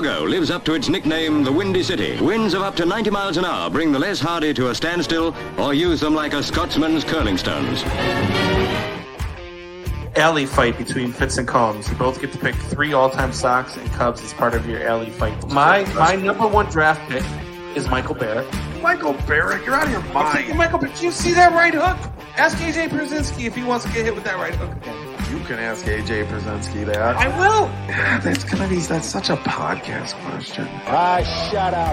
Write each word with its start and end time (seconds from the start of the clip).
Chicago 0.00 0.24
lives 0.24 0.50
up 0.50 0.64
to 0.64 0.72
its 0.72 0.88
nickname, 0.88 1.44
the 1.44 1.52
Windy 1.52 1.82
City. 1.82 2.18
Winds 2.22 2.54
of 2.54 2.62
up 2.62 2.74
to 2.76 2.86
90 2.86 3.10
miles 3.10 3.36
an 3.36 3.44
hour 3.44 3.68
bring 3.68 3.92
the 3.92 3.98
Les 3.98 4.18
Hardy 4.18 4.54
to 4.54 4.70
a 4.70 4.74
standstill 4.74 5.36
or 5.58 5.74
use 5.74 6.00
them 6.00 6.14
like 6.14 6.32
a 6.32 6.42
Scotsman's 6.42 7.04
curling 7.04 7.36
stones. 7.36 7.82
alley 10.16 10.46
fight 10.46 10.78
between 10.78 11.12
Fitz 11.12 11.36
and 11.36 11.46
Combs. 11.46 11.86
You 11.90 11.96
both 11.96 12.18
get 12.18 12.32
to 12.32 12.38
pick 12.38 12.54
three 12.54 12.94
all-time 12.94 13.30
Sox 13.30 13.76
and 13.76 13.86
Cubs 13.92 14.22
as 14.22 14.32
part 14.32 14.54
of 14.54 14.66
your 14.66 14.82
alley 14.88 15.10
fight. 15.10 15.36
My 15.50 15.84
my 15.92 16.16
number 16.16 16.48
one 16.48 16.64
draft 16.70 17.06
pick 17.10 17.24
is 17.76 17.86
Michael 17.90 18.14
Barrett. 18.14 18.48
Michael 18.80 19.12
Barrett, 19.28 19.66
you're 19.66 19.74
out 19.74 19.84
of 19.84 19.92
your 19.92 20.14
mind. 20.14 20.56
Michael, 20.56 20.78
but 20.78 21.02
you 21.02 21.10
see 21.10 21.34
that 21.34 21.52
right 21.52 21.74
hook? 21.74 21.98
Ask 22.38 22.56
AJ 22.56 22.88
Pierzynski 22.88 23.44
if 23.44 23.54
he 23.54 23.62
wants 23.64 23.84
to 23.84 23.92
get 23.92 24.06
hit 24.06 24.14
with 24.14 24.24
that 24.24 24.36
right 24.36 24.54
hook 24.54 24.74
again. 24.78 25.09
You 25.30 25.38
can 25.44 25.60
ask 25.60 25.84
AJ 25.86 26.26
Pierzynski 26.26 26.84
that. 26.86 27.16
I 27.16 27.28
will. 27.38 27.66
That's 28.20 28.42
gonna 28.42 28.68
be 28.68 28.80
that's 28.80 29.06
such 29.06 29.30
a 29.30 29.36
podcast 29.36 30.14
question. 30.24 30.66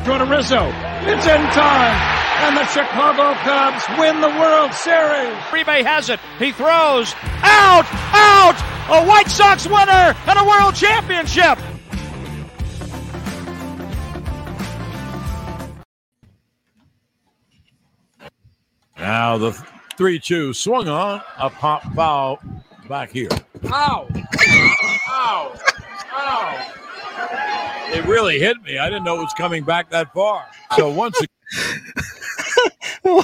Throw 0.03 0.17
to 0.17 0.25
Rizzo. 0.25 0.65
It's 1.05 1.27
in 1.27 1.41
time. 1.53 2.17
And 2.39 2.57
the 2.57 2.65
Chicago 2.65 3.35
Cubs 3.41 3.85
win 3.99 4.21
the 4.21 4.29
World 4.29 4.73
Series. 4.73 5.35
Uribe 5.51 5.85
has 5.85 6.09
it. 6.09 6.19
He 6.39 6.51
throws. 6.51 7.13
Out! 7.43 7.85
Out! 8.11 8.55
A 8.89 9.05
White 9.05 9.29
Sox 9.29 9.67
winner 9.67 10.15
and 10.25 10.39
a 10.39 10.43
World 10.43 10.73
Championship. 10.73 11.59
Now 18.97 19.37
the 19.37 19.51
3 19.95 20.19
2 20.19 20.53
swung 20.53 20.87
on, 20.87 21.21
a 21.37 21.51
pop 21.51 21.83
foul 21.93 22.39
back 22.87 23.11
here. 23.11 23.29
Ow! 23.65 24.07
Ow! 25.09 25.59
Ow! 26.13 26.73
It 27.93 28.05
really 28.05 28.39
hit 28.39 28.61
me. 28.63 28.77
I 28.77 28.89
didn't 28.89 29.03
know 29.03 29.19
it 29.19 29.23
was 29.23 29.33
coming 29.33 29.63
back 29.63 29.89
that 29.91 30.13
far. 30.13 30.45
So 30.75 30.89
once 30.89 31.19
again, 31.19 31.29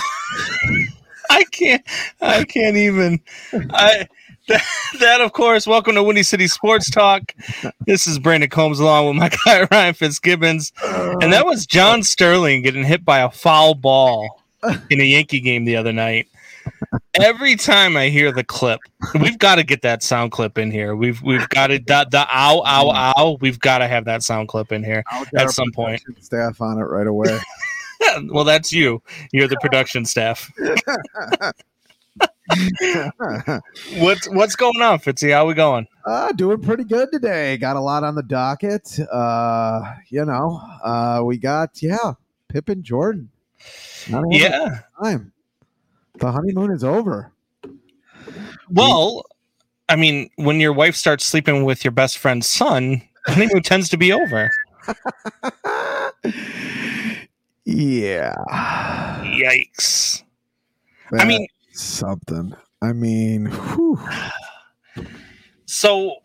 I 1.30 1.44
can't. 1.52 1.84
I 2.22 2.44
can't 2.44 2.76
even. 2.78 3.22
I 3.72 4.08
that, 4.48 4.64
that 5.00 5.22
of 5.22 5.32
course. 5.32 5.66
Welcome 5.66 5.96
to 5.96 6.04
Windy 6.04 6.24
City 6.24 6.48
Sports 6.48 6.90
Talk. 6.90 7.34
This 7.86 8.08
is 8.08 8.20
Brandon 8.20 8.50
Combs 8.50 8.80
along 8.80 9.08
with 9.08 9.16
my 9.16 9.30
guy 9.46 9.68
Ryan 9.72 9.94
Fitzgibbons, 9.94 10.74
and 10.84 11.32
that 11.32 11.46
was 11.46 11.66
John 11.66 12.04
Sterling 12.04 12.62
getting 12.62 12.84
hit 12.84 13.06
by 13.06 13.20
a 13.20 13.32
foul 13.32 13.76
ball 13.76 14.44
in 14.90 15.00
a 15.00 15.06
Yankee 15.06 15.40
game 15.40 15.64
the 15.66 15.78
other 15.78 15.94
night. 15.94 16.28
Every 17.20 17.56
time 17.56 17.96
I 17.96 18.10
hear 18.10 18.32
the 18.32 18.44
clip, 18.44 18.80
we've 19.20 19.38
got 19.38 19.56
to 19.56 19.64
get 19.64 19.82
that 19.84 20.04
sound 20.04 20.32
clip 20.32 20.58
in 20.58 20.72
here. 20.72 20.96
We've 20.96 21.22
we've 21.22 21.48
got 21.50 21.68
to 21.68 21.80
the, 21.80 22.08
the 22.10 22.28
ow 22.32 22.64
ow 22.66 23.14
ow. 23.18 23.38
We've 23.42 23.60
got 23.60 23.80
to 23.80 23.88
have 23.88 24.06
that 24.06 24.24
sound 24.24 24.48
clip 24.48 24.72
in 24.72 24.84
here 24.84 25.04
at 25.36 25.52
some 25.52 25.72
point. 25.72 26.02
Staff 26.20 26.62
on 26.62 26.78
it 26.78 26.84
right 26.84 27.08
away. 27.08 27.40
well, 28.30 28.44
that's 28.44 28.72
you. 28.72 29.02
You're 29.32 29.48
the 29.48 29.58
production 29.62 30.06
staff. 30.06 30.52
What's 33.98 34.30
what's 34.30 34.56
going 34.56 34.82
on, 34.82 35.00
Fitzy? 35.00 35.32
How 35.32 35.48
we 35.48 35.54
going? 35.54 35.88
uh, 36.06 36.32
doing 36.34 36.62
pretty 36.62 36.84
good 36.84 37.10
today. 37.12 37.58
Got 37.58 37.78
a 37.78 37.80
lot 37.80 38.04
on 38.04 38.16
the 38.16 38.22
docket. 38.22 39.00
Uh, 39.12 39.96
you 40.10 40.26
know, 40.26 40.62
uh, 40.84 41.22
we 41.26 41.38
got 41.38 41.82
yeah, 41.82 42.14
Pippen 42.50 42.84
Jordan. 42.84 43.30
Yeah. 44.30 44.82
time. 45.02 45.33
The 46.20 46.32
honeymoon 46.32 46.72
is 46.72 46.84
over. 46.84 47.32
Well, 48.70 49.26
I 49.90 49.96
mean, 49.96 50.30
when 50.36 50.60
your 50.60 50.74
wife 50.74 50.96
starts 50.96 51.26
sleeping 51.26 51.66
with 51.66 51.84
your 51.84 51.92
best 51.92 52.18
friend's 52.18 52.48
son, 52.48 53.02
honeymoon 53.26 53.62
tends 53.64 53.90
to 53.90 53.98
be 53.98 54.14
over. 54.14 54.50
yeah. 57.66 58.34
Yikes! 59.22 60.24
I 61.20 61.26
mean, 61.26 61.48
something. 61.74 62.56
I 62.82 62.94
mean, 62.94 63.46
whew. 63.46 64.00
so 65.66 66.16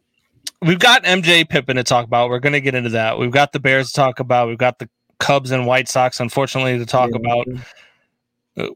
we've 0.63 0.79
got 0.79 1.05
MJ 1.05 1.49
Pippen 1.49 1.77
to 1.77 1.85
talk 1.85 2.07
about. 2.07 2.31
We're 2.31 2.41
going 2.41 2.53
to 2.53 2.61
get 2.61 2.75
into 2.75 2.91
that. 2.91 3.19
We've 3.19 3.31
got 3.31 3.53
the 3.53 3.61
Bears 3.61 3.89
to 3.89 3.95
talk 3.95 4.21
about. 4.21 4.49
We've 4.49 4.59
got 4.59 4.79
the 4.79 4.89
Cubs 5.19 5.51
and 5.51 5.67
White 5.67 5.89
Sox, 5.89 6.21
unfortunately, 6.21 6.79
to 6.79 6.87
talk 6.87 7.11
about. 7.15 7.47
Uh, 8.57 8.69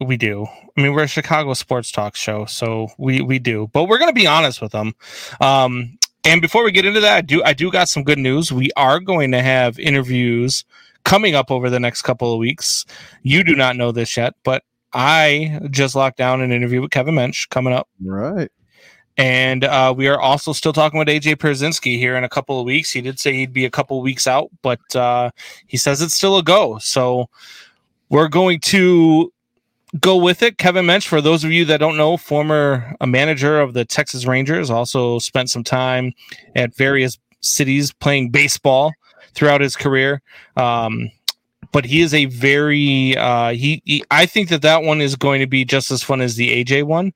We 0.00 0.16
do. 0.16 0.46
I 0.76 0.80
mean, 0.80 0.94
we're 0.94 1.04
a 1.04 1.08
Chicago 1.08 1.52
sports 1.54 1.92
talk 1.92 2.16
show, 2.16 2.46
so 2.46 2.88
we 2.96 3.20
we 3.20 3.38
do. 3.38 3.68
But 3.72 3.84
we're 3.84 3.98
going 3.98 4.10
to 4.10 4.18
be 4.18 4.26
honest 4.26 4.62
with 4.62 4.72
them. 4.72 4.94
Um, 5.40 5.98
and 6.24 6.40
before 6.40 6.64
we 6.64 6.72
get 6.72 6.86
into 6.86 7.00
that, 7.00 7.16
I 7.16 7.20
do 7.20 7.42
I 7.44 7.52
do 7.52 7.70
got 7.70 7.88
some 7.88 8.02
good 8.02 8.18
news. 8.18 8.50
We 8.50 8.70
are 8.76 8.98
going 8.98 9.30
to 9.32 9.42
have 9.42 9.78
interviews 9.78 10.64
coming 11.04 11.34
up 11.34 11.50
over 11.50 11.68
the 11.68 11.80
next 11.80 12.02
couple 12.02 12.32
of 12.32 12.38
weeks. 12.38 12.86
You 13.22 13.44
do 13.44 13.54
not 13.54 13.76
know 13.76 13.92
this 13.92 14.16
yet, 14.16 14.34
but 14.42 14.64
I 14.92 15.60
just 15.70 15.94
locked 15.94 16.18
down 16.18 16.40
an 16.40 16.52
interview 16.52 16.80
with 16.80 16.90
Kevin 16.90 17.14
Mench 17.14 17.48
coming 17.50 17.72
up. 17.72 17.88
right. 18.02 18.50
And 19.16 19.64
uh, 19.64 19.92
we 19.94 20.08
are 20.08 20.18
also 20.18 20.54
still 20.54 20.72
talking 20.72 20.98
with 20.98 21.08
AJ 21.08 21.36
Pierzynski 21.36 21.98
here 21.98 22.16
in 22.16 22.24
a 22.24 22.28
couple 22.28 22.58
of 22.58 22.64
weeks. 22.64 22.90
He 22.90 23.02
did 23.02 23.20
say 23.20 23.34
he'd 23.34 23.52
be 23.52 23.66
a 23.66 23.70
couple 23.70 23.98
of 23.98 24.02
weeks 24.02 24.26
out, 24.26 24.48
but 24.62 24.80
uh, 24.96 25.30
he 25.66 25.76
says 25.76 26.00
it's 26.00 26.14
still 26.14 26.38
a 26.38 26.42
go. 26.42 26.78
So 26.78 27.28
we're 28.08 28.28
going 28.28 28.60
to 28.60 29.30
go 29.98 30.16
with 30.16 30.42
it. 30.42 30.58
Kevin 30.58 30.86
Mench, 30.86 31.06
for 31.06 31.20
those 31.20 31.44
of 31.44 31.50
you 31.50 31.64
that 31.66 31.78
don't 31.78 31.96
know, 31.96 32.16
former 32.16 32.94
a 33.00 33.06
manager 33.06 33.60
of 33.60 33.74
the 33.74 33.84
Texas 33.84 34.26
Rangers, 34.26 34.70
also 34.70 35.18
spent 35.18 35.50
some 35.50 35.64
time 35.64 36.12
at 36.54 36.74
various 36.76 37.18
cities 37.40 37.92
playing 37.92 38.30
baseball 38.30 38.92
throughout 39.34 39.60
his 39.60 39.76
career. 39.76 40.22
Um, 40.56 41.10
but 41.72 41.84
he 41.84 42.00
is 42.00 42.14
a 42.14 42.26
very 42.26 43.16
uh, 43.16 43.50
he, 43.50 43.82
he. 43.84 44.04
I 44.10 44.26
think 44.26 44.48
that 44.50 44.62
that 44.62 44.82
one 44.82 45.00
is 45.00 45.16
going 45.16 45.40
to 45.40 45.46
be 45.46 45.64
just 45.64 45.90
as 45.90 46.02
fun 46.02 46.20
as 46.20 46.36
the 46.36 46.64
AJ 46.64 46.84
one 46.84 47.12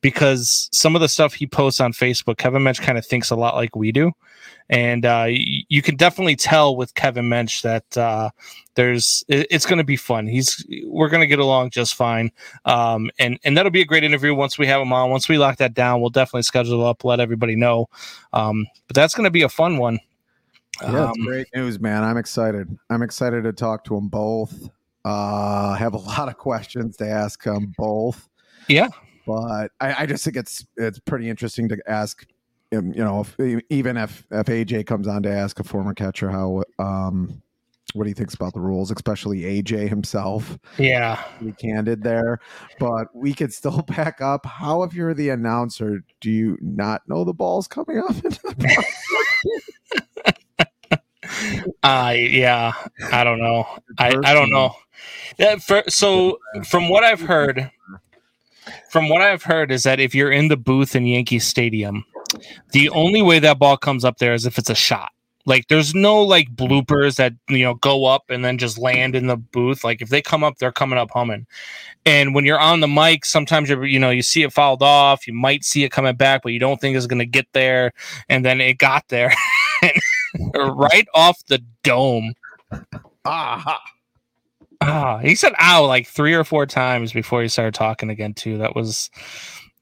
because 0.00 0.68
some 0.72 0.94
of 0.94 1.00
the 1.00 1.08
stuff 1.08 1.34
he 1.34 1.46
posts 1.46 1.80
on 1.80 1.92
Facebook, 1.92 2.38
Kevin 2.38 2.62
Mench 2.62 2.80
kind 2.80 2.98
of 2.98 3.06
thinks 3.06 3.30
a 3.30 3.36
lot 3.36 3.54
like 3.54 3.76
we 3.76 3.92
do, 3.92 4.12
and 4.70 5.04
uh, 5.04 5.26
y- 5.28 5.62
you 5.68 5.82
can 5.82 5.96
definitely 5.96 6.36
tell 6.36 6.76
with 6.76 6.94
Kevin 6.94 7.26
Mench 7.28 7.62
that 7.62 7.96
uh, 7.98 8.30
there's 8.76 9.24
it- 9.28 9.46
it's 9.50 9.66
going 9.66 9.78
to 9.78 9.84
be 9.84 9.96
fun. 9.96 10.26
He's 10.26 10.64
we're 10.86 11.08
going 11.10 11.20
to 11.22 11.26
get 11.26 11.38
along 11.38 11.70
just 11.70 11.94
fine, 11.94 12.30
um, 12.64 13.10
and 13.18 13.38
and 13.44 13.56
that'll 13.56 13.72
be 13.72 13.82
a 13.82 13.86
great 13.86 14.04
interview 14.04 14.34
once 14.34 14.58
we 14.58 14.66
have 14.66 14.80
him 14.80 14.92
on. 14.92 15.10
Once 15.10 15.28
we 15.28 15.38
lock 15.38 15.58
that 15.58 15.74
down, 15.74 16.00
we'll 16.00 16.10
definitely 16.10 16.42
schedule 16.42 16.84
up, 16.86 17.04
let 17.04 17.20
everybody 17.20 17.56
know. 17.56 17.88
Um, 18.32 18.66
but 18.86 18.94
that's 18.94 19.14
going 19.14 19.24
to 19.24 19.30
be 19.30 19.42
a 19.42 19.48
fun 19.48 19.78
one. 19.78 19.98
Yeah, 20.82 21.04
Um, 21.06 21.12
great 21.24 21.46
news, 21.54 21.80
man. 21.80 22.04
I'm 22.04 22.16
excited. 22.16 22.68
I'm 22.90 23.02
excited 23.02 23.44
to 23.44 23.52
talk 23.52 23.84
to 23.84 23.94
them 23.94 24.08
both. 24.08 24.68
Uh, 25.04 25.72
I 25.74 25.76
have 25.78 25.94
a 25.94 25.98
lot 26.12 26.28
of 26.28 26.36
questions 26.38 26.96
to 26.98 27.08
ask 27.08 27.42
them 27.44 27.72
both. 27.76 28.28
Yeah. 28.68 28.88
but 29.26 29.70
I, 29.80 30.02
I 30.02 30.06
just 30.06 30.24
think 30.24 30.36
it's 30.36 30.66
it's 30.76 30.98
pretty 30.98 31.28
interesting 31.30 31.68
to 31.70 31.78
ask. 31.86 32.26
him, 32.70 32.92
You 32.92 33.02
know, 33.04 33.20
if, 33.20 33.64
even 33.70 33.96
if 33.96 34.26
if 34.30 34.46
AJ 34.46 34.86
comes 34.86 35.08
on 35.08 35.22
to 35.22 35.30
ask 35.30 35.58
a 35.60 35.64
former 35.64 35.94
catcher 35.94 36.30
how 36.30 36.62
um 36.78 37.42
what 37.94 38.06
he 38.06 38.12
thinks 38.12 38.34
about 38.34 38.52
the 38.52 38.60
rules, 38.60 38.90
especially 38.90 39.40
AJ 39.62 39.88
himself. 39.88 40.58
Yeah. 40.76 41.22
Be 41.42 41.52
candid 41.52 42.02
there, 42.02 42.38
but 42.78 43.06
we 43.16 43.32
could 43.32 43.50
still 43.54 43.80
back 43.96 44.20
up. 44.20 44.44
How, 44.44 44.82
if 44.82 44.92
you're 44.92 45.14
the 45.14 45.30
announcer, 45.30 46.04
do 46.20 46.30
you 46.30 46.58
not 46.60 47.08
know 47.08 47.24
the 47.24 47.32
ball's 47.32 47.66
coming 47.66 47.98
up? 47.98 48.14
Uh 51.82 52.14
yeah, 52.16 52.72
I 53.12 53.24
don't 53.24 53.38
know. 53.38 53.66
I, 53.98 54.08
I 54.24 54.34
don't 54.34 54.50
know. 54.50 54.74
Yeah, 55.38 55.56
for, 55.56 55.82
so 55.88 56.38
from 56.68 56.88
what 56.88 57.04
I've 57.04 57.20
heard, 57.20 57.70
from 58.90 59.08
what 59.08 59.22
I've 59.22 59.42
heard 59.42 59.70
is 59.70 59.84
that 59.84 60.00
if 60.00 60.14
you're 60.14 60.32
in 60.32 60.48
the 60.48 60.56
booth 60.56 60.96
in 60.96 61.06
Yankee 61.06 61.38
Stadium, 61.38 62.04
the 62.72 62.88
only 62.90 63.22
way 63.22 63.38
that 63.38 63.58
ball 63.58 63.76
comes 63.76 64.04
up 64.04 64.18
there 64.18 64.34
is 64.34 64.46
if 64.46 64.58
it's 64.58 64.70
a 64.70 64.74
shot. 64.74 65.12
Like 65.48 65.68
there's 65.68 65.94
no 65.94 66.22
like 66.22 66.54
bloopers 66.54 67.16
that 67.16 67.32
you 67.48 67.64
know 67.64 67.74
go 67.74 68.04
up 68.04 68.24
and 68.28 68.44
then 68.44 68.58
just 68.58 68.76
land 68.76 69.14
in 69.14 69.28
the 69.28 69.36
booth. 69.38 69.82
Like 69.82 70.02
if 70.02 70.10
they 70.10 70.20
come 70.20 70.44
up, 70.44 70.58
they're 70.58 70.72
coming 70.72 70.98
up 70.98 71.10
humming. 71.10 71.46
And 72.04 72.34
when 72.34 72.44
you're 72.44 72.60
on 72.60 72.80
the 72.80 72.88
mic, 72.88 73.24
sometimes 73.24 73.70
you 73.70 73.82
you 73.84 73.98
know 73.98 74.10
you 74.10 74.20
see 74.20 74.42
it 74.42 74.52
fouled 74.52 74.82
off. 74.82 75.26
You 75.26 75.32
might 75.32 75.64
see 75.64 75.84
it 75.84 75.90
coming 75.90 76.16
back, 76.16 76.42
but 76.42 76.52
you 76.52 76.58
don't 76.58 76.78
think 76.78 76.98
it's 76.98 77.06
going 77.06 77.20
to 77.20 77.26
get 77.26 77.46
there. 77.54 77.92
And 78.28 78.44
then 78.44 78.60
it 78.60 78.76
got 78.76 79.08
there, 79.08 79.32
right 80.54 81.08
off 81.14 81.44
the 81.46 81.62
dome. 81.82 82.34
Aha. 83.24 83.80
Ah, 84.80 85.18
he 85.18 85.34
said 85.34 85.54
"ow" 85.60 85.84
like 85.86 86.06
three 86.06 86.34
or 86.34 86.44
four 86.44 86.64
times 86.64 87.12
before 87.12 87.42
he 87.42 87.48
started 87.48 87.74
talking 87.74 88.10
again 88.10 88.32
too. 88.34 88.58
That 88.58 88.76
was 88.76 89.10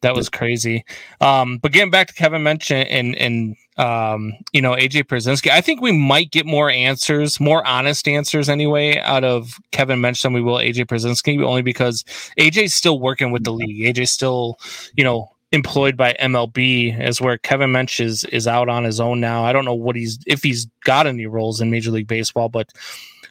that 0.00 0.14
was 0.14 0.28
crazy. 0.28 0.84
Um, 1.20 1.58
but 1.58 1.72
getting 1.72 1.90
back 1.90 2.08
to 2.08 2.14
Kevin 2.14 2.42
Mench 2.42 2.70
and 2.70 3.14
and 3.16 3.56
um, 3.76 4.32
you 4.52 4.62
know 4.62 4.72
AJ 4.72 5.04
Pierzynski, 5.04 5.50
I 5.50 5.60
think 5.60 5.82
we 5.82 5.92
might 5.92 6.30
get 6.30 6.46
more 6.46 6.70
answers, 6.70 7.40
more 7.40 7.66
honest 7.66 8.08
answers 8.08 8.48
anyway, 8.48 8.98
out 9.00 9.24
of 9.24 9.58
Kevin 9.72 10.00
Mench 10.00 10.22
than 10.22 10.32
we 10.32 10.40
will 10.40 10.56
AJ 10.56 10.86
Pierzynski, 10.86 11.44
only 11.44 11.62
because 11.62 12.04
AJ's 12.38 12.72
still 12.72 13.00
working 13.00 13.32
with 13.32 13.44
the 13.44 13.52
league. 13.52 13.94
AJ's 13.94 14.12
still, 14.12 14.58
you 14.94 15.04
know, 15.04 15.30
employed 15.52 15.96
by 15.96 16.14
MLB 16.20 17.00
is 17.00 17.20
where 17.20 17.38
Kevin 17.38 17.70
Mench 17.70 18.04
is 18.04 18.24
is 18.24 18.46
out 18.46 18.68
on 18.68 18.84
his 18.84 19.00
own 19.00 19.20
now. 19.20 19.44
I 19.44 19.52
don't 19.52 19.64
know 19.64 19.74
what 19.74 19.96
he's 19.96 20.18
if 20.26 20.42
he's 20.42 20.66
got 20.84 21.06
any 21.06 21.26
roles 21.26 21.60
in 21.60 21.70
Major 21.70 21.90
League 21.90 22.08
Baseball, 22.08 22.48
but 22.48 22.72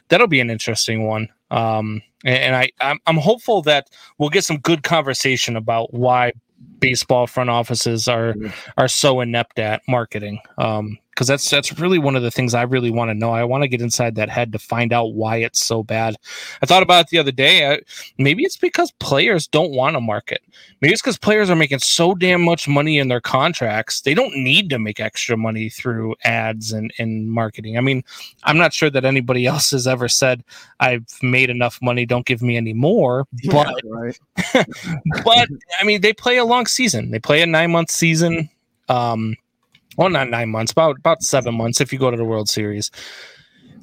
that'll 0.08 0.26
be 0.26 0.40
an 0.40 0.50
interesting 0.50 1.06
one. 1.06 1.28
Um, 1.50 2.02
and, 2.24 2.36
and 2.36 2.56
I 2.56 2.70
I'm, 2.80 2.98
I'm 3.06 3.18
hopeful 3.18 3.62
that 3.62 3.90
we'll 4.18 4.30
get 4.30 4.44
some 4.44 4.58
good 4.58 4.82
conversation 4.82 5.56
about 5.56 5.92
why 5.92 6.32
baseball 6.80 7.26
front 7.26 7.50
offices 7.50 8.08
are 8.08 8.34
are 8.76 8.88
so 8.88 9.20
inept 9.20 9.58
at 9.58 9.82
marketing. 9.88 10.40
Um, 10.58 10.98
because 11.16 11.26
that's 11.26 11.48
that's 11.48 11.78
really 11.78 11.98
one 11.98 12.14
of 12.14 12.22
the 12.22 12.30
things 12.30 12.52
I 12.52 12.62
really 12.62 12.90
want 12.90 13.08
to 13.08 13.14
know. 13.14 13.32
I 13.32 13.42
want 13.42 13.62
to 13.62 13.68
get 13.68 13.80
inside 13.80 14.16
that 14.16 14.28
head 14.28 14.52
to 14.52 14.58
find 14.58 14.92
out 14.92 15.14
why 15.14 15.36
it's 15.36 15.64
so 15.64 15.82
bad. 15.82 16.14
I 16.62 16.66
thought 16.66 16.82
about 16.82 17.06
it 17.06 17.08
the 17.08 17.18
other 17.18 17.32
day. 17.32 17.72
I, 17.72 17.80
maybe 18.18 18.44
it's 18.44 18.58
because 18.58 18.92
players 19.00 19.46
don't 19.46 19.72
want 19.72 19.96
to 19.96 20.00
market. 20.00 20.42
Maybe 20.82 20.92
it's 20.92 21.00
because 21.00 21.16
players 21.16 21.48
are 21.48 21.56
making 21.56 21.78
so 21.78 22.14
damn 22.14 22.42
much 22.42 22.68
money 22.68 22.98
in 22.98 23.08
their 23.08 23.22
contracts 23.22 24.02
they 24.02 24.12
don't 24.12 24.36
need 24.36 24.68
to 24.68 24.78
make 24.78 25.00
extra 25.00 25.38
money 25.38 25.70
through 25.70 26.14
ads 26.24 26.72
and 26.72 26.92
and 26.98 27.30
marketing. 27.30 27.78
I 27.78 27.80
mean, 27.80 28.04
I'm 28.44 28.58
not 28.58 28.74
sure 28.74 28.90
that 28.90 29.06
anybody 29.06 29.46
else 29.52 29.70
has 29.70 29.86
ever 29.86 30.08
said 30.08 30.44
I've 30.80 31.06
made 31.22 31.48
enough 31.48 31.78
money. 31.80 32.04
Don't 32.04 32.26
give 32.26 32.42
me 32.42 32.58
any 32.58 32.74
more. 32.74 33.26
But 33.50 33.68
Yeah, 33.82 33.90
right. 33.90 34.18
but 35.24 35.48
I 35.80 35.84
mean, 35.84 36.02
they 36.02 36.12
play 36.12 36.36
a 36.36 36.44
long 36.44 36.66
season. 36.66 37.10
They 37.10 37.18
play 37.18 37.40
a 37.40 37.46
nine 37.46 37.72
month 37.72 37.90
season. 37.90 38.50
Um, 38.88 39.34
well, 39.96 40.08
not 40.08 40.28
nine 40.28 40.50
months, 40.50 40.72
about 40.72 40.98
about 40.98 41.22
seven 41.22 41.54
months 41.54 41.80
if 41.80 41.92
you 41.92 41.98
go 41.98 42.10
to 42.10 42.16
the 42.16 42.24
World 42.24 42.48
Series. 42.48 42.90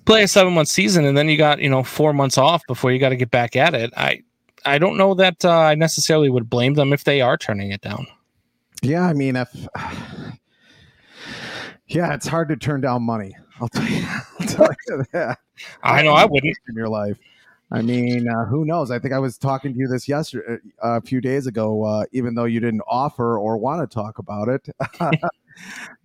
Play 0.06 0.24
a 0.24 0.27
seven 0.27 0.54
month 0.54 0.68
season, 0.68 1.06
and 1.06 1.18
then 1.18 1.30
you 1.30 1.38
got 1.38 1.60
you 1.60 1.69
know 1.69 1.83
four 1.83 2.13
months 2.13 2.38
off 2.38 2.62
before 2.68 2.92
you 2.92 3.00
got 3.00 3.10
to 3.10 3.15
get 3.15 3.31
back 3.31 3.56
at 3.56 3.74
it. 3.74 3.92
I 3.95 4.21
I 4.65 4.77
don't 4.77 4.98
know 4.98 5.13
that 5.15 5.44
uh, 5.44 5.51
I 5.51 5.75
necessarily 5.75 6.30
would 6.30 6.50
blame 6.50 6.74
them 6.74 6.94
if 6.94 7.04
they 7.04 7.21
are 7.21 7.38
turning 7.38 7.71
it 7.71 7.81
down. 7.81 8.07
Yeah, 8.81 9.04
I 9.04 9.13
mean, 9.13 9.36
if 9.36 9.50
yeah, 11.88 12.13
it's 12.13 12.27
hard 12.27 12.50
to 12.50 12.57
turn 12.57 12.81
down 12.81 13.04
money. 13.04 13.36
I'll 13.62 13.69
tell 13.69 13.88
you, 13.88 14.06
I'll 14.39 14.48
tell 14.48 14.69
you 14.88 15.06
that. 15.13 15.39
I 15.83 16.01
know 16.01 16.13
I 16.13 16.25
wouldn't. 16.25 16.57
in 16.68 16.75
your 16.75 16.89
life. 16.89 17.18
I 17.71 17.81
mean, 17.81 18.27
uh, 18.27 18.45
who 18.45 18.65
knows? 18.65 18.92
I 18.92 19.00
think 19.00 19.13
I 19.13 19.19
was 19.19 19.38
talking 19.38 19.74
to 19.74 19.80
you 19.80 19.88
this 19.88 20.07
yesterday, 20.07 20.62
uh, 20.83 20.98
a 20.98 21.01
few 21.01 21.21
days 21.21 21.48
ago. 21.48 21.83
Uh, 21.83 22.06
even 22.12 22.36
though 22.36 22.45
you 22.45 22.60
didn't 22.60 22.83
offer 22.88 23.38
or 23.39 23.57
want 23.57 23.89
to 23.89 23.94
talk 23.94 24.19
about 24.19 24.48
it, 24.48 24.68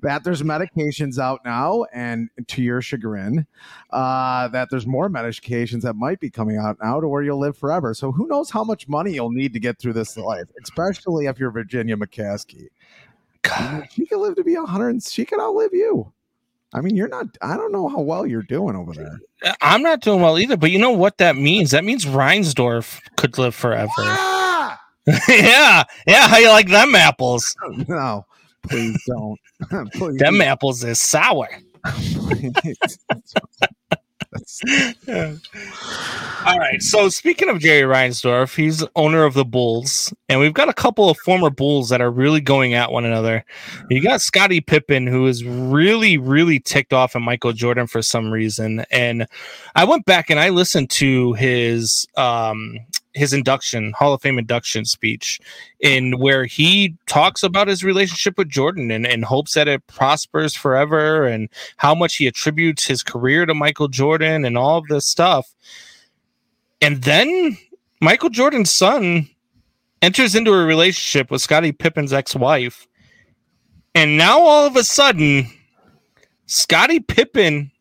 that 0.01 0.25
there's 0.25 0.43
medications 0.43 1.19
out 1.19 1.41
now, 1.45 1.85
and 1.93 2.31
to 2.49 2.63
your 2.63 2.81
chagrin, 2.81 3.47
uh, 3.91 4.49
that 4.49 4.69
there's 4.71 4.87
more 4.87 5.09
medications 5.09 5.83
that 5.83 5.95
might 5.95 6.21
be 6.21 6.31
coming 6.31 6.57
out 6.57 6.79
now 6.83 7.01
to 7.01 7.09
where 7.09 7.23
you'll 7.23 7.41
live 7.41 7.57
forever. 7.57 7.95
So 7.95 8.13
who 8.13 8.27
knows 8.27 8.51
how 8.51 8.65
much 8.65 8.89
money 8.89 9.15
you'll 9.15 9.31
need 9.31 9.53
to 9.55 9.61
get 9.61 9.79
through 9.79 9.95
this 9.95 10.17
life, 10.17 10.47
especially 10.63 11.27
if 11.27 11.39
you're 11.39 11.51
Virginia 11.51 11.97
McCaskey. 11.97 12.69
Mean, 13.61 13.89
she 13.91 14.07
could 14.07 14.19
live 14.19 14.37
to 14.37 14.45
be 14.45 14.55
a 14.55 14.63
hundred. 14.63 15.03
She 15.03 15.25
could 15.25 15.41
outlive 15.41 15.73
you. 15.73 16.13
I 16.75 16.81
mean, 16.83 16.97
you're 16.97 17.09
not. 17.09 17.27
I 17.41 17.57
don't 17.57 17.73
know 17.73 17.89
how 17.89 18.01
well 18.01 18.27
you're 18.27 18.43
doing 18.43 18.77
over 18.77 18.93
there. 18.93 19.19
I'm 19.63 19.83
not 19.83 20.03
doing 20.03 20.21
well 20.21 20.39
either, 20.39 20.57
but 20.57 20.71
you 20.71 20.79
know 20.79 20.91
what 20.91 21.19
that 21.19 21.37
means? 21.37 21.71
That 21.71 21.85
means 21.85 22.05
Reinsdorf 22.05 23.01
could 23.17 23.39
live 23.39 23.55
forever. 23.55 23.91
Ah! 23.97 24.79
yeah, 25.29 25.85
yeah. 26.07 26.29
How 26.29 26.37
you 26.37 26.51
like 26.51 26.69
them 26.69 26.95
apples? 26.95 27.57
No, 27.89 28.27
please 28.69 29.03
don't. 29.07 29.91
please. 29.93 30.19
Them 30.19 30.41
apples 30.41 30.85
is 30.85 31.01
sour. 31.01 31.49
That's- 34.31 34.61
All 36.47 36.59
right. 36.59 36.81
So 36.83 37.09
speaking 37.09 37.49
of 37.49 37.61
Jerry 37.61 37.83
Reinsdorf, 37.83 38.55
he's 38.55 38.85
owner 38.95 39.25
of 39.25 39.35
the 39.35 39.45
Bulls, 39.45 40.13
and 40.29 40.39
we've 40.39 40.55
got 40.55 40.69
a 40.69 40.75
couple 40.75 41.09
of 41.09 41.17
former 41.19 41.51
Bulls 41.51 41.89
that 41.89 42.01
are 42.01 42.11
really 42.11 42.41
going 42.41 42.75
at 42.75 42.93
one 42.93 43.05
another. 43.05 43.45
You 43.91 44.03
got 44.03 44.21
Scottie 44.21 44.61
Pippen, 44.61 45.07
who 45.07 45.27
is 45.27 45.45
really, 45.45 46.19
really 46.19 46.61
ticked 46.61 46.93
off 46.93 47.17
at 47.17 47.23
Michael 47.23 47.53
Jordan 47.53 47.87
for 47.87 48.03
some 48.03 48.31
reason. 48.31 48.85
And 48.91 49.27
I 49.75 49.85
went 49.85 50.05
back 50.05 50.31
and 50.31 50.39
I 50.39 50.51
listened 50.51 50.91
to 50.91 51.33
his 51.35 52.07
um 52.17 52.79
his 53.15 53.33
induction, 53.33 53.93
Hall 53.93 54.13
of 54.13 54.23
Fame 54.23 54.39
induction 54.39 54.85
speech, 54.85 55.41
in 55.81 56.19
where 56.19 56.45
he 56.45 56.95
talks 57.07 57.43
about 57.43 57.69
his 57.69 57.83
relationship 57.83 58.39
with 58.39 58.49
Jordan 58.49 58.91
and, 58.91 59.07
and 59.07 59.25
hopes 59.25 59.55
that 59.55 59.69
it 59.69 59.87
prospers 59.87 60.55
forever 60.55 61.27
and 61.27 61.49
how 61.77 61.95
much 61.95 62.17
he 62.17 62.27
attributes 62.27 62.85
his 62.85 63.03
career 63.03 63.47
to 63.47 63.55
Michael 63.55 63.89
Jordan 63.89 64.45
and 64.45 64.57
all 64.59 64.79
of 64.79 64.87
this 64.89 65.07
stuff. 65.07 65.55
And 66.81 67.03
then 67.03 67.57
Michael 68.01 68.31
Jordan's 68.31 68.71
son 68.71 69.29
enters 70.03 70.35
into 70.35 70.53
a 70.53 70.65
relationship 70.65 71.31
with 71.31 71.43
Scottie 71.43 71.73
Pippen's 71.73 72.13
ex-wife. 72.13 72.87
And 73.95 74.17
now 74.17 74.39
all 74.41 74.67
of 74.67 74.77
a 74.77 74.85
sudden, 74.85 75.47
Scottie 76.47 77.01
Pippen 77.01 77.73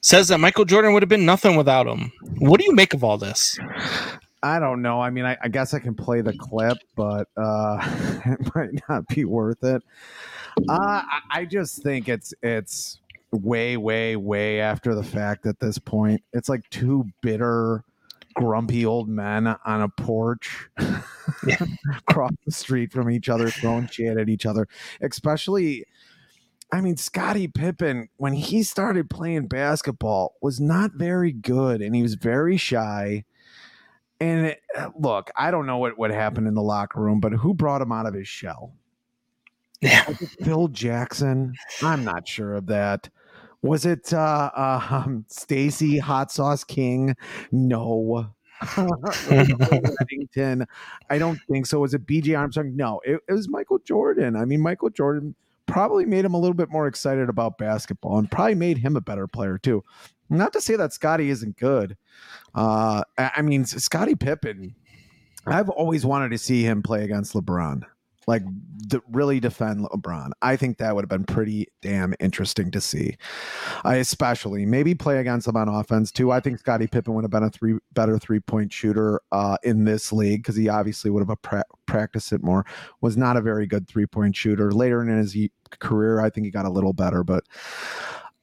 says 0.00 0.28
that 0.28 0.38
Michael 0.38 0.64
Jordan 0.64 0.92
would 0.92 1.02
have 1.02 1.08
been 1.08 1.26
nothing 1.26 1.56
without 1.56 1.86
him. 1.86 2.12
What 2.38 2.60
do 2.60 2.66
you 2.66 2.74
make 2.74 2.94
of 2.94 3.04
all 3.04 3.18
this? 3.18 3.58
I 4.44 4.58
don't 4.58 4.82
know. 4.82 5.00
I 5.00 5.08
mean, 5.08 5.24
I, 5.24 5.38
I 5.40 5.48
guess 5.48 5.72
I 5.72 5.78
can 5.78 5.94
play 5.94 6.20
the 6.20 6.34
clip, 6.34 6.76
but 6.94 7.28
uh, 7.34 7.78
it 8.26 8.54
might 8.54 8.82
not 8.90 9.08
be 9.08 9.24
worth 9.24 9.64
it. 9.64 9.82
Uh, 10.68 11.02
I, 11.02 11.20
I 11.30 11.44
just 11.46 11.82
think 11.82 12.10
it's 12.10 12.34
it's 12.42 13.00
way, 13.32 13.78
way, 13.78 14.16
way 14.16 14.60
after 14.60 14.94
the 14.94 15.02
fact. 15.02 15.46
At 15.46 15.60
this 15.60 15.78
point, 15.78 16.22
it's 16.34 16.50
like 16.50 16.68
two 16.68 17.06
bitter, 17.22 17.84
grumpy 18.34 18.84
old 18.84 19.08
men 19.08 19.46
on 19.46 19.80
a 19.80 19.88
porch 19.88 20.68
across 21.96 22.32
the 22.44 22.52
street 22.52 22.92
from 22.92 23.10
each 23.10 23.30
other, 23.30 23.48
throwing 23.48 23.88
shit 23.88 24.18
at 24.18 24.28
each 24.28 24.44
other. 24.44 24.68
Especially, 25.00 25.86
I 26.70 26.82
mean, 26.82 26.98
Scottie 26.98 27.48
Pippen 27.48 28.10
when 28.18 28.34
he 28.34 28.62
started 28.62 29.08
playing 29.08 29.48
basketball 29.48 30.34
was 30.42 30.60
not 30.60 30.92
very 30.92 31.32
good, 31.32 31.80
and 31.80 31.96
he 31.96 32.02
was 32.02 32.16
very 32.16 32.58
shy. 32.58 33.24
And 34.24 34.46
it, 34.46 34.62
uh, 34.74 34.88
look, 34.98 35.30
I 35.36 35.50
don't 35.50 35.66
know 35.66 35.76
what, 35.76 35.98
what 35.98 36.10
happened 36.10 36.48
in 36.48 36.54
the 36.54 36.62
locker 36.62 36.98
room, 36.98 37.20
but 37.20 37.32
who 37.32 37.52
brought 37.52 37.82
him 37.82 37.92
out 37.92 38.06
of 38.06 38.14
his 38.14 38.26
shell? 38.26 38.72
Yeah. 39.82 40.02
Was 40.08 40.34
Phil 40.42 40.68
Jackson? 40.68 41.52
I'm 41.82 42.04
not 42.04 42.26
sure 42.26 42.54
of 42.54 42.66
that. 42.68 43.10
Was 43.60 43.84
it 43.84 44.14
uh, 44.14 44.80
um, 44.90 45.26
Stacey 45.28 45.98
Hot 45.98 46.32
Sauce 46.32 46.64
King? 46.64 47.14
No. 47.52 48.30
I 48.62 49.46
don't 51.18 51.38
think 51.50 51.66
so. 51.66 51.80
Was 51.80 51.92
it 51.92 52.06
BJ 52.06 52.38
Armstrong? 52.38 52.74
No, 52.74 53.02
it, 53.04 53.20
it 53.28 53.32
was 53.32 53.50
Michael 53.50 53.78
Jordan. 53.80 54.36
I 54.36 54.46
mean, 54.46 54.62
Michael 54.62 54.88
Jordan 54.88 55.34
probably 55.66 56.06
made 56.06 56.24
him 56.24 56.32
a 56.32 56.38
little 56.38 56.54
bit 56.54 56.70
more 56.70 56.86
excited 56.86 57.28
about 57.28 57.58
basketball 57.58 58.16
and 58.16 58.30
probably 58.30 58.54
made 58.54 58.78
him 58.78 58.96
a 58.96 59.02
better 59.02 59.26
player 59.26 59.58
too. 59.58 59.84
Not 60.30 60.54
to 60.54 60.60
say 60.60 60.76
that 60.76 60.94
Scottie 60.94 61.28
isn't 61.30 61.58
good. 61.58 61.96
Uh, 62.54 63.02
I 63.18 63.42
mean, 63.42 63.64
Scottie 63.64 64.14
Pippen, 64.14 64.74
I've 65.46 65.68
always 65.68 66.06
wanted 66.06 66.30
to 66.30 66.38
see 66.38 66.62
him 66.62 66.82
play 66.82 67.04
against 67.04 67.34
LeBron, 67.34 67.82
like 68.26 68.42
really 69.10 69.40
defend 69.40 69.84
LeBron. 69.86 70.30
I 70.40 70.56
think 70.56 70.78
that 70.78 70.94
would 70.94 71.02
have 71.02 71.08
been 71.08 71.24
pretty 71.24 71.66
damn 71.82 72.14
interesting 72.20 72.70
to 72.70 72.80
see. 72.80 73.16
I 73.82 73.96
especially 73.96 74.66
maybe 74.66 74.94
play 74.94 75.18
against 75.18 75.48
him 75.48 75.56
on 75.56 75.68
offense 75.68 76.12
too. 76.12 76.30
I 76.30 76.40
think 76.40 76.58
Scottie 76.60 76.86
Pippen 76.86 77.12
would 77.14 77.24
have 77.24 77.30
been 77.30 77.42
a 77.42 77.50
three 77.50 77.78
better 77.92 78.18
three 78.18 78.40
point 78.40 78.72
shooter 78.72 79.20
uh, 79.32 79.58
in 79.62 79.84
this 79.84 80.12
league 80.12 80.42
because 80.42 80.56
he 80.56 80.68
obviously 80.68 81.10
would 81.10 81.26
have 81.28 81.42
pra- 81.42 81.64
practiced 81.86 82.32
it 82.32 82.42
more. 82.42 82.64
Was 83.00 83.16
not 83.16 83.36
a 83.36 83.42
very 83.42 83.66
good 83.66 83.88
three 83.88 84.06
point 84.06 84.36
shooter 84.36 84.70
later 84.72 85.02
in 85.02 85.08
his 85.18 85.36
career. 85.80 86.20
I 86.20 86.30
think 86.30 86.44
he 86.44 86.50
got 86.50 86.66
a 86.66 86.70
little 86.70 86.92
better, 86.92 87.24
but. 87.24 87.44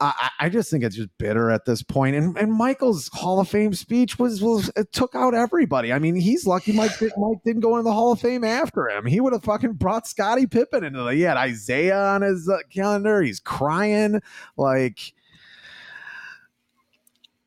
I, 0.01 0.29
I 0.39 0.50
just 0.50 0.72
think 0.72 0.84
it's 0.84 0.96
just 0.96 1.10
bitter 1.17 1.51
at 1.51 1.65
this 1.65 1.84
point. 1.84 2.15
And 2.15 2.38
and 2.38 2.51
Michael's 2.51 3.10
Hall 3.13 3.39
of 3.39 3.48
Fame 3.48 3.74
speech 3.74 4.17
was 4.17 4.41
was 4.41 4.72
it 4.75 4.91
took 4.91 5.13
out 5.15 5.34
everybody. 5.34 5.93
I 5.93 6.00
mean, 6.00 6.15
he's 6.15 6.48
lucky 6.48 6.72
Mike 6.72 6.98
did, 6.98 7.13
Mike 7.17 7.43
didn't 7.46 7.62
go 7.62 7.77
into 7.77 7.84
the 7.84 7.93
Hall 7.93 8.12
of 8.12 8.20
Fame 8.20 8.43
after 8.43 8.89
him. 8.89 9.05
He 9.05 9.20
would 9.20 9.34
have 9.34 9.43
fucking 9.43 9.74
brought 9.74 10.08
Scottie 10.08 10.48
Pippen 10.48 10.84
into 10.84 11.03
the. 11.03 11.13
He 11.13 11.22
had 11.22 11.43
Isiah 11.43 11.96
on 11.96 12.24
his 12.24 12.50
uh, 12.50 12.58
calendar. 12.74 13.22
He's 13.22 13.39
crying 13.39 14.22
like. 14.58 15.13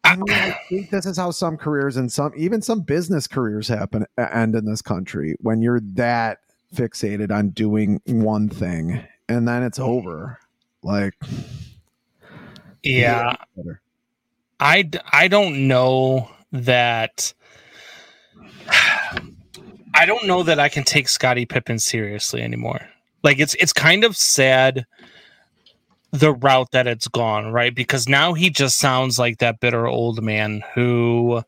I 0.07 0.17
mean, 0.17 0.31
I 0.31 0.59
think 0.69 0.91
this 0.91 1.07
is 1.07 1.17
how 1.17 1.31
some 1.31 1.57
careers 1.57 1.97
and 1.97 2.13
some 2.13 2.33
even 2.37 2.63
some 2.63 2.83
business 2.83 3.27
careers 3.27 3.69
happen 3.69 4.05
end 4.19 4.55
in 4.55 4.67
this 4.67 4.83
country 4.83 5.35
when 5.41 5.63
you're 5.63 5.81
that 5.95 6.41
fixated 6.75 7.31
on 7.31 7.51
doing 7.51 8.01
one 8.05 8.49
thing 8.51 9.03
and 9.29 9.49
then 9.49 9.63
it's 9.63 9.79
over. 9.79 10.39
Like, 10.83 11.15
Yeah. 12.85 13.37
better. 13.57 13.81
I 14.61 15.29
don't 15.29 15.67
know 15.69 16.31
that 16.53 17.33
I 19.95 20.07
don't 20.07 20.27
know 20.27 20.43
that 20.43 20.59
I 20.59 20.69
can 20.69 20.85
take 20.85 21.09
Scottie 21.09 21.47
Pippen 21.47 21.79
seriously 21.79 22.43
anymore. 22.43 22.89
Like 23.23 23.39
it's 23.39 23.55
it's 23.55 23.73
kind 23.73 24.05
of 24.05 24.17
sad 24.17 24.87
the 26.11 26.33
route 26.33 26.71
that 26.73 26.87
it's 26.87 27.09
gone, 27.09 27.53
right? 27.53 27.75
Because 27.75 28.09
now 28.09 28.35
he 28.35 28.49
just 28.49 28.79
sounds 28.79 29.19
like 29.19 29.39
that 29.39 29.61
bitter 29.61 29.87
old 29.87 30.23
man 30.23 30.63
who 30.75 31.43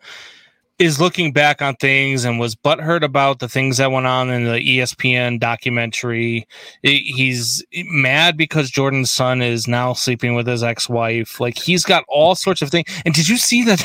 is 0.79 1.01
looking 1.01 1.33
back 1.33 1.63
on 1.63 1.75
things 1.77 2.25
and 2.25 2.39
was 2.39 2.55
butthurt 2.55 3.03
about 3.03 3.39
the 3.39 3.49
things 3.49 3.79
that 3.79 3.91
went 3.91 4.07
on 4.07 4.29
in 4.29 4.45
the 4.45 4.59
ESPN 4.59 5.41
documentary. 5.41 6.47
He's 6.83 7.65
mad 7.85 8.37
because 8.37 8.71
Jordan's 8.71 9.11
son 9.11 9.41
is 9.41 9.67
now 9.67 9.95
sleeping 9.95 10.35
with 10.35 10.47
his 10.47 10.63
ex-wife. 10.63 11.41
Like 11.41 11.57
he's 11.57 11.85
got 11.85 12.05
all 12.09 12.35
sorts 12.35 12.61
of 12.61 12.71
things. 12.71 12.89
And 13.07 13.15
did 13.15 13.27
you 13.29 13.39
see 13.39 13.65
that? 13.65 13.83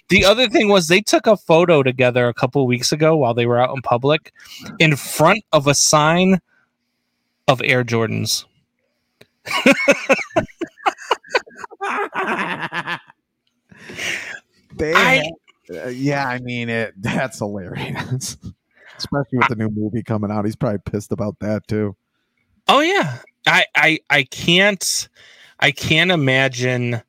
the 0.08 0.24
other 0.24 0.48
thing 0.48 0.68
was 0.68 0.88
they 0.88 1.02
took 1.02 1.26
a 1.26 1.36
photo 1.36 1.82
together 1.82 2.28
a 2.28 2.34
couple 2.34 2.66
weeks 2.66 2.92
ago 2.92 3.14
while 3.14 3.34
they 3.34 3.44
were 3.44 3.60
out 3.60 3.74
in 3.74 3.82
public 3.82 4.32
in 4.78 4.96
front 4.96 5.44
of 5.52 5.66
a 5.66 5.74
sign 5.74 6.40
of 7.46 7.60
Air 7.62 7.84
Jordans. 7.84 8.46
they 14.74 14.94
I, 14.94 15.30
uh, 15.70 15.88
yeah, 15.88 16.26
I 16.26 16.38
mean 16.38 16.68
it. 16.68 16.94
That's 17.00 17.38
hilarious, 17.38 18.36
especially 18.98 19.38
with 19.38 19.48
the 19.48 19.56
new 19.56 19.70
movie 19.70 20.02
coming 20.02 20.30
out. 20.30 20.44
He's 20.44 20.56
probably 20.56 20.78
pissed 20.78 21.12
about 21.12 21.38
that 21.40 21.66
too. 21.68 21.96
Oh 22.68 22.80
yeah, 22.80 23.18
I 23.46 23.64
I 23.74 23.98
I 24.10 24.22
can't 24.24 25.08
I 25.60 25.70
can't 25.70 26.10
imagine 26.10 27.02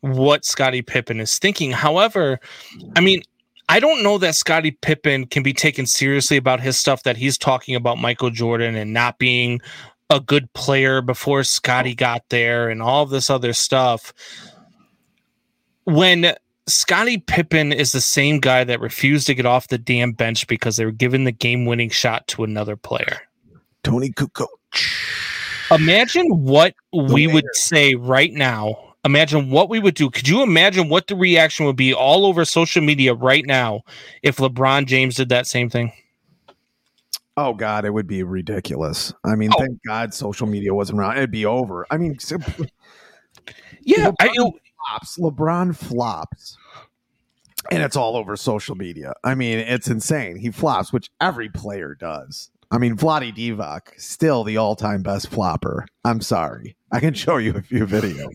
what 0.00 0.44
Scottie 0.44 0.82
Pippen 0.82 1.20
is 1.20 1.38
thinking. 1.38 1.72
However, 1.72 2.40
I 2.96 3.00
mean, 3.00 3.22
I 3.68 3.80
don't 3.80 4.02
know 4.02 4.18
that 4.18 4.34
Scottie 4.34 4.72
Pippen 4.72 5.26
can 5.26 5.42
be 5.42 5.52
taken 5.52 5.86
seriously 5.86 6.36
about 6.36 6.60
his 6.60 6.76
stuff 6.76 7.02
that 7.04 7.16
he's 7.16 7.38
talking 7.38 7.74
about 7.74 7.98
Michael 7.98 8.30
Jordan 8.30 8.74
and 8.74 8.92
not 8.92 9.18
being 9.18 9.60
a 10.08 10.18
good 10.18 10.52
player 10.54 11.00
before 11.00 11.44
Scottie 11.44 11.94
got 11.94 12.28
there 12.30 12.68
and 12.68 12.82
all 12.82 13.06
this 13.06 13.30
other 13.30 13.52
stuff. 13.52 14.12
When 15.84 16.34
Scottie 16.66 17.18
Pippen 17.18 17.72
is 17.72 17.92
the 17.92 18.00
same 18.00 18.38
guy 18.38 18.64
that 18.64 18.80
refused 18.80 19.26
to 19.26 19.34
get 19.34 19.46
off 19.46 19.68
the 19.68 19.78
damn 19.78 20.12
bench 20.12 20.46
because 20.46 20.76
they 20.76 20.84
were 20.84 20.92
giving 20.92 21.24
the 21.24 21.32
game 21.32 21.66
winning 21.66 21.90
shot 21.90 22.26
to 22.28 22.44
another 22.44 22.76
player. 22.76 23.20
Tony 23.82 24.10
Kukoc. 24.10 24.46
Imagine 25.70 26.26
what 26.42 26.74
the 26.92 27.02
we 27.04 27.26
mayor. 27.26 27.34
would 27.34 27.44
say 27.52 27.94
right 27.94 28.32
now. 28.32 28.94
Imagine 29.04 29.50
what 29.50 29.70
we 29.70 29.78
would 29.78 29.94
do. 29.94 30.10
Could 30.10 30.28
you 30.28 30.42
imagine 30.42 30.88
what 30.88 31.06
the 31.06 31.16
reaction 31.16 31.64
would 31.66 31.76
be 31.76 31.94
all 31.94 32.26
over 32.26 32.44
social 32.44 32.82
media 32.82 33.14
right 33.14 33.46
now 33.46 33.82
if 34.22 34.36
LeBron 34.36 34.86
James 34.86 35.14
did 35.14 35.30
that 35.30 35.46
same 35.46 35.70
thing? 35.70 35.92
Oh 37.36 37.54
God, 37.54 37.86
it 37.86 37.94
would 37.94 38.06
be 38.06 38.22
ridiculous. 38.22 39.14
I 39.24 39.34
mean, 39.36 39.50
oh. 39.54 39.58
thank 39.58 39.78
God 39.86 40.12
social 40.12 40.46
media 40.46 40.74
wasn't 40.74 40.98
around. 40.98 41.16
It'd 41.16 41.30
be 41.30 41.46
over. 41.46 41.86
I 41.90 41.96
mean, 41.96 42.18
yeah, 43.80 44.10
I, 44.20 44.28
flops. 44.90 45.18
LeBron 45.18 45.76
flops. 45.76 46.56
And 47.70 47.82
it's 47.82 47.96
all 47.96 48.16
over 48.16 48.36
social 48.36 48.74
media. 48.74 49.12
I 49.22 49.34
mean, 49.34 49.58
it's 49.58 49.88
insane. 49.88 50.36
He 50.36 50.50
flops, 50.50 50.92
which 50.92 51.10
every 51.20 51.48
player 51.48 51.94
does. 51.94 52.50
I 52.72 52.78
mean, 52.78 52.96
Vlade 52.96 53.34
Divac, 53.34 54.00
still 54.00 54.44
the 54.44 54.56
all-time 54.56 55.02
best 55.02 55.28
flopper. 55.28 55.86
I'm 56.04 56.20
sorry. 56.20 56.76
I 56.92 57.00
can 57.00 57.14
show 57.14 57.36
you 57.36 57.54
a 57.54 57.62
few 57.62 57.86
videos. 57.86 58.34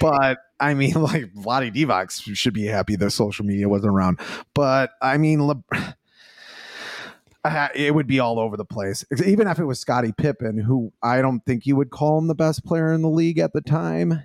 but 0.00 0.38
I 0.60 0.74
mean, 0.74 0.92
like 0.94 1.32
Vlade 1.34 1.74
Divac 1.74 2.36
should 2.36 2.54
be 2.54 2.66
happy 2.66 2.96
that 2.96 3.10
social 3.10 3.44
media 3.44 3.68
wasn't 3.68 3.92
around. 3.92 4.20
But 4.54 4.90
I 5.00 5.16
mean, 5.16 5.46
Le- 5.46 5.64
it 7.74 7.94
would 7.94 8.06
be 8.06 8.20
all 8.20 8.38
over 8.38 8.56
the 8.56 8.64
place. 8.64 9.04
Even 9.24 9.48
if 9.48 9.58
it 9.58 9.64
was 9.64 9.80
Scottie 9.80 10.12
Pippen, 10.12 10.58
who 10.58 10.92
I 11.02 11.20
don't 11.20 11.44
think 11.44 11.66
you 11.66 11.74
would 11.76 11.90
call 11.90 12.18
him 12.18 12.28
the 12.28 12.34
best 12.34 12.64
player 12.64 12.92
in 12.92 13.02
the 13.02 13.10
league 13.10 13.38
at 13.38 13.54
the 13.54 13.62
time 13.62 14.22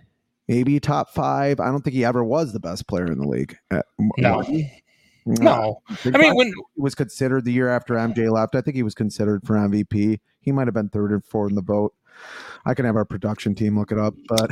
maybe 0.48 0.80
top 0.80 1.10
five. 1.10 1.60
I 1.60 1.66
don't 1.66 1.82
think 1.82 1.96
he 1.96 2.06
ever 2.06 2.24
was 2.24 2.54
the 2.54 2.60
best 2.60 2.88
player 2.88 3.06
in 3.06 3.20
the 3.20 3.28
league. 3.28 3.58
Uh, 3.72 3.82
no. 4.18 4.44
No, 5.30 5.82
I 6.06 6.18
mean 6.18 6.36
when 6.36 6.48
he 6.48 6.54
was 6.78 6.96
considered 6.96 7.44
the 7.44 7.52
year 7.52 7.68
after 7.68 7.96
MJ 7.96 8.32
left, 8.32 8.56
I 8.56 8.62
think 8.62 8.78
he 8.78 8.84
was 8.84 8.96
considered 8.96 9.46
for 9.46 9.56
MVP. 9.56 10.22
He 10.40 10.52
might 10.54 10.68
have 10.68 10.74
been 10.74 10.88
third 10.88 11.12
or 11.12 11.20
fourth 11.20 11.50
in 11.50 11.56
the 11.56 11.62
vote. 11.62 11.94
I 12.66 12.74
can 12.74 12.86
have 12.86 12.96
our 12.96 13.04
production 13.04 13.54
team 13.54 13.78
look 13.78 13.92
it 13.92 14.00
up, 14.00 14.14
but 14.30 14.50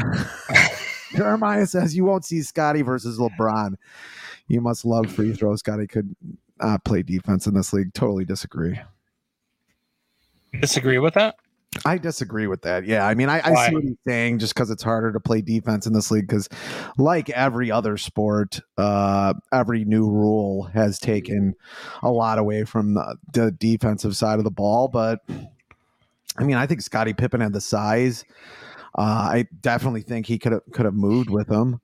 Jeremiah 1.16 1.66
says 1.66 1.96
you 1.96 2.04
won't 2.04 2.26
see 2.26 2.42
Scottie 2.42 2.82
versus 2.82 3.18
LeBron. 3.18 3.76
You 4.50 4.60
must 4.60 4.84
love 4.84 5.10
free 5.10 5.32
throws. 5.32 5.60
Scottie 5.60 5.88
could 5.88 6.14
uh, 6.60 6.78
play 6.80 7.04
defense 7.04 7.48
in 7.48 7.54
this 7.54 7.72
league. 7.72 7.94
Totally 7.94 8.26
disagree. 8.26 8.78
Disagree 10.60 10.98
with 10.98 11.14
that? 11.14 11.36
I 11.84 11.98
disagree 11.98 12.48
with 12.48 12.62
that. 12.62 12.86
Yeah, 12.86 13.06
I 13.06 13.16
mean, 13.16 13.28
I, 13.30 13.42
I 13.44 13.68
see 13.68 13.74
what 13.74 13.84
he's 13.84 13.98
saying. 14.08 14.40
Just 14.40 14.54
because 14.54 14.70
it's 14.70 14.84
harder 14.84 15.12
to 15.12 15.20
play 15.20 15.42
defense 15.42 15.86
in 15.86 15.94
this 15.94 16.10
league, 16.10 16.28
because 16.28 16.48
like 16.98 17.30
every 17.32 17.70
other 17.72 17.98
sport, 17.98 18.62
uh, 18.78 19.34
every 19.52 19.84
new 19.84 20.10
rule 20.10 20.64
has 20.74 21.00
taken 21.00 21.56
a 22.02 22.10
lot 22.10 22.40
away 22.40 22.64
from 22.64 22.94
the, 22.94 23.18
the 23.34 23.52
defensive 23.52 24.16
side 24.16 24.38
of 24.38 24.46
the 24.46 24.52
ball. 24.52 24.88
But 24.88 25.20
I 26.38 26.44
mean, 26.44 26.56
I 26.56 26.66
think 26.66 26.82
Scottie 26.82 27.14
Pippen 27.14 27.42
had 27.42 27.54
the 27.54 27.62
size. 27.62 28.24
Uh, 28.98 29.30
I 29.32 29.48
definitely 29.62 30.02
think 30.02 30.28
he 30.28 30.40
could 30.40 30.54
have 30.54 30.64
could 30.72 30.86
have 30.86 30.96
moved 30.96 31.30
with 31.30 31.50
him. 31.50 31.82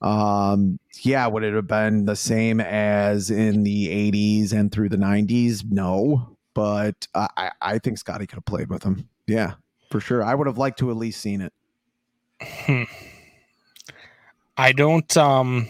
Um, 0.00 0.78
yeah, 1.02 1.26
would 1.26 1.44
it 1.44 1.54
have 1.54 1.68
been 1.68 2.04
the 2.06 2.16
same 2.16 2.60
as 2.60 3.30
in 3.30 3.64
the 3.64 3.88
'80s 3.88 4.52
and 4.52 4.70
through 4.70 4.88
the 4.88 4.96
'90s? 4.96 5.64
No, 5.68 6.36
but 6.54 7.06
I, 7.14 7.50
I 7.60 7.78
think 7.78 7.98
Scottie 7.98 8.26
could 8.26 8.36
have 8.36 8.44
played 8.44 8.68
with 8.68 8.82
him. 8.82 9.08
Yeah, 9.32 9.54
for 9.90 9.98
sure. 9.98 10.22
I 10.22 10.34
would 10.34 10.46
have 10.46 10.58
liked 10.58 10.78
to 10.80 10.90
at 10.90 10.96
least 10.96 11.22
seen 11.22 11.40
it. 11.40 11.54
Hmm. 12.42 12.82
I 14.58 14.72
don't. 14.72 15.16
Um, 15.16 15.66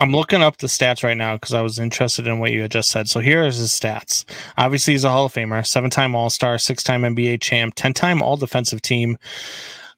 I'm 0.00 0.10
looking 0.10 0.42
up 0.42 0.56
the 0.56 0.66
stats 0.66 1.04
right 1.04 1.16
now 1.16 1.36
because 1.36 1.54
I 1.54 1.60
was 1.60 1.78
interested 1.78 2.26
in 2.26 2.40
what 2.40 2.50
you 2.50 2.62
had 2.62 2.72
just 2.72 2.90
said. 2.90 3.08
So 3.08 3.20
here 3.20 3.44
is 3.44 3.58
his 3.58 3.70
stats. 3.70 4.24
Obviously, 4.58 4.94
he's 4.94 5.04
a 5.04 5.08
Hall 5.10 5.26
of 5.26 5.32
Famer, 5.32 5.64
seven-time 5.64 6.16
All-Star, 6.16 6.58
six-time 6.58 7.02
NBA 7.02 7.40
champ, 7.40 7.74
ten-time 7.76 8.20
All-Defensive 8.20 8.82
Team. 8.82 9.18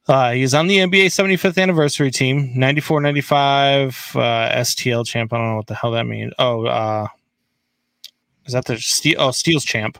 Uh, 0.07 0.33
he's 0.33 0.53
on 0.53 0.67
the 0.67 0.77
NBA 0.77 1.07
75th 1.07 1.59
anniversary 1.59 2.11
team, 2.11 2.51
94 2.55 3.01
95 3.01 4.11
uh, 4.15 4.19
STL 4.19 5.05
champ. 5.05 5.33
I 5.33 5.37
don't 5.37 5.49
know 5.49 5.55
what 5.55 5.67
the 5.67 5.75
hell 5.75 5.91
that 5.91 6.05
means. 6.05 6.31
Oh, 6.37 6.67
uh, 6.67 7.07
is 8.45 8.53
that 8.53 8.65
the 8.65 8.77
steel? 8.77 9.15
Oh, 9.19 9.31
Steals 9.31 9.65
champ. 9.65 9.97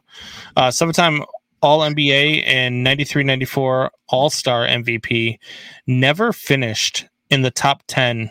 Uh, 0.56 0.70
seven 0.70 0.94
time 0.94 1.24
all 1.62 1.80
NBA 1.82 2.44
and 2.46 2.84
93 2.84 3.24
94 3.24 3.92
All 4.10 4.30
Star 4.30 4.66
MVP, 4.66 5.38
never 5.86 6.32
finished 6.34 7.06
in 7.30 7.42
the 7.42 7.52
top 7.52 7.84
10 7.88 8.30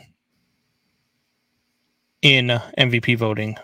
in 2.22 2.48
MVP 2.78 3.16
voting. 3.18 3.56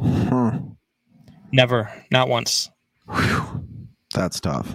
Huh. 0.00 0.58
Never, 1.52 1.92
not 2.10 2.28
once. 2.28 2.70
Whew. 3.08 3.64
That's 4.14 4.40
tough. 4.40 4.74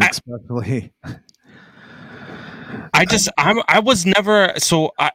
Especially. 0.00 0.92
I, 1.04 1.16
I 2.94 3.04
just 3.04 3.28
I 3.38 3.62
I 3.68 3.80
was 3.80 4.06
never 4.06 4.52
so 4.58 4.92
I 4.98 5.10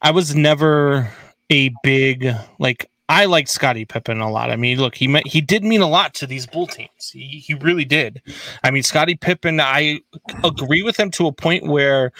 I 0.00 0.10
was 0.10 0.34
never 0.34 1.10
a 1.50 1.70
big 1.82 2.28
like 2.58 2.90
I 3.08 3.26
liked 3.26 3.48
Scottie 3.48 3.84
Pippen 3.84 4.20
a 4.20 4.30
lot. 4.30 4.50
I 4.50 4.56
mean, 4.56 4.78
look, 4.78 4.94
he 4.94 5.20
he 5.26 5.40
did 5.40 5.64
mean 5.64 5.80
a 5.80 5.88
lot 5.88 6.14
to 6.14 6.26
these 6.26 6.46
Bull 6.46 6.66
teams. 6.66 7.10
He 7.12 7.42
he 7.46 7.54
really 7.54 7.84
did. 7.84 8.22
I 8.62 8.70
mean, 8.70 8.82
Scottie 8.82 9.16
Pippen, 9.16 9.60
I 9.60 10.00
agree 10.44 10.82
with 10.82 10.98
him 10.98 11.10
to 11.12 11.26
a 11.26 11.32
point 11.32 11.66
where 11.66 12.12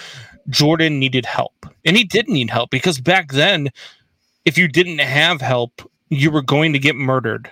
Jordan 0.50 0.98
needed 0.98 1.24
help, 1.24 1.66
and 1.84 1.96
he 1.96 2.04
did 2.04 2.28
need 2.28 2.50
help 2.50 2.70
because 2.70 3.00
back 3.00 3.32
then, 3.32 3.70
if 4.44 4.58
you 4.58 4.68
didn't 4.68 4.98
have 4.98 5.40
help, 5.40 5.88
you 6.10 6.30
were 6.30 6.42
going 6.42 6.72
to 6.72 6.78
get 6.78 6.96
murdered. 6.96 7.50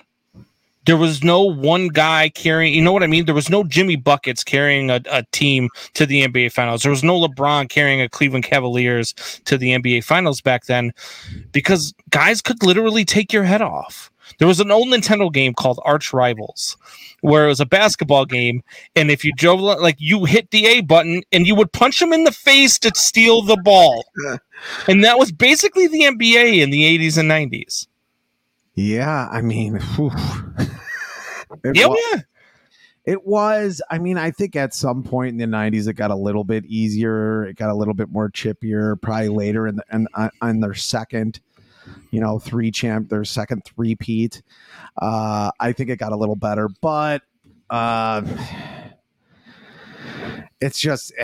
There 0.86 0.96
was 0.96 1.22
no 1.22 1.42
one 1.42 1.88
guy 1.88 2.30
carrying, 2.30 2.74
you 2.74 2.82
know 2.82 2.92
what 2.92 3.02
I 3.02 3.06
mean? 3.06 3.26
There 3.26 3.34
was 3.34 3.50
no 3.50 3.64
Jimmy 3.64 3.96
Buckets 3.96 4.42
carrying 4.42 4.90
a, 4.90 5.00
a 5.10 5.24
team 5.32 5.68
to 5.94 6.06
the 6.06 6.26
NBA 6.26 6.52
Finals. 6.52 6.82
There 6.82 6.90
was 6.90 7.04
no 7.04 7.20
LeBron 7.20 7.68
carrying 7.68 8.00
a 8.00 8.08
Cleveland 8.08 8.44
Cavaliers 8.44 9.12
to 9.44 9.58
the 9.58 9.70
NBA 9.70 10.04
Finals 10.04 10.40
back 10.40 10.64
then 10.64 10.92
because 11.52 11.92
guys 12.08 12.40
could 12.40 12.62
literally 12.62 13.04
take 13.04 13.32
your 13.32 13.44
head 13.44 13.62
off. 13.62 14.10
There 14.38 14.48
was 14.48 14.60
an 14.60 14.70
old 14.70 14.88
Nintendo 14.88 15.32
game 15.32 15.54
called 15.54 15.80
Arch 15.84 16.12
Rivals 16.12 16.76
where 17.20 17.44
it 17.44 17.48
was 17.48 17.60
a 17.60 17.66
basketball 17.66 18.24
game. 18.24 18.62
And 18.96 19.10
if 19.10 19.24
you 19.24 19.32
drove, 19.32 19.60
like 19.60 19.96
you 19.98 20.24
hit 20.24 20.50
the 20.50 20.66
A 20.66 20.80
button 20.80 21.22
and 21.32 21.46
you 21.46 21.54
would 21.54 21.72
punch 21.72 21.98
them 22.00 22.12
in 22.12 22.24
the 22.24 22.32
face 22.32 22.78
to 22.80 22.90
steal 22.94 23.42
the 23.42 23.58
ball. 23.58 24.04
and 24.88 25.04
that 25.04 25.18
was 25.18 25.32
basically 25.32 25.86
the 25.86 26.02
NBA 26.02 26.58
in 26.60 26.70
the 26.70 26.98
80s 26.98 27.18
and 27.18 27.30
90s. 27.30 27.86
Yeah, 28.80 29.28
I 29.30 29.42
mean, 29.42 29.76
it 31.64 31.76
yeah, 31.76 31.86
was, 31.86 31.98
yeah. 32.14 32.20
It 33.04 33.26
was. 33.26 33.82
I 33.90 33.98
mean, 33.98 34.16
I 34.16 34.30
think 34.30 34.56
at 34.56 34.72
some 34.72 35.02
point 35.02 35.30
in 35.30 35.36
the 35.36 35.44
'90s, 35.44 35.86
it 35.86 35.94
got 35.94 36.10
a 36.10 36.16
little 36.16 36.44
bit 36.44 36.64
easier. 36.64 37.44
It 37.44 37.56
got 37.56 37.68
a 37.68 37.74
little 37.74 37.92
bit 37.92 38.08
more 38.08 38.30
chippier. 38.30 39.00
Probably 39.00 39.28
later 39.28 39.66
in 39.66 39.76
the 39.76 39.84
and 39.90 40.08
on, 40.14 40.26
uh, 40.26 40.30
on 40.40 40.60
their 40.60 40.72
second, 40.72 41.40
you 42.10 42.20
know, 42.20 42.38
three 42.38 42.70
champ, 42.70 43.10
their 43.10 43.24
second 43.24 43.64
three 43.66 43.96
peat. 43.96 44.42
Uh, 45.00 45.50
I 45.60 45.72
think 45.72 45.90
it 45.90 45.96
got 45.96 46.12
a 46.12 46.16
little 46.16 46.36
better, 46.36 46.70
but 46.80 47.22
uh, 47.68 48.22
it's 50.60 50.80
just. 50.80 51.12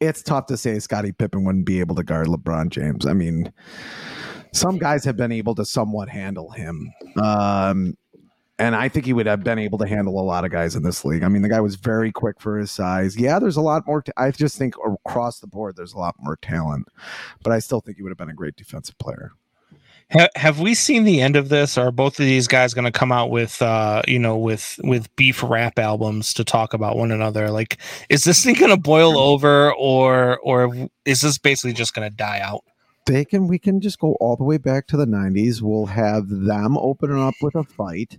it's 0.00 0.20
tough 0.20 0.46
to 0.46 0.56
say 0.56 0.80
Scottie 0.80 1.12
Pippen 1.12 1.44
wouldn't 1.44 1.64
be 1.64 1.78
able 1.78 1.94
to 1.94 2.02
guard 2.02 2.26
LeBron 2.26 2.70
James. 2.70 3.06
I 3.06 3.12
mean, 3.12 3.52
some 4.52 4.78
guys 4.78 5.04
have 5.04 5.16
been 5.16 5.32
able 5.32 5.54
to 5.54 5.64
somewhat 5.64 6.08
handle 6.08 6.50
him. 6.50 6.92
Um, 7.16 7.96
and 8.58 8.76
I 8.76 8.88
think 8.88 9.06
he 9.06 9.12
would 9.12 9.26
have 9.26 9.42
been 9.42 9.58
able 9.58 9.78
to 9.78 9.86
handle 9.86 10.20
a 10.20 10.22
lot 10.22 10.44
of 10.44 10.50
guys 10.50 10.76
in 10.76 10.82
this 10.82 11.04
league. 11.04 11.24
I 11.24 11.28
mean, 11.28 11.42
the 11.42 11.48
guy 11.48 11.60
was 11.60 11.76
very 11.76 12.12
quick 12.12 12.40
for 12.40 12.58
his 12.58 12.70
size. 12.70 13.16
Yeah, 13.16 13.38
there's 13.38 13.56
a 13.56 13.62
lot 13.62 13.86
more. 13.86 14.02
T- 14.02 14.12
I 14.16 14.30
just 14.30 14.56
think 14.56 14.74
across 14.84 15.40
the 15.40 15.46
board, 15.46 15.76
there's 15.76 15.94
a 15.94 15.98
lot 15.98 16.14
more 16.20 16.36
talent, 16.36 16.86
but 17.42 17.52
I 17.52 17.58
still 17.58 17.80
think 17.80 17.96
he 17.96 18.02
would 18.02 18.10
have 18.10 18.18
been 18.18 18.30
a 18.30 18.34
great 18.34 18.56
defensive 18.56 18.96
player. 18.98 19.32
Ha- 20.12 20.28
have 20.36 20.60
we 20.60 20.74
seen 20.74 21.04
the 21.04 21.22
end 21.22 21.34
of 21.34 21.48
this? 21.48 21.78
Are 21.78 21.90
both 21.90 22.20
of 22.20 22.26
these 22.26 22.46
guys 22.46 22.74
going 22.74 22.84
to 22.84 22.92
come 22.92 23.10
out 23.10 23.30
with, 23.30 23.60
uh, 23.62 24.02
you 24.06 24.18
know, 24.18 24.36
with 24.36 24.78
with 24.84 25.14
beef 25.16 25.42
rap 25.42 25.78
albums 25.78 26.34
to 26.34 26.44
talk 26.44 26.74
about 26.74 26.96
one 26.96 27.10
another? 27.10 27.50
Like, 27.50 27.78
is 28.10 28.24
this 28.24 28.44
thing 28.44 28.54
going 28.54 28.70
to 28.70 28.76
boil 28.76 29.16
over, 29.18 29.72
or 29.74 30.38
or 30.40 30.88
is 31.04 31.22
this 31.22 31.38
basically 31.38 31.72
just 31.72 31.94
going 31.94 32.08
to 32.08 32.14
die 32.14 32.40
out? 32.40 32.62
They 33.06 33.24
can. 33.24 33.48
We 33.48 33.58
can 33.58 33.80
just 33.80 33.98
go 33.98 34.16
all 34.20 34.36
the 34.36 34.44
way 34.44 34.58
back 34.58 34.86
to 34.88 34.96
the 34.96 35.06
'90s. 35.06 35.60
We'll 35.60 35.86
have 35.86 36.28
them 36.28 36.76
opening 36.78 37.20
up 37.20 37.34
with 37.40 37.54
a 37.54 37.64
fight 37.64 38.18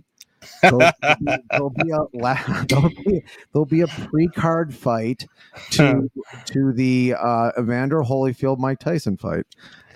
There'll, 0.62 0.78
be, 0.78 1.26
there'll, 1.50 1.70
be, 1.70 1.90
a 1.90 2.64
there'll 2.68 2.88
be, 2.88 3.24
there'll 3.52 3.66
be 3.66 3.80
a 3.82 3.86
pre-card 3.86 4.74
fight 4.74 5.26
to 5.72 6.10
to 6.46 6.72
the 6.72 7.14
uh, 7.18 7.50
Evander 7.58 8.02
Holyfield 8.02 8.58
Mike 8.58 8.78
Tyson 8.78 9.16
fight. 9.16 9.46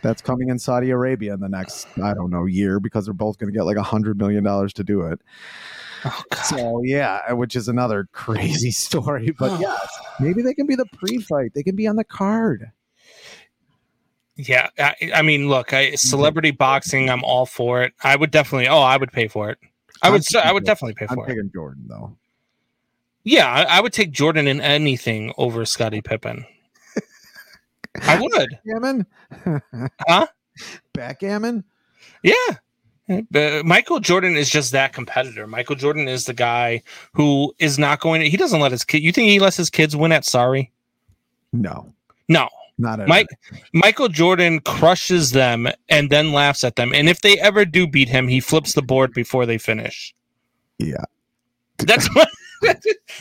That's 0.01 0.23
coming 0.23 0.49
in 0.49 0.59
Saudi 0.61 0.91
Arabia 0.91 1.35
in 1.35 1.41
the 1.41 1.49
next 1.49 1.89
I 2.03 2.15
don't 2.15 2.31
know 2.31 2.47
year 2.47 2.79
because 2.79 3.07
they're 3.07 3.15
both 3.15 3.39
going 3.39 3.53
to 3.53 3.57
get 3.57 3.65
like 3.65 3.77
a 3.77 3.83
hundred 3.83 4.19
million 4.19 4.45
dollars 4.45 4.73
to 4.75 4.85
do 4.85 5.03
it. 5.03 5.21
Oh, 6.05 6.23
so 6.45 6.83
yeah, 6.85 7.33
which 7.33 7.57
is 7.57 7.67
another 7.69 8.09
crazy 8.13 8.71
story. 8.71 9.31
But 9.37 9.61
yes, 9.61 9.89
maybe 10.21 10.43
they 10.43 10.55
can 10.55 10.67
be 10.67 10.77
the 10.77 10.87
pre-fight. 10.87 11.53
They 11.55 11.65
can 11.65 11.75
be 11.75 11.89
on 11.89 11.97
the 11.97 12.05
card. 12.05 12.71
Yeah, 14.39 14.71
I, 14.79 14.95
I 15.17 15.23
mean, 15.23 15.49
look, 15.49 15.73
I, 15.73 15.97
celebrity 15.97 16.53
boxing, 16.53 17.11
I'm 17.11 17.25
all 17.25 17.45
for 17.45 17.83
it. 17.83 17.93
I 18.05 18.15
would 18.15 18.31
definitely. 18.31 18.69
Oh, 18.69 18.79
I 18.79 18.97
would 18.97 19.11
pay 19.11 19.27
for 19.27 19.51
it. 19.51 19.59
I 20.01 20.11
would. 20.11 20.25
I 20.37 20.53
would 20.53 20.65
definitely 20.65 20.95
pay 20.95 21.09
for 21.09 21.15
it. 21.15 21.21
I'm 21.23 21.27
taking 21.27 21.51
Jordan 21.53 21.85
though. 21.89 22.17
Yeah, 23.25 23.51
I, 23.51 23.63
I, 23.65 23.81
would 23.81 23.93
take 23.93 24.13
Jordan 24.13 24.47
in 24.47 24.61
anything 24.61 25.35
over 25.37 25.67
Scottie 25.67 26.01
Pippen. 26.01 26.47
I 28.03 28.19
would. 28.23 28.49
Backgammon? 28.65 29.07
huh? 30.07 30.27
Backgammon? 30.95 31.65
Yeah. 32.23 32.35
Uh, 33.11 33.63
Michael 33.65 34.01
Jordan 34.01 34.37
is 34.37 34.49
just 34.49 34.73
that 34.73 34.93
competitor. 34.93 35.47
Michael 35.47 35.77
Jordan 35.77 36.09
is 36.09 36.27
the 36.27 36.33
guy 36.33 36.83
who 37.13 37.53
is 37.59 37.79
not 37.79 38.01
going 38.01 38.21
to, 38.21 38.31
he 38.31 38.37
doesn't 38.37 38.61
let 38.61 38.73
his 38.73 38.85
kid, 38.85 39.03
you 39.03 39.13
think 39.13 39.29
he 39.29 39.41
lets 39.41 39.57
his 39.57 39.69
kids 39.69 39.97
win 39.97 40.13
at 40.13 40.25
sorry? 40.25 40.71
No. 41.53 41.93
No. 42.29 42.49
Not 42.79 43.07
Mike 43.09 43.27
Michael 43.73 44.09
Jordan 44.09 44.61
crushes 44.61 45.33
them 45.33 45.69
and 45.89 46.11
then 46.11 46.33
laughs 46.33 46.63
at 46.63 46.77
them. 46.77 46.93
And 46.95 47.09
if 47.09 47.21
they 47.21 47.39
ever 47.41 47.65
do 47.65 47.89
beat 47.89 48.09
him, 48.09 48.29
he 48.29 48.41
flips 48.41 48.75
the 48.75 48.83
board 48.83 49.13
before 49.13 49.47
they 49.47 49.59
finish. 49.59 50.15
Yeah. 50.79 51.05
That's 51.79 52.07
what 52.15 52.29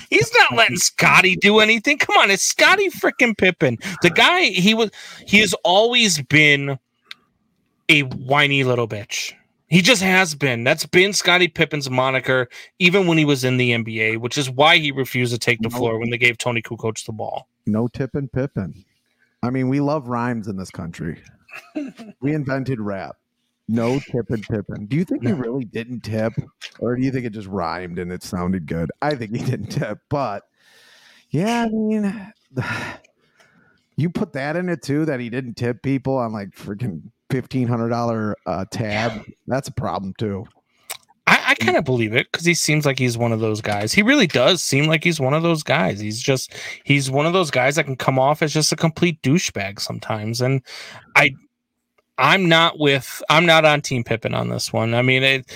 he's 0.10 0.32
not 0.36 0.56
letting 0.56 0.78
Scottie 0.78 1.36
do 1.36 1.60
anything. 1.60 1.98
Come 1.98 2.18
on, 2.18 2.32
it's 2.32 2.44
Scottie 2.44 2.90
freaking 2.90 3.38
Pippen. 3.38 3.78
The 4.02 4.10
guy 4.10 4.46
he 4.46 4.74
was 4.74 4.92
he 5.26 5.40
has 5.40 5.54
always 5.64 6.22
been 6.22 6.78
a 7.90 8.02
whiny 8.02 8.64
little 8.64 8.88
bitch. 8.88 9.34
He 9.70 9.82
just 9.82 10.02
has 10.02 10.34
been. 10.34 10.64
That's 10.64 10.86
been 10.86 11.12
Scottie 11.12 11.50
Pippen's 11.50 11.90
moniker, 11.90 12.48
even 12.80 13.06
when 13.06 13.18
he 13.18 13.26
was 13.26 13.44
in 13.44 13.58
the 13.58 13.72
NBA, 13.72 14.18
which 14.20 14.38
is 14.38 14.50
why 14.50 14.78
he 14.78 14.92
refused 14.92 15.34
to 15.34 15.40
take 15.40 15.60
the 15.60 15.70
floor 15.70 16.00
when 16.00 16.10
they 16.10 16.18
gave 16.18 16.38
Tony 16.38 16.62
Kukoc 16.62 17.06
the 17.06 17.12
ball. 17.12 17.50
No 17.66 17.90
tipping 17.90 18.30
Pippen. 18.30 18.86
I 19.44 19.50
mean, 19.50 19.70
we 19.70 19.80
love 19.80 20.08
rhymes 20.08 20.48
in 20.48 20.58
this 20.58 20.72
country. 20.72 21.22
we 22.22 22.34
invented 22.34 22.80
rap. 22.80 23.16
No 23.68 24.00
tip 24.00 24.28
tipping 24.28 24.44
Pippen. 24.44 24.86
Do 24.86 24.96
you 24.96 25.04
think 25.04 25.24
he 25.26 25.34
really 25.34 25.66
didn't 25.66 26.02
tip, 26.02 26.34
or 26.80 26.96
do 26.96 27.04
you 27.04 27.12
think 27.12 27.26
it 27.26 27.34
just 27.34 27.48
rhymed 27.48 28.00
and 28.00 28.12
it 28.14 28.24
sounded 28.24 28.66
good? 28.66 28.90
I 29.02 29.16
think 29.16 29.36
he 29.36 29.44
didn't 29.50 29.68
tip, 29.68 30.00
but 30.10 30.44
yeah, 31.30 31.64
I 31.66 31.70
mean, 31.70 32.34
you 33.98 34.10
put 34.10 34.34
that 34.34 34.56
in 34.56 34.70
it 34.70 34.82
too 34.82 35.06
that 35.06 35.20
he 35.20 35.30
didn't 35.30 35.56
tip 35.56 35.84
people 35.84 36.16
on 36.16 36.32
like 36.32 36.52
freaking 36.52 37.12
fifteen 37.30 37.68
hundred 37.68 37.90
dollar 37.90 38.36
uh, 38.46 38.64
tab. 38.72 39.24
That's 39.48 39.68
a 39.68 39.74
problem 39.74 40.14
too. 40.18 40.46
I, 41.48 41.52
I 41.52 41.56
kind 41.56 41.78
of 41.78 41.86
believe 41.86 42.14
it 42.14 42.28
because 42.32 42.46
he 42.46 42.54
seems 42.54 42.86
like 42.86 43.00
he's 43.00 43.18
one 43.18 43.32
of 43.32 43.40
those 43.40 43.62
guys. 43.62 43.94
He 43.94 44.02
really 44.04 44.28
does 44.28 44.62
seem 44.62 44.86
like 44.86 45.04
he's 45.04 45.20
one 45.20 45.34
of 45.34 45.44
those 45.44 45.64
guys. 45.64 46.00
He's 46.00 46.22
just 46.22 46.54
he's 46.84 47.10
one 47.10 47.26
of 47.26 47.34
those 47.34 47.50
guys 47.52 47.76
that 47.76 47.86
can 47.86 47.96
come 47.96 48.20
off 48.20 48.42
as 48.42 48.54
just 48.54 48.72
a 48.72 48.76
complete 48.76 49.22
douchebag 49.22 49.80
sometimes. 49.80 50.42
And 50.42 50.62
I 51.16 51.32
I'm 52.18 52.50
not 52.50 52.80
with 52.80 53.24
I'm 53.30 53.46
not 53.46 53.66
on 53.66 53.82
Team 53.82 54.04
Pippen 54.04 54.34
on 54.34 54.50
this 54.50 54.74
one. 54.74 54.94
I 54.94 55.02
mean, 55.02 55.24
it, 55.24 55.52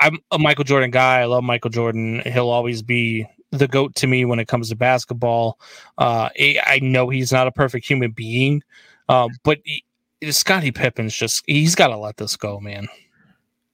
I'm 0.00 0.18
a 0.30 0.38
Michael 0.38 0.64
Jordan 0.64 0.90
guy. 0.90 1.20
I 1.20 1.24
love 1.24 1.44
Michael 1.44 1.70
Jordan. 1.70 2.22
He'll 2.24 2.50
always 2.50 2.82
be 2.82 3.26
the 3.50 3.68
goat 3.68 3.94
to 3.96 4.06
me 4.06 4.24
when 4.24 4.38
it 4.38 4.48
comes 4.48 4.68
to 4.68 4.76
basketball. 4.76 5.58
Uh, 5.96 6.28
I 6.38 6.78
know 6.82 7.08
he's 7.08 7.32
not 7.32 7.46
a 7.46 7.52
perfect 7.52 7.86
human 7.86 8.10
being, 8.10 8.62
uh, 9.08 9.28
but 9.42 9.58
he, 9.64 9.84
Scottie 10.30 10.72
Pippen's 10.72 11.14
just 11.14 11.42
he's 11.46 11.74
got 11.74 11.88
to 11.88 11.96
let 11.96 12.18
this 12.18 12.36
go, 12.36 12.60
man. 12.60 12.88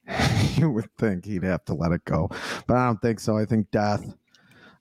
you 0.56 0.70
would 0.70 0.90
think 0.98 1.24
he'd 1.24 1.44
have 1.44 1.64
to 1.66 1.74
let 1.74 1.92
it 1.92 2.04
go, 2.04 2.28
but 2.66 2.76
I 2.76 2.86
don't 2.86 3.00
think 3.00 3.20
so. 3.20 3.36
I 3.36 3.44
think 3.44 3.70
death. 3.70 4.04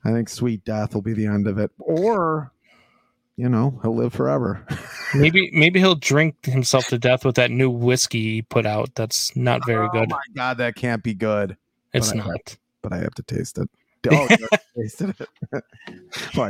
I 0.06 0.12
think 0.12 0.28
sweet 0.28 0.66
death 0.66 0.94
will 0.94 1.02
be 1.02 1.14
the 1.14 1.28
end 1.28 1.48
of 1.48 1.58
it, 1.58 1.72
or 1.80 2.52
you 3.38 3.48
know 3.48 3.80
he'll 3.82 3.96
live 3.96 4.14
forever. 4.14 4.66
maybe 5.16 5.50
maybe 5.54 5.80
he'll 5.80 5.96
drink 5.96 6.46
himself 6.46 6.88
to 6.88 6.98
death 6.98 7.24
with 7.24 7.36
that 7.36 7.52
new 7.52 7.70
whiskey 7.70 8.22
he 8.22 8.42
put 8.42 8.66
out. 8.66 8.94
That's 8.96 9.36
not 9.36 9.66
very 9.66 9.88
good. 9.90 10.12
Oh 10.12 10.16
my 10.16 10.34
god, 10.36 10.58
that 10.58 10.76
can't 10.76 11.04
be 11.04 11.14
good. 11.14 11.56
It's 11.94 12.10
but 12.10 12.18
not. 12.18 12.30
I, 12.30 12.58
but 12.82 12.94
I 12.94 12.98
have 12.98 13.14
to 13.16 13.24
taste 13.24 13.58
it. 13.58 13.70
Oh, 14.12 14.28
tasted 14.76 15.16
it. 15.18 15.64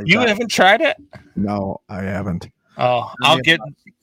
you 0.06 0.14
god. 0.16 0.28
haven't 0.28 0.50
tried 0.50 0.80
it? 0.80 0.96
No, 1.36 1.80
I 1.88 2.02
haven't. 2.02 2.48
Oh, 2.76 3.12
I'll 3.22 3.38
get 3.38 3.60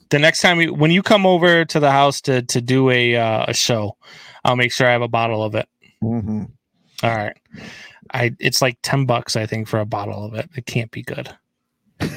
the 0.10 0.20
next 0.20 0.40
time 0.40 0.62
you, 0.62 0.74
when 0.74 0.90
you 0.90 1.02
come 1.02 1.26
over 1.26 1.66
to 1.66 1.80
the 1.82 1.92
house 1.92 2.22
to 2.22 2.44
to 2.44 2.62
do 2.62 2.90
a 2.90 3.18
uh, 3.18 3.46
a 3.50 3.54
show. 3.54 3.98
I'll 4.44 4.56
make 4.56 4.72
sure 4.72 4.88
I 4.88 4.92
have 4.92 5.02
a 5.02 5.08
bottle 5.08 5.44
of 5.44 5.56
it. 5.56 5.68
Mm-hmm. 6.04 6.44
All 7.04 7.16
right. 7.16 7.38
I 8.14 8.36
it's 8.40 8.62
like 8.62 8.78
ten 8.82 9.06
bucks, 9.06 9.36
I 9.36 9.46
think, 9.46 9.68
for 9.68 9.80
a 9.80 9.86
bottle 9.86 10.26
of 10.26 10.34
it. 10.34 10.50
It 10.56 10.66
can't 10.66 10.92
be 10.92 11.04
good. 11.04 11.36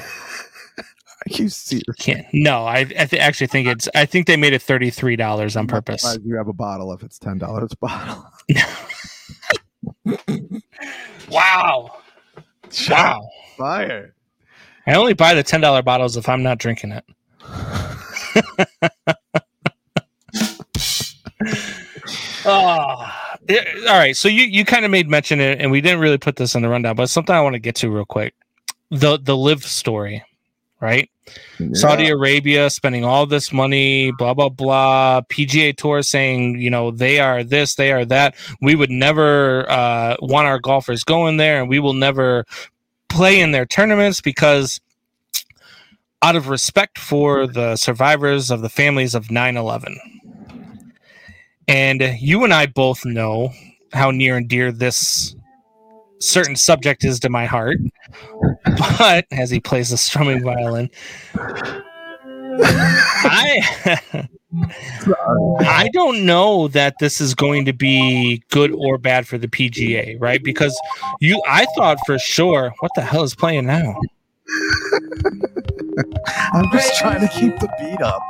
you 1.27 1.49
serious? 1.49 1.83
Can't. 1.99 2.25
No, 2.33 2.65
I, 2.65 2.79
I 2.79 2.83
th- 3.05 3.21
actually 3.21 3.47
think 3.47 3.67
it's. 3.67 3.87
I 3.95 4.05
think 4.05 4.27
they 4.27 4.37
made 4.37 4.53
it 4.53 4.61
thirty 4.61 4.89
three 4.89 5.15
dollars 5.15 5.55
on 5.55 5.67
purpose. 5.67 6.17
You 6.23 6.35
have 6.35 6.47
a 6.47 6.53
bottle 6.53 6.91
if 6.93 7.03
it's 7.03 7.17
ten 7.19 7.37
dollars 7.37 7.73
bottle. 7.75 8.25
wow! 11.29 11.97
Wow! 12.89 13.29
Fire! 13.57 14.13
I 14.87 14.93
only 14.93 15.13
buy 15.13 15.33
the 15.33 15.43
ten 15.43 15.61
dollar 15.61 15.81
bottles 15.81 16.17
if 16.17 16.27
I'm 16.29 16.43
not 16.43 16.57
drinking 16.57 16.91
it. 16.91 17.05
Oh, 22.45 23.11
all 23.87 23.97
right. 23.97 24.15
So 24.15 24.27
you 24.27 24.43
you 24.43 24.65
kind 24.65 24.85
of 24.85 24.91
made 24.91 25.09
mention 25.09 25.39
it, 25.39 25.59
and 25.61 25.71
we 25.71 25.81
didn't 25.81 25.99
really 25.99 26.17
put 26.17 26.35
this 26.35 26.55
in 26.55 26.61
the 26.61 26.69
rundown, 26.69 26.95
but 26.95 27.09
something 27.09 27.35
I 27.35 27.41
want 27.41 27.53
to 27.53 27.59
get 27.59 27.75
to 27.77 27.89
real 27.89 28.05
quick. 28.05 28.33
The 28.91 29.17
the 29.17 29.35
LIV 29.35 29.63
story, 29.63 30.23
right? 30.79 31.09
Yeah. 31.59 31.69
Saudi 31.73 32.09
Arabia 32.09 32.69
spending 32.69 33.03
all 33.03 33.25
this 33.25 33.51
money, 33.51 34.11
blah 34.11 34.33
blah 34.33 34.49
blah. 34.49 35.21
PGA 35.29 35.75
Tour 35.75 36.03
saying, 36.03 36.59
you 36.59 36.69
know, 36.69 36.91
they 36.91 37.19
are 37.19 37.43
this, 37.43 37.75
they 37.75 37.91
are 37.91 38.05
that. 38.05 38.35
We 38.61 38.75
would 38.75 38.91
never 38.91 39.69
uh, 39.69 40.17
want 40.21 40.47
our 40.47 40.59
golfers 40.59 41.03
going 41.03 41.37
there, 41.37 41.59
and 41.59 41.69
we 41.69 41.79
will 41.79 41.93
never 41.93 42.45
play 43.09 43.39
in 43.39 43.51
their 43.51 43.65
tournaments 43.65 44.21
because 44.21 44.79
out 46.21 46.35
of 46.35 46.49
respect 46.49 46.97
for 46.97 47.45
the 47.47 47.75
survivors 47.75 48.49
of 48.49 48.61
the 48.61 48.69
families 48.69 49.13
of 49.13 49.27
9-11 49.27 49.95
and 51.67 52.01
you 52.19 52.43
and 52.43 52.53
I 52.53 52.65
both 52.65 53.05
know 53.05 53.51
how 53.93 54.11
near 54.11 54.37
and 54.37 54.47
dear 54.47 54.71
this 54.71 55.35
certain 56.19 56.55
subject 56.55 57.03
is 57.03 57.19
to 57.21 57.29
my 57.29 57.45
heart. 57.45 57.77
But 58.97 59.25
as 59.31 59.49
he 59.49 59.59
plays 59.59 59.89
the 59.89 59.97
strumming 59.97 60.43
violin, 60.43 60.89
I 63.27 64.09
I 65.61 65.89
don't 65.93 66.25
know 66.25 66.67
that 66.69 66.95
this 66.99 67.19
is 67.19 67.33
going 67.35 67.65
to 67.65 67.73
be 67.73 68.43
good 68.51 68.71
or 68.71 68.97
bad 68.97 69.27
for 69.27 69.37
the 69.37 69.47
PGA, 69.47 70.17
right? 70.19 70.43
Because 70.43 70.79
you 71.19 71.41
I 71.47 71.65
thought 71.75 71.97
for 72.05 72.17
sure, 72.19 72.73
what 72.79 72.91
the 72.95 73.01
hell 73.01 73.23
is 73.23 73.35
playing 73.35 73.65
now? 73.65 73.99
I'm 76.53 76.71
just 76.71 76.97
trying 76.99 77.21
to 77.21 77.27
keep 77.27 77.59
the 77.59 77.69
beat 77.79 78.01
up. 78.01 78.21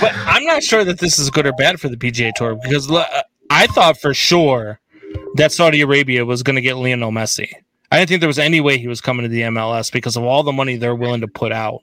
But 0.00 0.12
I'm 0.14 0.44
not 0.44 0.62
sure 0.62 0.84
that 0.84 1.00
this 1.00 1.18
is 1.18 1.30
good 1.30 1.46
or 1.46 1.52
bad 1.52 1.80
for 1.80 1.88
the 1.88 1.96
PGA 1.96 2.32
Tour 2.34 2.56
because 2.62 2.90
uh, 2.90 3.22
I 3.50 3.66
thought 3.68 4.00
for 4.00 4.14
sure 4.14 4.80
that 5.34 5.52
Saudi 5.52 5.80
Arabia 5.80 6.24
was 6.24 6.42
going 6.42 6.56
to 6.56 6.62
get 6.62 6.76
Lionel 6.76 7.10
Messi. 7.10 7.50
I 7.90 7.98
didn't 7.98 8.08
think 8.08 8.20
there 8.20 8.28
was 8.28 8.38
any 8.38 8.60
way 8.60 8.78
he 8.78 8.86
was 8.86 9.00
coming 9.00 9.22
to 9.24 9.28
the 9.28 9.42
MLS 9.42 9.90
because 9.90 10.16
of 10.16 10.22
all 10.22 10.42
the 10.42 10.52
money 10.52 10.76
they're 10.76 10.94
willing 10.94 11.22
to 11.22 11.28
put 11.28 11.52
out. 11.52 11.80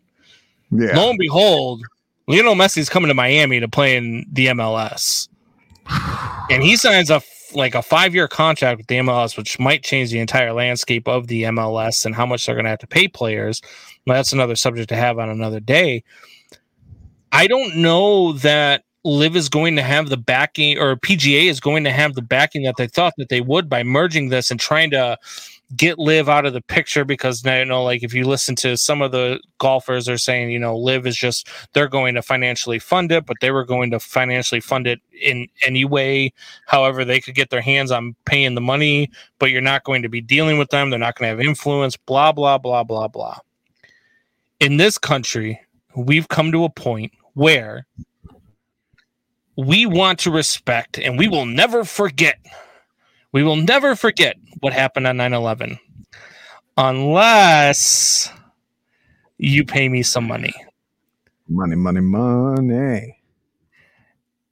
Yeah. 0.72 0.96
Lo 0.96 1.10
and 1.10 1.20
behold, 1.20 1.82
Lionel 2.28 2.56
Messi's 2.56 2.90
coming 2.90 3.08
to 3.08 3.14
Miami 3.14 3.60
to 3.60 3.68
play 3.68 3.98
in 3.98 4.26
the 4.32 4.48
MLS. 4.48 5.28
And 6.50 6.64
he 6.64 6.78
signs 6.78 7.10
a 7.10 7.22
like 7.54 7.76
a 7.76 7.82
five 7.82 8.14
year 8.14 8.28
contract 8.28 8.78
with 8.78 8.88
the 8.88 8.96
MLS, 8.96 9.38
which 9.38 9.60
might 9.60 9.84
change 9.84 10.12
the 10.12 10.20
entire 10.20 10.54
landscape 10.54 11.08
of 11.08 11.28
the 11.28 11.44
MLS 11.44 12.06
and 12.06 12.16
how 12.16 12.26
much 12.26 12.46
they're 12.46 12.56
going 12.56 12.66
to 12.66 12.70
have 12.70 12.80
to 12.80 12.88
pay 12.88 13.08
players. 13.08 13.62
That's 14.06 14.34
another 14.34 14.56
subject 14.56 14.90
to 14.90 14.96
have 14.96 15.18
on 15.20 15.30
another 15.30 15.60
day. 15.60 16.04
I 17.32 17.48
don't 17.48 17.78
know 17.78 18.34
that 18.34 18.84
LIV 19.04 19.36
is 19.36 19.50
going 19.50 19.76
to 19.76 19.84
have 19.84 20.10
the 20.10 20.18
backing 20.18 20.80
or 20.80 20.96
PGA 20.96 21.46
is 21.46 21.60
going 21.60 21.84
to 21.84 21.92
have 21.92 22.16
the 22.16 22.22
backing 22.22 22.64
that 22.64 22.76
they 22.78 22.88
thought 22.88 23.14
that 23.18 23.30
they 23.30 23.42
would 23.42 23.70
by 23.70 23.84
merging 23.84 24.30
this 24.30 24.50
and 24.50 24.60
trying 24.60 24.90
to 24.92 25.18
get 25.76 26.00
LIV 26.00 26.30
out 26.30 26.46
of 26.46 26.54
the 26.54 26.62
picture 26.62 27.04
because 27.04 27.44
now 27.44 27.58
you 27.58 27.66
know 27.66 27.84
like 27.84 28.04
if 28.04 28.14
you 28.14 28.24
listen 28.26 28.56
to 28.56 28.78
some 28.78 29.02
of 29.02 29.12
the 29.12 29.40
golfers 29.60 30.08
are 30.08 30.18
saying 30.18 30.52
you 30.52 30.60
know 30.60 30.78
LIV 30.78 31.08
is 31.08 31.18
just 31.18 31.50
they're 31.74 31.88
going 31.88 32.16
to 32.16 32.22
financially 32.22 32.80
fund 32.80 33.12
it 33.12 33.26
but 33.26 33.38
they 33.42 33.52
were 33.52 33.66
going 33.66 33.90
to 33.92 34.00
financially 34.00 34.62
fund 34.62 34.86
it 34.86 35.00
in 35.22 35.48
any 35.66 35.84
way 35.84 36.32
however 36.68 37.04
they 37.04 37.20
could 37.20 37.36
get 37.36 37.50
their 37.50 37.62
hands 37.62 37.92
on 37.92 38.16
paying 38.26 38.54
the 38.54 38.62
money 38.62 39.10
but 39.40 39.50
you're 39.50 39.62
not 39.62 39.84
going 39.84 40.04
to 40.04 40.10
be 40.10 40.22
dealing 40.22 40.58
with 40.60 40.70
them 40.70 40.90
they're 40.90 41.00
not 41.00 41.16
going 41.16 41.26
to 41.26 41.36
have 41.36 41.46
influence 41.46 41.98
blah 41.98 42.32
blah 42.32 42.60
blah 42.60 42.84
blah 42.84 43.08
blah 43.08 43.38
in 44.60 44.78
this 44.78 44.98
country 44.98 45.60
we've 45.96 46.28
come 46.28 46.52
to 46.52 46.64
a 46.64 46.70
point 46.70 47.12
where 47.34 47.86
we 49.58 49.86
want 49.86 50.20
to 50.20 50.32
respect 50.32 51.00
and 51.00 51.18
we 51.18 51.28
will 51.28 51.46
never 51.46 51.84
forget 51.84 52.38
we 53.32 53.44
will 53.44 53.56
never 53.56 53.96
forget 53.96 54.38
what 54.60 54.74
happened 54.74 55.08
on 55.08 55.18
9-11 55.18 55.78
unless 56.78 58.32
you 59.38 59.66
pay 59.66 59.90
me 59.90 60.04
some 60.04 60.26
money 60.28 60.54
Money, 61.48 61.76
money, 61.76 62.02
money. 62.02 63.18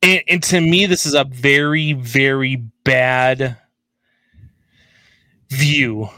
and, 0.02 0.22
and 0.28 0.44
to 0.44 0.62
me 0.62 0.86
this 0.86 1.06
is 1.06 1.14
a 1.14 1.24
very 1.24 1.94
very 1.94 2.58
bad 2.84 3.58
view 5.50 6.10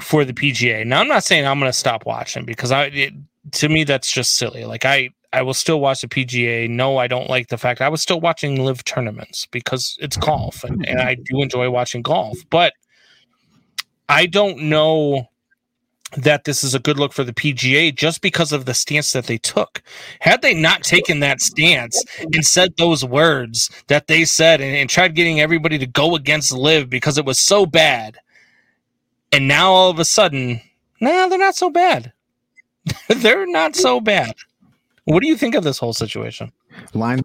for 0.00 0.24
the 0.24 0.32
pga 0.32 0.84
now 0.86 1.00
i'm 1.00 1.08
not 1.08 1.24
saying 1.24 1.46
i'm 1.46 1.58
going 1.58 1.68
to 1.68 1.76
stop 1.76 2.06
watching 2.06 2.44
because 2.44 2.70
i 2.72 2.84
it, 2.86 3.12
to 3.50 3.68
me 3.68 3.84
that's 3.84 4.10
just 4.10 4.36
silly 4.36 4.64
like 4.64 4.84
i 4.84 5.10
i 5.32 5.42
will 5.42 5.54
still 5.54 5.80
watch 5.80 6.00
the 6.00 6.08
pga 6.08 6.68
no 6.68 6.96
i 6.98 7.06
don't 7.06 7.28
like 7.28 7.48
the 7.48 7.58
fact 7.58 7.80
i 7.80 7.88
was 7.88 8.00
still 8.00 8.20
watching 8.20 8.62
LIV 8.62 8.84
tournaments 8.84 9.46
because 9.46 9.96
it's 10.00 10.16
mm-hmm. 10.16 10.30
golf 10.30 10.64
and, 10.64 10.86
and 10.86 11.00
i 11.00 11.14
mm-hmm. 11.14 11.22
do 11.24 11.42
enjoy 11.42 11.68
watching 11.68 12.02
golf 12.02 12.38
but 12.50 12.72
i 14.08 14.26
don't 14.26 14.58
know 14.58 15.28
that 16.16 16.44
this 16.44 16.62
is 16.62 16.74
a 16.74 16.78
good 16.78 16.98
look 16.98 17.12
for 17.12 17.24
the 17.24 17.32
PGA 17.32 17.94
just 17.94 18.20
because 18.20 18.52
of 18.52 18.64
the 18.64 18.74
stance 18.74 19.12
that 19.12 19.26
they 19.26 19.38
took. 19.38 19.82
Had 20.20 20.42
they 20.42 20.54
not 20.54 20.82
taken 20.82 21.20
that 21.20 21.40
stance 21.40 22.04
and 22.20 22.44
said 22.44 22.76
those 22.76 23.04
words 23.04 23.70
that 23.88 24.06
they 24.06 24.24
said 24.24 24.60
and, 24.60 24.76
and 24.76 24.90
tried 24.90 25.14
getting 25.14 25.40
everybody 25.40 25.78
to 25.78 25.86
go 25.86 26.14
against 26.14 26.52
LIV 26.52 26.90
because 26.90 27.18
it 27.18 27.24
was 27.24 27.40
so 27.40 27.64
bad, 27.64 28.18
and 29.32 29.48
now 29.48 29.72
all 29.72 29.90
of 29.90 29.98
a 29.98 30.04
sudden, 30.04 30.60
nah, 31.00 31.28
they're 31.28 31.38
not 31.38 31.56
so 31.56 31.70
bad. 31.70 32.12
they're 33.08 33.46
not 33.46 33.76
so 33.76 34.00
bad. 34.00 34.34
What 35.04 35.20
do 35.20 35.28
you 35.28 35.36
think 35.36 35.54
of 35.54 35.64
this 35.64 35.78
whole 35.78 35.92
situation? 35.92 36.52
Line. 36.94 37.22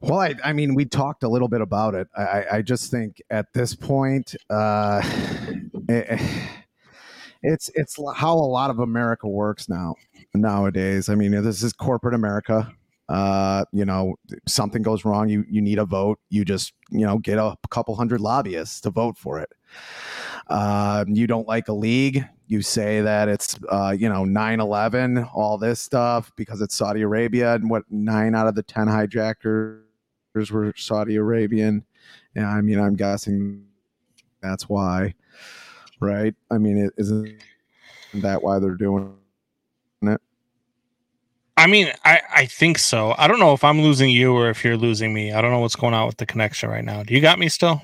Well, 0.00 0.20
I, 0.20 0.34
I 0.44 0.52
mean, 0.52 0.74
we 0.74 0.84
talked 0.84 1.22
a 1.22 1.28
little 1.28 1.48
bit 1.48 1.60
about 1.62 1.94
it. 1.94 2.08
I, 2.16 2.44
I- 2.52 2.62
just 2.62 2.90
think 2.90 3.22
at 3.30 3.52
this 3.54 3.74
point, 3.74 4.34
uh, 4.50 5.00
it, 5.88 6.20
it's 7.42 7.70
it's 7.74 7.98
how 8.14 8.34
a 8.34 8.36
lot 8.36 8.70
of 8.70 8.78
America 8.80 9.28
works 9.28 9.68
now 9.68 9.94
nowadays. 10.34 11.08
I 11.08 11.14
mean, 11.14 11.30
this 11.42 11.62
is 11.62 11.72
corporate 11.72 12.14
America. 12.14 12.70
Uh, 13.08 13.64
you 13.72 13.84
know, 13.84 14.14
something 14.46 14.82
goes 14.82 15.04
wrong, 15.04 15.28
you 15.28 15.44
you 15.48 15.60
need 15.60 15.78
a 15.78 15.84
vote. 15.84 16.18
You 16.30 16.44
just 16.44 16.72
you 16.90 17.06
know 17.06 17.18
get 17.18 17.38
a 17.38 17.56
couple 17.70 17.94
hundred 17.94 18.20
lobbyists 18.20 18.80
to 18.82 18.90
vote 18.90 19.18
for 19.18 19.38
it. 19.40 19.50
Uh, 20.48 21.04
you 21.08 21.26
don't 21.26 21.48
like 21.48 21.68
a 21.68 21.72
league, 21.72 22.24
you 22.46 22.62
say 22.62 23.00
that 23.00 23.28
it's 23.28 23.58
uh, 23.70 23.94
you 23.96 24.08
know 24.08 24.24
9-11 24.24 25.28
all 25.34 25.56
this 25.58 25.80
stuff 25.80 26.30
because 26.36 26.60
it's 26.60 26.74
saudi 26.74 27.02
arabia 27.02 27.54
and 27.54 27.70
what 27.70 27.84
nine 27.90 28.34
out 28.34 28.46
of 28.46 28.54
the 28.54 28.62
10 28.62 28.86
hijackers 28.86 29.80
were 30.50 30.72
saudi 30.76 31.16
arabian 31.16 31.84
yeah 32.34 32.48
i 32.48 32.60
mean 32.60 32.78
i'm 32.78 32.94
guessing 32.94 33.64
that's 34.42 34.68
why 34.68 35.14
right 36.00 36.34
i 36.50 36.58
mean 36.58 36.90
isn't 36.98 37.42
that 38.14 38.42
why 38.42 38.58
they're 38.58 38.74
doing 38.74 39.14
I 41.56 41.66
mean, 41.66 41.92
I, 42.04 42.20
I 42.34 42.46
think 42.46 42.78
so. 42.78 43.14
I 43.16 43.28
don't 43.28 43.38
know 43.38 43.52
if 43.52 43.62
I'm 43.62 43.80
losing 43.80 44.10
you 44.10 44.32
or 44.32 44.50
if 44.50 44.64
you're 44.64 44.76
losing 44.76 45.14
me. 45.14 45.32
I 45.32 45.40
don't 45.40 45.52
know 45.52 45.60
what's 45.60 45.76
going 45.76 45.94
on 45.94 46.06
with 46.06 46.16
the 46.16 46.26
connection 46.26 46.68
right 46.68 46.84
now. 46.84 47.02
Do 47.04 47.14
you 47.14 47.20
got 47.20 47.38
me 47.38 47.48
still? 47.48 47.80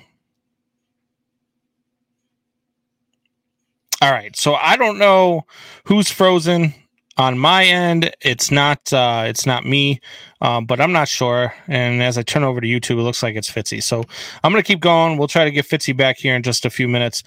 All 4.02 4.10
right. 4.10 4.34
So 4.34 4.54
I 4.54 4.76
don't 4.76 4.98
know 4.98 5.44
who's 5.84 6.10
frozen 6.10 6.74
on 7.16 7.38
my 7.38 7.64
end. 7.64 8.14
It's 8.22 8.50
not 8.50 8.92
uh 8.92 9.24
it's 9.26 9.44
not 9.44 9.66
me. 9.66 10.00
Um, 10.40 10.64
but 10.64 10.80
I'm 10.80 10.92
not 10.92 11.06
sure. 11.08 11.52
And 11.68 12.02
as 12.02 12.16
I 12.16 12.22
turn 12.22 12.42
over 12.42 12.60
to 12.60 12.66
YouTube, 12.66 12.98
it 12.98 13.02
looks 13.02 13.22
like 13.22 13.36
it's 13.36 13.50
Fitzy. 13.50 13.82
So 13.82 14.02
I'm 14.42 14.52
gonna 14.52 14.62
keep 14.62 14.80
going. 14.80 15.18
We'll 15.18 15.28
try 15.28 15.44
to 15.44 15.50
get 15.50 15.68
Fitzy 15.68 15.94
back 15.94 16.16
here 16.16 16.34
in 16.34 16.42
just 16.42 16.64
a 16.64 16.70
few 16.70 16.88
minutes. 16.88 17.22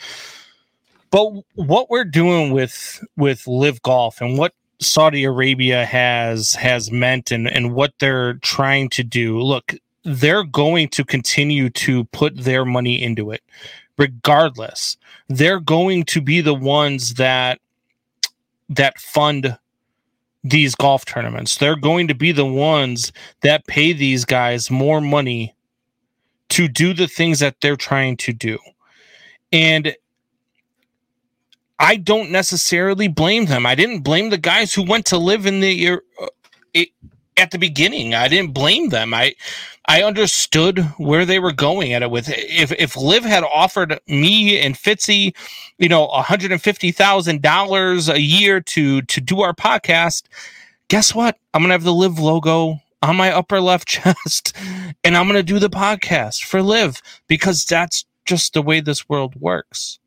But 1.12 1.32
what 1.54 1.92
we're 1.92 2.06
doing 2.06 2.52
with 2.52 3.04
with 3.16 3.48
LIV 3.48 3.84
Golf 3.84 4.20
and 4.20 4.36
what 4.38 4.54
Saudi 4.86 5.24
Arabia 5.24 5.86
has 5.86 6.54
has 6.54 6.92
meant 6.92 7.32
and 7.32 7.48
and 7.48 7.74
what 7.74 7.94
they're 8.00 8.36
trying 8.36 8.90
to 8.90 9.04
do. 9.04 9.40
Look, 9.40 9.74
they're 10.04 10.44
going 10.44 10.90
to 10.90 11.04
continue 11.04 11.70
to 11.72 12.04
put 12.06 12.38
their 12.38 12.66
money 12.66 13.02
into 13.02 13.32
it 13.32 13.42
regardless. 13.98 14.98
They're 15.30 15.60
going 15.60 16.04
to 16.06 16.22
be 16.22 16.42
the 16.42 16.54
ones 16.54 17.16
that 17.16 17.60
that 18.70 19.00
fund 19.00 19.58
these 20.44 20.76
golf 20.76 21.06
tournaments. 21.06 21.58
They're 21.58 21.76
going 21.76 22.08
to 22.10 22.16
be 22.16 22.32
the 22.32 22.46
ones 22.46 23.12
that 23.42 23.66
pay 23.68 23.94
these 23.94 24.26
guys 24.26 24.70
more 24.70 25.00
money 25.00 25.56
to 26.50 26.68
do 26.68 26.94
the 26.94 27.08
things 27.08 27.40
that 27.40 27.56
they're 27.62 27.78
trying 27.78 28.18
to 28.18 28.34
do. 28.34 28.60
And 29.52 29.96
I 31.84 31.98
don't 31.98 32.32
necessarily 32.32 33.10
blame 33.10 33.48
them. 33.48 33.66
I 33.66 33.76
didn't 33.76 34.04
blame 34.04 34.30
the 34.30 34.38
guys 34.38 34.74
who 34.74 34.84
went 34.84 35.06
to 35.08 35.18
LIV 35.18 35.46
in 35.46 35.60
the 35.60 35.90
uh, 35.90 36.28
it, 36.74 36.88
at 37.36 37.52
the 37.52 37.60
beginning. 37.60 38.16
I 38.16 38.30
didn't 38.30 38.54
blame 38.54 38.88
them. 38.88 39.14
I 39.14 39.36
I 39.90 40.02
understood 40.02 40.80
where 40.98 41.26
they 41.26 41.40
were 41.40 41.52
going 41.52 41.92
at 41.92 42.02
it 42.02 42.10
with 42.10 42.30
if 42.30 42.72
if 42.72 42.96
LIV 42.96 43.26
had 43.26 43.44
offered 43.44 44.00
me 44.08 44.62
and 44.62 44.76
Fitzy, 44.76 45.36
you 45.78 45.90
know, 45.90 46.08
hundred 46.08 46.54
and 46.54 46.62
fifty 46.62 46.94
thousand 46.94 47.42
dollars 47.42 48.08
a 48.08 48.22
year 48.22 48.62
to 48.62 49.02
to 49.02 49.20
do 49.20 49.42
our 49.42 49.54
podcast, 49.54 50.24
guess 50.88 51.14
what? 51.14 51.38
I'm 51.54 51.64
gonna 51.64 51.74
have 51.74 51.84
the 51.84 51.94
LIV 51.94 52.18
logo 52.18 52.80
on 53.02 53.18
my 53.18 53.30
upper 53.34 53.60
left 53.60 53.88
chest, 53.90 54.56
and 55.04 55.18
I'm 55.18 55.28
gonna 55.28 55.44
do 55.44 55.60
the 55.60 55.70
podcast 55.70 56.46
for 56.46 56.62
LIV 56.62 57.02
because 57.28 57.66
that's 57.66 58.06
just 58.24 58.54
the 58.54 58.62
way 58.62 58.80
this 58.80 59.10
world 59.10 59.36
works 59.36 60.00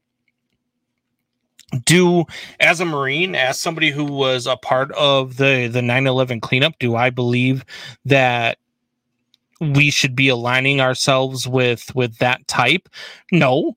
do 1.85 2.25
as 2.61 2.81
a 2.81 2.85
marine 2.85 3.35
as 3.35 3.59
somebody 3.59 3.91
who 3.91 4.05
was 4.05 4.47
a 4.47 4.57
part 4.57 4.93
of 4.93 5.37
the 5.37 5.69
the 5.71 5.81
9-11 5.81 6.41
cleanup 6.41 6.79
do 6.79 6.95
i 6.95 7.11
believe 7.11 7.65
that 8.05 8.59
we 9.61 9.91
should 9.91 10.15
be 10.15 10.29
aligning 10.29 10.81
ourselves 10.81 11.49
with 11.49 11.95
with 11.95 12.19
that 12.19 12.47
type? 12.47 12.89
No. 13.33 13.77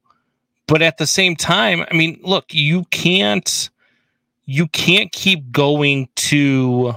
But 0.68 0.82
at 0.82 0.98
the 0.98 1.08
same 1.08 1.36
time 1.36 1.84
i 1.90 1.96
mean 1.96 2.20
look 2.22 2.46
you 2.54 2.86
can't 2.92 3.72
you 4.46 4.68
can't 4.68 5.12
keep 5.12 5.52
going 5.52 6.08
to 6.16 6.94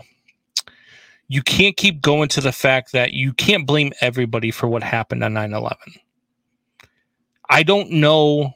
you 1.29 1.43
can't 1.43 1.77
keep 1.79 2.03
going 2.03 2.29
to 2.29 2.43
the 2.43 2.53
fact 2.53 2.93
that 2.93 3.15
you 3.15 3.33
can't 3.33 3.67
blame 3.67 3.93
everybody 4.03 4.51
for 4.51 4.69
what 4.69 4.83
happened 4.83 5.25
on 5.25 5.33
9-11 5.33 5.75
i 7.49 7.63
don't 7.63 7.91
know 7.91 8.53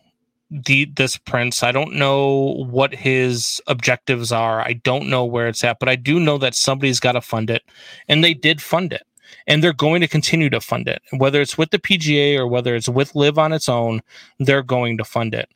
the 0.50 0.84
this 0.96 1.16
prince. 1.16 1.62
I 1.62 1.72
don't 1.72 1.94
know 1.94 2.64
what 2.68 2.94
his 2.94 3.60
objectives 3.66 4.32
are. 4.32 4.60
I 4.60 4.74
don't 4.74 5.08
know 5.08 5.24
where 5.24 5.48
it's 5.48 5.64
at 5.64 5.78
but 5.78 5.88
i 5.88 5.96
do 5.96 6.20
know 6.20 6.38
that 6.38 6.54
somebody's 6.54 7.00
got 7.00 7.12
to 7.12 7.20
fund 7.20 7.50
it 7.50 7.62
and 8.08 8.22
they 8.22 8.34
did 8.34 8.60
fund 8.60 8.92
it 8.92 9.06
and 9.46 9.62
they're 9.62 9.72
going 9.72 10.00
to 10.00 10.08
continue 10.08 10.50
to 10.50 10.60
fund 10.60 10.88
it. 10.88 11.02
Whether 11.12 11.40
it's 11.40 11.58
with 11.58 11.70
the 11.70 11.78
pga 11.78 12.36
or 12.38 12.46
whether 12.46 12.74
it's 12.74 12.88
with 12.88 13.14
LIV 13.14 13.38
on 13.38 13.52
its 13.52 13.68
own 13.68 14.02
they're 14.38 14.62
going 14.62 14.98
to 14.98 15.04
fund 15.04 15.34
it. 15.34 15.48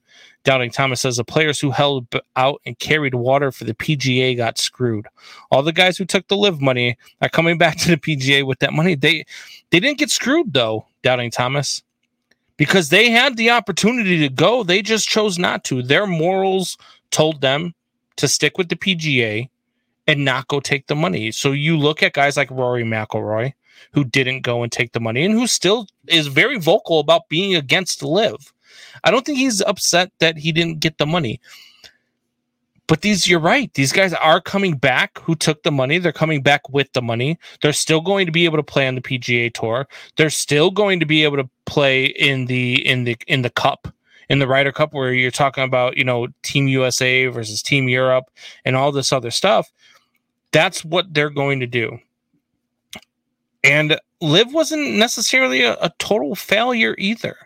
Doubting 0.42 0.70
thomas 0.70 1.02
says 1.02 1.16
the 1.16 1.24
players 1.24 1.60
who 1.60 1.70
held 1.70 2.06
out 2.36 2.60
and 2.66 2.78
carried 2.78 3.14
water 3.14 3.52
for 3.52 3.64
the 3.64 3.74
pga 3.74 4.36
got 4.36 4.58
screwed. 4.58 5.06
All 5.50 5.62
the 5.62 5.72
guys 5.72 5.96
who 5.96 6.04
took 6.04 6.28
the 6.28 6.36
LIV 6.36 6.60
money 6.60 6.96
are 7.20 7.28
coming 7.28 7.58
back 7.58 7.76
to 7.78 7.90
the 7.90 7.96
pga 7.96 8.46
with 8.46 8.58
that 8.60 8.72
money. 8.72 8.94
They 8.94 9.24
they 9.70 9.80
didn't 9.80 9.98
get 9.98 10.10
screwed 10.10 10.52
though 10.52 10.86
doubting 11.02 11.30
thomas 11.30 11.82
because 12.60 12.90
they 12.90 13.08
had 13.08 13.38
the 13.38 13.48
opportunity 13.48 14.18
to 14.18 14.28
go. 14.28 14.62
They 14.62 14.82
just 14.82 15.08
chose 15.08 15.38
not 15.38 15.64
to. 15.64 15.82
Their 15.82 16.06
morals 16.06 16.76
told 17.10 17.40
them 17.40 17.74
to 18.16 18.28
stick 18.28 18.58
with 18.58 18.68
the 18.68 18.76
PGA 18.76 19.48
and 20.06 20.26
not 20.26 20.46
go 20.48 20.60
take 20.60 20.86
the 20.86 20.94
money. 20.94 21.32
So 21.32 21.52
you 21.52 21.78
look 21.78 22.02
at 22.02 22.12
guys 22.12 22.36
like 22.36 22.50
Rory 22.50 22.84
McIlroy, 22.84 23.54
who 23.94 24.04
didn't 24.04 24.42
go 24.42 24.62
and 24.62 24.70
take 24.70 24.92
the 24.92 25.00
money 25.00 25.24
and 25.24 25.32
who 25.32 25.46
still 25.46 25.86
is 26.06 26.26
very 26.26 26.58
vocal 26.58 27.00
about 27.00 27.30
being 27.30 27.54
against 27.56 28.02
LIV. 28.02 28.52
I 29.04 29.10
don't 29.10 29.24
think 29.24 29.38
he's 29.38 29.62
upset 29.62 30.12
that 30.18 30.36
he 30.36 30.52
didn't 30.52 30.80
get 30.80 30.98
the 30.98 31.06
money. 31.06 31.40
But 32.90 33.02
these, 33.02 33.28
you're 33.28 33.38
right. 33.38 33.72
These 33.74 33.92
guys 33.92 34.12
are 34.14 34.40
coming 34.40 34.74
back 34.76 35.20
who 35.20 35.36
took 35.36 35.62
the 35.62 35.70
money. 35.70 35.98
They're 35.98 36.10
coming 36.10 36.42
back 36.42 36.68
with 36.70 36.92
the 36.92 37.00
money. 37.00 37.38
They're 37.62 37.72
still 37.72 38.00
going 38.00 38.26
to 38.26 38.32
be 38.32 38.44
able 38.46 38.56
to 38.56 38.64
play 38.64 38.88
on 38.88 38.96
the 38.96 39.00
PGA 39.00 39.54
tour. 39.54 39.86
They're 40.16 40.28
still 40.28 40.72
going 40.72 40.98
to 40.98 41.06
be 41.06 41.22
able 41.22 41.36
to 41.36 41.48
play 41.66 42.06
in 42.06 42.46
the 42.46 42.84
in 42.84 43.04
the 43.04 43.16
in 43.28 43.42
the 43.42 43.50
cup, 43.50 43.86
in 44.28 44.40
the 44.40 44.48
Ryder 44.48 44.72
Cup, 44.72 44.92
where 44.92 45.12
you're 45.12 45.30
talking 45.30 45.62
about, 45.62 45.98
you 45.98 46.02
know, 46.02 46.26
Team 46.42 46.66
USA 46.66 47.26
versus 47.26 47.62
Team 47.62 47.88
Europe 47.88 48.24
and 48.64 48.74
all 48.74 48.90
this 48.90 49.12
other 49.12 49.30
stuff. 49.30 49.70
That's 50.50 50.84
what 50.84 51.14
they're 51.14 51.30
going 51.30 51.60
to 51.60 51.68
do. 51.68 51.96
And 53.62 54.00
LIV 54.20 54.52
wasn't 54.52 54.96
necessarily 54.96 55.62
a, 55.62 55.74
a 55.74 55.92
total 56.00 56.34
failure 56.34 56.96
either 56.98 57.36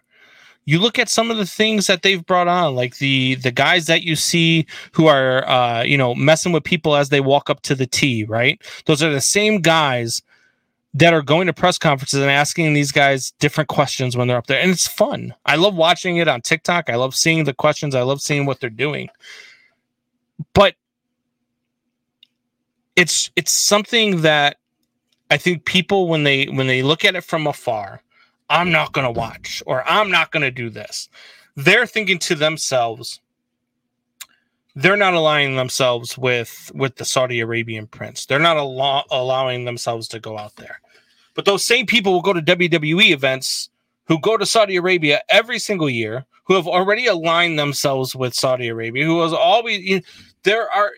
you 0.67 0.79
look 0.79 0.99
at 0.99 1.09
some 1.09 1.31
of 1.31 1.37
the 1.37 1.47
things 1.47 1.87
that 1.87 2.03
they've 2.03 2.25
brought 2.25 2.49
on 2.49 2.75
like 2.75 2.99
the 2.99 3.35
the 3.37 3.51
guys 3.51 3.87
that 3.87 4.03
you 4.03 4.17
see 4.17 4.67
who 4.93 5.07
are 5.07 5.47
uh 5.49 5.83
you 5.83 5.97
know 5.97 6.15
messing 6.15 6.53
with 6.53 6.65
people 6.65 6.97
as 6.97 7.09
they 7.09 7.21
walk 7.21 7.51
up 7.51 7.61
to 7.63 7.75
the 7.75 7.87
tee 7.87 8.25
right? 8.25 8.61
Those 8.87 9.03
are 9.03 9.11
the 9.11 9.21
same 9.21 9.61
guys 9.61 10.23
that 10.97 11.13
are 11.13 11.23
going 11.23 11.47
to 11.49 11.53
press 11.53 11.77
conferences 11.77 12.21
and 12.21 12.31
asking 12.31 12.73
these 12.73 12.93
guys 12.93 13.33
different 13.41 13.69
questions 13.69 14.17
when 14.17 14.29
they're 14.29 14.37
up 14.37 14.47
there. 14.47 14.61
And 14.61 14.71
it's 14.71 14.87
fun. 14.87 15.35
I 15.45 15.57
love 15.57 15.75
watching 15.75 16.19
it 16.19 16.29
on 16.29 16.41
tiktok. 16.41 16.89
I 16.89 16.95
love 16.95 17.17
seeing 17.17 17.45
the 17.45 17.53
questions. 17.53 17.97
I 17.97 18.03
love 18.03 18.21
seeing 18.21 18.47
what 18.47 18.61
they're 18.61 18.71
doing. 18.71 19.09
But 20.53 20.77
it's 22.97 23.31
it's 23.37 23.53
something 23.53 24.23
that 24.23 24.57
i 25.31 25.37
think 25.37 25.65
people 25.65 26.09
when 26.09 26.25
they 26.25 26.47
when 26.47 26.67
they 26.67 26.83
look 26.83 27.05
at 27.05 27.17
it 27.17 27.25
from 27.25 27.47
afar 27.47 28.01
I'm 28.51 28.71
not 28.71 28.93
going 28.93 29.07
to 29.07 29.19
watch 29.19 29.63
or 29.67 29.83
I'm 29.89 30.11
not 30.11 30.31
going 30.31 30.43
to 30.43 30.51
do 30.51 30.71
this. 30.71 31.09
They're 31.57 31.87
thinking 31.87 32.19
to 32.21 32.35
themselves, 32.35 33.21
they're 34.75 34.97
not 34.97 35.15
aligning 35.15 35.57
themselves 35.57 36.19
with 36.19 36.71
with 36.75 36.97
the 36.97 37.05
Saudi 37.05 37.41
Arabian 37.41 37.87
prince. 37.87 38.27
They're 38.27 38.39
not 38.39 38.57
allow, 38.57 39.05
allowing 39.11 39.65
themselves 39.65 40.09
to 40.09 40.21
go 40.21 40.37
out 40.37 40.57
there. 40.57 40.81
But 41.35 41.45
those 41.45 41.67
same 41.67 41.87
people 41.87 42.13
will 42.13 42.23
go 42.23 42.33
to 42.33 42.43
WWE 42.43 43.11
events 43.11 43.71
who 44.07 44.21
go 44.21 44.37
to 44.37 44.47
Saudi 44.47 44.77
Arabia 44.77 45.23
every 45.29 45.59
single 45.59 45.89
year, 45.89 46.25
who 46.45 46.55
have 46.55 46.67
already 46.67 47.07
aligned 47.07 47.59
themselves 47.59 48.15
with 48.15 48.35
Saudi 48.35 48.69
Arabia, 48.69 49.05
who 49.05 49.23
has 49.23 49.33
always 49.33 49.81
you 49.81 49.97
know, 49.97 50.03
there 50.43 50.71
are 50.71 50.91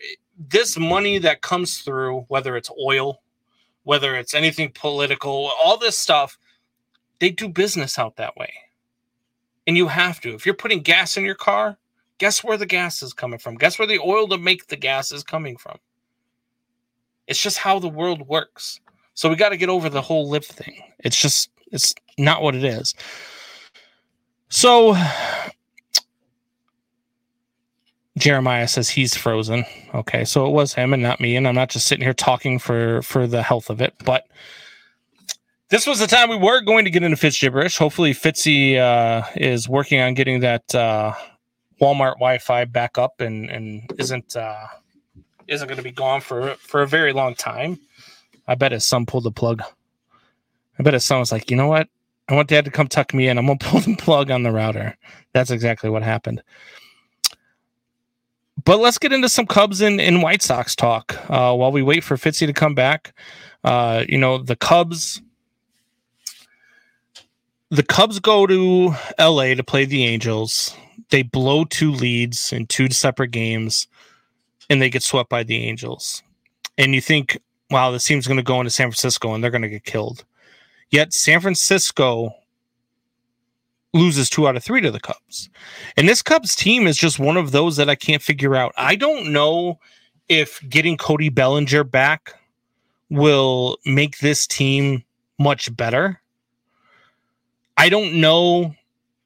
this 0.49 0.77
money 0.77 1.17
that 1.19 1.41
comes 1.41 1.79
through, 1.79 2.25
whether 2.27 2.57
it's 2.57 2.69
oil, 2.83 3.21
whether 3.83 4.15
it's 4.15 4.33
anything 4.33 4.71
political, 4.73 5.51
all 5.63 5.77
this 5.77 5.97
stuff 5.97 6.37
they 7.19 7.29
do 7.29 7.49
business 7.49 7.97
out 7.97 8.17
that 8.17 8.35
way. 8.35 8.51
And 9.65 9.75
you 9.75 9.87
have 9.87 10.21
to. 10.21 10.33
If 10.33 10.45
you're 10.45 10.55
putting 10.55 10.81
gas 10.81 11.17
in 11.17 11.25
your 11.25 11.35
car, 11.35 11.77
guess 12.19 12.43
where 12.43 12.57
the 12.57 12.65
gas 12.65 13.01
is 13.03 13.13
coming 13.13 13.39
from? 13.39 13.55
Guess 13.55 13.77
where 13.79 13.87
the 13.87 13.99
oil 13.99 14.27
to 14.29 14.37
make 14.37 14.67
the 14.67 14.77
gas 14.77 15.11
is 15.11 15.23
coming 15.23 15.57
from? 15.57 15.77
It's 17.27 17.41
just 17.41 17.57
how 17.57 17.79
the 17.79 17.89
world 17.89 18.27
works. 18.27 18.79
So 19.13 19.29
we 19.29 19.35
got 19.35 19.49
to 19.49 19.57
get 19.57 19.69
over 19.69 19.89
the 19.89 20.01
whole 20.01 20.29
LIV 20.29 20.45
thing. 20.45 20.81
It's 20.99 21.19
just, 21.19 21.49
it's 21.71 21.93
not 22.17 22.41
what 22.41 22.55
it 22.55 22.63
is. 22.63 22.95
So 24.49 24.95
Jeremiah 28.17 28.67
says 28.67 28.89
he's 28.89 29.15
frozen. 29.15 29.65
Okay, 29.93 30.25
so 30.25 30.47
it 30.47 30.51
was 30.51 30.73
him 30.73 30.93
and 30.93 31.03
not 31.03 31.19
me, 31.19 31.35
and 31.35 31.47
I'm 31.47 31.55
not 31.55 31.69
just 31.69 31.87
sitting 31.87 32.03
here 32.03 32.13
talking 32.13 32.59
for 32.59 33.01
for 33.01 33.27
the 33.27 33.43
health 33.43 33.69
of 33.69 33.81
it, 33.81 33.93
but 34.03 34.27
this 35.69 35.85
was 35.85 35.99
the 35.99 36.07
time 36.07 36.29
we 36.29 36.37
were 36.37 36.61
going 36.61 36.85
to 36.85 36.91
get 36.91 37.03
into 37.03 37.17
Fitz 37.17 37.39
gibberish. 37.39 37.77
Hopefully, 37.77 38.13
Fitzy 38.13 38.77
uh, 38.77 39.23
is 39.35 39.67
working 39.67 39.99
on 39.99 40.13
getting 40.13 40.39
that 40.39 40.73
uh, 40.73 41.13
Walmart 41.81 42.15
Wi-Fi 42.15 42.65
back 42.65 42.97
up 42.97 43.19
and 43.19 43.49
and 43.49 43.91
isn't 43.97 44.35
uh, 44.35 44.67
isn't 45.47 45.67
going 45.67 45.77
to 45.77 45.83
be 45.83 45.91
gone 45.91 46.21
for 46.21 46.55
for 46.55 46.81
a 46.81 46.87
very 46.87 47.13
long 47.13 47.35
time. 47.35 47.79
I 48.47 48.55
bet 48.55 48.71
his 48.71 48.85
son 48.85 49.05
pulled 49.05 49.25
the 49.25 49.31
plug. 49.31 49.61
I 50.79 50.83
bet 50.83 50.93
his 50.93 51.05
son 51.05 51.19
was 51.19 51.31
like, 51.31 51.51
you 51.51 51.57
know 51.57 51.67
what? 51.67 51.89
I 52.29 52.35
want 52.35 52.49
Dad 52.49 52.65
to 52.65 52.71
come 52.71 52.87
tuck 52.87 53.13
me 53.13 53.27
in. 53.27 53.37
I'm 53.37 53.45
gonna 53.45 53.59
pull 53.61 53.81
the 53.81 53.95
plug 53.95 54.31
on 54.31 54.43
the 54.43 54.51
router. 54.51 54.97
That's 55.33 55.51
exactly 55.51 55.89
what 55.89 56.03
happened. 56.03 56.41
But 58.63 58.79
let's 58.79 58.97
get 58.97 59.13
into 59.13 59.29
some 59.29 59.45
Cubs 59.45 59.81
and, 59.81 60.01
and 60.01 60.23
White 60.23 60.41
Sox 60.41 60.75
talk 60.75 61.15
uh, 61.29 61.53
while 61.55 61.71
we 61.71 61.83
wait 61.83 62.03
for 62.03 62.17
Fitzy 62.17 62.47
to 62.47 62.53
come 62.53 62.73
back. 62.73 63.13
Uh, 63.63 64.03
you 64.09 64.17
know, 64.17 64.39
the 64.39 64.55
Cubs 64.55 65.21
the 67.69 67.83
Cubs 67.83 68.19
go 68.19 68.47
to 68.47 68.93
LA 69.19 69.53
to 69.53 69.63
play 69.63 69.85
the 69.85 70.05
Angels. 70.05 70.75
They 71.09 71.23
blow 71.23 71.65
two 71.65 71.91
leads 71.91 72.53
in 72.53 72.65
two 72.65 72.89
separate 72.89 73.31
games 73.31 73.87
and 74.69 74.81
they 74.81 74.89
get 74.89 75.03
swept 75.03 75.29
by 75.29 75.43
the 75.43 75.57
Angels. 75.57 76.23
And 76.77 76.93
you 76.93 77.01
think, 77.01 77.39
wow, 77.69 77.91
this 77.91 78.05
team's 78.05 78.27
going 78.27 78.37
to 78.37 78.43
go 78.43 78.59
into 78.59 78.69
San 78.69 78.87
Francisco 78.87 79.33
and 79.33 79.43
they're 79.43 79.51
going 79.51 79.61
to 79.61 79.69
get 79.69 79.83
killed. 79.83 80.23
Yet 80.89 81.13
San 81.13 81.41
Francisco 81.41 82.33
loses 83.93 84.29
two 84.29 84.47
out 84.47 84.55
of 84.55 84.63
three 84.63 84.81
to 84.81 84.91
the 84.91 84.99
Cubs. 84.99 85.49
And 85.97 86.07
this 86.07 86.21
Cubs 86.21 86.55
team 86.55 86.87
is 86.87 86.97
just 86.97 87.19
one 87.19 87.37
of 87.37 87.51
those 87.51 87.77
that 87.77 87.89
I 87.89 87.95
can't 87.95 88.21
figure 88.21 88.55
out. 88.55 88.73
I 88.77 88.95
don't 88.95 89.31
know 89.31 89.79
if 90.29 90.61
getting 90.69 90.97
Cody 90.97 91.29
Bellinger 91.29 91.83
back 91.83 92.33
will 93.09 93.77
make 93.85 94.19
this 94.19 94.45
team 94.45 95.03
much 95.39 95.75
better 95.75 96.21
I 97.77 97.89
don't 97.89 98.19
know 98.19 98.75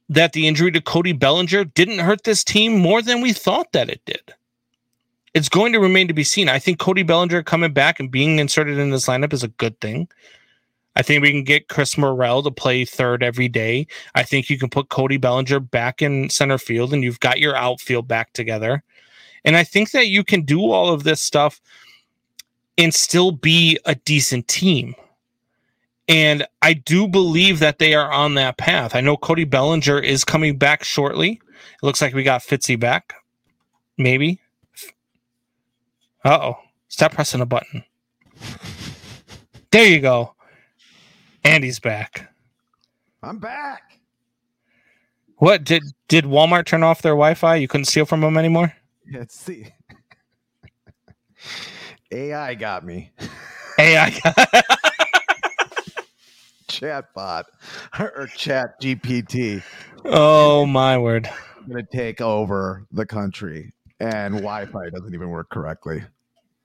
that 0.10 0.34
the 0.34 0.48
injury 0.48 0.72
to 0.72 0.82
Cody 0.82 1.14
Bellinger 1.14 1.64
didn't 1.64 2.00
hurt 2.00 2.26
this 2.26 2.44
team 2.44 2.78
more 2.78 3.02
than 3.02 3.22
we 3.22 3.32
thought 3.32 3.72
that 3.72 3.90
it 3.90 4.02
did. 4.06 4.34
It's 5.34 5.48
going 5.48 5.72
to 5.72 5.80
remain 5.80 6.10
to 6.10 6.14
be 6.14 6.26
seen. 6.26 6.50
I 6.50 6.60
think 6.60 6.78
Cody 6.78 7.04
Bellinger 7.04 7.44
coming 7.44 7.72
back 7.72 8.00
and 8.00 8.12
being 8.12 8.38
inserted 8.38 8.78
in 8.78 8.90
this 8.90 9.08
lineup 9.08 9.32
is 9.32 9.44
a 9.44 9.48
good 9.48 9.80
thing. 9.80 10.10
I 10.98 11.02
think 11.02 11.22
we 11.22 11.32
can 11.32 11.46
get 11.46 11.70
Chris 11.70 11.98
Morel 11.98 12.44
to 12.44 12.52
play 12.52 12.84
third 12.84 13.24
every 13.24 13.48
day. 13.48 13.88
I 14.14 14.24
think 14.24 14.50
you 14.50 14.58
can 14.58 14.70
put 14.70 14.90
Cody 14.90 15.16
Bellinger 15.16 15.62
back 15.62 16.02
in 16.02 16.30
center 16.30 16.58
field 16.58 16.94
and 16.94 17.02
you've 17.02 17.22
got 17.22 17.40
your 17.40 17.56
outfield 17.56 18.10
back 18.10 18.34
together. 18.34 18.84
And 19.46 19.56
I 19.56 19.64
think 19.64 19.92
that 19.92 20.08
you 20.08 20.26
can 20.26 20.42
do 20.42 20.70
all 20.70 20.90
of 20.94 21.04
this 21.04 21.22
stuff 21.22 21.62
and 22.78 22.94
still 22.94 23.32
be 23.32 23.80
a 23.86 23.96
decent 23.96 24.50
team. 24.50 24.96
And 26.08 26.46
I 26.62 26.74
do 26.74 27.08
believe 27.08 27.60
that 27.60 27.80
they 27.80 27.94
are 27.94 28.12
on 28.12 28.36
that 28.36 28.58
path. 28.58 28.96
I 28.96 29.02
know 29.02 29.18
Cody 29.18 29.46
Bellinger 29.46 30.00
is 30.00 30.26
coming 30.26 30.58
back 30.58 30.84
shortly. 30.84 31.42
It 31.44 31.84
looks 31.86 32.02
like 32.02 32.14
we 32.14 32.24
got 32.24 32.42
Fitzy 32.42 32.80
back. 32.80 33.14
Maybe. 33.98 34.40
Uh 36.26 36.40
oh. 36.42 36.58
Stop 36.90 37.14
pressing 37.14 37.42
a 37.42 37.46
button. 37.46 37.84
There 39.72 39.86
you 39.88 40.00
go. 40.02 40.36
Andy's 41.44 41.80
back. 41.80 42.30
I'm 43.24 43.40
back. 43.40 44.00
What 45.38 45.64
did 45.64 45.84
did 46.08 46.26
Walmart 46.26 46.66
turn 46.66 46.84
off 46.84 47.02
their 47.02 47.14
Wi-Fi? 47.14 47.56
You 47.56 47.68
couldn't 47.68 47.86
steal 47.86 48.06
from 48.06 48.22
them 48.22 48.38
anymore. 48.38 48.74
Let's 49.12 49.40
see. 49.40 49.68
AI 52.12 52.56
got 52.56 52.86
me. 52.86 53.12
AI. 53.80 54.20
Got- 54.24 54.66
chatbot 56.72 57.44
or 58.00 58.28
chat 58.36 58.82
GPT. 58.82 59.64
Oh 60.06 60.66
my 60.66 60.98
word. 60.98 61.30
Going 61.68 61.86
to 61.86 61.98
take 61.98 62.22
over 62.22 62.86
the 62.92 63.06
country 63.06 63.74
and 64.02 64.34
Wi-Fi 64.34 64.90
doesn't 64.90 65.14
even 65.14 65.30
work 65.30 65.50
correctly. 65.50 66.04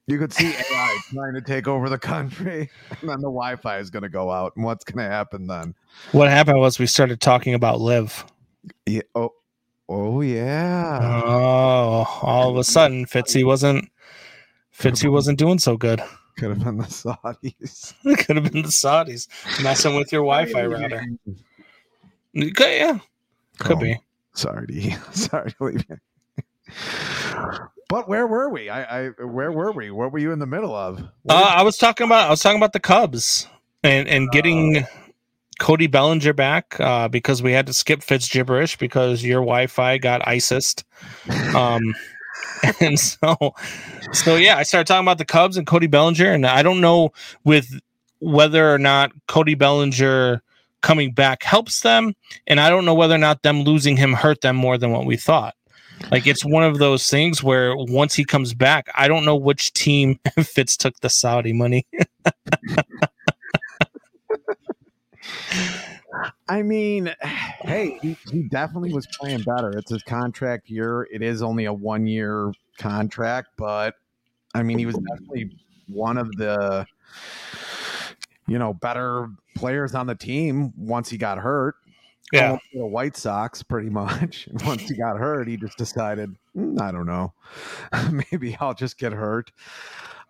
You 0.07 0.19
could 0.19 0.33
see 0.33 0.47
AI 0.73 0.99
trying 1.13 1.35
to 1.35 1.43
take 1.43 1.69
over 1.69 1.89
the 1.89 1.99
country, 1.99 2.71
and 3.01 3.11
then 3.11 3.21
the 3.21 3.29
Wi-Fi 3.29 3.79
is 3.79 3.91
going 3.91 4.05
to 4.05 4.09
go 4.09 4.31
out. 4.31 4.55
And 4.57 4.65
what's 4.65 4.85
going 4.85 5.05
to 5.05 5.11
happen 5.11 5.47
then? 5.47 5.75
What 6.13 6.31
happened 6.31 6.61
was 6.61 6.79
we 6.79 6.87
started 6.87 7.21
talking 7.21 7.55
about 7.55 7.81
LIV. 7.81 8.25
Yeah. 8.87 9.03
Oh. 9.15 9.33
Oh 9.89 10.21
yeah. 10.21 10.99
Oh, 11.01 12.19
all 12.23 12.51
of 12.51 12.57
a 12.57 12.65
sudden, 12.65 13.07
Fitzy 13.07 13.45
wasn't. 13.45 13.89
Fitzy 14.77 15.11
wasn't 15.11 15.39
doing 15.39 15.59
so 15.59 15.77
good. 15.77 16.03
Could 16.37 16.51
have 16.51 16.65
been 16.65 16.77
the 16.77 16.85
Saudis. 16.85 17.95
Could 18.27 18.37
have 18.37 18.53
been 18.53 18.63
the 18.63 18.69
Saudis 18.69 19.27
messing 19.63 19.97
with 19.97 20.13
your 20.13 20.21
Wi-Fi 20.23 20.67
router. 20.67 21.05
Okay, 22.37 22.79
yeah, 22.81 22.99
could 23.59 23.77
Oh, 23.79 23.81
be. 23.81 23.99
Sorry 24.35 24.67
to 24.67 24.91
sorry 25.13 25.53
to 25.53 25.65
leave 25.65 25.85
you. 25.89 25.97
But 27.89 28.09
where 28.09 28.27
were 28.27 28.51
we? 28.51 28.69
I, 28.69 29.07
I 29.07 29.09
where 29.25 29.51
were 29.51 29.73
we? 29.73 29.91
What 29.91 30.13
were 30.13 30.19
you 30.19 30.33
in 30.33 30.39
the 30.41 30.47
middle 30.47 30.75
of? 30.75 31.01
Uh, 31.29 31.53
I 31.57 31.63
was 31.63 31.79
talking 31.79 32.07
about 32.07 32.27
I 32.27 32.31
was 32.31 32.43
talking 32.43 32.59
about 32.59 32.75
the 32.75 32.81
Cubs 32.81 33.47
and 33.83 34.07
and 34.07 34.31
getting 34.31 34.85
Cody 35.59 35.87
Bellinger 35.87 36.35
back 36.35 36.79
uh, 36.81 37.09
because 37.09 37.43
we 37.43 37.53
had 37.53 37.67
to 37.69 37.73
skip 37.73 38.03
Fitz 38.03 38.29
gibberish 38.29 38.77
because 38.77 39.25
your 39.25 39.41
Wi-Fi 39.41 39.97
got 39.99 40.21
ISISed. 40.23 40.85
Um, 41.55 41.95
and 42.81 42.99
so, 42.99 43.55
so 44.13 44.37
yeah, 44.37 44.57
I 44.57 44.63
started 44.63 44.87
talking 44.87 45.05
about 45.05 45.19
the 45.19 45.25
Cubs 45.25 45.57
and 45.57 45.67
Cody 45.67 45.87
Bellinger, 45.87 46.33
and 46.33 46.47
I 46.47 46.63
don't 46.63 46.81
know 46.81 47.13
with 47.45 47.81
whether 48.21 48.73
or 48.73 48.79
not 48.79 49.13
Cody 49.29 49.55
Bellinger 49.55 50.43
coming 50.81 51.13
back 51.13 51.43
helps 51.43 51.81
them, 51.81 52.15
and 52.47 52.61
I 52.61 52.71
don't 52.71 52.85
know 52.85 52.95
whether 52.95 53.15
or 53.15 53.19
not 53.19 53.43
them 53.43 53.63
losing 53.63 53.97
him 53.97 54.13
hurt 54.13 54.41
them 54.41 54.57
more 54.57 54.79
than 54.79 54.91
what 54.93 55.07
we 55.07 55.17
thought. 55.17 55.55
Like 56.11 56.27
it's 56.27 56.45
one 56.45 56.63
of 56.63 56.79
those 56.79 57.09
things 57.09 57.43
where 57.43 57.75
once 57.75 58.15
he 58.15 58.25
comes 58.25 58.55
back, 58.55 58.89
I 58.95 59.09
don't 59.09 59.25
know 59.25 59.37
which 59.37 59.73
team 59.73 60.21
Fitz 60.43 60.77
took 60.77 61.01
the 61.01 61.09
Saudi 61.09 61.53
money. 61.53 61.87
I 66.49 66.63
mean, 66.63 67.15
hey, 67.23 67.99
he, 68.03 68.17
he 68.31 68.43
definitely 68.45 68.93
was 68.93 69.07
playing 69.19 69.43
better. 69.43 69.77
It's 69.77 69.91
his 69.91 70.03
contract 70.03 70.69
year. 70.69 71.09
It 71.13 71.23
is 71.23 71.43
only 71.43 71.65
a 71.65 71.73
one 71.73 72.07
year 72.07 72.53
contract, 72.79 73.51
but 73.57 73.95
I 74.55 74.63
mean, 74.63 74.79
he 74.79 74.87
was 74.87 74.97
definitely 74.97 75.57
one 75.89 76.17
of 76.19 76.31
the 76.37 76.87
you 78.49 78.59
know 78.59 78.75
better 78.75 79.29
players 79.57 79.95
on 79.95 80.07
the 80.07 80.15
team 80.15 80.73
once 80.77 81.09
he 81.09 81.19
got 81.19 81.39
hurt. 81.39 81.77
Yeah, 82.33 82.59
the 82.73 82.87
White 82.87 83.17
Sox 83.17 83.63
pretty 83.63 83.91
much. 83.91 84.47
And 84.49 84.61
once 84.63 84.83
he 84.83 84.97
got 84.97 85.17
hurt, 85.19 85.49
he 85.49 85.57
just 85.57 85.79
decided, 85.79 86.35
mm, 86.57 86.81
I 86.81 86.91
don't 86.91 87.07
know, 87.07 87.33
maybe 88.33 88.57
I'll 88.61 88.75
just 88.75 88.99
get 88.99 89.13
hurt. 89.13 89.53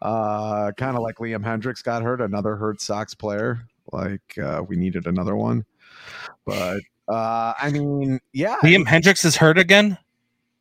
Uh, 0.03 0.73
kind 0.77 0.97
of 0.97 1.03
like 1.03 1.17
Liam 1.17 1.43
Hendriks 1.43 1.83
got 1.83 2.03
hurt, 2.03 2.21
another 2.21 2.57
hurt 2.57 2.81
Sox 2.83 3.15
player. 3.15 3.67
Like 3.93 4.37
uh, 4.39 4.63
we 4.67 4.77
needed 4.77 5.07
another 5.07 5.37
one, 5.37 5.65
but 6.45 6.81
uh, 7.09 7.55
I 7.61 7.71
mean, 7.71 8.21
yeah, 8.33 8.57
Liam 8.63 8.87
Hendriks 8.87 9.25
is 9.25 9.37
hurt 9.37 9.59
again. 9.59 9.99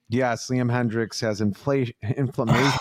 Yes, 0.10 0.50
Liam 0.50 0.72
Hendriks 0.72 1.20
has 1.22 1.42
inflation, 1.42 1.96
inflammation. 2.16 2.80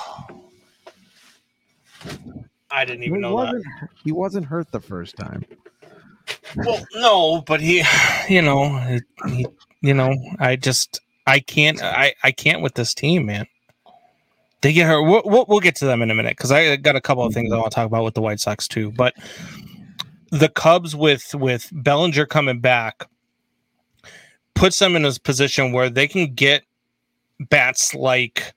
I 2.70 2.84
didn't 2.84 3.04
even 3.04 3.16
he 3.16 3.20
know 3.22 3.40
that. 3.40 3.88
He 4.02 4.12
wasn't 4.12 4.46
hurt 4.46 4.70
the 4.72 4.80
first 4.80 5.16
time. 5.16 5.44
Well, 6.56 6.84
no, 6.94 7.42
but 7.42 7.60
he, 7.60 7.84
you 8.28 8.42
know, 8.42 8.98
he, 9.28 9.46
you 9.80 9.94
know, 9.94 10.14
I 10.38 10.56
just, 10.56 11.00
I 11.26 11.40
can't, 11.40 11.82
I, 11.82 12.14
I 12.22 12.32
can't 12.32 12.62
with 12.62 12.74
this 12.74 12.94
team, 12.94 13.26
man. 13.26 13.46
They 14.60 14.72
get 14.72 14.86
hurt. 14.86 15.02
We'll, 15.02 15.22
we'll, 15.24 15.44
we'll 15.48 15.60
get 15.60 15.76
to 15.76 15.84
them 15.84 16.02
in 16.02 16.10
a 16.10 16.14
minute 16.14 16.36
because 16.36 16.50
I 16.50 16.76
got 16.76 16.96
a 16.96 17.00
couple 17.00 17.24
of 17.24 17.34
things 17.34 17.52
I 17.52 17.56
want 17.56 17.70
to 17.70 17.74
talk 17.74 17.86
about 17.86 18.04
with 18.04 18.14
the 18.14 18.22
White 18.22 18.40
Sox 18.40 18.66
too. 18.66 18.90
But 18.90 19.14
the 20.30 20.48
Cubs 20.48 20.94
with 20.94 21.34
with 21.34 21.68
Bellinger 21.72 22.26
coming 22.26 22.60
back 22.60 23.04
puts 24.54 24.78
them 24.78 24.96
in 24.96 25.04
a 25.04 25.12
position 25.22 25.72
where 25.72 25.90
they 25.90 26.06
can 26.06 26.34
get 26.34 26.64
bats 27.50 27.94
like 27.94 28.54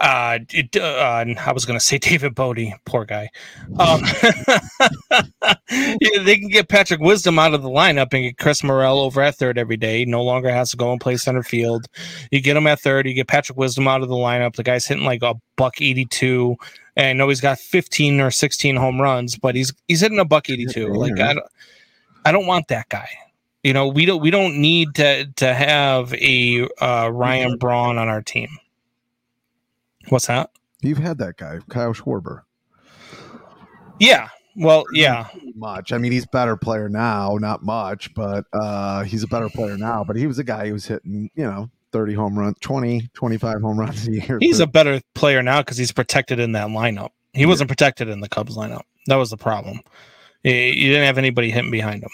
uh, 0.00 0.38
it, 0.50 0.76
uh, 0.76 1.24
I 1.38 1.52
was 1.52 1.64
going 1.64 1.78
to 1.78 1.84
say 1.84 1.98
David 1.98 2.34
Bote, 2.34 2.58
poor 2.84 3.04
guy. 3.04 3.30
Um, 3.78 4.02
yeah, 5.70 6.22
they 6.22 6.36
can 6.38 6.48
get 6.48 6.68
Patrick 6.68 7.00
Wisdom 7.00 7.38
out 7.38 7.54
of 7.54 7.62
the 7.62 7.68
lineup 7.68 8.12
and 8.12 8.22
get 8.22 8.38
Chris 8.38 8.62
Morel 8.62 9.00
over 9.00 9.20
at 9.20 9.34
third 9.34 9.58
every 9.58 9.76
day. 9.76 10.04
No 10.04 10.22
longer 10.22 10.50
has 10.50 10.70
to 10.70 10.76
go 10.76 10.92
and 10.92 11.00
play 11.00 11.16
center 11.16 11.42
field. 11.42 11.86
You 12.30 12.40
get 12.40 12.56
him 12.56 12.66
at 12.68 12.80
third. 12.80 13.06
You 13.06 13.14
get 13.14 13.26
Patrick 13.26 13.58
Wisdom 13.58 13.88
out 13.88 14.02
of 14.02 14.08
the 14.08 14.14
lineup. 14.14 14.54
The 14.54 14.62
guy's 14.62 14.86
hitting 14.86 15.04
like 15.04 15.22
a 15.22 15.34
buck 15.56 15.80
eighty 15.82 16.04
two, 16.04 16.56
and 16.94 17.06
I 17.06 17.12
know 17.14 17.28
he's 17.28 17.40
got 17.40 17.58
fifteen 17.58 18.20
or 18.20 18.30
sixteen 18.30 18.76
home 18.76 19.00
runs, 19.00 19.36
but 19.36 19.56
he's 19.56 19.72
he's 19.88 20.00
hitting 20.00 20.20
a 20.20 20.24
buck 20.24 20.48
eighty 20.48 20.66
two. 20.66 20.92
Like 20.92 21.18
I 21.18 21.34
don't, 21.34 21.46
I 22.24 22.32
don't 22.32 22.46
want 22.46 22.68
that 22.68 22.88
guy. 22.88 23.08
You 23.64 23.72
know, 23.72 23.88
we 23.88 24.04
don't 24.04 24.22
we 24.22 24.30
don't 24.30 24.60
need 24.60 24.94
to 24.94 25.26
to 25.26 25.52
have 25.52 26.14
a 26.14 26.68
uh, 26.80 27.10
Ryan 27.12 27.58
Braun 27.58 27.98
on 27.98 28.08
our 28.08 28.22
team. 28.22 28.48
What's 30.08 30.26
that? 30.26 30.50
You've 30.82 30.98
had 30.98 31.18
that 31.18 31.36
guy, 31.36 31.58
Kyle 31.68 31.92
Schwarber. 31.92 32.42
Yeah. 33.98 34.28
Well, 34.56 34.84
yeah. 34.92 35.28
Much. 35.54 35.92
I 35.92 35.98
mean, 35.98 36.12
he's 36.12 36.26
better 36.26 36.56
player 36.56 36.88
now, 36.88 37.36
not 37.40 37.62
much, 37.62 38.12
but 38.14 38.44
uh, 38.52 39.04
he's 39.04 39.22
a 39.22 39.28
better 39.28 39.48
player 39.48 39.76
now. 39.76 40.04
But 40.04 40.16
he 40.16 40.26
was 40.26 40.38
a 40.38 40.44
guy 40.44 40.66
who 40.66 40.72
was 40.72 40.86
hitting, 40.86 41.30
you 41.34 41.44
know, 41.44 41.70
30 41.92 42.14
home 42.14 42.38
runs, 42.38 42.56
20, 42.60 43.08
25 43.14 43.60
home 43.60 43.78
runs 43.78 44.06
a 44.08 44.12
year. 44.12 44.38
He's 44.40 44.60
a 44.60 44.66
better 44.66 45.00
player 45.14 45.42
now 45.42 45.62
because 45.62 45.76
he's 45.76 45.92
protected 45.92 46.38
in 46.38 46.52
that 46.52 46.68
lineup. 46.68 47.10
He 47.32 47.46
wasn't 47.46 47.68
protected 47.68 48.08
in 48.08 48.20
the 48.20 48.28
Cubs 48.28 48.56
lineup. 48.56 48.82
That 49.06 49.16
was 49.16 49.30
the 49.30 49.36
problem. 49.36 49.80
You 50.42 50.52
didn't 50.52 51.06
have 51.06 51.18
anybody 51.18 51.50
hitting 51.50 51.70
behind 51.70 52.02
him. 52.02 52.10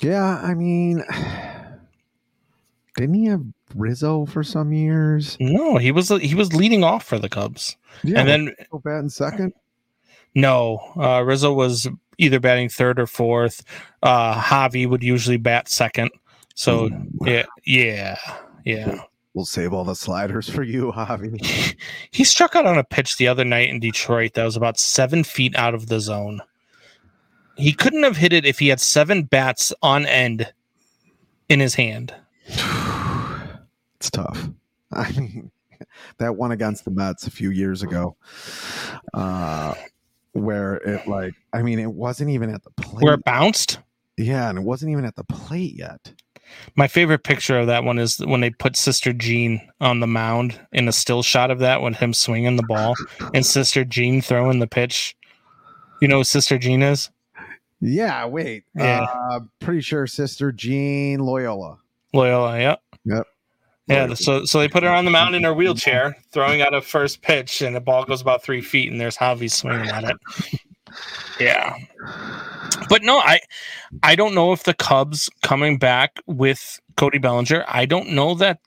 Yeah, 0.00 0.40
I 0.42 0.54
mean, 0.54 1.04
didn't 2.96 3.14
he 3.14 3.26
have 3.26 3.44
Rizzo 3.74 4.26
for 4.26 4.42
some 4.42 4.72
years? 4.72 5.36
No, 5.40 5.76
he 5.76 5.92
was 5.92 6.08
he 6.08 6.34
was 6.34 6.52
leading 6.52 6.84
off 6.84 7.04
for 7.04 7.18
the 7.18 7.28
Cubs, 7.28 7.76
Yeah, 8.02 8.20
and 8.20 8.28
then 8.28 8.46
Rizzo 8.58 8.78
batting 8.84 9.08
second. 9.08 9.52
no, 10.34 10.78
uh, 10.96 11.22
Rizzo 11.22 11.52
was 11.52 11.88
either 12.18 12.40
batting 12.40 12.68
third 12.68 13.00
or 13.00 13.06
fourth. 13.06 13.64
Uh, 14.02 14.40
Javi 14.40 14.88
would 14.88 15.02
usually 15.02 15.36
bat 15.36 15.68
second. 15.68 16.10
So 16.54 16.90
yeah, 17.22 17.46
yeah, 17.64 18.18
yeah. 18.64 19.02
We'll 19.32 19.44
save 19.44 19.72
all 19.72 19.84
the 19.84 19.94
sliders 19.94 20.48
for 20.50 20.62
you, 20.62 20.92
Javi. 20.92 21.76
He 22.10 22.24
struck 22.24 22.56
out 22.56 22.66
on 22.66 22.78
a 22.78 22.84
pitch 22.84 23.16
the 23.16 23.28
other 23.28 23.44
night 23.44 23.68
in 23.68 23.78
Detroit 23.78 24.34
that 24.34 24.44
was 24.44 24.56
about 24.56 24.78
seven 24.78 25.22
feet 25.24 25.54
out 25.56 25.72
of 25.72 25.86
the 25.86 26.00
zone. 26.00 26.42
He 27.56 27.72
couldn't 27.72 28.02
have 28.02 28.16
hit 28.16 28.32
it 28.32 28.44
if 28.44 28.58
he 28.58 28.68
had 28.68 28.80
seven 28.80 29.22
bats 29.22 29.72
on 29.82 30.04
end 30.04 30.52
in 31.48 31.60
his 31.60 31.74
hand. 31.74 32.14
It's 34.00 34.10
tough. 34.10 34.48
I 34.92 35.12
mean, 35.12 35.50
that 36.18 36.36
one 36.36 36.52
against 36.52 36.84
the 36.84 36.90
Mets 36.90 37.26
a 37.26 37.30
few 37.30 37.50
years 37.50 37.82
ago, 37.82 38.16
uh, 39.14 39.74
where 40.32 40.76
it 40.76 41.06
like, 41.06 41.34
I 41.52 41.62
mean, 41.62 41.78
it 41.78 41.92
wasn't 41.92 42.30
even 42.30 42.50
at 42.50 42.64
the 42.64 42.70
plate. 42.70 43.04
Where 43.04 43.14
it 43.14 43.24
bounced. 43.24 43.78
yeah, 44.16 44.48
and 44.48 44.58
it 44.58 44.62
wasn't 44.62 44.92
even 44.92 45.04
at 45.04 45.16
the 45.16 45.24
plate 45.24 45.74
yet. 45.76 46.12
My 46.74 46.88
favorite 46.88 47.22
picture 47.22 47.58
of 47.58 47.68
that 47.68 47.84
one 47.84 47.98
is 47.98 48.18
when 48.18 48.40
they 48.40 48.50
put 48.50 48.76
Sister 48.76 49.12
Jean 49.12 49.60
on 49.80 50.00
the 50.00 50.06
mound 50.06 50.58
in 50.72 50.88
a 50.88 50.92
still 50.92 51.22
shot 51.22 51.50
of 51.50 51.60
that 51.60 51.80
with 51.80 51.94
him 51.96 52.12
swinging 52.12 52.56
the 52.56 52.64
ball 52.64 52.94
and 53.34 53.46
Sister 53.46 53.84
Jean 53.84 54.20
throwing 54.20 54.58
the 54.58 54.66
pitch. 54.66 55.16
You 56.00 56.08
know 56.08 56.18
who 56.18 56.24
Sister 56.24 56.58
Jean 56.58 56.82
is? 56.82 57.10
Yeah, 57.80 58.26
wait. 58.26 58.64
Yeah. 58.74 59.02
Uh, 59.30 59.40
pretty 59.60 59.80
sure 59.80 60.06
Sister 60.06 60.50
Jean 60.50 61.20
Loyola. 61.20 61.78
Loyola, 62.12 62.58
yep. 62.58 62.82
Yep. 63.04 63.26
Yeah, 63.90 64.14
so 64.14 64.44
so 64.44 64.60
they 64.60 64.68
put 64.68 64.82
her 64.82 64.88
on 64.88 65.04
the 65.04 65.10
mound 65.10 65.34
in 65.34 65.42
her 65.44 65.52
wheelchair, 65.52 66.16
throwing 66.32 66.62
out 66.62 66.74
a 66.74 66.80
first 66.80 67.22
pitch, 67.22 67.60
and 67.60 67.74
the 67.74 67.80
ball 67.80 68.04
goes 68.04 68.20
about 68.20 68.42
three 68.42 68.60
feet, 68.60 68.90
and 68.90 69.00
there's 69.00 69.16
Javi 69.16 69.50
swinging 69.50 69.88
at 69.88 70.04
it. 70.04 70.16
Yeah, 71.40 71.74
but 72.88 73.02
no, 73.02 73.18
I 73.18 73.40
I 74.02 74.14
don't 74.14 74.34
know 74.34 74.52
if 74.52 74.64
the 74.64 74.74
Cubs 74.74 75.28
coming 75.42 75.78
back 75.78 76.20
with 76.26 76.80
Cody 76.96 77.18
Bellinger. 77.18 77.64
I 77.66 77.86
don't 77.86 78.10
know 78.10 78.34
that 78.34 78.60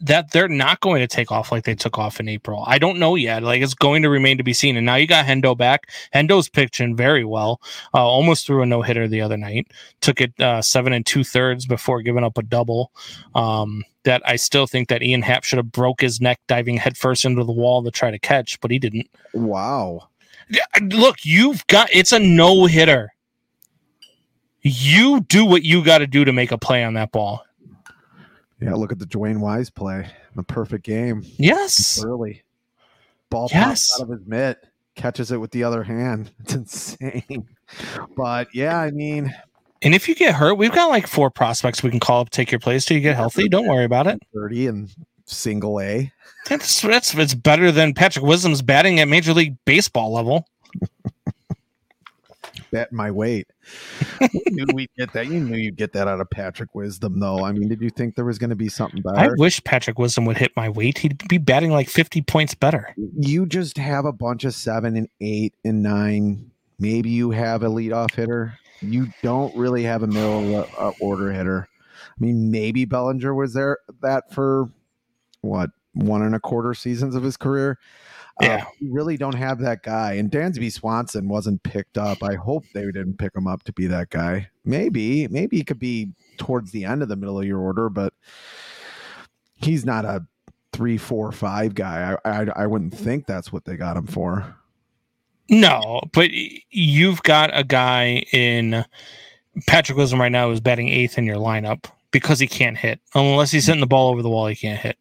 that 0.00 0.32
they're 0.32 0.48
not 0.48 0.80
going 0.80 1.00
to 1.00 1.06
take 1.06 1.32
off 1.32 1.52
like 1.52 1.64
they 1.64 1.74
took 1.74 1.98
off 1.98 2.20
in 2.20 2.28
April. 2.28 2.64
I 2.66 2.78
don't 2.78 2.98
know 2.98 3.14
yet. 3.14 3.42
Like 3.42 3.62
it's 3.62 3.74
going 3.74 4.02
to 4.02 4.10
remain 4.10 4.38
to 4.38 4.44
be 4.44 4.52
seen. 4.52 4.76
And 4.76 4.86
now 4.86 4.96
you 4.96 5.06
got 5.06 5.26
Hendo 5.26 5.56
back. 5.56 5.90
Hendo's 6.14 6.48
pitching 6.48 6.96
very 6.96 7.24
well. 7.24 7.60
Uh, 7.92 8.04
almost 8.04 8.46
threw 8.46 8.62
a 8.62 8.66
no 8.66 8.82
hitter 8.82 9.08
the 9.08 9.20
other 9.20 9.36
night. 9.36 9.68
Took 10.00 10.20
it 10.20 10.38
uh, 10.40 10.62
seven 10.62 10.92
and 10.92 11.04
two 11.04 11.24
thirds 11.24 11.66
before 11.66 12.02
giving 12.02 12.24
up 12.24 12.38
a 12.38 12.42
double. 12.42 12.92
Um, 13.34 13.84
that 14.04 14.22
I 14.26 14.36
still 14.36 14.66
think 14.66 14.88
that 14.88 15.02
Ian 15.02 15.22
Happ 15.22 15.44
should 15.44 15.56
have 15.56 15.72
broke 15.72 16.02
his 16.02 16.20
neck 16.20 16.40
diving 16.46 16.76
headfirst 16.76 17.24
into 17.24 17.42
the 17.42 17.52
wall 17.52 17.82
to 17.82 17.90
try 17.90 18.10
to 18.10 18.18
catch, 18.18 18.60
but 18.60 18.70
he 18.70 18.78
didn't. 18.78 19.08
Wow. 19.32 20.08
Look, 20.82 21.24
you've 21.24 21.66
got 21.66 21.88
it's 21.92 22.12
a 22.12 22.18
no 22.18 22.66
hitter. 22.66 23.14
You 24.60 25.20
do 25.20 25.44
what 25.44 25.62
you 25.62 25.84
got 25.84 25.98
to 25.98 26.06
do 26.06 26.24
to 26.24 26.32
make 26.32 26.52
a 26.52 26.58
play 26.58 26.84
on 26.84 26.94
that 26.94 27.12
ball. 27.12 27.44
Yeah, 28.64 28.74
look 28.74 28.92
at 28.92 28.98
the 28.98 29.06
DeWayne 29.06 29.38
Wise 29.40 29.70
play. 29.70 30.08
The 30.36 30.42
perfect 30.42 30.84
game. 30.84 31.22
Yes. 31.36 32.02
Early. 32.04 32.42
Ball 33.30 33.48
Yes. 33.52 33.88
pops 33.90 34.00
out 34.00 34.04
of 34.04 34.18
his 34.18 34.26
mitt, 34.26 34.64
catches 34.94 35.30
it 35.32 35.38
with 35.38 35.50
the 35.50 35.64
other 35.64 35.82
hand. 35.82 36.30
It's 36.40 36.54
insane. 36.54 37.46
But 38.16 38.48
yeah, 38.54 38.78
I 38.78 38.90
mean, 38.90 39.34
And 39.82 39.94
if 39.94 40.08
you 40.08 40.14
get 40.14 40.34
hurt, 40.34 40.54
we've 40.54 40.72
got 40.72 40.86
like 40.88 41.06
four 41.06 41.30
prospects 41.30 41.82
we 41.82 41.90
can 41.90 42.00
call 42.00 42.20
up, 42.22 42.30
take 42.30 42.50
your 42.50 42.58
place 42.60 42.84
till 42.84 42.96
you 42.96 43.02
get 43.02 43.16
healthy. 43.16 43.48
Don't 43.48 43.66
worry 43.66 43.84
about 43.84 44.06
it. 44.06 44.18
30 44.34 44.66
and 44.68 44.90
single 45.26 45.80
A. 45.80 46.10
That's 46.48 46.80
that's 46.82 47.14
it's 47.14 47.34
better 47.34 47.72
than 47.72 47.94
Patrick 47.94 48.24
Wisdom's 48.24 48.60
batting 48.62 49.00
at 49.00 49.08
Major 49.08 49.32
League 49.32 49.56
Baseball 49.64 50.12
level. 50.12 50.46
Bet 52.74 52.92
my 52.92 53.10
weight. 53.10 53.46
you 54.20 54.40
knew 54.50 54.66
we'd 54.74 54.90
get 54.98 55.12
that. 55.12 55.26
You 55.26 55.40
knew 55.40 55.56
you'd 55.56 55.76
get 55.76 55.92
that 55.92 56.08
out 56.08 56.20
of 56.20 56.28
Patrick 56.30 56.74
Wisdom, 56.74 57.20
though. 57.20 57.44
I 57.44 57.52
mean, 57.52 57.68
did 57.68 57.80
you 57.80 57.90
think 57.90 58.16
there 58.16 58.24
was 58.24 58.38
going 58.38 58.50
to 58.50 58.56
be 58.56 58.68
something 58.68 59.00
better? 59.00 59.18
I 59.18 59.28
wish 59.38 59.62
Patrick 59.64 59.98
Wisdom 59.98 60.24
would 60.24 60.36
hit 60.36 60.52
my 60.56 60.68
weight. 60.68 60.98
He'd 60.98 61.26
be 61.28 61.38
batting 61.38 61.70
like 61.70 61.88
50 61.88 62.22
points 62.22 62.54
better. 62.54 62.94
you 62.96 63.46
just 63.46 63.78
have 63.78 64.04
a 64.04 64.12
bunch 64.12 64.44
of 64.44 64.54
seven 64.54 64.96
and 64.96 65.08
eight 65.20 65.54
and 65.64 65.82
nine 65.82 66.50
maybe 66.78 67.10
you 67.10 67.30
have 67.30 67.62
a 67.62 67.68
leadoff 67.68 68.14
hitter. 68.14 68.58
You 68.80 69.08
don't 69.22 69.54
really 69.56 69.82
have 69.84 70.02
a 70.02 70.06
middle 70.06 70.66
uh, 70.78 70.92
order 71.00 71.32
hitter. 71.32 71.68
I 71.70 72.14
mean, 72.18 72.50
maybe 72.50 72.84
Bellinger 72.84 73.34
was 73.34 73.54
there 73.54 73.78
that 74.02 74.32
for 74.32 74.70
what 75.40 75.70
one 75.92 76.22
and 76.22 76.34
a 76.34 76.40
quarter 76.40 76.74
seasons 76.74 77.14
of 77.14 77.22
his 77.22 77.36
career. 77.36 77.78
Yeah. 78.40 78.64
Uh, 78.66 78.70
you 78.80 78.92
really 78.92 79.16
don't 79.16 79.34
have 79.34 79.60
that 79.60 79.82
guy. 79.82 80.14
And 80.14 80.30
Dansby 80.30 80.72
Swanson 80.72 81.28
wasn't 81.28 81.62
picked 81.62 81.98
up. 81.98 82.22
I 82.22 82.34
hope 82.34 82.64
they 82.74 82.84
didn't 82.86 83.18
pick 83.18 83.34
him 83.34 83.46
up 83.46 83.62
to 83.64 83.72
be 83.72 83.86
that 83.86 84.10
guy. 84.10 84.48
Maybe, 84.64 85.28
maybe 85.28 85.58
he 85.58 85.64
could 85.64 85.78
be 85.78 86.10
towards 86.36 86.72
the 86.72 86.84
end 86.84 87.02
of 87.02 87.08
the 87.08 87.16
middle 87.16 87.38
of 87.38 87.46
your 87.46 87.60
order, 87.60 87.88
but 87.88 88.12
he's 89.56 89.84
not 89.84 90.04
a 90.04 90.26
three, 90.72 90.98
four, 90.98 91.30
five 91.30 91.74
guy. 91.74 92.16
I, 92.24 92.42
I, 92.42 92.46
I 92.56 92.66
wouldn't 92.66 92.94
think 92.94 93.26
that's 93.26 93.52
what 93.52 93.64
they 93.64 93.76
got 93.76 93.96
him 93.96 94.06
for. 94.06 94.56
No, 95.48 96.00
but 96.12 96.30
you've 96.70 97.22
got 97.22 97.50
a 97.52 97.64
guy 97.64 98.24
in 98.32 98.84
Patrick 99.66 99.96
Wilson 99.96 100.18
right 100.18 100.32
now 100.32 100.48
who's 100.48 100.60
batting 100.60 100.88
eighth 100.88 101.18
in 101.18 101.24
your 101.24 101.36
lineup 101.36 101.84
because 102.10 102.40
he 102.40 102.46
can't 102.46 102.78
hit. 102.78 103.00
Unless 103.14 103.50
he's 103.50 103.66
hitting 103.66 103.80
the 103.80 103.86
ball 103.86 104.10
over 104.10 104.22
the 104.22 104.30
wall, 104.30 104.46
he 104.46 104.56
can't 104.56 104.80
hit. 104.80 104.96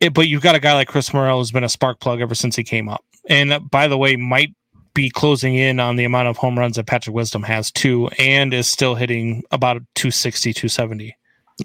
It, 0.00 0.14
but 0.14 0.28
you've 0.28 0.42
got 0.42 0.54
a 0.54 0.60
guy 0.60 0.74
like 0.74 0.88
Chris 0.88 1.12
Morel 1.12 1.38
who's 1.38 1.50
been 1.50 1.64
a 1.64 1.68
spark 1.68 2.00
plug 2.00 2.20
ever 2.20 2.34
since 2.34 2.54
he 2.54 2.62
came 2.62 2.88
up. 2.88 3.04
And 3.28 3.52
uh, 3.52 3.58
by 3.60 3.88
the 3.88 3.98
way, 3.98 4.16
might 4.16 4.54
be 4.94 5.10
closing 5.10 5.54
in 5.54 5.80
on 5.80 5.96
the 5.96 6.04
amount 6.04 6.28
of 6.28 6.36
home 6.36 6.58
runs 6.58 6.76
that 6.76 6.86
Patrick 6.86 7.14
Wisdom 7.14 7.42
has 7.42 7.70
too, 7.70 8.08
and 8.18 8.52
is 8.52 8.66
still 8.66 8.94
hitting 8.94 9.44
about 9.50 9.82
260, 9.94 10.52
270. 10.52 11.16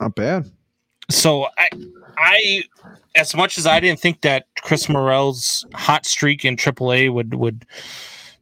Not 0.02 0.16
bad. 0.16 0.52
So 1.10 1.48
I, 1.58 1.70
I, 2.18 2.64
as 3.16 3.36
much 3.36 3.58
as 3.58 3.68
I 3.68 3.80
didn't 3.80 4.00
think 4.00 4.22
that 4.22 4.46
Chris 4.62 4.90
Morel's 4.90 5.66
hot 5.74 6.06
streak 6.06 6.46
in 6.46 6.56
AAA 6.56 7.12
would 7.14 7.36
would 7.36 7.66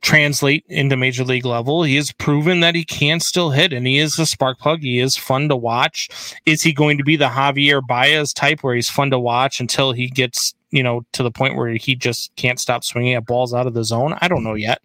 translate 0.01 0.65
into 0.67 0.97
major 0.97 1.23
league 1.23 1.45
level, 1.45 1.83
he 1.83 1.95
has 1.95 2.11
proven 2.11 2.59
that 2.61 2.75
he 2.75 2.83
can 2.83 3.19
still 3.19 3.51
hit, 3.51 3.73
and 3.73 3.85
he 3.87 3.97
is 3.97 4.17
a 4.19 4.25
spark 4.25 4.59
plug. 4.59 4.81
He 4.81 4.99
is 4.99 5.15
fun 5.15 5.49
to 5.49 5.55
watch. 5.55 6.09
Is 6.45 6.61
he 6.61 6.73
going 6.73 6.97
to 6.97 7.03
be 7.03 7.15
the 7.15 7.27
Javier 7.27 7.85
Baez 7.85 8.33
type, 8.33 8.63
where 8.63 8.75
he's 8.75 8.89
fun 8.89 9.11
to 9.11 9.19
watch 9.19 9.59
until 9.59 9.91
he 9.91 10.07
gets 10.07 10.53
you 10.71 10.83
know 10.83 11.05
to 11.11 11.23
the 11.23 11.31
point 11.31 11.55
where 11.55 11.69
he 11.69 11.95
just 11.95 12.35
can't 12.35 12.59
stop 12.59 12.83
swinging 12.83 13.13
at 13.13 13.25
balls 13.25 13.53
out 13.53 13.67
of 13.67 13.73
the 13.73 13.83
zone? 13.83 14.17
I 14.21 14.27
don't 14.27 14.43
know 14.43 14.55
yet. 14.55 14.81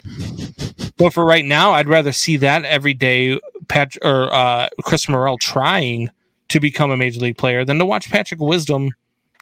But 0.96 1.12
for 1.12 1.24
right 1.24 1.44
now, 1.44 1.72
I'd 1.72 1.88
rather 1.88 2.12
see 2.12 2.36
that 2.38 2.64
every 2.64 2.94
day. 2.94 3.38
Pat 3.68 3.96
or 4.02 4.32
uh, 4.32 4.68
Chris 4.84 5.08
Morel 5.08 5.38
trying 5.38 6.10
to 6.48 6.60
become 6.60 6.90
a 6.90 6.96
major 6.96 7.20
league 7.20 7.36
player 7.36 7.64
than 7.64 7.78
to 7.78 7.84
watch 7.84 8.08
Patrick 8.10 8.40
Wisdom 8.40 8.90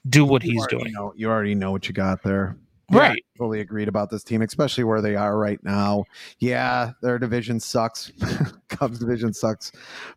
do 0.09 0.25
what 0.25 0.43
You 0.45 0.53
he's 0.53 0.67
doing. 0.69 0.93
Know, 0.93 1.13
you 1.17 1.29
already 1.29 1.55
know 1.55 1.71
what 1.71 1.89
you 1.89 1.95
got 1.95 2.23
there. 2.23 2.57
Right. 2.95 3.17
Yeah, 3.17 3.39
fully 3.39 3.61
agreed 3.61 3.89
about 3.89 4.11
this 4.11 4.25
team, 4.25 4.43
especially 4.43 4.85
where 4.85 5.01
they 5.01 5.17
are 5.17 5.37
right 5.39 5.63
now. 5.63 6.05
Yeah, 6.39 6.93
their 7.03 7.19
division 7.19 7.61
sucks. 7.61 8.13
Cubs 8.69 8.99
division 8.99 9.33
sucks 9.33 9.73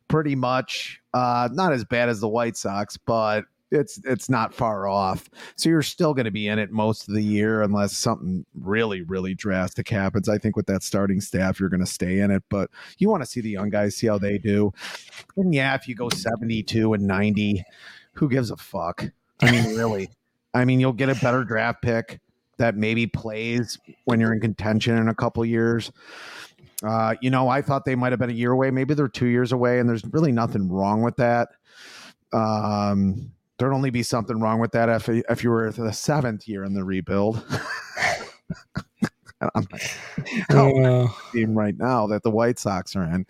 pretty 0.07 0.35
much. 0.35 1.01
Uh, 1.13 1.49
not 1.51 1.73
as 1.73 1.83
bad 1.83 2.09
as 2.09 2.19
the 2.19 2.27
White 2.27 2.57
Sox, 2.57 2.97
but 2.97 3.45
it's 3.71 3.99
it's 4.05 4.29
not 4.29 4.53
far 4.53 4.87
off. 4.87 5.29
So 5.55 5.69
you're 5.69 5.81
still 5.81 6.13
going 6.13 6.25
to 6.25 6.31
be 6.31 6.47
in 6.47 6.59
it 6.59 6.71
most 6.71 7.07
of 7.07 7.13
the 7.13 7.23
year 7.23 7.61
unless 7.61 7.97
something 7.97 8.45
really 8.53 9.01
really 9.01 9.33
drastic 9.33 9.89
happens. 9.89 10.29
I 10.29 10.37
think 10.37 10.55
with 10.55 10.67
that 10.67 10.83
starting 10.83 11.21
staff, 11.21 11.59
you're 11.59 11.69
going 11.69 11.81
to 11.81 11.85
stay 11.85 12.19
in 12.19 12.31
it, 12.31 12.43
but 12.49 12.69
you 12.97 13.09
want 13.09 13.23
to 13.23 13.29
see 13.29 13.41
the 13.41 13.49
young 13.49 13.69
guys 13.69 13.95
see 13.95 14.07
how 14.07 14.17
they 14.17 14.37
do. 14.37 14.71
And 15.35 15.53
yeah, 15.53 15.75
if 15.75 15.87
you 15.87 15.95
go 15.95 16.09
72 16.09 16.93
and 16.93 17.07
90, 17.07 17.63
who 18.13 18.29
gives 18.29 18.51
a 18.51 18.57
fuck? 18.57 19.05
I 19.41 19.51
mean, 19.51 19.75
really. 19.75 20.09
I 20.53 20.65
mean, 20.65 20.79
you'll 20.79 20.93
get 20.93 21.09
a 21.09 21.15
better 21.15 21.43
draft 21.43 21.81
pick 21.81 22.19
that 22.57 22.75
maybe 22.75 23.07
plays 23.07 23.77
when 24.05 24.19
you're 24.19 24.33
in 24.33 24.39
contention 24.39 24.97
in 24.97 25.09
a 25.09 25.15
couple 25.15 25.43
years. 25.45 25.91
Uh, 26.83 27.15
you 27.21 27.29
know, 27.29 27.49
I 27.49 27.61
thought 27.61 27.85
they 27.85 27.95
might 27.95 28.11
have 28.11 28.19
been 28.19 28.29
a 28.29 28.33
year 28.33 28.51
away. 28.51 28.69
Maybe 28.71 28.93
they're 28.93 29.07
two 29.07 29.27
years 29.27 29.51
away, 29.51 29.79
and 29.79 29.89
there's 29.89 30.05
really 30.05 30.31
nothing 30.31 30.69
wrong 30.69 31.01
with 31.01 31.15
that. 31.17 31.49
Um, 32.33 33.31
there'd 33.57 33.73
only 33.73 33.89
be 33.89 34.03
something 34.03 34.39
wrong 34.39 34.59
with 34.59 34.71
that 34.73 34.89
if 34.89 35.09
if 35.09 35.43
you 35.43 35.49
were 35.49 35.71
the 35.71 35.91
seventh 35.91 36.47
year 36.47 36.63
in 36.63 36.73
the 36.73 36.83
rebuild. 36.83 37.43
I'm 39.41 39.67
Uh, 40.49 41.07
team 41.31 41.55
right 41.55 41.77
now 41.77 42.07
that 42.07 42.23
the 42.23 42.31
White 42.31 42.59
Sox 42.59 42.95
are 42.95 43.03
in. 43.03 43.25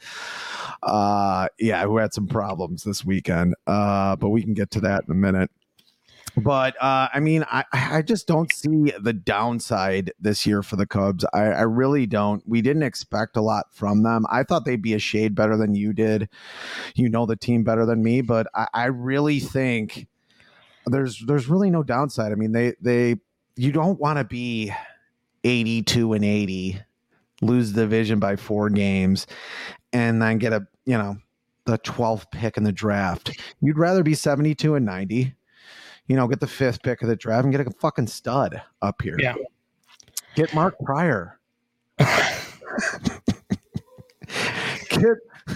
Uh, 0.84 1.48
yeah, 1.60 1.84
who 1.84 1.98
had 1.98 2.14
some 2.14 2.28
problems 2.28 2.84
this 2.84 3.04
weekend. 3.04 3.56
Uh, 3.66 4.16
but 4.16 4.30
we 4.30 4.42
can 4.42 4.54
get 4.54 4.72
to 4.72 4.80
that 4.82 5.04
in 5.06 5.12
a 5.12 5.16
minute. 5.16 5.52
But 6.38 6.76
uh, 6.80 7.10
I 7.12 7.20
mean, 7.20 7.44
I, 7.50 7.66
I 7.74 8.02
just 8.04 8.28
don't 8.28 8.54
see 8.54 8.94
the 9.00 9.14
downside 9.14 10.12
this 10.20 10.46
year 10.46 10.62
for 10.62 10.76
the 10.76 10.86
Cubs. 10.86 11.26
I, 11.34 11.46
I 11.46 11.62
really 11.64 12.06
don't. 12.06 12.44
We 12.48 12.62
didn't 12.62 12.84
expect 12.84 13.38
a 13.38 13.42
lot 13.42 13.66
from 13.74 14.04
them. 14.04 14.24
I 14.30 14.44
thought 14.44 14.64
they'd 14.64 14.82
be 14.82 14.94
a 14.94 15.00
shade 15.00 15.34
better 15.34 15.58
than 15.58 15.74
you 15.74 15.94
did. 15.94 16.30
You 16.94 17.10
know 17.10 17.26
the 17.26 17.36
team 17.36 17.64
better 17.64 17.88
than 17.88 18.04
me, 18.04 18.22
but 18.22 18.46
I, 18.54 18.68
I 18.74 18.86
really 18.86 19.40
think 19.40 20.08
there's 20.86 21.24
there's 21.26 21.48
really 21.48 21.72
no 21.72 21.82
downside. 21.82 22.32
I 22.32 22.36
mean, 22.36 22.52
they 22.52 22.76
they 22.82 23.16
you 23.56 23.72
don't 23.72 24.00
want 24.00 24.20
to 24.20 24.24
be 24.24 24.72
82 25.44 26.14
and 26.14 26.24
80 26.24 26.80
lose 27.42 27.74
the 27.74 27.82
division 27.82 28.20
by 28.20 28.36
four 28.36 28.70
games 28.70 29.28
and 29.94 30.22
then 30.22 30.38
get 30.38 30.54
a 30.54 30.68
you 30.86 30.98
know 30.98 31.18
the 31.66 31.78
12th 31.80 32.32
pick 32.32 32.58
in 32.58 32.64
the 32.64 32.72
draft 32.72 33.32
you'd 33.62 33.78
rather 33.78 34.02
be 34.02 34.16
72 34.16 34.76
and 34.76 34.86
90 34.86 35.36
you 36.08 36.16
know 36.16 36.28
get 36.28 36.40
the 36.40 36.48
fifth 36.48 36.82
pick 36.84 37.02
of 37.02 37.08
the 37.08 37.16
draft 37.16 37.44
and 37.46 37.54
get 37.54 37.66
a 37.66 37.72
fucking 37.72 38.08
stud 38.08 38.62
up 38.82 39.02
here 39.02 39.16
Yeah. 39.20 39.36
get 40.36 40.54
Mark 40.54 40.76
Prior 40.84 41.40
get 41.98 42.44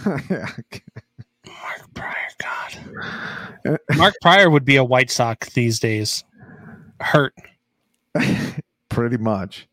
Mark 0.03 0.83
Prior, 1.93 2.15
God. 2.39 3.79
Mark 3.97 4.13
Prior 4.21 4.49
would 4.49 4.65
be 4.65 4.77
a 4.77 4.83
White 4.83 5.11
Sox 5.11 5.53
these 5.53 5.79
days. 5.79 6.23
Hurt. 6.99 7.33
pretty 8.89 9.17
much 9.17 9.67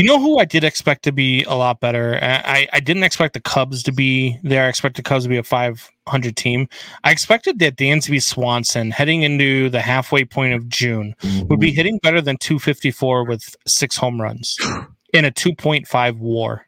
You 0.00 0.06
know 0.06 0.18
who 0.18 0.38
I 0.38 0.44
did 0.44 0.64
expect 0.64 1.02
to 1.04 1.12
be 1.12 1.44
a 1.44 1.54
lot 1.54 1.80
better? 1.80 2.18
I, 2.22 2.68
I- 2.72 2.80
didn't 2.80 3.02
expect 3.02 3.34
the 3.34 3.40
Cubs 3.40 3.82
to 3.82 3.92
be 3.92 4.38
there. 4.42 4.64
I 4.64 4.68
expected 4.68 5.04
Cubs 5.04 5.24
to 5.24 5.28
be 5.28 5.36
a 5.36 5.42
500 5.42 6.36
team. 6.36 6.68
I 7.04 7.10
expected 7.10 7.58
that 7.58 7.76
Dansby 7.76 8.22
Swanson, 8.22 8.90
heading 8.90 9.22
into 9.22 9.68
the 9.68 9.80
halfway 9.80 10.24
point 10.24 10.54
of 10.54 10.68
June, 10.68 11.14
would 11.22 11.60
be 11.60 11.68
mm-hmm. 11.68 11.76
hitting 11.76 11.98
better 11.98 12.22
than 12.22 12.38
254 12.38 13.24
with 13.24 13.54
six 13.66 13.96
home 13.96 14.20
runs 14.20 14.56
in 15.12 15.26
a 15.26 15.30
2.5 15.30 16.18
war. 16.18 16.66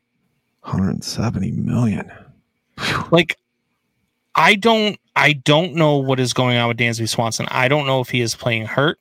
170 0.61 1.51
million 1.53 2.13
like 3.11 3.37
I 4.35 4.55
don't 4.55 4.99
I 5.17 5.35
don't 5.35 5.75
know 5.75 5.97
what 5.97 6.21
is 6.21 6.33
going 6.33 6.57
on 6.57 6.69
with 6.69 6.79
Dansby 6.79 7.09
Swanson. 7.09 7.47
I 7.51 7.69
don't 7.69 7.87
know 7.87 8.01
if 8.01 8.09
he 8.09 8.21
is 8.21 8.35
playing 8.35 8.67
hurt. 8.67 8.99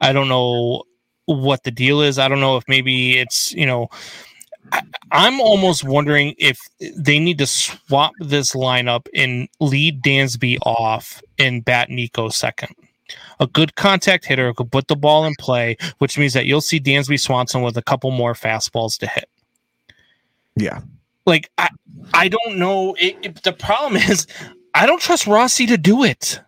I 0.00 0.12
don't 0.12 0.28
know 0.28 0.84
what 1.26 1.64
the 1.64 1.70
deal 1.70 2.00
is. 2.00 2.18
I 2.18 2.28
don't 2.28 2.40
know 2.40 2.56
if 2.56 2.64
maybe 2.68 3.18
it's, 3.18 3.52
you 3.52 3.66
know, 3.66 3.88
I'm 5.10 5.40
almost 5.40 5.84
wondering 5.84 6.34
if 6.38 6.58
they 6.96 7.18
need 7.18 7.38
to 7.38 7.46
swap 7.46 8.12
this 8.20 8.52
lineup 8.54 9.06
and 9.14 9.48
lead 9.60 10.02
Dansby 10.02 10.58
off 10.64 11.22
and 11.38 11.64
bat 11.64 11.90
Nico 11.90 12.28
second. 12.28 12.74
A 13.40 13.46
good 13.46 13.74
contact 13.74 14.24
hitter 14.24 14.48
who 14.48 14.54
could 14.54 14.72
put 14.72 14.88
the 14.88 14.96
ball 14.96 15.24
in 15.26 15.34
play, 15.38 15.76
which 15.98 16.16
means 16.16 16.32
that 16.32 16.46
you'll 16.46 16.60
see 16.62 16.80
Dansby 16.80 17.20
Swanson 17.20 17.60
with 17.62 17.76
a 17.76 17.82
couple 17.82 18.10
more 18.10 18.32
fastballs 18.34 18.98
to 18.98 19.06
hit 19.06 19.28
yeah 20.56 20.80
like 21.24 21.50
I, 21.56 21.68
I 22.12 22.28
don't 22.28 22.56
know. 22.58 22.94
It, 23.00 23.16
it- 23.22 23.42
the 23.42 23.52
problem 23.52 23.96
is, 24.10 24.26
I 24.74 24.86
don't 24.86 25.00
trust 25.00 25.26
Rossi 25.26 25.66
to 25.66 25.78
do 25.78 26.02
it. 26.04 26.40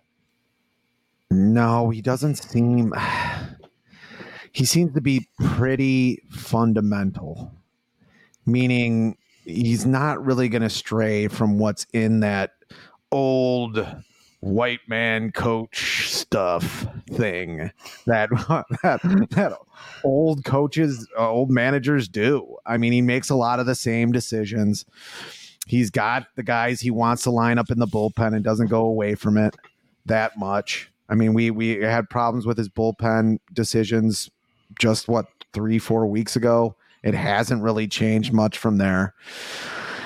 No, 1.31 1.91
he 1.91 2.03
doesn't 2.03 2.35
seem. 2.37 2.93
He 4.55 4.65
seems 4.65 4.95
to 4.95 5.01
be 5.01 5.29
pretty 5.41 6.23
fundamental, 6.31 7.53
meaning 8.47 9.19
he's 9.45 9.85
not 9.85 10.25
really 10.25 10.49
going 10.49 10.63
to 10.63 10.71
stray 10.71 11.27
from 11.27 11.59
what's 11.59 11.89
in 11.93 12.21
that 12.21 12.53
old 13.11 13.85
white 14.39 14.81
man 14.87 15.33
coach 15.33 16.09
stuff 16.09 16.87
thing 17.11 17.73
that 18.07 18.31
that, 18.83 19.01
that 19.31 19.59
old 20.05 20.45
coaches, 20.45 21.09
uh, 21.19 21.29
old 21.29 21.51
managers 21.51 22.07
do. 22.07 22.57
I 22.65 22.77
mean, 22.77 22.93
he 22.93 23.03
makes 23.03 23.31
a 23.31 23.35
lot 23.35 23.59
of 23.59 23.67
the 23.67 23.75
same 23.75 24.13
decisions. 24.13 24.85
He's 25.67 25.91
got 25.91 26.27
the 26.37 26.45
guys 26.45 26.81
he 26.81 26.93
wants 26.93 27.25
to 27.25 27.31
line 27.33 27.59
up 27.59 27.71
in 27.71 27.81
the 27.81 27.87
bullpen 27.89 28.35
and 28.35 28.45
doesn't 28.45 28.69
go 28.69 28.83
away 28.83 29.17
from 29.17 29.37
it 29.37 29.57
that 30.07 30.39
much. 30.39 30.93
I 31.09 31.17
mean, 31.17 31.35
we 31.35 31.51
we 31.51 31.81
had 31.81 32.09
problems 32.09 32.47
with 32.47 32.57
his 32.57 32.69
bullpen 32.69 33.39
decisions 33.53 34.31
just 34.79 35.09
what 35.09 35.27
three 35.53 35.79
four 35.79 36.07
weeks 36.07 36.37
ago. 36.37 36.77
It 37.03 37.15
hasn't 37.15 37.62
really 37.62 37.87
changed 37.87 38.33
much 38.33 38.57
from 38.57 38.79
there. 38.79 39.15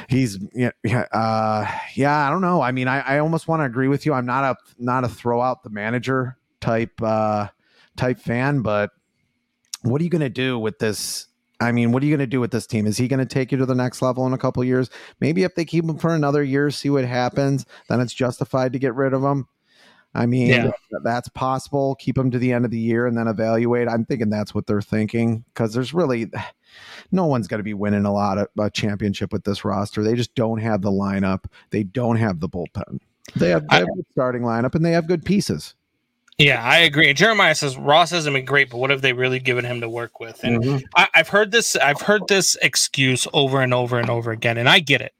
He's 0.08 0.38
yeah 0.54 0.70
yeah, 0.82 1.04
uh, 1.12 1.70
yeah 1.94 2.26
I 2.26 2.30
don't 2.30 2.40
know. 2.40 2.60
I 2.60 2.72
mean, 2.72 2.88
I, 2.88 3.00
I 3.00 3.18
almost 3.18 3.46
want 3.46 3.60
to 3.60 3.64
agree 3.64 3.88
with 3.88 4.06
you. 4.06 4.14
I'm 4.14 4.26
not 4.26 4.44
a 4.44 4.56
not 4.78 5.04
a 5.04 5.08
throw 5.08 5.40
out 5.40 5.62
the 5.62 5.70
manager 5.70 6.38
type 6.60 7.00
uh, 7.02 7.48
type 7.96 8.18
fan, 8.18 8.62
but 8.62 8.90
what 9.82 10.00
are 10.00 10.04
you 10.04 10.10
going 10.10 10.20
to 10.20 10.28
do 10.28 10.58
with 10.58 10.78
this 10.78 11.28
I 11.60 11.72
mean, 11.72 11.90
what 11.90 12.02
are 12.02 12.06
you 12.06 12.12
going 12.12 12.26
to 12.26 12.30
do 12.30 12.40
with 12.40 12.52
this 12.52 12.66
team? 12.66 12.86
Is 12.86 12.96
he 12.96 13.08
going 13.08 13.18
to 13.18 13.26
take 13.26 13.50
you 13.50 13.58
to 13.58 13.66
the 13.66 13.74
next 13.74 14.00
level 14.00 14.26
in 14.26 14.32
a 14.32 14.38
couple 14.38 14.62
years? 14.62 14.90
Maybe 15.20 15.42
if 15.42 15.56
they 15.56 15.64
keep 15.64 15.84
him 15.84 15.98
for 15.98 16.14
another 16.14 16.42
year, 16.42 16.70
see 16.70 16.88
what 16.88 17.04
happens, 17.04 17.66
then 17.88 18.00
it's 18.00 18.14
justified 18.14 18.72
to 18.72 18.78
get 18.78 18.94
rid 18.94 19.12
of 19.12 19.22
him. 19.22 19.48
I 20.18 20.26
mean, 20.26 20.48
Yeah. 20.48 20.70
that's 21.04 21.28
possible. 21.28 21.94
Keep 21.94 22.16
them 22.16 22.30
to 22.32 22.38
the 22.38 22.52
end 22.52 22.64
of 22.64 22.70
the 22.72 22.78
year 22.78 23.06
and 23.06 23.16
then 23.16 23.28
evaluate. 23.28 23.88
I'm 23.88 24.04
thinking 24.04 24.30
that's 24.30 24.52
what 24.54 24.66
they're 24.66 24.82
thinking 24.82 25.44
because 25.54 25.72
there's 25.72 25.94
really 25.94 26.30
no 27.12 27.26
one's 27.26 27.46
going 27.46 27.58
to 27.60 27.64
be 27.64 27.74
winning 27.74 28.04
a 28.04 28.12
lot 28.12 28.36
of 28.38 28.48
a 28.58 28.68
championship 28.68 29.32
with 29.32 29.44
this 29.44 29.64
roster. 29.64 30.02
They 30.02 30.14
just 30.14 30.34
don't 30.34 30.58
have 30.58 30.82
the 30.82 30.90
lineup. 30.90 31.44
They 31.70 31.84
don't 31.84 32.16
have 32.16 32.40
the 32.40 32.48
bullpen. 32.48 32.98
They 33.36 33.50
have, 33.50 33.68
they 33.68 33.76
have 33.76 33.88
starting 34.12 34.42
lineup 34.42 34.74
and 34.74 34.84
they 34.84 34.92
have 34.92 35.06
good 35.06 35.24
pieces. 35.24 35.74
Yeah, 36.38 36.62
I 36.64 36.78
agree. 36.78 37.12
Jeremiah 37.14 37.54
says 37.54 37.76
Ross 37.76 38.10
hasn't 38.10 38.34
been 38.34 38.44
great, 38.44 38.70
but 38.70 38.78
what 38.78 38.90
have 38.90 39.02
they 39.02 39.12
really 39.12 39.38
given 39.40 39.64
him 39.64 39.80
to 39.80 39.88
work 39.88 40.20
with? 40.20 40.42
And 40.44 40.62
Mhm. 40.62 40.82
I, 40.96 41.08
I've 41.14 41.28
heard 41.28 41.50
this. 41.52 41.74
I've 41.76 42.00
heard 42.00 42.22
this 42.28 42.56
excuse 42.62 43.26
over 43.32 43.60
and 43.60 43.74
over 43.74 43.98
and 43.98 44.08
over 44.08 44.30
again, 44.30 44.56
and 44.56 44.68
I 44.68 44.78
get 44.78 45.00
it. 45.00 45.12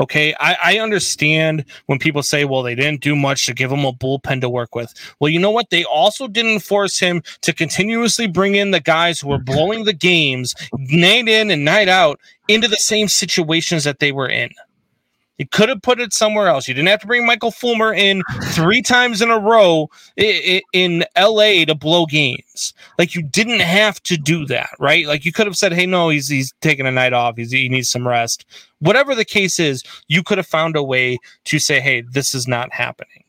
Okay, 0.00 0.34
I, 0.40 0.56
I 0.64 0.78
understand 0.78 1.66
when 1.86 1.98
people 1.98 2.22
say, 2.22 2.46
"Well, 2.46 2.62
they 2.62 2.74
didn't 2.74 3.02
do 3.02 3.14
much 3.14 3.44
to 3.46 3.54
give 3.54 3.70
him 3.70 3.84
a 3.84 3.92
bullpen 3.92 4.40
to 4.40 4.48
work 4.48 4.74
with." 4.74 4.94
Well, 5.20 5.28
you 5.28 5.38
know 5.38 5.50
what? 5.50 5.68
They 5.68 5.84
also 5.84 6.26
didn't 6.26 6.60
force 6.60 6.98
him 6.98 7.22
to 7.42 7.52
continuously 7.52 8.26
bring 8.26 8.54
in 8.54 8.70
the 8.70 8.80
guys 8.80 9.20
who 9.20 9.28
were 9.28 9.38
blowing 9.38 9.84
the 9.84 9.92
games 9.92 10.54
night 10.72 11.28
in 11.28 11.50
and 11.50 11.66
night 11.66 11.88
out 11.88 12.18
into 12.48 12.66
the 12.66 12.76
same 12.76 13.08
situations 13.08 13.84
that 13.84 13.98
they 13.98 14.10
were 14.10 14.28
in. 14.28 14.50
You 15.40 15.46
could 15.46 15.70
have 15.70 15.80
put 15.80 16.00
it 16.00 16.12
somewhere 16.12 16.48
else. 16.48 16.68
You 16.68 16.74
didn't 16.74 16.88
have 16.88 17.00
to 17.00 17.06
bring 17.06 17.24
Michael 17.24 17.50
Fulmer 17.50 17.94
in 17.94 18.22
three 18.48 18.82
times 18.82 19.22
in 19.22 19.30
a 19.30 19.38
row 19.38 19.88
in 20.18 21.02
LA 21.18 21.64
to 21.64 21.74
blow 21.74 22.04
games. 22.04 22.74
Like 22.98 23.14
you 23.14 23.22
didn't 23.22 23.60
have 23.60 24.02
to 24.02 24.18
do 24.18 24.44
that, 24.48 24.68
right? 24.78 25.06
Like 25.06 25.24
you 25.24 25.32
could 25.32 25.46
have 25.46 25.56
said, 25.56 25.72
"Hey, 25.72 25.86
no, 25.86 26.10
he's 26.10 26.28
he's 26.28 26.52
taking 26.60 26.84
a 26.84 26.90
night 26.90 27.14
off. 27.14 27.38
He's, 27.38 27.52
he 27.52 27.70
needs 27.70 27.88
some 27.88 28.06
rest." 28.06 28.44
Whatever 28.80 29.14
the 29.14 29.24
case 29.24 29.58
is, 29.58 29.82
you 30.08 30.22
could 30.22 30.36
have 30.36 30.46
found 30.46 30.76
a 30.76 30.82
way 30.82 31.16
to 31.46 31.58
say, 31.58 31.80
"Hey, 31.80 32.02
this 32.02 32.34
is 32.34 32.46
not 32.46 32.70
happening." 32.70 33.24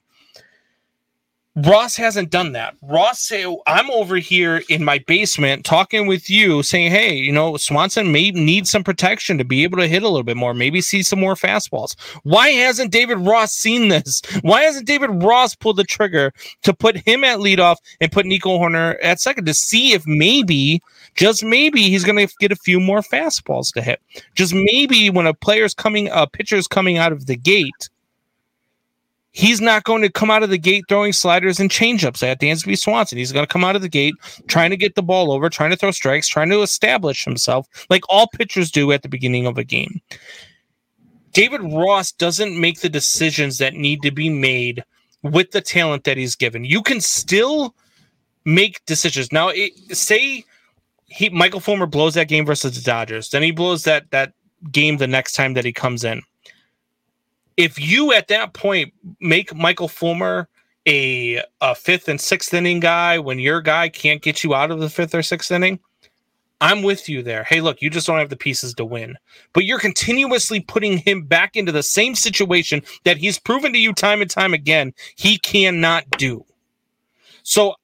Ross 1.58 1.98
hasn't 1.98 2.30
done 2.30 2.54
that. 2.54 2.78
Ross 2.82 3.20
say, 3.20 3.44
I'm 3.68 3.92
over 3.92 4.16
here 4.16 4.64
in 4.70 4.86
my 4.86 5.00
basement 5.00 5.66
talking 5.66 6.08
with 6.08 6.30
you, 6.30 6.64
saying, 6.64 6.92
Hey, 6.92 7.16
you 7.16 7.34
know, 7.34 7.58
Swanson 7.58 8.14
may 8.14 8.32
need 8.32 8.68
some 8.68 8.86
protection 8.86 9.38
to 9.38 9.44
be 9.44 9.64
able 9.64 9.78
to 9.80 9.88
hit 9.88 10.02
a 10.02 10.08
little 10.08 10.24
bit 10.24 10.38
more, 10.38 10.54
maybe 10.54 10.80
see 10.80 11.04
some 11.04 11.20
more 11.20 11.36
fastballs. 11.36 12.00
Why 12.24 12.50
hasn't 12.52 12.94
David 12.94 13.18
Ross 13.18 13.52
seen 13.52 13.90
this? 13.90 14.22
Why 14.44 14.62
hasn't 14.62 14.88
David 14.88 15.10
Ross 15.22 15.54
pulled 15.54 15.76
the 15.76 15.84
trigger 15.84 16.32
to 16.64 16.74
put 16.74 16.96
him 16.96 17.26
at 17.26 17.40
leadoff 17.40 17.78
and 18.00 18.14
put 18.14 18.26
Nico 18.26 18.58
Hoerner 18.58 18.96
at 19.04 19.20
second 19.20 19.46
to 19.46 19.54
see 19.54 19.92
if 19.92 20.08
maybe, 20.08 20.82
just 21.16 21.44
maybe, 21.44 21.82
he's 21.82 22.06
going 22.06 22.26
to 22.26 22.34
get 22.40 22.54
a 22.54 22.56
few 22.56 22.80
more 22.80 23.02
fastballs 23.02 23.74
to 23.74 23.82
hit? 23.82 24.02
Just 24.36 24.54
maybe 24.54 25.10
when 25.10 25.28
a 25.28 25.34
player's 25.34 25.74
coming, 25.74 26.08
a 26.14 26.28
pitcher's 26.28 26.68
coming 26.68 26.98
out 26.98 27.12
of 27.12 27.26
the 27.26 27.36
gate, 27.36 27.90
he's 29.32 29.62
not 29.62 29.84
going 29.84 30.02
to 30.02 30.12
come 30.12 30.30
out 30.30 30.44
of 30.44 30.50
the 30.50 30.58
gate 30.58 30.86
throwing 30.88 31.14
sliders 31.14 31.60
and 31.60 31.70
changeups 31.70 32.24
at 32.24 32.40
Dansby 32.40 32.78
Swanson. 32.78 33.18
He's 33.18 33.32
going 33.32 33.46
to 33.46 33.52
come 33.52 33.64
out 33.64 33.76
of 33.76 33.82
the 33.82 33.90
gate 33.90 34.16
trying 34.48 34.70
to 34.70 34.78
get 34.78 34.96
the 34.96 35.04
ball 35.04 35.32
over, 35.32 35.50
trying 35.50 35.72
to 35.72 35.78
throw 35.78 35.92
strikes, 35.92 36.28
trying 36.28 36.50
to 36.50 36.62
establish 36.62 37.24
himself 37.24 37.68
like 37.90 38.04
all 38.10 38.28
pitchers 38.28 38.72
do 38.72 38.92
at 38.92 39.02
the 39.02 39.10
beginning 39.10 39.46
of 39.46 39.58
a 39.58 39.64
game. 39.64 40.02
David 41.32 41.62
Ross 41.64 42.12
doesn't 42.12 42.60
make 42.60 42.82
the 42.82 42.90
decisions 42.90 43.58
that 43.60 43.74
need 43.74 44.02
to 44.02 44.12
be 44.12 44.30
made 44.30 44.84
with 45.24 45.52
the 45.52 45.62
talent 45.62 46.04
that 46.04 46.18
he's 46.18 46.36
given. 46.36 46.66
You 46.66 46.82
can 46.82 47.00
still 47.00 47.74
make 48.44 48.84
decisions. 48.86 49.32
Now, 49.32 49.50
it, 49.50 49.72
say 49.96 50.44
he 51.06 51.30
Michael 51.30 51.62
Fulmer 51.62 51.86
blows 51.86 52.16
that 52.16 52.28
game 52.28 52.46
versus 52.46 52.76
the 52.76 52.82
Dodgers, 52.82 53.30
then 53.30 53.44
he 53.44 53.52
blows 53.52 53.84
that 53.84 54.12
that 54.12 54.34
game 54.72 54.98
the 54.98 55.08
next 55.08 55.34
time 55.34 55.54
that 55.54 55.64
he 55.64 55.72
comes 55.72 56.04
in 56.04 56.22
if 57.62 57.80
you 57.80 58.12
at 58.12 58.28
that 58.30 58.54
point 58.54 58.92
make 59.20 59.54
Michael 59.54 59.88
Fulmer 59.88 60.50
a, 60.88 61.44
a 61.62 61.76
fifth 61.76 62.08
and 62.08 62.20
sixth 62.20 62.52
inning 62.56 62.80
guy 62.80 63.20
when 63.20 63.38
your 63.38 63.62
guy 63.62 63.88
can't 63.88 64.24
get 64.24 64.44
you 64.44 64.56
out 64.56 64.72
of 64.72 64.80
the 64.80 64.90
fifth 64.90 65.14
or 65.14 65.22
sixth 65.22 65.52
inning, 65.52 65.80
I'm 66.60 66.82
with 66.82 67.08
you 67.08 67.22
there. 67.22 67.44
Hey, 67.44 67.62
look, 67.62 67.80
you 67.80 67.92
just 67.92 68.08
don't 68.08 68.18
have 68.18 68.32
the 68.32 68.36
pieces 68.36 68.74
to 68.76 68.86
win. 68.86 69.16
But 69.54 69.66
you're 69.66 69.80
continuously 69.80 70.60
putting 70.60 70.98
him 70.98 71.22
back 71.24 71.56
into 71.56 71.72
the 71.72 71.84
same 71.84 72.16
situation 72.16 72.82
that 73.04 73.18
he's 73.18 73.38
proven 73.38 73.74
to 73.74 73.80
you 73.80 73.94
time 73.94 74.22
and 74.22 74.30
time 74.30 74.56
again 74.56 74.92
he 75.16 75.38
cannot 75.38 76.06
do. 76.18 76.44
So 77.44 77.76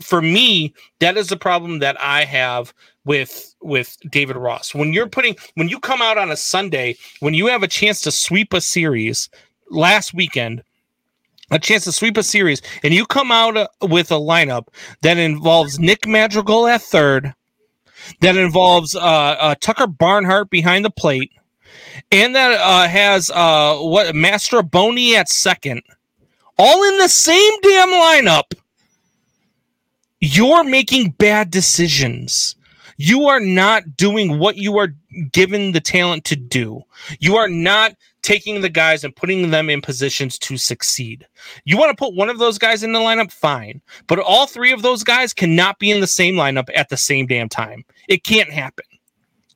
for 0.00 0.20
me, 0.20 0.74
that 1.00 1.16
is 1.16 1.28
the 1.28 1.36
problem 1.36 1.78
that 1.80 2.00
I 2.00 2.24
have 2.24 2.74
with 3.04 3.54
with 3.60 3.96
David 4.10 4.36
Ross. 4.36 4.74
When 4.74 4.92
you're 4.92 5.08
putting 5.08 5.36
when 5.54 5.68
you 5.68 5.80
come 5.80 6.02
out 6.02 6.18
on 6.18 6.30
a 6.30 6.36
Sunday, 6.36 6.96
when 7.20 7.34
you 7.34 7.46
have 7.46 7.62
a 7.62 7.68
chance 7.68 8.00
to 8.02 8.10
sweep 8.10 8.52
a 8.52 8.60
series 8.60 9.30
last 9.70 10.12
weekend, 10.12 10.62
a 11.50 11.58
chance 11.58 11.84
to 11.84 11.92
sweep 11.92 12.16
a 12.16 12.22
series, 12.22 12.60
and 12.82 12.92
you 12.92 13.06
come 13.06 13.32
out 13.32 13.56
uh, 13.56 13.68
with 13.82 14.10
a 14.10 14.14
lineup 14.14 14.68
that 15.02 15.18
involves 15.18 15.78
Nick 15.78 16.06
Madrigal 16.06 16.66
at 16.66 16.82
third, 16.82 17.32
that 18.20 18.36
involves 18.36 18.94
uh, 18.94 18.98
uh, 18.98 19.54
Tucker 19.60 19.86
Barnhart 19.86 20.50
behind 20.50 20.84
the 20.84 20.90
plate, 20.90 21.32
and 22.10 22.34
that 22.34 22.60
uh, 22.60 22.88
has 22.88 23.30
uh, 23.30 23.76
what 23.78 24.14
Mastrobuoni 24.14 25.12
at 25.12 25.28
second, 25.28 25.82
all 26.58 26.84
in 26.84 26.98
the 26.98 27.08
same 27.08 27.60
damn 27.62 27.90
lineup. 27.90 28.52
You're 30.20 30.64
making 30.64 31.10
bad 31.10 31.50
decisions. 31.50 32.56
You 32.96 33.26
are 33.26 33.40
not 33.40 33.96
doing 33.96 34.38
what 34.38 34.56
you 34.56 34.78
are 34.78 34.94
given 35.32 35.72
the 35.72 35.80
talent 35.80 36.24
to 36.26 36.36
do. 36.36 36.82
You 37.20 37.36
are 37.36 37.48
not 37.48 37.94
taking 38.22 38.60
the 38.60 38.70
guys 38.70 39.04
and 39.04 39.14
putting 39.14 39.50
them 39.50 39.68
in 39.68 39.82
positions 39.82 40.38
to 40.38 40.56
succeed. 40.56 41.26
You 41.64 41.76
want 41.76 41.90
to 41.90 42.02
put 42.02 42.14
one 42.14 42.30
of 42.30 42.38
those 42.38 42.58
guys 42.58 42.82
in 42.82 42.92
the 42.92 42.98
lineup, 42.98 43.30
fine. 43.30 43.82
But 44.06 44.18
all 44.18 44.46
three 44.46 44.72
of 44.72 44.82
those 44.82 45.04
guys 45.04 45.34
cannot 45.34 45.78
be 45.78 45.90
in 45.90 46.00
the 46.00 46.06
same 46.06 46.34
lineup 46.34 46.68
at 46.74 46.88
the 46.88 46.96
same 46.96 47.26
damn 47.26 47.50
time. 47.50 47.84
It 48.08 48.24
can't 48.24 48.50
happen. 48.50 48.86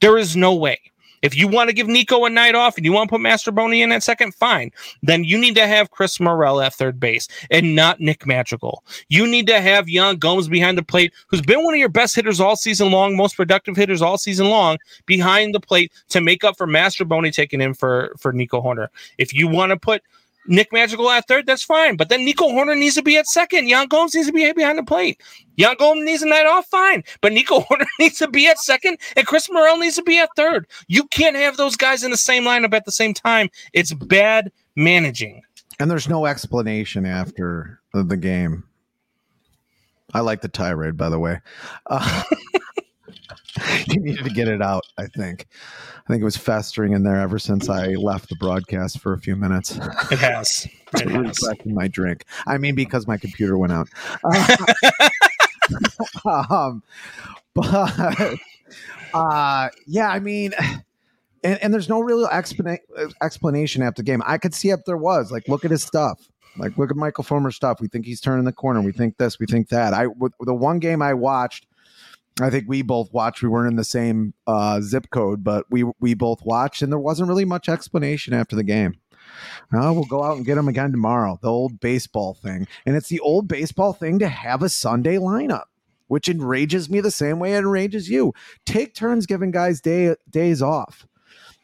There 0.00 0.18
is 0.18 0.36
no 0.36 0.54
way. 0.54 0.78
If 1.22 1.36
you 1.36 1.48
want 1.48 1.68
to 1.68 1.74
give 1.74 1.86
Nico 1.86 2.24
a 2.24 2.30
night 2.30 2.54
off 2.54 2.76
and 2.76 2.84
you 2.84 2.92
want 2.92 3.08
to 3.08 3.16
put 3.16 3.22
Mastrobuoni 3.22 3.80
in 3.80 3.92
at 3.92 4.02
second, 4.02 4.34
fine. 4.34 4.70
Then 5.02 5.24
you 5.24 5.38
need 5.38 5.54
to 5.56 5.66
have 5.66 5.90
Chris 5.90 6.18
Morel 6.18 6.60
at 6.60 6.74
third 6.74 6.98
base 6.98 7.28
and 7.50 7.74
not 7.74 8.00
Nick 8.00 8.26
Madrigal. 8.26 8.82
You 9.08 9.26
need 9.26 9.46
to 9.48 9.60
have 9.60 9.88
Yan 9.88 10.16
Gomes 10.16 10.48
behind 10.48 10.78
the 10.78 10.82
plate, 10.82 11.12
who's 11.28 11.42
been 11.42 11.64
one 11.64 11.74
of 11.74 11.80
your 11.80 11.88
best 11.88 12.14
hitters 12.14 12.40
all 12.40 12.56
season 12.56 12.90
long, 12.90 13.16
most 13.16 13.36
productive 13.36 13.76
hitters 13.76 14.02
all 14.02 14.18
season 14.18 14.48
long, 14.48 14.78
behind 15.06 15.54
the 15.54 15.60
plate 15.60 15.92
to 16.08 16.20
make 16.20 16.44
up 16.44 16.56
for 16.56 16.66
Mastrobuoni 16.66 17.32
taking 17.32 17.60
in 17.60 17.74
for, 17.74 18.14
for 18.18 18.32
Nico 18.32 18.60
Hoerner. 18.60 18.88
If 19.18 19.34
you 19.34 19.48
want 19.48 19.70
to 19.70 19.76
put 19.76 20.02
Nick 20.46 20.72
Madrigal 20.72 21.10
at 21.10 21.28
third, 21.28 21.46
that's 21.46 21.62
fine. 21.62 21.96
But 21.96 22.08
then 22.08 22.24
Nico 22.24 22.48
Hoerner 22.48 22.78
needs 22.78 22.94
to 22.94 23.02
be 23.02 23.16
at 23.16 23.26
second. 23.26 23.68
Yan 23.68 23.88
Gomes 23.88 24.14
needs 24.14 24.26
to 24.26 24.32
be 24.32 24.50
behind 24.52 24.78
the 24.78 24.82
plate. 24.82 25.20
Yan 25.56 25.76
Gomes 25.78 26.04
needs 26.04 26.22
a 26.22 26.28
night 26.28 26.46
off, 26.46 26.66
fine. 26.66 27.04
But 27.20 27.32
Nico 27.32 27.60
Hoerner 27.60 27.86
needs 27.98 28.18
to 28.18 28.28
be 28.28 28.48
at 28.48 28.58
second, 28.58 28.98
and 29.16 29.26
Chris 29.26 29.50
Morel 29.50 29.78
needs 29.78 29.96
to 29.96 30.02
be 30.02 30.18
at 30.18 30.30
third. 30.36 30.66
You 30.88 31.06
can't 31.08 31.36
have 31.36 31.56
those 31.56 31.76
guys 31.76 32.02
in 32.02 32.10
the 32.10 32.16
same 32.16 32.44
lineup 32.44 32.74
at 32.74 32.84
the 32.84 32.92
same 32.92 33.14
time. 33.14 33.50
It's 33.72 33.92
bad 33.92 34.50
managing. 34.76 35.42
And 35.78 35.90
there's 35.90 36.08
no 36.08 36.26
explanation 36.26 37.06
after 37.06 37.80
the, 37.94 38.16
game. 38.16 38.64
I 40.12 40.20
like 40.20 40.42
the 40.42 40.48
tirade, 40.48 40.96
by 40.96 41.08
the 41.08 41.18
way. 41.18 41.40
Uh, 41.86 42.22
you 43.88 44.00
needed 44.00 44.24
to 44.24 44.30
get 44.30 44.48
it 44.48 44.62
out. 44.62 44.84
I 44.98 45.06
think. 45.06 45.46
I 45.96 46.12
think 46.12 46.22
it 46.22 46.24
was 46.24 46.36
festering 46.36 46.92
in 46.92 47.02
there 47.02 47.20
ever 47.20 47.38
since 47.38 47.68
I 47.68 47.88
left 47.88 48.28
the 48.28 48.36
broadcast 48.36 49.00
for 49.00 49.12
a 49.12 49.18
few 49.18 49.36
minutes. 49.36 49.76
It 50.10 50.18
has. 50.18 50.66
It 50.92 51.08
has. 51.08 51.38
my 51.66 51.86
drink. 51.86 52.24
I 52.48 52.58
mean, 52.58 52.74
because 52.74 53.06
my 53.06 53.16
computer 53.16 53.56
went 53.56 53.72
out. 53.72 53.88
Uh, 54.24 55.10
um, 56.50 56.82
but 57.54 58.34
uh, 59.14 59.68
yeah, 59.86 60.08
I 60.08 60.18
mean, 60.18 60.52
and, 61.44 61.62
and 61.62 61.72
there's 61.72 61.88
no 61.88 62.00
real 62.00 62.26
explana- 62.28 62.80
explanation 63.22 63.82
after 63.82 64.02
the 64.02 64.06
game. 64.06 64.22
I 64.26 64.38
could 64.38 64.54
see 64.54 64.70
if 64.70 64.84
there 64.84 64.96
was. 64.96 65.30
Like, 65.30 65.48
look 65.48 65.64
at 65.64 65.70
his 65.70 65.82
stuff. 65.84 66.28
Like, 66.56 66.76
look 66.76 66.90
at 66.90 66.96
Michael 66.96 67.24
Fulmer's 67.24 67.56
stuff. 67.56 67.80
We 67.80 67.88
think 67.88 68.04
he's 68.04 68.20
turning 68.20 68.44
the 68.44 68.52
corner. 68.52 68.82
We 68.82 68.92
think 68.92 69.16
this. 69.16 69.38
We 69.38 69.46
think 69.46 69.68
that. 69.68 69.94
I 69.94 70.06
the 70.40 70.54
one 70.54 70.78
game 70.78 71.02
I 71.02 71.14
watched. 71.14 71.66
I 72.40 72.50
think 72.50 72.64
we 72.68 72.82
both 72.82 73.12
watched. 73.12 73.42
We 73.42 73.48
weren't 73.48 73.70
in 73.70 73.76
the 73.76 73.84
same 73.84 74.34
uh, 74.46 74.80
zip 74.80 75.10
code, 75.10 75.44
but 75.44 75.66
we 75.70 75.84
we 76.00 76.14
both 76.14 76.42
watched, 76.44 76.82
and 76.82 76.90
there 76.90 76.98
wasn't 76.98 77.28
really 77.28 77.44
much 77.44 77.68
explanation 77.68 78.32
after 78.32 78.56
the 78.56 78.64
game. 78.64 78.96
Oh, 79.72 79.92
we'll 79.92 80.04
go 80.04 80.24
out 80.24 80.36
and 80.36 80.46
get 80.46 80.58
him 80.58 80.68
again 80.68 80.90
tomorrow. 80.90 81.38
The 81.40 81.50
old 81.50 81.80
baseball 81.80 82.34
thing. 82.34 82.66
And 82.84 82.96
it's 82.96 83.08
the 83.08 83.20
old 83.20 83.48
baseball 83.48 83.92
thing 83.92 84.18
to 84.18 84.28
have 84.28 84.62
a 84.62 84.68
Sunday 84.68 85.16
lineup, 85.16 85.64
which 86.08 86.28
enrages 86.28 86.90
me 86.90 87.00
the 87.00 87.10
same 87.10 87.38
way 87.38 87.54
it 87.54 87.58
enrages 87.58 88.08
you. 88.08 88.32
Take 88.66 88.94
turns 88.94 89.26
giving 89.26 89.50
guys 89.50 89.80
day 89.80 90.14
days 90.28 90.62
off. 90.62 91.06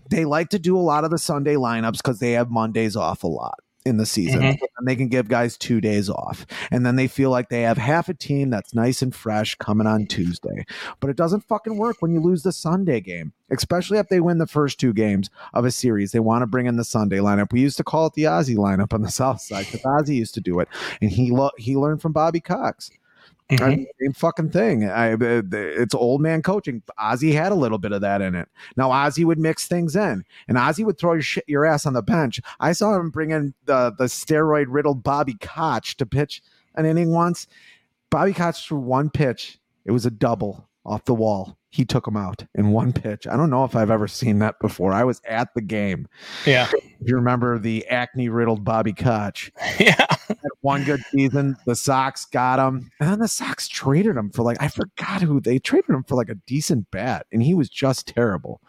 They 0.09 0.25
like 0.25 0.51
to 0.51 0.59
do 0.59 0.77
a 0.77 0.81
lot 0.81 1.05
of 1.05 1.11
the 1.11 1.19
Sunday 1.19 1.55
lineups 1.55 1.97
because 1.97 2.21
they 2.21 2.33
have 2.33 2.51
Mondays 2.51 2.95
off 2.95 3.25
a 3.25 3.29
lot. 3.29 3.59
In 3.87 3.99
the 3.99 4.05
season, 4.07 4.41
Mhm. 4.43 4.59
and 4.79 4.87
they 4.89 4.97
can 4.97 5.07
give 5.09 5.29
guys 5.29 5.57
two 5.57 5.81
days 5.81 6.11
off, 6.11 6.45
and 6.73 6.85
then 6.85 6.97
they 6.97 7.07
feel 7.07 7.31
like 7.31 7.49
they 7.51 7.63
have 7.63 7.79
half 7.79 8.09
a 8.09 8.15
team 8.15 8.51
that's 8.51 8.75
nice 8.75 9.01
and 9.01 9.15
fresh 9.15 9.55
coming 9.55 9.87
on 9.87 10.07
Tuesday. 10.07 10.65
But 10.99 11.09
it 11.11 11.17
doesn't 11.17 11.45
fucking 11.45 11.77
work 11.79 11.99
when 12.01 12.11
you 12.11 12.21
lose 12.21 12.43
the 12.43 12.51
Sunday 12.53 13.01
game, 13.01 13.33
especially 13.51 13.99
if 13.99 14.09
they 14.09 14.21
win 14.21 14.39
the 14.39 14.47
first 14.47 14.81
two 14.81 14.93
games 14.93 15.31
of 15.55 15.65
a 15.65 15.71
series. 15.71 16.11
They 16.11 16.19
want 16.21 16.43
to 16.43 16.47
bring 16.47 16.67
in 16.67 16.75
the 16.77 16.85
Sunday 16.85 17.19
lineup. 17.19 17.53
We 17.53 17.61
used 17.61 17.77
to 17.77 17.85
call 17.85 18.07
it 18.07 18.15
the 18.15 18.27
Ozzie 18.27 18.57
lineup 18.57 18.93
on 18.93 19.03
the 19.03 19.11
South 19.23 19.41
Side 19.41 19.67
because 19.71 19.87
Ozzie 19.87 20.17
used 20.17 20.35
to 20.35 20.41
do 20.41 20.59
it, 20.59 20.69
and 21.01 21.11
he 21.11 21.31
lo- 21.31 21.51
he 21.57 21.77
learned 21.77 22.03
from 22.03 22.13
Bobby 22.13 22.41
Cox. 22.41 22.91
I 23.49 23.55
Mhm. 23.55 23.69
mean, 23.69 23.87
same 24.01 24.13
fucking 24.13 24.51
thing. 24.51 24.85
I, 24.91 25.13
uh, 25.13 25.43
it's 25.53 25.95
old 25.95 26.21
man 26.21 26.43
coaching. 26.43 26.83
Ozzie 26.99 27.33
had 27.33 27.53
a 27.53 27.55
little 27.55 27.79
bit 27.79 27.93
of 27.93 28.01
that 28.01 28.21
in 28.21 28.35
it. 28.35 28.49
Now 28.77 28.91
Ozzie 28.91 29.25
would 29.25 29.39
mix 29.39 29.69
things 29.69 29.95
in, 29.95 30.25
and 30.49 30.59
Ozzie 30.59 30.83
would 30.85 30.99
throw 30.99 31.13
your 31.13 31.23
shit, 31.23 31.45
your 31.47 31.65
ass 31.65 31.87
on 31.87 31.93
the 31.93 32.03
bench. 32.03 32.41
I 32.59 32.73
saw 32.73 32.97
him 32.99 33.11
bring 33.11 33.31
in 33.31 33.55
the 33.65 33.95
the 33.97 34.07
steroid 34.07 34.67
riddled 34.69 35.05
Bobby 35.05 35.37
Koch 35.41 35.97
to 35.99 36.07
pitch 36.07 36.43
an 36.75 36.87
inning 36.87 37.13
once. 37.13 37.47
Bobby 38.11 38.33
Koch 38.33 38.57
threw 38.67 38.79
one 38.79 39.11
pitch. 39.11 39.61
It 39.85 39.93
was 39.93 40.05
a 40.07 40.11
double 40.11 40.69
off 40.85 41.05
the 41.05 41.15
wall. 41.15 41.57
He 41.77 41.85
took 41.85 42.09
him 42.09 42.17
out 42.17 42.47
in 42.55 42.71
one 42.71 42.95
pitch. 42.95 43.27
I 43.27 43.37
don't 43.37 43.51
know 43.51 43.63
if 43.65 43.77
I've 43.77 43.91
ever 43.91 44.09
seen 44.09 44.39
that 44.39 44.59
before. 44.61 44.95
I 44.95 45.05
was 45.05 45.21
at 45.29 45.53
the 45.53 45.61
game. 45.61 46.09
Yeah. 46.47 46.71
If 46.73 47.09
you 47.11 47.17
remember 47.17 47.59
the 47.59 47.87
acne 47.89 48.31
riddled 48.31 48.65
Bobby 48.65 48.95
Koch 48.95 49.53
Yeah. 49.79 50.07
one 50.63 50.85
good 50.85 51.03
season. 51.11 51.55
The 51.67 51.77
Sox 51.77 52.25
got 52.25 52.59
him, 52.59 52.91
and 52.99 53.11
then 53.11 53.19
the 53.19 53.29
Sox 53.29 53.69
traded 53.69 54.17
him 54.17 54.31
for 54.31 54.43
like 54.43 54.57
I 54.61 54.69
forgot 54.69 55.21
who 55.21 55.39
they 55.39 55.59
traded 55.59 55.91
him 55.91 56.03
for 56.05 56.15
like 56.17 56.31
a 56.31 56.35
decent 56.47 56.91
bat, 56.91 57.27
and 57.31 57.43
he 57.43 57.53
was 57.53 57.69
just 57.69 58.07
terrible. 58.09 58.63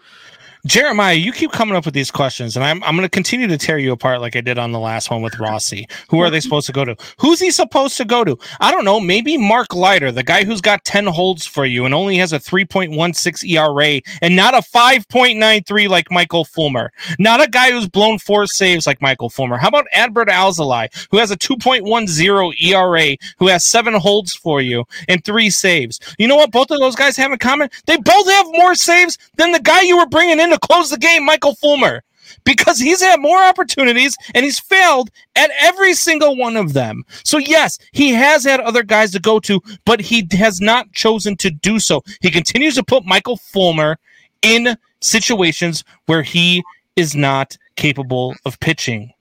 Jeremiah, 0.67 1.13
you 1.13 1.31
keep 1.31 1.53
coming 1.53 1.77
up 1.77 1.85
with 1.85 1.93
these 1.93 2.11
questions, 2.11 2.57
and 2.57 2.65
I'm 2.65 2.83
I'm 2.83 2.97
going 2.97 3.05
to 3.05 3.09
continue 3.09 3.47
to 3.47 3.57
tear 3.57 3.77
you 3.77 3.93
apart 3.93 4.19
like 4.19 4.35
I 4.35 4.41
did 4.41 4.59
on 4.59 4.73
the 4.73 4.79
last 4.79 5.09
one 5.09 5.21
with 5.21 5.39
Rossi. 5.39 5.87
Who 6.09 6.19
are 6.19 6.29
they 6.29 6.41
supposed 6.41 6.67
to 6.67 6.73
go 6.73 6.83
to? 6.83 6.93
Who's 7.19 7.39
he 7.39 7.51
supposed 7.51 7.95
to 7.97 8.05
go 8.05 8.25
to? 8.25 8.37
I 8.59 8.71
don't 8.71 8.83
know. 8.83 8.99
Maybe 8.99 9.37
Mark 9.37 9.73
Leiter, 9.73 10.11
the 10.11 10.23
guy 10.23 10.43
who's 10.43 10.59
got 10.59 10.83
ten 10.83 11.05
holds 11.05 11.45
for 11.45 11.65
you 11.65 11.85
and 11.85 11.93
only 11.93 12.17
has 12.17 12.33
a 12.33 12.39
3.16 12.39 13.49
ERA 13.49 14.01
and 14.21 14.35
not 14.35 14.55
a 14.55 14.57
5.93 14.57 15.87
like 15.87 16.11
Michael 16.11 16.43
Fulmer. 16.43 16.91
Not 17.17 17.41
a 17.41 17.49
guy 17.49 17.71
who's 17.71 17.87
blown 17.87 18.19
four 18.19 18.45
saves 18.45 18.85
like 18.85 19.01
Michael 19.01 19.29
Fulmer. 19.29 19.55
How 19.55 19.69
about 19.69 19.87
Adbert 19.93 20.27
Alzolay, 20.27 20.89
who 21.11 21.17
has 21.17 21.31
a 21.31 21.37
2.10 21.37 22.61
ERA, 22.61 23.15
who 23.37 23.47
has 23.47 23.65
seven 23.65 23.93
holds 23.93 24.35
for 24.35 24.59
you 24.59 24.83
and 25.07 25.23
three 25.23 25.49
saves? 25.49 26.01
You 26.17 26.27
know 26.27 26.35
what 26.35 26.51
both 26.51 26.71
of 26.71 26.79
those 26.79 26.95
guys 26.95 27.15
have 27.15 27.31
in 27.31 27.37
common? 27.37 27.69
They 27.85 27.95
both 27.95 28.29
have 28.29 28.47
more 28.49 28.75
saves 28.75 29.17
than 29.37 29.53
the 29.53 29.61
guy 29.61 29.81
you 29.81 29.97
were 29.97 30.07
bringing 30.07 30.41
in 30.41 30.56
to 30.57 30.67
close 30.67 30.89
the 30.89 30.97
game, 30.97 31.25
Michael 31.25 31.55
Fulmer. 31.55 32.03
Because 32.43 32.77
he's 32.77 33.01
had 33.01 33.21
more 33.21 33.41
opportunities 33.41 34.15
and 34.35 34.43
he's 34.43 34.59
failed 34.59 35.09
at 35.37 35.49
every 35.61 35.93
single 35.93 36.35
one 36.35 36.57
of 36.57 36.73
them. 36.73 37.05
So, 37.23 37.37
yes, 37.37 37.79
he 37.93 38.09
has 38.09 38.43
had 38.43 38.59
other 38.59 38.83
guys 38.83 39.11
to 39.11 39.19
go 39.19 39.39
to, 39.41 39.61
but 39.85 40.01
he 40.01 40.27
has 40.31 40.59
not 40.59 40.91
chosen 40.91 41.37
to 41.37 41.49
do 41.49 41.79
so. 41.79 42.03
He 42.21 42.29
continues 42.29 42.75
to 42.75 42.83
put 42.83 43.05
Michael 43.05 43.37
Fulmer 43.37 43.97
in 44.41 44.77
situations 44.99 45.85
where 46.07 46.21
he 46.21 46.63
is 46.97 47.15
not 47.15 47.57
capable 47.77 48.35
of 48.45 48.59
pitching. 48.59 49.13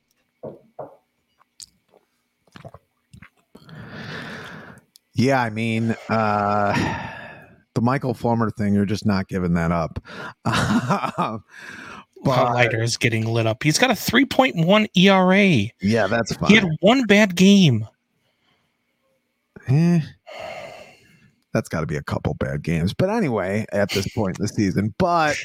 Yeah, 5.14 5.40
I 5.40 5.50
mean, 5.50 5.94
uh, 6.08 7.05
the 7.76 7.82
Michael 7.82 8.14
Fulmer 8.14 8.50
thing, 8.50 8.74
you're 8.74 8.86
just 8.86 9.06
not 9.06 9.28
giving 9.28 9.54
that 9.54 9.70
up. 9.70 10.02
Leiter 12.24 12.82
is 12.82 12.96
getting 12.96 13.26
lit 13.26 13.46
up. 13.46 13.62
He's 13.62 13.78
got 13.78 13.90
a 13.90 13.94
3.1 13.94 14.88
ERA. 14.96 15.70
yeah, 15.80 16.06
that's 16.08 16.34
fine. 16.34 16.48
He 16.48 16.56
had 16.56 16.66
one 16.80 17.04
bad 17.04 17.36
game. 17.36 17.86
Eh, 19.68 20.00
that's 21.52 21.68
got 21.68 21.80
to 21.80 21.86
be 21.86 21.96
a 21.96 22.02
couple 22.02 22.34
bad 22.34 22.62
games. 22.62 22.94
But 22.94 23.10
anyway, 23.10 23.66
at 23.72 23.90
this 23.90 24.08
point 24.08 24.38
in 24.38 24.42
the 24.42 24.48
season, 24.48 24.94
but 24.98 25.36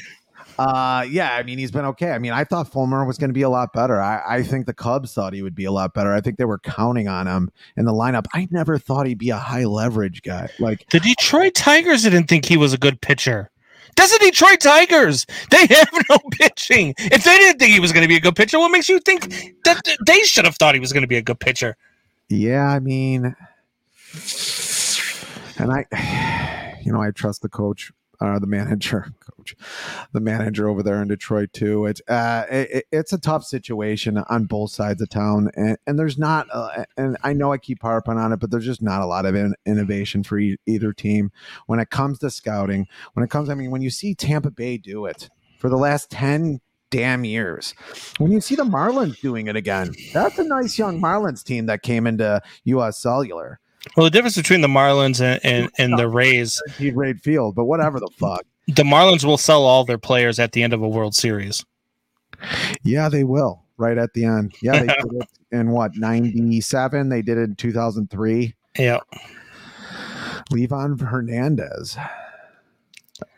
uh, 0.58 1.06
yeah, 1.08 1.34
I 1.34 1.42
mean, 1.42 1.58
he's 1.58 1.70
been 1.70 1.84
okay. 1.86 2.12
I 2.12 2.18
mean, 2.18 2.32
I 2.32 2.44
thought 2.44 2.70
Fulmer 2.70 3.04
was 3.04 3.18
going 3.18 3.30
to 3.30 3.34
be 3.34 3.42
a 3.42 3.48
lot 3.48 3.72
better. 3.72 4.00
I, 4.00 4.22
I 4.26 4.42
think 4.42 4.66
the 4.66 4.74
Cubs 4.74 5.14
thought 5.14 5.32
he 5.32 5.42
would 5.42 5.54
be 5.54 5.64
a 5.64 5.72
lot 5.72 5.94
better. 5.94 6.12
I 6.12 6.20
think 6.20 6.38
they 6.38 6.44
were 6.44 6.58
counting 6.58 7.08
on 7.08 7.26
him 7.26 7.50
in 7.76 7.84
the 7.84 7.92
lineup. 7.92 8.26
I 8.34 8.48
never 8.50 8.78
thought 8.78 9.06
he'd 9.06 9.18
be 9.18 9.30
a 9.30 9.36
high 9.36 9.64
leverage 9.64 10.22
guy. 10.22 10.48
Like, 10.58 10.88
The 10.90 11.00
Detroit 11.00 11.54
Tigers 11.54 12.02
didn't 12.02 12.24
think 12.24 12.44
he 12.44 12.56
was 12.56 12.72
a 12.72 12.78
good 12.78 13.00
pitcher. 13.00 13.50
That's 13.96 14.16
the 14.18 14.24
Detroit 14.24 14.60
Tigers. 14.60 15.26
They 15.50 15.66
have 15.70 16.04
no 16.08 16.18
pitching. 16.32 16.94
If 16.98 17.24
they 17.24 17.36
didn't 17.36 17.58
think 17.58 17.72
he 17.72 17.80
was 17.80 17.92
going 17.92 18.02
to 18.02 18.08
be 18.08 18.16
a 18.16 18.20
good 18.20 18.36
pitcher, 18.36 18.58
what 18.58 18.70
makes 18.70 18.88
you 18.88 19.00
think 19.00 19.54
that 19.64 19.80
they 20.06 20.20
should 20.20 20.44
have 20.44 20.56
thought 20.56 20.74
he 20.74 20.80
was 20.80 20.92
going 20.92 21.02
to 21.02 21.08
be 21.08 21.16
a 21.16 21.22
good 21.22 21.40
pitcher? 21.40 21.76
Yeah, 22.28 22.66
I 22.66 22.80
mean, 22.80 23.36
and 25.58 25.72
I, 25.72 26.78
you 26.84 26.92
know, 26.92 27.02
I 27.02 27.10
trust 27.10 27.42
the 27.42 27.48
coach, 27.48 27.92
uh, 28.22 28.38
the 28.38 28.46
manager, 28.46 29.12
coach, 29.20 29.56
the 30.12 30.20
manager 30.20 30.68
over 30.68 30.82
there 30.82 31.02
in 31.02 31.08
Detroit 31.08 31.52
too. 31.52 31.86
It's 31.86 32.00
uh, 32.08 32.46
it, 32.50 32.86
it's 32.92 33.12
a 33.12 33.18
tough 33.18 33.44
situation 33.44 34.18
on 34.18 34.44
both 34.44 34.70
sides 34.70 35.02
of 35.02 35.08
town, 35.08 35.50
and, 35.56 35.76
and 35.86 35.98
there's 35.98 36.18
not, 36.18 36.46
uh, 36.52 36.84
and 36.96 37.16
I 37.24 37.32
know 37.32 37.52
I 37.52 37.58
keep 37.58 37.82
harping 37.82 38.18
on 38.18 38.32
it, 38.32 38.38
but 38.38 38.50
there's 38.50 38.64
just 38.64 38.82
not 38.82 39.02
a 39.02 39.06
lot 39.06 39.26
of 39.26 39.34
in, 39.34 39.54
innovation 39.66 40.22
for 40.22 40.38
e- 40.38 40.58
either 40.66 40.92
team 40.92 41.32
when 41.66 41.80
it 41.80 41.90
comes 41.90 42.20
to 42.20 42.30
scouting. 42.30 42.86
When 43.14 43.24
it 43.24 43.30
comes, 43.30 43.48
I 43.48 43.54
mean, 43.54 43.72
when 43.72 43.82
you 43.82 43.90
see 43.90 44.14
Tampa 44.14 44.50
Bay 44.50 44.78
do 44.78 45.06
it 45.06 45.28
for 45.58 45.68
the 45.68 45.76
last 45.76 46.10
ten 46.10 46.60
damn 46.90 47.24
years. 47.24 47.74
When 48.18 48.30
you 48.30 48.40
see 48.40 48.54
the 48.54 48.64
Marlins 48.64 49.18
doing 49.20 49.48
it 49.48 49.56
again, 49.56 49.94
that's 50.12 50.38
a 50.38 50.44
nice 50.44 50.78
young 50.78 51.00
Marlins 51.00 51.42
team 51.42 51.66
that 51.66 51.82
came 51.82 52.06
into 52.06 52.40
US 52.64 52.98
Cellular. 52.98 53.58
Well, 53.96 54.04
the 54.04 54.10
difference 54.10 54.36
between 54.36 54.60
the 54.60 54.68
Marlins 54.68 55.20
and, 55.20 55.40
and, 55.44 55.70
and 55.78 55.98
the 55.98 56.08
Rays, 56.08 56.60
He'd 56.78 56.96
raid 56.96 57.20
field, 57.20 57.54
but 57.54 57.64
whatever 57.64 57.98
the 57.98 58.10
fuck. 58.16 58.44
the 58.68 58.84
Marlins 58.84 59.24
will 59.24 59.38
sell 59.38 59.64
all 59.64 59.84
their 59.84 59.98
players 59.98 60.38
at 60.38 60.52
the 60.52 60.62
end 60.62 60.72
of 60.72 60.82
a 60.82 60.88
World 60.88 61.14
Series. 61.14 61.64
Yeah, 62.82 63.08
they 63.08 63.24
will. 63.24 63.64
Right 63.76 63.98
at 63.98 64.12
the 64.14 64.24
end. 64.24 64.54
Yeah, 64.62 64.80
they 64.80 64.86
did 64.86 65.12
it 65.12 65.28
in 65.52 65.70
what, 65.70 65.96
97? 65.96 67.08
They 67.08 67.22
did 67.22 67.38
it 67.38 67.42
in 67.42 67.56
2003. 67.56 68.54
Yeah. 68.78 68.98
Livan 70.52 71.00
Hernandez. 71.00 71.96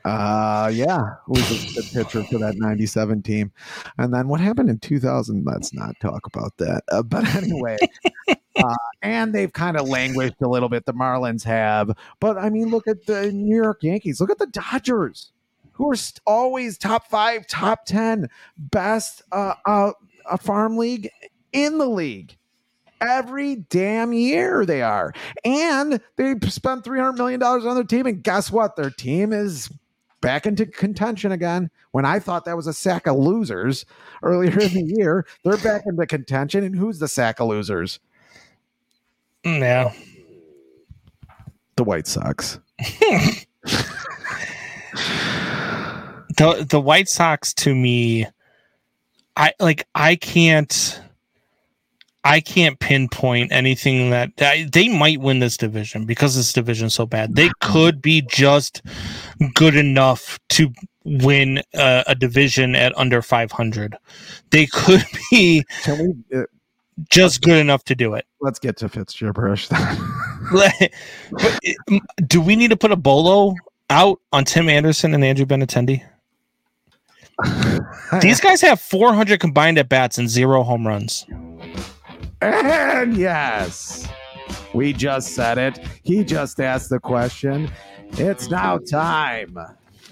Uh 0.05 0.71
yeah, 0.73 1.15
was 1.27 1.51
a 1.51 1.75
good 1.75 1.91
pitcher 1.93 2.25
for 2.25 2.39
that 2.39 2.57
97 2.57 3.23
team. 3.23 3.53
And 3.99 4.13
then 4.13 4.29
what 4.29 4.41
happened 4.41 4.71
in 4.71 4.79
2000? 4.79 5.45
Let's 5.45 5.73
not 5.73 5.99
talk 6.01 6.27
about 6.27 6.57
that. 6.59 6.85
Uh, 6.91 7.03
but 7.03 7.27
anyway, 7.35 7.77
uh, 8.57 8.75
and 9.03 9.35
they've 9.35 9.53
kind 9.53 9.77
of 9.77 9.89
languished 9.89 10.41
a 10.43 10.49
little 10.49 10.69
bit. 10.69 10.87
The 10.87 10.95
Marlins 10.95 11.45
have, 11.45 11.91
but 12.21 12.39
I 12.39 12.51
mean, 12.51 12.71
look 12.71 12.87
at 12.87 13.07
the 13.07 13.33
New 13.33 13.57
York 13.57 13.83
Yankees. 13.83 14.21
Look 14.21 14.31
at 14.31 14.39
the 14.39 14.47
Dodgers, 14.47 15.33
who 15.73 15.91
are 15.91 15.97
st- 15.97 16.21
always 16.27 16.79
top 16.79 17.09
five, 17.09 17.47
top 17.47 17.85
ten, 17.85 18.29
best 18.57 19.23
uh, 19.33 19.55
uh, 19.67 19.93
a 20.27 20.39
farm 20.39 20.77
league 20.77 21.11
in 21.53 21.79
the 21.79 21.89
league. 21.89 22.37
Every 23.07 23.57
damn 23.57 24.13
year 24.13 24.65
they 24.65 24.83
are. 24.83 25.13
And 25.45 26.01
they 26.17 26.35
spent 26.49 26.85
$300 26.85 27.17
million 27.17 27.43
on 27.43 27.75
their 27.75 27.85
team. 27.85 28.07
And 28.07 28.23
guess 28.23 28.51
what? 28.51 28.77
Their 28.77 28.91
team 28.91 29.33
is 29.33 29.71
back 30.21 30.47
into 30.47 30.65
contention 30.65 31.33
again. 31.33 31.71
When 31.93 32.05
I 32.05 32.19
thought 32.19 32.47
that 32.47 32.57
was 32.57 32.67
a 32.67 32.73
sack 32.73 33.07
of 33.07 33.17
losers 33.17 33.85
earlier 34.23 34.59
in 34.59 34.73
the 34.73 34.95
year, 34.97 35.27
they're 35.45 35.59
back 35.59 35.83
into 35.87 36.07
contention. 36.07 36.65
And 36.65 36.75
who's 36.75 36.99
the 36.99 37.09
sack 37.09 37.41
of 37.41 37.49
losers? 37.49 38.01
Yeah. 39.45 39.93
The 41.77 41.85
White 41.85 42.07
Sox. 42.07 42.59
the 46.37 46.67
the 46.69 46.81
White 46.81 47.09
Sox 47.09 47.53
to 47.55 47.75
me, 47.75 48.27
I 49.37 49.53
like 49.61 49.87
I 49.95 50.17
can't 50.17 51.01
I 52.25 52.41
can't 52.41 52.79
pinpoint 52.79 53.53
anything 53.53 54.11
that 54.11 54.31
I, 54.41 54.67
they 54.73 54.89
might 54.89 55.21
win 55.21 55.41
this 55.41 55.59
division 55.59 56.07
because 56.07 56.35
this 56.35 56.53
division's 56.53 56.95
so 56.95 57.05
bad. 57.05 57.37
They 57.37 57.51
could 57.61 58.01
be 58.01 58.23
just 58.23 58.83
good 59.55 59.77
enough 59.77 60.39
to 60.51 60.73
win 61.05 61.63
a, 61.75 62.05
a 62.07 62.15
division 62.15 62.75
at 62.75 62.97
under 62.97 63.21
500. 63.21 63.97
They 64.51 64.67
could 64.67 65.05
be 65.31 65.65
Can 65.83 66.17
we 66.31 66.39
uh, 66.39 66.45
just 67.11 67.43
good 67.43 67.59
enough 67.59 67.85
to 67.85 67.95
do 67.95 68.15
it. 68.15 68.27
let's 68.41 68.59
get 68.59 68.77
to 68.79 68.89
Fitz 68.89 69.19
gibberish 69.19 69.69
then? 69.69 69.99
Um, 71.89 72.01
do 72.27 72.41
we 72.41 72.57
need 72.57 72.69
to 72.69 72.77
put 72.77 72.93
a 72.93 72.97
bolo 72.97 73.55
out 73.91 74.21
on 74.33 74.45
Tim 74.45 74.69
Anderson 74.69 75.13
and 75.13 75.25
Andrew 75.25 75.45
Benintendi? 75.45 76.03
These 78.23 78.41
guys 78.41 78.61
have 78.61 78.81
400 78.81 79.41
combined 79.41 79.79
at 79.79 79.89
bats 79.89 80.19
and 80.19 80.29
zero 80.29 80.63
home 80.63 80.87
runs. 80.87 81.27
And 82.45 83.17
yes, 83.17 84.07
we 84.75 84.93
just 84.93 85.35
said 85.35 85.57
it. 85.57 85.79
He 86.03 86.25
just 86.25 86.61
asked 86.61 86.91
the 86.91 87.01
question. 87.01 87.71
It's 88.13 88.51
now 88.51 88.77
time 88.79 89.59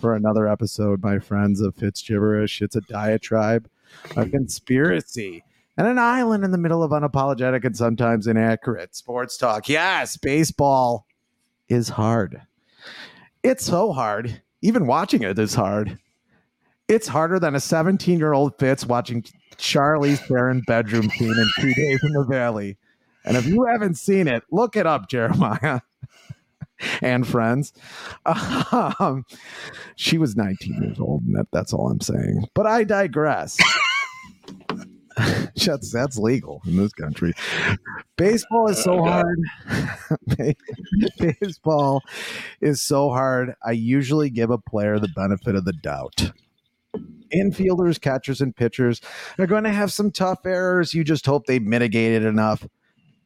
for 0.01 0.15
another 0.17 0.49
episode, 0.49 1.03
my 1.03 1.19
friends, 1.19 1.61
of 1.61 1.75
Fitz 1.75 2.01
Gibberish. 2.01 2.63
It's 2.63 2.77
a 2.77 2.81
diatribe, 2.83 3.69
a 4.17 4.27
conspiracy 4.27 5.45
and 5.77 5.87
an 5.87 5.99
island 5.99 6.43
in 6.43 6.51
the 6.53 6.59
middle 6.59 6.83
of 6.83 6.91
unapologetic 6.91 7.65
and 7.65 7.77
sometimes 7.77 8.27
inaccurate 8.27 8.97
sports 8.97 9.37
talk. 9.37 9.69
Yes, 9.69 10.17
baseball 10.17 11.07
is 11.69 11.91
hard. 11.91 12.41
It's 13.43 13.65
so 13.65 13.93
hard. 13.93 14.41
Even 14.63 14.87
watching 14.87 15.23
it 15.23 15.39
is 15.39 15.55
hard. 15.55 15.99
It's 16.89 17.09
harder 17.09 17.39
than 17.39 17.55
a 17.55 17.61
17 17.61 18.19
year 18.19 18.33
old 18.33 18.59
Fitz 18.59 18.87
watching 18.87 19.23
Charlize 19.63 20.19
Theron 20.27 20.61
bedroom 20.67 21.09
scene 21.09 21.31
in 21.31 21.51
two 21.61 21.73
days 21.73 22.01
in 22.03 22.13
the 22.13 22.25
valley. 22.25 22.77
And 23.25 23.37
if 23.37 23.47
you 23.47 23.65
haven't 23.65 23.95
seen 23.95 24.27
it, 24.27 24.43
look 24.51 24.77
it 24.77 24.87
up, 24.87 25.09
Jeremiah 25.09 25.81
and 27.01 27.27
friends. 27.27 27.73
Um, 28.27 29.25
she 29.95 30.19
was 30.19 30.37
19 30.37 30.83
years 30.83 30.99
old, 30.99 31.23
and 31.23 31.37
that, 31.37 31.47
that's 31.53 31.73
all 31.73 31.89
I'm 31.91 32.01
saying. 32.01 32.49
But 32.55 32.67
I 32.67 32.83
digress. 32.83 33.57
that's 35.57 35.93
that's 35.93 36.19
legal 36.19 36.61
in 36.67 36.77
this 36.77 36.93
country. 36.93 37.33
Baseball 38.17 38.69
is 38.69 38.83
so 38.83 39.05
hard. 39.05 39.39
Baseball 41.19 42.03
is 42.61 42.81
so 42.81 43.11
hard. 43.11 43.55
I 43.65 43.73
usually 43.73 44.31
give 44.31 44.51
a 44.51 44.59
player 44.59 44.99
the 44.99 45.09
benefit 45.15 45.55
of 45.55 45.65
the 45.65 45.73
doubt. 45.73 46.33
Infielders, 47.35 48.01
catchers, 48.01 48.41
and 48.41 48.55
pitchers 48.55 49.01
are 49.39 49.47
going 49.47 49.65
to 49.65 49.73
have 49.73 49.93
some 49.93 50.11
tough 50.11 50.45
errors. 50.45 50.95
You 50.95 51.05
just 51.05 51.27
hope 51.27 51.47
they 51.47 51.59
mitigate 51.59 52.13
it 52.13 52.25
enough 52.25 52.67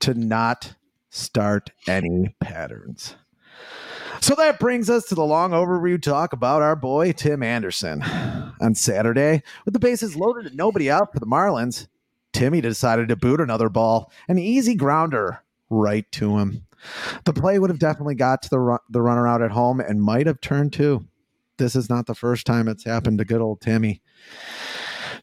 to 0.01 0.15
not 0.15 0.75
start 1.11 1.71
any 1.87 2.35
patterns. 2.41 3.15
So 4.21 4.35
that 4.35 4.59
brings 4.59 4.89
us 4.89 5.05
to 5.07 5.15
the 5.15 5.25
long 5.25 5.51
overview 5.51 6.01
talk 6.01 6.33
about 6.33 6.63
our 6.63 6.77
boy 6.77 7.13
Tim 7.13 7.43
Anderson. 7.43 8.03
On 8.61 8.75
Saturday, 8.75 9.43
with 9.65 9.75
the 9.75 9.81
bases 9.81 10.17
loaded 10.17 10.47
and 10.47 10.57
nobody 10.57 10.91
out 10.91 11.13
for 11.13 11.21
the 11.21 11.27
Marlins, 11.27 11.87
Timmy 12.33 12.61
decided 12.61 13.09
to 13.09 13.17
boot 13.17 13.41
another 13.41 13.69
ball, 13.69 14.11
an 14.29 14.39
easy 14.39 14.75
grounder 14.75 15.43
right 15.71 16.11
to 16.13 16.39
him. 16.39 16.67
The 17.25 17.33
play 17.33 17.59
would 17.59 17.71
have 17.71 17.79
definitely 17.79 18.15
got 18.15 18.43
to 18.43 18.51
the 18.51 18.59
run, 18.59 18.79
the 18.89 19.03
runner 19.03 19.27
out 19.27 19.43
at 19.43 19.51
home 19.51 19.81
and 19.81 20.03
might 20.03 20.27
have 20.27 20.41
turned 20.41 20.73
two. 20.73 21.07
This 21.59 21.75
is 21.75 21.89
not 21.89 22.07
the 22.07 22.15
first 22.15 22.47
time 22.47 22.69
it's 22.69 22.85
happened 22.85 23.19
to 23.19 23.25
good 23.25 23.41
old 23.41 23.61
Timmy. 23.61 24.03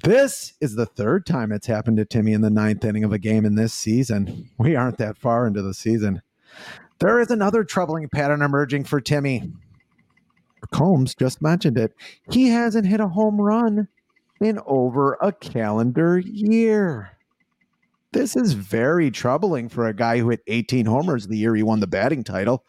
This 0.04 0.54
is 0.60 0.76
the 0.76 0.86
third 0.86 1.26
time 1.26 1.52
it's 1.52 1.68
happened 1.68 1.98
to 1.98 2.06
Timmy 2.06 2.34
in 2.34 2.42
the 2.42 2.50
ninth 2.50 2.84
inning 2.84 3.04
of 3.04 3.14
a 3.14 3.20
game 3.20 3.46
in 3.46 3.56
this 3.56 3.74
season. 3.74 4.50
We 4.58 4.76
aren't 4.76 4.98
that 4.98 5.18
far 5.18 5.48
into 5.48 5.62
the 5.62 5.74
season. 5.74 6.22
There 7.00 7.20
is 7.20 7.32
another 7.32 7.64
troubling 7.64 8.10
pattern 8.10 8.42
emerging 8.42 8.86
for 8.86 9.00
Timmy. 9.00 9.52
Combs 10.72 11.16
just 11.16 11.42
mentioned 11.42 11.78
it. 11.78 11.94
He 12.32 12.50
hasn't 12.50 12.88
hit 12.88 13.00
a 13.00 13.08
home 13.08 13.40
run 13.40 13.88
in 14.42 14.60
over 14.66 15.18
a 15.22 15.32
calendar 15.32 16.20
year. 16.20 17.13
This 18.14 18.36
is 18.36 18.54
very 18.54 19.10
troubling 19.10 19.70
for 19.70 19.88
a 19.88 19.94
guy 19.94 20.20
who 20.20 20.30
hit 20.30 20.42
18 20.48 20.86
homers 20.86 21.28
the 21.28 21.38
year 21.38 21.56
he 21.56 21.64
won 21.64 21.80
the 21.80 21.88
batting 21.88 22.24
title 22.24 22.64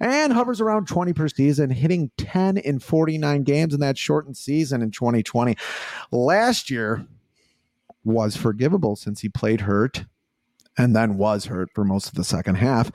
and 0.00 0.32
hovers 0.32 0.60
around 0.60 0.88
20 0.88 1.12
per 1.12 1.28
season, 1.28 1.70
hitting 1.70 2.10
10 2.18 2.58
in 2.58 2.80
49 2.80 3.44
games 3.44 3.72
in 3.72 3.80
that 3.80 3.96
shortened 3.96 4.36
season 4.36 4.82
in 4.82 4.90
2020. 4.90 5.56
Last 6.10 6.70
year 6.70 7.06
was 8.04 8.36
forgivable 8.36 8.96
since 8.96 9.20
he 9.20 9.28
played 9.28 9.62
hurt 9.62 10.04
and 10.76 10.94
then 10.94 11.18
was 11.18 11.46
hurt 11.46 11.70
for 11.72 11.84
most 11.84 12.08
of 12.08 12.14
the 12.14 12.24
second 12.24 12.56
half. 12.56 12.90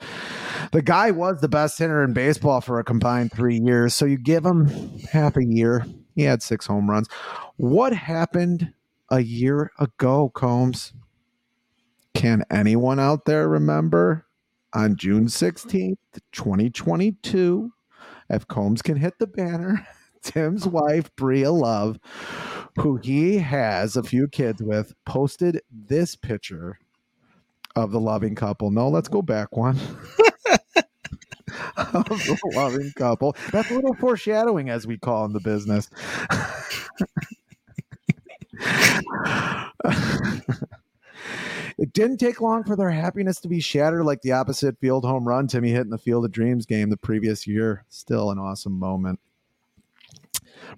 The 0.72 0.82
guy 0.82 1.10
was 1.10 1.40
the 1.40 1.48
best 1.48 1.78
hitter 1.78 2.04
in 2.04 2.12
baseball 2.12 2.60
for 2.60 2.78
a 2.78 2.84
combined 2.84 3.32
three 3.32 3.58
years. 3.58 3.94
So 3.94 4.04
you 4.04 4.18
give 4.18 4.44
him 4.44 4.66
half 5.12 5.36
a 5.36 5.44
year. 5.44 5.86
He 6.14 6.24
had 6.24 6.42
six 6.42 6.66
home 6.66 6.90
runs. 6.90 7.08
What 7.56 7.94
happened 7.94 8.74
a 9.08 9.20
year 9.20 9.72
ago, 9.78 10.30
Combs? 10.34 10.92
Can 12.14 12.44
anyone 12.50 12.98
out 12.98 13.24
there 13.24 13.48
remember 13.48 14.26
on 14.72 14.96
June 14.96 15.26
16th, 15.26 15.98
2022? 16.32 17.72
If 18.28 18.46
Combs 18.46 18.82
can 18.82 18.96
hit 18.96 19.18
the 19.18 19.26
banner, 19.26 19.86
Tim's 20.22 20.66
wife, 20.66 21.14
Bria 21.16 21.50
Love, 21.50 21.98
who 22.78 22.96
he 22.96 23.38
has 23.38 23.96
a 23.96 24.02
few 24.02 24.28
kids 24.28 24.62
with, 24.62 24.94
posted 25.04 25.62
this 25.70 26.16
picture 26.16 26.78
of 27.76 27.92
the 27.92 28.00
loving 28.00 28.34
couple. 28.34 28.70
No, 28.70 28.88
let's 28.88 29.08
go 29.08 29.22
back 29.22 29.56
one. 29.56 29.76
of 31.76 32.04
the 32.06 32.52
loving 32.54 32.92
couple. 32.96 33.36
That's 33.52 33.70
a 33.70 33.74
little 33.74 33.94
foreshadowing, 33.94 34.70
as 34.70 34.86
we 34.86 34.98
call 34.98 35.24
in 35.24 35.32
the 35.32 35.40
business. 35.40 35.88
it 41.78 41.92
didn't 41.92 42.18
take 42.18 42.40
long 42.40 42.64
for 42.64 42.76
their 42.76 42.90
happiness 42.90 43.40
to 43.40 43.48
be 43.48 43.60
shattered 43.60 44.04
like 44.04 44.22
the 44.22 44.32
opposite 44.32 44.78
field 44.78 45.04
home 45.04 45.26
run 45.26 45.46
Timmy 45.46 45.70
hit 45.70 45.82
in 45.82 45.90
the 45.90 45.98
Field 45.98 46.24
of 46.24 46.32
Dreams 46.32 46.66
game 46.66 46.90
the 46.90 46.96
previous 46.96 47.46
year. 47.46 47.84
Still 47.88 48.30
an 48.30 48.38
awesome 48.38 48.78
moment. 48.78 49.20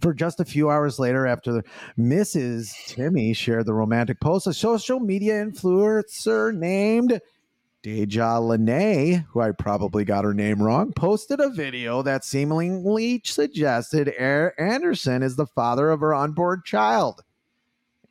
For 0.00 0.14
just 0.14 0.40
a 0.40 0.44
few 0.44 0.70
hours 0.70 0.98
later, 0.98 1.26
after 1.26 1.62
Mrs. 1.98 2.74
Timmy 2.86 3.32
shared 3.32 3.66
the 3.66 3.74
romantic 3.74 4.20
post, 4.20 4.46
a 4.46 4.52
social 4.52 5.00
media 5.00 5.44
influencer 5.44 6.54
named 6.54 7.20
Deja 7.82 8.38
Lene, 8.38 9.26
who 9.30 9.40
I 9.40 9.50
probably 9.50 10.04
got 10.04 10.24
her 10.24 10.34
name 10.34 10.62
wrong, 10.62 10.92
posted 10.92 11.40
a 11.40 11.50
video 11.50 12.02
that 12.02 12.24
seemingly 12.24 13.20
suggested 13.24 14.14
Air 14.16 14.58
Anderson 14.60 15.22
is 15.22 15.34
the 15.34 15.46
father 15.46 15.90
of 15.90 16.00
her 16.00 16.14
unborn 16.14 16.62
child. 16.64 17.22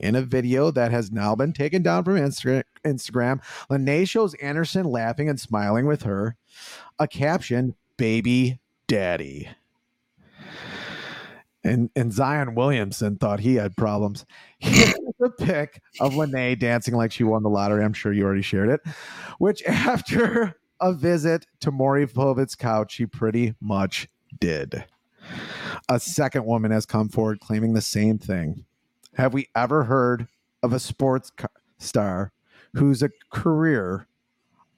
In 0.02 0.16
a 0.16 0.24
video 0.24 0.72
that 0.72 0.92
has 0.92 1.12
now 1.12 1.36
been 1.36 1.54
taken 1.54 1.84
down 1.84 2.04
from 2.04 2.16
Insta- 2.16 2.64
Instagram, 2.84 3.40
Lene 3.70 4.06
shows 4.06 4.34
Anderson 4.36 4.86
laughing 4.86 5.30
and 5.30 5.40
smiling 5.40 5.86
with 5.86 6.02
her. 6.04 6.36
A 6.98 7.08
caption, 7.08 7.76
Baby 7.98 8.60
Daddy. 8.88 9.48
And, 11.64 11.92
and 11.96 12.12
Zion 12.12 12.56
Williamson 12.56 13.18
thought 13.18 13.42
he 13.42 13.56
had 13.56 13.78
problems. 13.78 14.26
Here's 14.60 14.96
a 15.24 15.30
pic 15.30 15.80
of 16.00 16.16
Lene 16.16 16.58
dancing 16.58 16.96
like 16.96 17.12
she 17.12 17.24
won 17.24 17.44
the 17.44 17.50
lottery. 17.50 17.84
I'm 17.84 17.94
sure 17.94 18.12
you 18.12 18.26
already 18.26 18.42
shared 18.42 18.70
it. 18.70 18.82
Which, 19.38 19.62
after 19.68 20.56
a 20.80 20.94
visit 20.94 21.46
to 21.60 21.70
Maury 21.70 22.08
Povich 22.08 22.58
couch, 22.58 22.94
she 22.94 23.06
pretty 23.06 23.54
much 23.62 24.10
did. 24.40 24.84
A 25.88 26.00
second 26.00 26.46
woman 26.46 26.72
has 26.72 26.88
come 26.88 27.08
forward 27.08 27.40
claiming 27.40 27.74
the 27.74 27.82
same 27.82 28.18
thing. 28.18 28.66
Have 29.16 29.34
we 29.34 29.48
ever 29.56 29.84
heard 29.84 30.28
of 30.64 30.74
a 30.74 30.80
sports 30.80 31.32
star 31.80 32.32
whose 32.74 33.04
career 33.32 34.08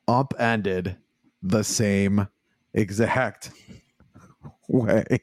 upended 0.07 0.97
the 1.41 1.63
same 1.63 2.27
exact 2.73 3.51
way? 4.67 5.19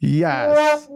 yes. 0.00 0.88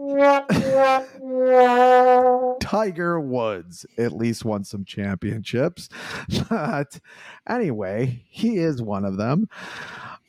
Tiger 2.59 3.19
Woods 3.19 3.85
at 3.97 4.11
least 4.13 4.43
won 4.43 4.63
some 4.63 4.83
championships. 4.83 5.89
But 6.49 6.99
anyway, 7.47 8.23
he 8.29 8.57
is 8.57 8.81
one 8.81 9.05
of 9.05 9.17
them. 9.17 9.47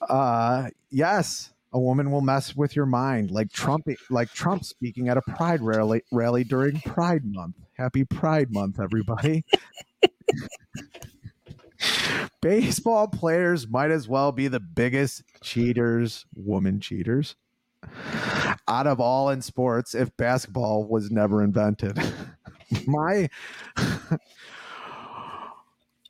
Uh 0.00 0.68
yes, 0.90 1.52
a 1.72 1.78
woman 1.78 2.10
will 2.10 2.20
mess 2.20 2.56
with 2.56 2.74
your 2.74 2.86
mind 2.86 3.30
like 3.30 3.52
Trump 3.52 3.86
like 4.10 4.32
Trump 4.32 4.64
speaking 4.64 5.08
at 5.08 5.16
a 5.16 5.22
pride 5.22 5.60
rally 5.60 6.02
rally 6.12 6.44
during 6.44 6.80
Pride 6.80 7.24
month. 7.24 7.56
Happy 7.74 8.04
Pride 8.04 8.52
month 8.52 8.80
everybody. 8.80 9.44
Baseball 12.40 13.08
players 13.08 13.68
might 13.68 13.90
as 13.90 14.08
well 14.08 14.32
be 14.32 14.48
the 14.48 14.60
biggest 14.60 15.22
cheaters, 15.42 16.24
woman 16.34 16.80
cheaters 16.80 17.36
out 18.66 18.86
of 18.86 19.00
all 19.00 19.30
in 19.30 19.42
sports 19.42 19.94
if 19.94 20.16
basketball 20.16 20.84
was 20.84 21.10
never 21.10 21.42
invented. 21.42 21.98
my 22.86 23.28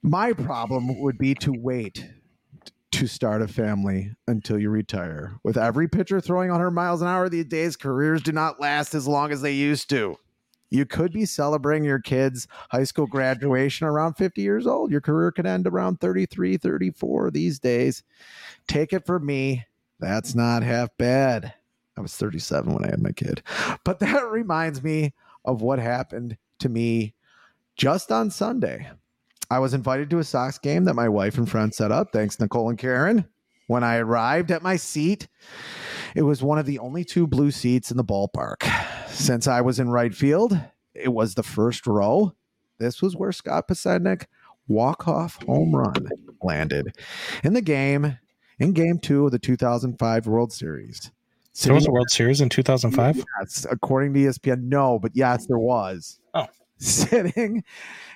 my 0.02 0.32
problem 0.32 1.00
would 1.00 1.18
be 1.18 1.34
to 1.34 1.52
wait 1.52 2.04
to 2.98 3.06
start 3.06 3.42
a 3.42 3.46
family 3.46 4.10
until 4.26 4.58
you 4.58 4.68
retire. 4.70 5.38
With 5.44 5.56
every 5.56 5.86
pitcher 5.86 6.20
throwing 6.20 6.50
100 6.50 6.72
miles 6.72 7.00
an 7.00 7.06
hour 7.06 7.28
these 7.28 7.44
days, 7.44 7.76
careers 7.76 8.22
do 8.22 8.32
not 8.32 8.58
last 8.58 8.92
as 8.92 9.06
long 9.06 9.30
as 9.30 9.40
they 9.40 9.52
used 9.52 9.88
to. 9.90 10.16
You 10.68 10.84
could 10.84 11.12
be 11.12 11.24
celebrating 11.24 11.84
your 11.84 12.00
kids' 12.00 12.48
high 12.72 12.82
school 12.82 13.06
graduation 13.06 13.86
around 13.86 14.14
50 14.14 14.42
years 14.42 14.66
old. 14.66 14.90
Your 14.90 15.00
career 15.00 15.30
could 15.30 15.46
end 15.46 15.68
around 15.68 16.00
33, 16.00 16.56
34 16.56 17.30
these 17.30 17.60
days. 17.60 18.02
Take 18.66 18.92
it 18.92 19.06
from 19.06 19.24
me, 19.24 19.64
that's 20.00 20.34
not 20.34 20.64
half 20.64 20.88
bad. 20.98 21.54
I 21.96 22.00
was 22.00 22.16
37 22.16 22.74
when 22.74 22.84
I 22.84 22.90
had 22.90 23.00
my 23.00 23.12
kid. 23.12 23.44
But 23.84 24.00
that 24.00 24.24
reminds 24.28 24.82
me 24.82 25.14
of 25.44 25.62
what 25.62 25.78
happened 25.78 26.36
to 26.58 26.68
me 26.68 27.14
just 27.76 28.10
on 28.10 28.32
Sunday. 28.32 28.90
I 29.50 29.58
was 29.58 29.74
invited 29.74 30.10
to 30.10 30.18
a 30.18 30.24
Sox 30.24 30.58
game 30.58 30.84
that 30.84 30.94
my 30.94 31.08
wife 31.08 31.38
and 31.38 31.48
friends 31.48 31.76
set 31.76 31.90
up. 31.90 32.12
Thanks, 32.12 32.38
Nicole 32.38 32.68
and 32.68 32.78
Karen. 32.78 33.26
When 33.66 33.82
I 33.84 33.96
arrived 33.96 34.50
at 34.50 34.62
my 34.62 34.76
seat, 34.76 35.28
it 36.14 36.22
was 36.22 36.42
one 36.42 36.58
of 36.58 36.66
the 36.66 36.78
only 36.78 37.04
two 37.04 37.26
blue 37.26 37.50
seats 37.50 37.90
in 37.90 37.96
the 37.96 38.04
ballpark. 38.04 38.62
Since 39.08 39.46
I 39.46 39.60
was 39.60 39.78
in 39.78 39.90
right 39.90 40.14
field, 40.14 40.58
it 40.94 41.12
was 41.12 41.34
the 41.34 41.42
first 41.42 41.86
row. 41.86 42.34
this 42.78 43.02
was 43.02 43.16
where 43.16 43.32
Scott 43.32 43.68
Podsednik 43.68 44.26
walk-off 44.68 45.42
home 45.44 45.74
run 45.74 46.08
landed 46.42 46.94
in 47.42 47.54
the 47.54 47.62
game 47.62 48.18
in 48.58 48.72
game 48.72 48.98
two 48.98 49.26
of 49.26 49.32
the 49.32 49.38
2005 49.38 50.26
World 50.26 50.52
Series. 50.52 51.10
There 51.62 51.74
was 51.74 51.88
a 51.88 51.90
World 51.90 52.10
Series 52.10 52.40
in 52.40 52.48
2005. 52.48 53.24
Yes, 53.40 53.66
according 53.68 54.14
to 54.14 54.20
ESPN, 54.20 54.64
no, 54.64 54.98
but 54.98 55.12
yes, 55.14 55.46
there 55.46 55.58
was. 55.58 56.20
Oh. 56.34 56.46
Sitting 56.84 57.64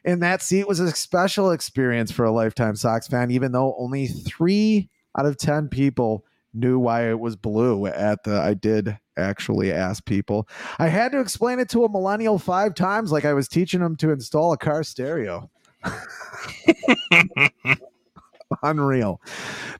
in 0.04 0.20
that 0.20 0.42
seat 0.42 0.68
was 0.68 0.80
a 0.80 0.90
special 0.92 1.50
experience 1.50 2.10
for 2.10 2.24
a 2.24 2.30
lifetime 2.30 2.76
Sox 2.76 3.08
fan, 3.08 3.30
even 3.30 3.52
though 3.52 3.74
only 3.78 4.06
three 4.06 4.88
out 5.18 5.26
of 5.26 5.36
10 5.36 5.68
people 5.68 6.24
knew 6.54 6.78
why 6.78 7.08
it 7.08 7.18
was 7.18 7.34
blue 7.34 7.86
at 7.86 8.24
the 8.24 8.38
I 8.38 8.54
did 8.54 8.98
actually 9.16 9.72
ask 9.72 10.04
people. 10.04 10.48
I 10.78 10.88
had 10.88 11.12
to 11.12 11.20
explain 11.20 11.58
it 11.58 11.68
to 11.70 11.84
a 11.84 11.90
millennial 11.90 12.38
five 12.38 12.74
times 12.74 13.12
like 13.12 13.24
I 13.24 13.32
was 13.32 13.48
teaching 13.48 13.80
them 13.80 13.96
to 13.96 14.10
install 14.10 14.52
a 14.52 14.58
car 14.58 14.82
stereo. 14.82 15.50
Unreal. 18.62 19.20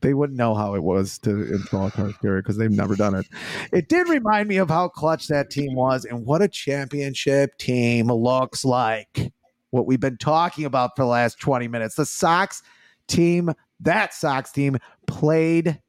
They 0.00 0.14
wouldn't 0.14 0.38
know 0.38 0.54
how 0.54 0.74
it 0.74 0.82
was 0.82 1.18
to 1.20 1.30
install 1.52 1.88
a 1.88 1.90
car 1.90 2.12
stereo 2.12 2.40
because 2.40 2.56
they've 2.56 2.70
never 2.70 2.96
done 2.96 3.14
it. 3.14 3.26
It 3.72 3.88
did 3.88 4.08
remind 4.08 4.48
me 4.48 4.56
of 4.56 4.68
how 4.68 4.88
clutch 4.88 5.28
that 5.28 5.50
team 5.50 5.74
was 5.74 6.04
and 6.04 6.24
what 6.24 6.42
a 6.42 6.48
championship 6.48 7.58
team 7.58 8.08
looks 8.08 8.64
like. 8.64 9.32
What 9.70 9.86
we've 9.86 10.00
been 10.00 10.18
talking 10.18 10.64
about 10.64 10.96
for 10.96 11.02
the 11.02 11.08
last 11.08 11.38
20 11.40 11.68
minutes. 11.68 11.94
The 11.94 12.06
Sox 12.06 12.62
team, 13.08 13.52
that 13.80 14.14
Sox 14.14 14.52
team 14.52 14.78
played 15.06 15.80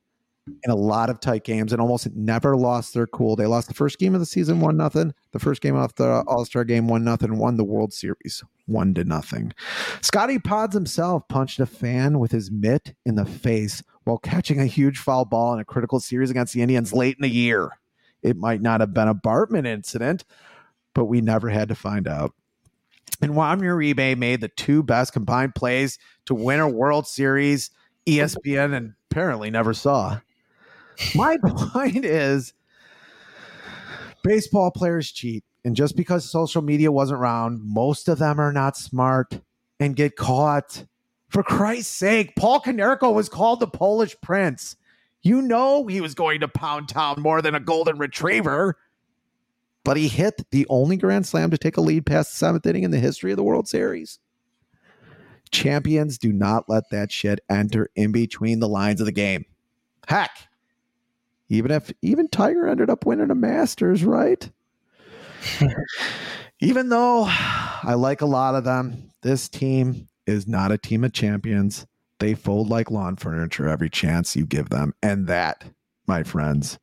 in 0.48 0.72
a 0.72 0.76
lot 0.76 1.10
of 1.10 1.20
tight 1.20 1.44
games 1.44 1.72
and 1.72 1.82
almost 1.82 2.10
never 2.16 2.58
lost 2.58 2.94
their 2.94 3.08
cool. 3.08 3.36
They 3.36 3.46
lost 3.46 3.68
the 3.68 3.74
first 3.74 3.98
game 3.98 4.14
of 4.14 4.20
the 4.20 4.26
season 4.26 4.60
one 4.60 4.76
nothing. 4.76 5.14
The 5.32 5.40
first 5.40 5.62
game 5.62 5.76
off 5.76 5.96
the 5.96 6.24
All 6.28 6.46
Star 6.46 6.64
game 6.64 6.88
one 6.88 7.04
nothing. 7.04 7.38
Won 7.38 7.56
the 7.56 7.64
World 7.64 7.94
Series 7.94 8.44
one 8.66 8.94
to 8.96 9.04
nothing. 9.04 9.54
Scotty 10.02 10.40
Pods 10.40 10.74
himself 10.74 11.28
punched 11.30 11.60
a 11.60 11.66
fan 11.66 12.20
with 12.20 12.32
his 12.32 12.52
mitt 12.52 12.94
in 13.06 13.16
the 13.16 13.26
face 13.26 13.82
while 14.04 14.18
catching 14.18 14.60
a 14.60 14.66
huge 14.66 15.00
foul 15.00 15.26
ball 15.26 15.54
in 15.54 15.60
a 15.60 15.66
critical 15.66 16.00
series 16.00 16.30
against 16.30 16.54
the 16.54 16.62
Indians 16.62 16.92
late 16.92 17.16
in 17.18 17.22
the 17.22 17.30
year. 17.30 17.70
It 18.22 18.38
might 18.38 18.62
not 18.62 18.82
have 18.82 18.94
been 18.94 19.08
a 19.08 19.16
Bartman 19.16 19.66
incident, 19.66 20.26
but 20.94 21.06
we 21.06 21.22
never 21.22 21.50
had 21.50 21.70
to 21.70 21.76
find 21.76 22.08
out. 22.08 22.34
And 23.22 23.36
Juan 23.36 23.62
Uribe 23.62 24.18
made 24.18 24.42
the 24.42 24.50
two 24.50 24.84
best 24.84 25.14
combined 25.14 25.56
plays 25.56 26.00
to 26.26 26.36
win 26.36 26.60
a 26.60 26.68
World 26.68 27.08
Series. 27.08 27.70
ESPN 28.06 28.76
and 28.76 28.94
apparently 29.10 29.50
never 29.50 29.74
saw. 29.74 30.20
My 31.16 31.38
point 31.46 32.06
is 32.06 32.54
baseball 34.24 34.72
players 34.72 35.12
cheat. 35.12 35.44
And 35.66 35.76
just 35.76 35.96
because 35.96 36.30
social 36.30 36.62
media 36.62 36.92
wasn't 36.92 37.20
around, 37.20 37.62
most 37.64 38.10
of 38.10 38.20
them 38.20 38.40
are 38.40 38.52
not 38.52 38.76
smart 38.76 39.40
and 39.80 39.96
get 39.96 40.16
caught. 40.16 40.86
For 41.30 41.42
Christ's 41.42 41.94
sake, 41.94 42.36
Paul 42.36 42.60
Konerko 42.60 43.14
was 43.14 43.30
called 43.30 43.60
the 43.60 43.68
Polish 43.68 44.16
Prince. 44.22 44.76
You 45.22 45.42
know 45.42 45.88
he 45.88 46.02
was 46.02 46.16
going 46.16 46.42
to 46.42 46.48
pound 46.50 46.90
town 46.90 47.22
more 47.22 47.42
than 47.42 47.56
a 47.56 47.60
golden 47.62 47.98
retriever. 47.98 48.78
But 49.86 49.98
he 49.98 50.08
hit 50.08 50.42
the 50.52 50.66
only 50.70 50.98
grand 50.98 51.26
slam 51.26 51.50
to 51.52 51.58
take 51.58 51.78
a 51.78 51.82
lead 51.82 52.06
past 52.06 52.32
the 52.32 52.38
seventh 52.38 52.66
inning 52.66 52.84
in 52.84 52.92
the 52.92 53.00
history 53.00 53.32
of 53.32 53.38
the 53.38 53.44
World 53.44 53.68
Series. 53.68 54.20
Champions 55.52 56.18
do 56.18 56.34
not 56.34 56.68
let 56.68 56.90
that 56.90 57.12
shit 57.12 57.40
enter 57.50 57.90
in 57.96 58.12
between 58.12 58.60
the 58.60 58.68
lines 58.68 59.00
of 59.00 59.06
the 59.06 59.12
game. 59.12 59.46
Heck, 60.08 60.32
even 61.54 61.70
if 61.70 61.92
even 62.02 62.28
Tiger 62.28 62.68
ended 62.68 62.90
up 62.90 63.06
winning 63.06 63.30
a 63.30 63.36
Masters, 63.36 64.04
right? 64.04 64.50
even 66.60 66.90
though 66.90 67.26
I 67.28 67.94
like 67.96 68.22
a 68.22 68.26
lot 68.26 68.56
of 68.56 68.64
them, 68.64 69.12
this 69.22 69.48
team 69.50 70.08
is 70.26 70.48
not 70.48 70.72
a 70.72 70.80
team 70.80 71.04
of 71.04 71.14
champions. 71.14 71.86
They 72.18 72.34
fold 72.34 72.70
like 72.70 72.90
lawn 72.90 73.18
furniture 73.18 73.70
every 73.70 73.92
chance 73.92 74.36
you 74.36 74.48
give 74.48 74.70
them. 74.70 74.96
And 75.04 75.28
that, 75.28 75.64
my 76.08 76.24
friends, 76.24 76.80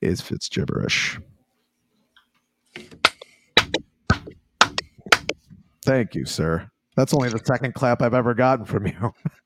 is 0.00 0.20
Fitzgibberish. 0.20 1.22
Thank 5.84 6.16
you, 6.16 6.24
sir. 6.24 6.68
That's 6.96 7.14
only 7.14 7.28
the 7.28 7.40
second 7.44 7.74
clap 7.74 8.02
I've 8.02 8.14
ever 8.14 8.34
gotten 8.34 8.64
from 8.64 8.88
you. 8.88 9.14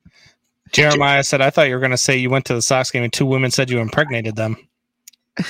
Jeremiah 0.75 1.23
said, 1.23 1.41
I 1.41 1.51
thought 1.51 1.69
you 1.69 1.75
were 1.75 1.81
going 1.81 1.93
to 1.93 1.97
say 1.97 2.17
you 2.17 2.31
went 2.31 2.45
to 2.47 2.55
the 2.55 2.63
Sox 2.63 2.91
game 2.91 3.05
and 3.05 3.13
two 3.13 3.27
women 3.27 3.51
said 3.51 3.71
you 3.71 3.79
impregnated 3.79 4.37
them. 4.37 4.57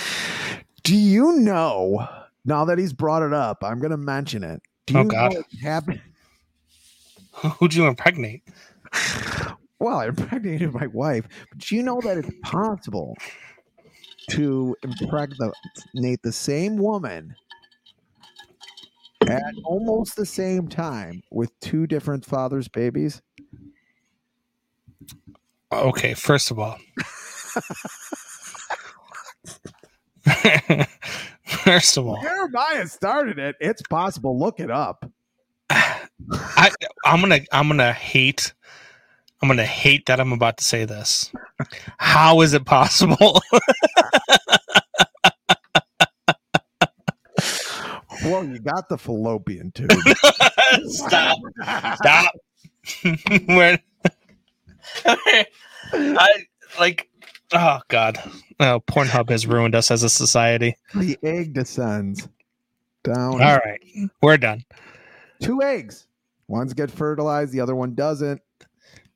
Do 0.83 0.95
you 0.95 1.37
know, 1.37 2.07
now 2.45 2.67
that 2.67 2.79
he's 2.79 2.93
brought 2.93 3.23
it 3.23 3.33
up, 3.33 3.65
I'm 3.65 3.79
going 3.79 3.91
to 3.91 3.97
mention 3.97 4.45
it. 4.45 4.61
Do 4.87 4.99
oh, 4.99 5.01
you 5.01 5.07
Oh, 5.07 5.09
God. 5.09 5.33
know 5.33 5.41
it 5.41 5.47
happened? 5.63 6.03
Who'd 7.59 7.75
you 7.75 7.87
impregnate? 7.87 8.43
Well, 9.81 9.99
I 9.99 10.07
impregnated 10.07 10.73
my 10.73 10.87
wife. 10.87 11.29
But 11.51 11.59
do 11.59 11.77
you 11.77 11.83
know 11.83 12.01
that 12.01 12.17
it's 12.17 12.31
possible 12.43 13.15
to 14.31 14.75
impregnate 14.83 16.23
the 16.23 16.33
same 16.33 16.77
woman 16.77 17.35
at 19.29 19.43
almost 19.65 20.17
the 20.17 20.25
same 20.25 20.69
time 20.69 21.23
with 21.31 21.51
two 21.61 21.87
different 21.87 22.25
fathers' 22.25 22.69
babies? 22.69 23.21
Okay, 25.75 26.15
first 26.15 26.51
of 26.51 26.59
all. 26.59 26.79
first 31.45 31.97
of 31.97 32.07
all, 32.07 32.21
Jeremiah 32.23 32.87
started 32.87 33.39
it. 33.39 33.57
It's 33.61 33.83
possible. 33.83 34.39
Look 34.39 34.61
it 34.61 34.71
up. 34.71 35.11
I 35.71 36.71
I'm 37.05 37.21
gonna 37.21 37.41
I'm 37.53 37.69
gonna 37.69 37.93
hate 37.93 38.55
I'm 39.43 39.49
gonna 39.49 39.65
hate 39.65 40.07
that 40.07 40.21
I'm 40.21 40.33
about 40.33 40.59
to 40.59 40.65
say 40.65 40.85
this. 40.85 41.33
How 41.99 42.41
is 42.41 42.55
it 42.55 42.65
possible? 42.65 43.43
Well, 48.25 48.45
you 48.45 48.59
got 48.59 48.89
the 48.89 48.97
fallopian 48.97 49.71
tube. 49.73 49.91
Stop. 50.87 51.39
Stop. 51.97 52.33
Where 53.47 53.79
I 55.05 56.45
like 56.79 57.09
oh 57.53 57.81
god. 57.89 58.19
Oh, 58.61 58.81
Pornhub 58.87 59.31
has 59.31 59.47
ruined 59.47 59.75
us 59.75 59.91
as 59.91 60.03
a 60.03 60.09
society. 60.09 60.77
the 60.95 61.19
egg 61.23 61.53
descends 61.53 62.29
down. 63.03 63.43
All 63.43 63.59
right. 63.59 63.81
We're 64.23 64.37
done. 64.37 64.65
Two 65.43 65.63
eggs. 65.63 66.07
One's 66.49 66.75
get 66.75 66.91
fertilized, 66.91 67.53
the 67.53 67.61
other 67.61 67.75
one 67.75 67.95
doesn't. 67.95 68.41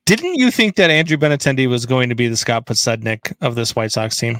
Didn't 0.05 0.35
you 0.35 0.49
think 0.49 0.75
that 0.77 0.89
Andrew 0.89 1.17
Benintendi 1.17 1.69
was 1.69 1.85
going 1.85 2.09
to 2.09 2.15
be 2.15 2.27
the 2.27 2.37
Scott 2.37 2.65
Podsednik 2.65 3.35
of 3.41 3.55
this 3.55 3.75
White 3.75 3.91
Sox 3.91 4.17
team? 4.17 4.39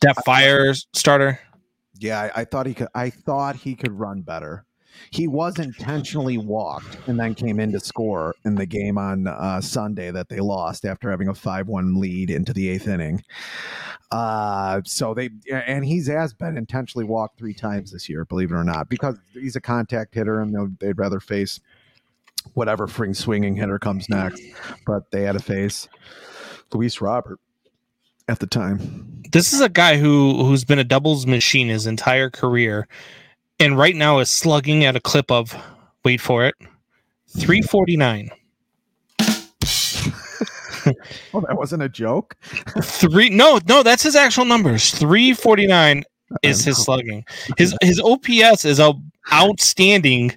That 0.00 0.24
fire 0.24 0.72
starter? 0.94 1.38
Yeah, 1.98 2.30
I, 2.34 2.40
I 2.40 2.44
thought 2.44 2.66
he 2.66 2.72
could. 2.72 2.88
I 2.94 3.10
thought 3.10 3.56
he 3.56 3.74
could 3.74 3.92
run 3.92 4.22
better. 4.22 4.64
He 5.10 5.28
was 5.28 5.58
intentionally 5.58 6.38
walked 6.38 6.98
and 7.06 7.18
then 7.18 7.34
came 7.34 7.60
in 7.60 7.72
to 7.72 7.80
score 7.80 8.34
in 8.44 8.54
the 8.54 8.66
game 8.66 8.98
on 8.98 9.26
uh, 9.26 9.60
Sunday 9.60 10.10
that 10.10 10.28
they 10.28 10.40
lost 10.40 10.84
after 10.84 11.10
having 11.10 11.28
a 11.28 11.34
five-one 11.34 12.00
lead 12.00 12.30
into 12.30 12.52
the 12.52 12.68
eighth 12.68 12.88
inning. 12.88 13.22
Uh, 14.10 14.80
so 14.84 15.14
they 15.14 15.30
and 15.52 15.84
he's 15.84 16.08
has 16.08 16.34
been 16.34 16.56
intentionally 16.56 17.04
walked 17.04 17.38
three 17.38 17.54
times 17.54 17.92
this 17.92 18.08
year, 18.08 18.24
believe 18.24 18.50
it 18.50 18.54
or 18.54 18.64
not, 18.64 18.88
because 18.88 19.16
he's 19.32 19.56
a 19.56 19.60
contact 19.60 20.14
hitter 20.14 20.40
and 20.40 20.78
they'd 20.80 20.98
rather 20.98 21.20
face 21.20 21.60
whatever 22.54 22.86
free 22.86 23.14
swinging 23.14 23.54
hitter 23.54 23.78
comes 23.78 24.08
next. 24.08 24.42
But 24.86 25.10
they 25.12 25.22
had 25.22 25.32
to 25.32 25.38
face 25.38 25.88
Luis 26.72 27.00
Robert 27.00 27.38
at 28.28 28.40
the 28.40 28.46
time. 28.46 29.22
This 29.30 29.52
is 29.52 29.60
a 29.60 29.68
guy 29.68 29.96
who 29.98 30.44
who's 30.44 30.64
been 30.64 30.80
a 30.80 30.84
doubles 30.84 31.26
machine 31.26 31.68
his 31.68 31.86
entire 31.86 32.30
career, 32.30 32.88
and 33.60 33.76
right 33.76 33.94
now 33.94 34.18
is 34.18 34.30
slugging 34.30 34.84
at 34.84 34.96
a 34.96 35.00
clip 35.00 35.30
of 35.30 35.54
wait 36.04 36.20
for 36.20 36.44
it, 36.44 36.54
three 37.38 37.62
forty 37.62 37.96
nine. 37.96 38.30
Oh, 41.34 41.42
that 41.42 41.56
wasn't 41.56 41.82
a 41.82 41.90
joke. 41.90 42.36
Three 42.82 43.28
no 43.28 43.60
no 43.68 43.82
that's 43.82 44.02
his 44.02 44.16
actual 44.16 44.46
numbers. 44.46 44.90
Three 44.92 45.34
forty 45.34 45.66
nine 45.66 46.04
uh-uh. 46.30 46.38
is 46.42 46.64
his 46.64 46.82
slugging. 46.82 47.24
His 47.58 47.76
his 47.82 48.00
OPS 48.00 48.64
is 48.64 48.80
a 48.80 48.94
outstanding 49.30 50.34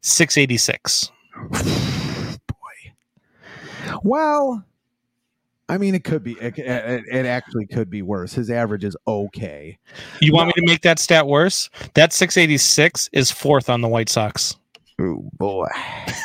six 0.00 0.38
eighty 0.38 0.56
six. 0.56 1.10
boy 1.50 2.92
Well, 4.02 4.64
I 5.72 5.78
mean, 5.78 5.94
it 5.94 6.04
could 6.04 6.22
be. 6.22 6.32
It, 6.32 6.58
it, 6.58 7.04
it 7.10 7.26
actually 7.26 7.66
could 7.66 7.88
be 7.88 8.02
worse. 8.02 8.34
His 8.34 8.50
average 8.50 8.84
is 8.84 8.96
okay. 9.06 9.78
You 10.20 10.32
want 10.34 10.48
me 10.48 10.52
to 10.56 10.62
make 10.66 10.82
that 10.82 10.98
stat 10.98 11.26
worse? 11.26 11.70
That 11.94 12.12
six 12.12 12.36
eighty 12.36 12.58
six 12.58 13.08
is 13.12 13.30
fourth 13.30 13.70
on 13.70 13.80
the 13.80 13.88
White 13.88 14.08
Sox. 14.10 14.56
Oh 15.00 15.28
boy. 15.38 15.66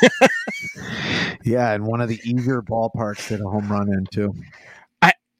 yeah, 1.44 1.72
and 1.72 1.86
one 1.86 2.00
of 2.00 2.08
the 2.08 2.20
easier 2.24 2.62
ballparks 2.62 3.26
hit 3.28 3.40
a 3.40 3.44
home 3.44 3.70
run 3.70 3.88
into. 3.92 4.34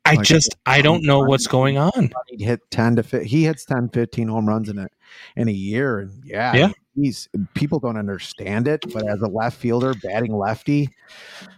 I 0.04 0.14
Like- 0.14 0.24
just 0.26 0.56
I 0.64 0.80
don't 0.80 1.02
know 1.04 1.18
what's 1.20 1.46
going 1.46 1.76
on. 1.76 2.10
He 2.28 2.42
hit 2.42 2.60
ten 2.70 2.96
to 2.96 3.02
fi- 3.02 3.24
he 3.24 3.44
hits 3.44 3.66
10, 3.66 3.90
15 3.90 4.28
home 4.28 4.48
runs 4.48 4.70
in 4.70 4.78
it 4.78 4.90
in 5.36 5.48
a 5.48 5.52
year, 5.52 5.98
and 5.98 6.10
yeah, 6.24 6.54
Yeah. 6.56 6.68
he's 6.96 7.28
people 7.52 7.78
don't 7.78 7.98
understand 7.98 8.68
it, 8.68 8.82
but 8.94 9.06
as 9.06 9.20
a 9.20 9.26
left 9.28 9.58
fielder 9.58 9.92
batting 10.02 10.34
lefty, 10.34 10.88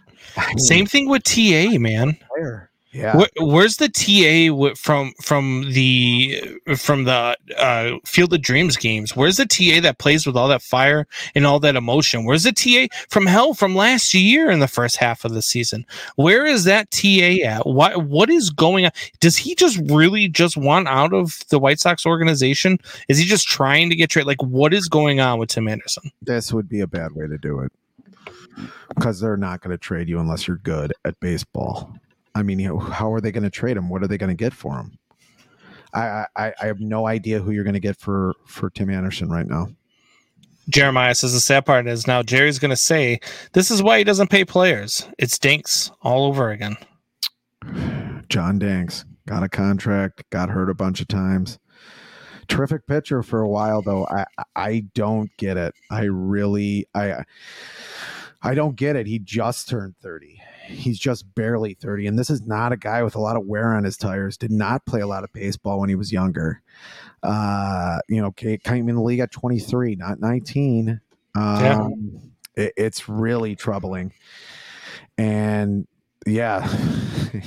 Same 0.57 0.85
thing 0.85 1.09
with 1.09 1.23
TA, 1.23 1.77
man. 1.79 2.17
player. 2.33 2.71
Yeah, 2.93 3.15
Where, 3.15 3.29
where's 3.39 3.77
the 3.77 3.87
TA 3.87 4.53
wi- 4.53 4.73
from 4.73 5.13
from 5.21 5.71
the 5.71 6.59
from 6.75 7.05
the 7.05 7.37
uh, 7.57 7.91
Field 8.03 8.33
of 8.33 8.41
Dreams 8.41 8.75
games? 8.75 9.15
Where's 9.15 9.37
the 9.37 9.45
TA 9.45 9.79
that 9.79 9.97
plays 9.97 10.27
with 10.27 10.35
all 10.35 10.49
that 10.49 10.61
fire 10.61 11.07
and 11.33 11.47
all 11.47 11.61
that 11.61 11.77
emotion? 11.77 12.25
Where's 12.25 12.43
the 12.43 12.51
TA 12.51 12.93
from 13.07 13.27
hell 13.27 13.53
from 13.53 13.75
last 13.75 14.13
year 14.13 14.51
in 14.51 14.59
the 14.59 14.67
first 14.67 14.97
half 14.97 15.23
of 15.23 15.33
the 15.33 15.41
season? 15.41 15.85
Where 16.17 16.45
is 16.45 16.65
that 16.65 16.91
TA 16.91 17.47
at? 17.47 17.65
What 17.65 18.07
what 18.07 18.29
is 18.29 18.49
going 18.49 18.83
on? 18.83 18.91
Does 19.21 19.37
he 19.37 19.55
just 19.55 19.79
really 19.89 20.27
just 20.27 20.57
want 20.57 20.89
out 20.89 21.13
of 21.13 21.45
the 21.47 21.59
White 21.59 21.79
Sox 21.79 22.05
organization? 22.05 22.77
Is 23.07 23.17
he 23.17 23.23
just 23.23 23.47
trying 23.47 23.89
to 23.89 23.95
get 23.95 24.09
traded? 24.09 24.27
Like 24.27 24.43
what 24.43 24.73
is 24.73 24.89
going 24.89 25.21
on 25.21 25.39
with 25.39 25.47
Tim 25.47 25.69
Anderson? 25.69 26.11
this 26.21 26.51
would 26.51 26.67
be 26.67 26.81
a 26.81 26.87
bad 26.87 27.13
way 27.13 27.25
to 27.25 27.37
do 27.37 27.61
it 27.61 27.71
because 28.89 29.19
they're 29.19 29.37
not 29.37 29.61
going 29.61 29.71
to 29.71 29.77
trade 29.77 30.09
you 30.09 30.19
unless 30.19 30.47
you're 30.47 30.57
good 30.57 30.93
at 31.05 31.19
baseball. 31.19 31.93
I 32.35 32.43
mean, 32.43 32.59
you 32.59 32.69
know, 32.69 32.79
how 32.79 33.11
are 33.13 33.21
they 33.21 33.31
going 33.31 33.43
to 33.43 33.49
trade 33.49 33.77
him? 33.77 33.89
What 33.89 34.03
are 34.03 34.07
they 34.07 34.17
going 34.17 34.35
to 34.35 34.35
get 34.35 34.53
for 34.53 34.77
him? 34.77 34.97
I, 35.93 36.25
I 36.37 36.53
I 36.61 36.65
have 36.65 36.79
no 36.79 37.05
idea 37.07 37.39
who 37.39 37.51
you're 37.51 37.65
going 37.65 37.73
to 37.73 37.79
get 37.79 37.99
for 37.99 38.33
for 38.45 38.69
Tim 38.69 38.89
Anderson 38.89 39.29
right 39.29 39.47
now. 39.47 39.67
Jeremiah 40.69 41.15
says 41.15 41.33
the 41.33 41.39
sad 41.39 41.65
part 41.65 41.87
is 41.87 42.07
now 42.07 42.23
Jerry's 42.23 42.59
going 42.59 42.69
to 42.69 42.77
say 42.77 43.19
this 43.53 43.71
is 43.71 43.83
why 43.83 43.97
he 43.97 44.03
doesn't 44.03 44.29
pay 44.29 44.45
players. 44.45 45.07
It's 45.17 45.37
Danks 45.37 45.91
all 46.01 46.25
over 46.25 46.49
again. 46.51 46.77
John 48.29 48.59
Danks 48.59 49.03
got 49.27 49.43
a 49.43 49.49
contract, 49.49 50.23
got 50.29 50.49
hurt 50.49 50.69
a 50.69 50.75
bunch 50.75 51.01
of 51.01 51.07
times. 51.07 51.59
Terrific 52.47 52.85
pitcher 52.87 53.23
for 53.23 53.41
a 53.41 53.49
while 53.49 53.81
though. 53.81 54.05
I 54.07 54.25
I 54.55 54.85
don't 54.93 55.29
get 55.37 55.57
it. 55.57 55.73
I 55.89 56.03
really 56.03 56.85
I 56.93 57.23
I 58.43 58.53
don't 58.55 58.75
get 58.75 58.95
it. 58.95 59.05
He 59.07 59.19
just 59.19 59.69
turned 59.69 59.95
30. 60.01 60.41
He's 60.67 60.97
just 60.99 61.33
barely 61.35 61.73
30 61.75 62.07
and 62.07 62.17
this 62.17 62.29
is 62.29 62.45
not 62.47 62.71
a 62.71 62.77
guy 62.77 63.03
with 63.03 63.15
a 63.15 63.19
lot 63.19 63.35
of 63.35 63.45
wear 63.45 63.73
on 63.75 63.83
his 63.83 63.97
tires. 63.97 64.37
Did 64.37 64.51
not 64.51 64.85
play 64.85 65.01
a 65.01 65.07
lot 65.07 65.23
of 65.23 65.31
baseball 65.33 65.79
when 65.79 65.89
he 65.89 65.95
was 65.95 66.11
younger. 66.11 66.61
Uh, 67.23 67.99
you 68.09 68.21
know, 68.21 68.31
ca- 68.39 68.57
came 68.57 68.89
in 68.89 68.95
the 68.95 69.01
league 69.01 69.19
at 69.19 69.31
23, 69.31 69.95
not 69.95 70.19
19. 70.19 70.99
Um 71.35 71.63
Yeah. 71.63 71.87
it- 72.63 72.73
it's 72.77 73.07
really 73.09 73.55
troubling. 73.55 74.11
And 75.17 75.87
yeah, 76.25 76.67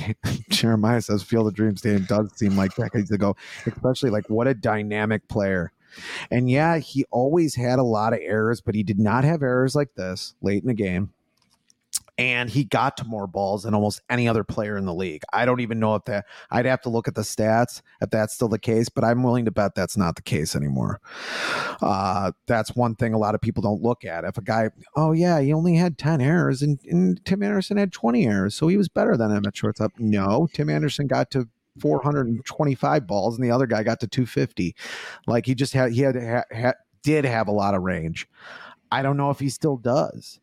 Jeremiah 0.50 1.00
says 1.00 1.22
Field 1.22 1.46
of 1.46 1.54
Dreams 1.54 1.80
Stadium 1.80 2.04
does 2.04 2.32
seem 2.36 2.56
like 2.56 2.74
decades 2.74 3.10
ago, 3.10 3.36
especially 3.66 4.10
like 4.10 4.28
what 4.28 4.46
a 4.46 4.54
dynamic 4.54 5.26
player. 5.28 5.72
And 6.30 6.50
yeah, 6.50 6.78
he 6.78 7.04
always 7.10 7.54
had 7.54 7.78
a 7.78 7.84
lot 7.84 8.12
of 8.12 8.20
errors, 8.22 8.60
but 8.60 8.74
he 8.74 8.82
did 8.82 8.98
not 8.98 9.24
have 9.24 9.42
errors 9.42 9.74
like 9.74 9.94
this 9.94 10.34
late 10.42 10.62
in 10.62 10.68
the 10.68 10.74
game. 10.74 11.12
And 12.16 12.48
he 12.48 12.62
got 12.62 12.96
to 12.98 13.04
more 13.04 13.26
balls 13.26 13.64
than 13.64 13.74
almost 13.74 14.00
any 14.08 14.28
other 14.28 14.44
player 14.44 14.76
in 14.76 14.84
the 14.84 14.94
league. 14.94 15.22
I 15.32 15.44
don't 15.44 15.58
even 15.58 15.80
know 15.80 15.96
if 15.96 16.04
that, 16.04 16.26
I'd 16.48 16.64
have 16.64 16.80
to 16.82 16.88
look 16.88 17.08
at 17.08 17.16
the 17.16 17.22
stats 17.22 17.82
if 18.00 18.10
that's 18.10 18.34
still 18.34 18.46
the 18.46 18.58
case, 18.58 18.88
but 18.88 19.02
I'm 19.02 19.24
willing 19.24 19.44
to 19.46 19.50
bet 19.50 19.74
that's 19.74 19.96
not 19.96 20.14
the 20.14 20.22
case 20.22 20.54
anymore. 20.54 21.00
Uh, 21.82 22.30
that's 22.46 22.76
one 22.76 22.94
thing 22.94 23.14
a 23.14 23.18
lot 23.18 23.34
of 23.34 23.40
people 23.40 23.62
don't 23.62 23.82
look 23.82 24.04
at. 24.04 24.22
If 24.22 24.38
a 24.38 24.42
guy, 24.42 24.70
oh 24.94 25.10
yeah, 25.10 25.40
he 25.40 25.52
only 25.52 25.74
had 25.74 25.98
10 25.98 26.20
errors 26.20 26.62
and, 26.62 26.78
and 26.84 27.24
Tim 27.24 27.42
Anderson 27.42 27.78
had 27.78 27.92
20 27.92 28.24
errors, 28.28 28.54
so 28.54 28.68
he 28.68 28.76
was 28.76 28.88
better 28.88 29.16
than 29.16 29.32
him 29.32 29.44
at 29.44 29.56
shortstop. 29.56 29.90
No, 29.98 30.48
Tim 30.52 30.70
Anderson 30.70 31.08
got 31.08 31.32
to 31.32 31.48
425 31.80 33.06
balls 33.06 33.36
and 33.36 33.44
the 33.44 33.50
other 33.50 33.66
guy 33.66 33.82
got 33.82 34.00
to 34.00 34.06
250. 34.06 34.74
Like 35.26 35.46
he 35.46 35.54
just 35.54 35.72
had, 35.72 35.92
he 35.92 36.00
had, 36.00 36.14
had, 36.14 36.44
had 36.50 36.74
did 37.02 37.24
have 37.24 37.48
a 37.48 37.52
lot 37.52 37.74
of 37.74 37.82
range. 37.82 38.28
I 38.90 39.02
don't 39.02 39.16
know 39.16 39.30
if 39.30 39.38
he 39.38 39.48
still 39.48 39.76
does. 39.76 40.40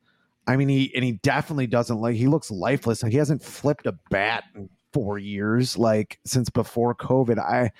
I 0.47 0.55
mean, 0.55 0.69
he 0.69 0.93
and 0.95 1.03
he 1.03 1.13
definitely 1.13 1.67
doesn't 1.67 1.99
like. 1.99 2.15
He 2.15 2.27
looks 2.27 2.49
lifeless. 2.49 3.01
He 3.01 3.17
hasn't 3.17 3.43
flipped 3.43 3.85
a 3.85 3.93
bat 4.09 4.45
in 4.55 4.69
four 4.91 5.17
years, 5.17 5.77
like 5.77 6.19
since 6.25 6.49
before 6.49 6.95
COVID. 6.95 7.37
I, 7.37 7.71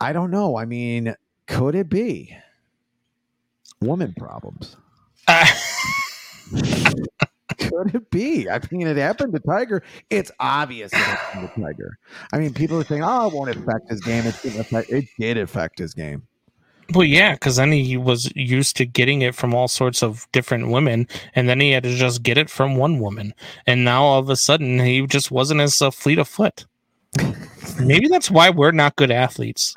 I 0.00 0.12
don't 0.12 0.30
know. 0.30 0.56
I 0.56 0.64
mean, 0.64 1.14
could 1.46 1.74
it 1.74 1.88
be 1.88 2.36
woman 3.80 4.14
problems? 4.18 4.76
Could 7.72 7.94
it 7.94 8.10
be? 8.10 8.50
I 8.50 8.60
mean, 8.70 8.86
it 8.86 8.96
happened 8.96 9.32
to 9.32 9.40
Tiger. 9.40 9.82
It's 10.10 10.30
obvious 10.38 10.92
it 10.92 10.96
happened 10.96 11.50
to 11.54 11.60
Tiger. 11.60 11.98
I 12.32 12.38
mean, 12.38 12.52
people 12.52 12.78
are 12.80 12.84
saying, 12.84 13.02
"Oh, 13.02 13.28
it 13.28 13.34
won't 13.34 13.50
affect 13.50 13.88
his 13.90 14.00
game." 14.00 14.26
It 14.26 14.36
didn't 14.42 14.60
affect. 14.60 14.90
It 14.90 15.06
did 15.18 15.38
affect 15.38 15.78
his 15.78 15.94
game. 15.94 16.22
Well, 16.94 17.04
yeah, 17.04 17.32
because 17.32 17.56
then 17.56 17.72
he 17.72 17.96
was 17.96 18.30
used 18.34 18.76
to 18.76 18.84
getting 18.84 19.22
it 19.22 19.34
from 19.34 19.54
all 19.54 19.68
sorts 19.68 20.02
of 20.02 20.26
different 20.32 20.68
women, 20.68 21.08
and 21.34 21.48
then 21.48 21.60
he 21.60 21.70
had 21.70 21.84
to 21.84 21.94
just 21.94 22.22
get 22.22 22.36
it 22.36 22.50
from 22.50 22.76
one 22.76 22.98
woman, 22.98 23.32
and 23.66 23.84
now 23.84 24.02
all 24.02 24.18
of 24.18 24.28
a 24.28 24.36
sudden 24.36 24.78
he 24.80 25.06
just 25.06 25.30
wasn't 25.30 25.60
as 25.60 25.80
uh, 25.80 25.90
fleet 25.90 26.18
of 26.18 26.28
foot. 26.28 26.66
Maybe 27.80 28.08
that's 28.08 28.30
why 28.30 28.50
we're 28.50 28.72
not 28.72 28.96
good 28.96 29.10
athletes. 29.10 29.74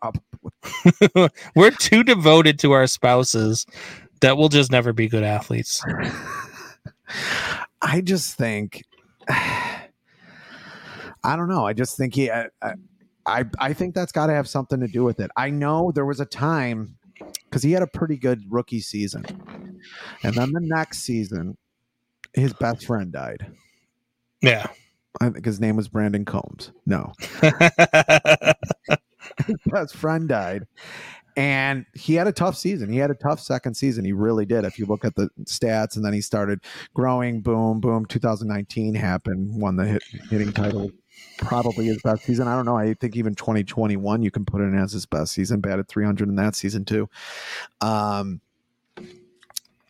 Probably. 0.00 0.20
we're 1.56 1.70
too 1.70 2.04
devoted 2.04 2.58
to 2.60 2.72
our 2.72 2.86
spouses 2.86 3.66
that 4.20 4.36
we'll 4.36 4.48
just 4.48 4.70
never 4.70 4.92
be 4.92 5.08
good 5.08 5.24
athletes. 5.24 5.82
I 7.82 8.00
just 8.00 8.36
think, 8.36 8.84
I 9.28 9.86
don't 11.24 11.48
know. 11.48 11.66
I 11.66 11.72
just 11.72 11.96
think 11.96 12.14
he. 12.14 12.30
I, 12.30 12.48
I, 13.26 13.44
I 13.58 13.72
think 13.74 13.94
that's 13.94 14.12
got 14.12 14.28
to 14.28 14.32
have 14.32 14.48
something 14.48 14.80
to 14.80 14.88
do 14.88 15.04
with 15.04 15.20
it. 15.20 15.30
I 15.36 15.50
know 15.50 15.92
there 15.94 16.06
was 16.06 16.20
a 16.20 16.24
time 16.24 16.96
because 17.44 17.62
he 17.62 17.72
had 17.72 17.82
a 17.82 17.86
pretty 17.86 18.16
good 18.16 18.42
rookie 18.48 18.80
season, 18.80 19.24
and 20.22 20.34
then 20.34 20.52
the 20.52 20.60
next 20.62 21.00
season, 21.00 21.58
his 22.32 22.52
best 22.54 22.86
friend 22.86 23.12
died. 23.12 23.52
Yeah. 24.40 24.66
I 25.20 25.30
think 25.30 25.44
his 25.44 25.60
name 25.60 25.76
was 25.76 25.88
Brandon 25.88 26.24
Combs. 26.24 26.70
No, 26.86 27.12
his 29.46 29.56
best 29.66 29.96
friend 29.96 30.28
died. 30.28 30.66
And 31.38 31.86
he 31.94 32.14
had 32.16 32.26
a 32.26 32.32
tough 32.32 32.56
season. 32.56 32.92
He 32.92 32.98
had 32.98 33.12
a 33.12 33.14
tough 33.14 33.38
second 33.38 33.74
season. 33.74 34.04
He 34.04 34.12
really 34.12 34.44
did. 34.44 34.64
If 34.64 34.76
you 34.76 34.86
look 34.86 35.04
at 35.04 35.14
the 35.14 35.30
stats, 35.44 35.94
and 35.94 36.04
then 36.04 36.12
he 36.12 36.20
started 36.20 36.64
growing. 36.94 37.42
Boom, 37.42 37.78
boom. 37.78 38.06
2019 38.06 38.96
happened. 38.96 39.54
Won 39.54 39.76
the 39.76 39.84
hit, 39.84 40.02
hitting 40.30 40.52
title. 40.52 40.90
Probably 41.36 41.86
his 41.86 42.02
best 42.02 42.24
season. 42.24 42.48
I 42.48 42.56
don't 42.56 42.64
know. 42.64 42.76
I 42.76 42.92
think 42.92 43.14
even 43.14 43.36
2021 43.36 44.20
you 44.20 44.32
can 44.32 44.44
put 44.44 44.60
it 44.60 44.64
in 44.64 44.76
as 44.76 44.90
his 44.90 45.06
best 45.06 45.30
season. 45.30 45.60
Batted 45.60 45.86
300 45.86 46.28
in 46.28 46.34
that 46.34 46.56
season 46.56 46.84
too. 46.84 47.08
Um, 47.80 48.40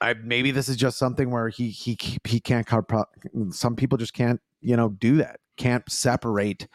I 0.02 0.12
maybe 0.22 0.50
this 0.50 0.68
is 0.68 0.76
just 0.76 0.98
something 0.98 1.30
where 1.30 1.48
he 1.48 1.70
he 1.70 1.96
he 2.24 2.40
can't. 2.40 2.68
Some 3.52 3.74
people 3.74 3.96
just 3.96 4.12
can't 4.12 4.42
you 4.60 4.76
know 4.76 4.90
do 4.90 5.16
that. 5.16 5.40
Can't 5.56 5.90
separate 5.90 6.68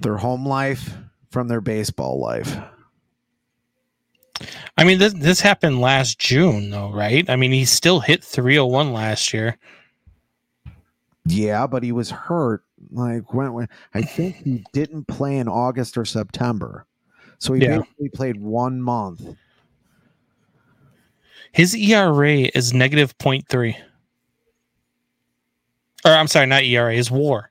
their 0.00 0.16
home 0.16 0.44
life 0.44 0.96
from 1.30 1.46
their 1.46 1.60
baseball 1.60 2.20
life. 2.20 2.56
I 4.76 4.84
mean, 4.84 4.98
this 4.98 5.12
this 5.14 5.40
happened 5.40 5.80
last 5.80 6.18
June, 6.18 6.70
though, 6.70 6.90
right? 6.90 7.28
I 7.28 7.36
mean, 7.36 7.52
he 7.52 7.64
still 7.64 8.00
hit 8.00 8.24
301 8.24 8.92
last 8.92 9.34
year. 9.34 9.58
Yeah, 11.26 11.66
but 11.66 11.82
he 11.82 11.92
was 11.92 12.10
hurt. 12.10 12.64
Like 12.90 13.34
when, 13.34 13.52
when 13.52 13.68
I 13.94 14.02
think 14.02 14.36
he 14.36 14.64
didn't 14.72 15.06
play 15.06 15.36
in 15.36 15.48
August 15.48 15.98
or 15.98 16.04
September, 16.04 16.86
so 17.38 17.52
he 17.52 17.62
Yeah. 17.62 17.78
basically 17.78 18.08
played 18.08 18.40
one 18.40 18.80
month. 18.80 19.22
His 21.52 21.74
ERA 21.74 22.48
is 22.54 22.72
negative 22.72 23.16
0.3. 23.18 23.76
Or 26.04 26.12
I'm 26.12 26.28
sorry, 26.28 26.46
not 26.46 26.62
ERA, 26.64 26.94
his 26.94 27.10
WAR. 27.10 27.50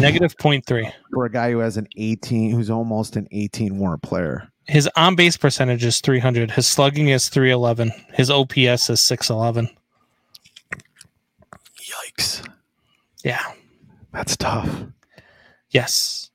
Negative 0.00 0.36
0.3. 0.36 0.92
for 1.12 1.24
a 1.26 1.30
guy 1.30 1.50
who 1.50 1.58
has 1.58 1.76
an 1.76 1.86
18, 1.96 2.50
who's 2.50 2.70
almost 2.70 3.16
an 3.16 3.28
18 3.30 3.78
WAR 3.78 3.96
player. 3.96 4.51
His 4.66 4.88
on 4.96 5.16
base 5.16 5.36
percentage 5.36 5.84
is 5.84 6.00
300. 6.00 6.52
His 6.52 6.66
slugging 6.66 7.08
is 7.08 7.28
311. 7.28 7.90
His 8.14 8.30
OPS 8.30 8.88
is 8.90 9.00
611. 9.00 9.68
Yikes, 11.80 12.48
Yeah. 13.24 13.52
that's 14.12 14.36
tough. 14.36 14.68
Yes. 15.70 16.30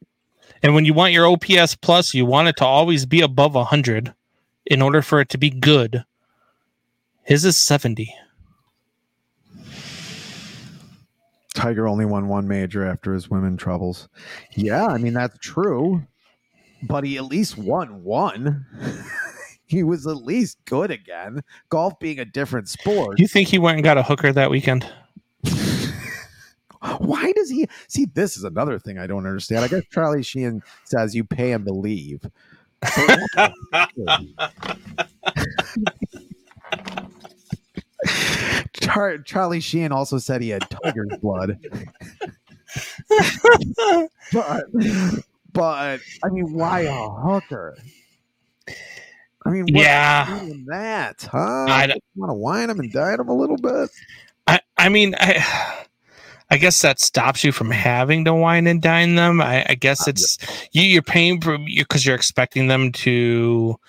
And 0.62 0.74
when 0.74 0.86
you 0.86 0.94
want 0.94 1.14
your 1.14 1.28
OPS 1.28 1.76
plus, 1.76 2.14
you 2.14 2.26
want 2.26 2.48
it 2.50 2.58
to 2.58 2.66
always 2.66 3.06
be 3.06 3.22
above 3.22 3.56
100 3.56 4.14
in 4.66 4.82
order 4.82 5.02
for 5.02 5.22
it 5.22 5.30
to 5.30 5.38
be 5.38 5.50
good. 5.50 6.04
His 7.24 7.46
is 7.46 7.58
70. 7.58 8.14
Tiger 11.54 11.88
only 11.88 12.06
won 12.06 12.28
one 12.28 12.48
major 12.48 12.86
after 12.86 13.14
his 13.14 13.30
women 13.30 13.58
troubles. 13.58 14.10
Yeah, 14.56 14.86
I 14.86 14.98
mean 14.98 15.14
that's 15.14 15.38
true, 15.40 16.06
but 16.84 17.04
he 17.04 17.18
at 17.18 17.26
least 17.26 17.58
won 17.58 18.04
one. 18.04 18.66
he 19.66 19.84
was 19.84 20.08
at 20.08 20.18
least 20.18 20.58
good 20.66 20.92
again. 20.92 21.42
Golf 21.70 22.00
being 22.00 22.20
a 22.20 22.26
different 22.26 22.70
sport. 22.70 23.20
You 23.20 23.28
think 23.28 23.50
he 23.50 23.60
went 23.60 23.76
and 23.76 23.84
got 23.84 23.98
a 23.98 24.04
hooker 24.04 24.32
that 24.32 24.50
weekend? 24.50 24.90
Why 27.00 27.32
does 27.34 27.50
he 27.50 27.68
see? 27.88 28.06
This 28.06 28.38
is 28.38 28.44
another 28.44 28.80
thing 28.80 28.98
I 28.98 29.08
don't 29.08 29.26
understand. 29.26 29.66
I 29.66 29.68
guess 29.68 29.84
Charlie 29.92 30.24
Sheen 30.24 30.62
says 30.86 31.16
you 31.16 31.24
pay 31.24 31.52
him 31.52 31.66
to 31.66 31.74
leave. 31.74 32.22
Char- 38.80 39.18
Charlie 39.20 39.60
Sheen 39.60 39.92
also 39.92 40.18
said 40.18 40.42
he 40.42 40.50
had 40.50 40.70
tiger's 40.70 41.18
blood. 41.20 41.60
but, 44.32 44.64
but 45.58 46.02
I 46.24 46.30
mean, 46.30 46.54
why 46.54 46.82
a 46.82 47.10
hooker? 47.10 47.76
I 49.44 49.50
mean, 49.50 49.66
Yeah. 49.68 50.40
that, 50.68 51.28
huh? 51.32 51.38
I 51.40 51.96
want 52.16 52.30
to 52.30 52.36
wine 52.36 52.70
him 52.70 52.80
and 52.80 52.92
dine 52.92 53.20
him 53.20 53.28
a 53.28 53.34
little 53.34 53.58
bit. 53.58 53.90
I, 54.46 54.60
I 54.78 54.90
mean, 54.90 55.16
I, 55.18 55.86
I 56.52 56.58
guess 56.58 56.82
that 56.84 57.00
stops 57.00 57.44
you 57.44 57.52
from 57.52 57.72
having 57.72 58.24
to 58.26 58.36
wine 58.36 58.68
and 58.68 58.82
dine 58.82 59.16
them. 59.16 59.42
I, 59.42 59.66
I 59.68 59.76
guess 59.76 60.08
uh, 60.08 60.12
it's 60.12 60.38
you, 60.74 60.84
you're 60.84 61.02
paying 61.02 61.42
for 61.42 61.58
because 61.58 62.06
you're 62.06 62.16
expecting 62.16 62.68
them 62.68 62.92
to 62.94 63.80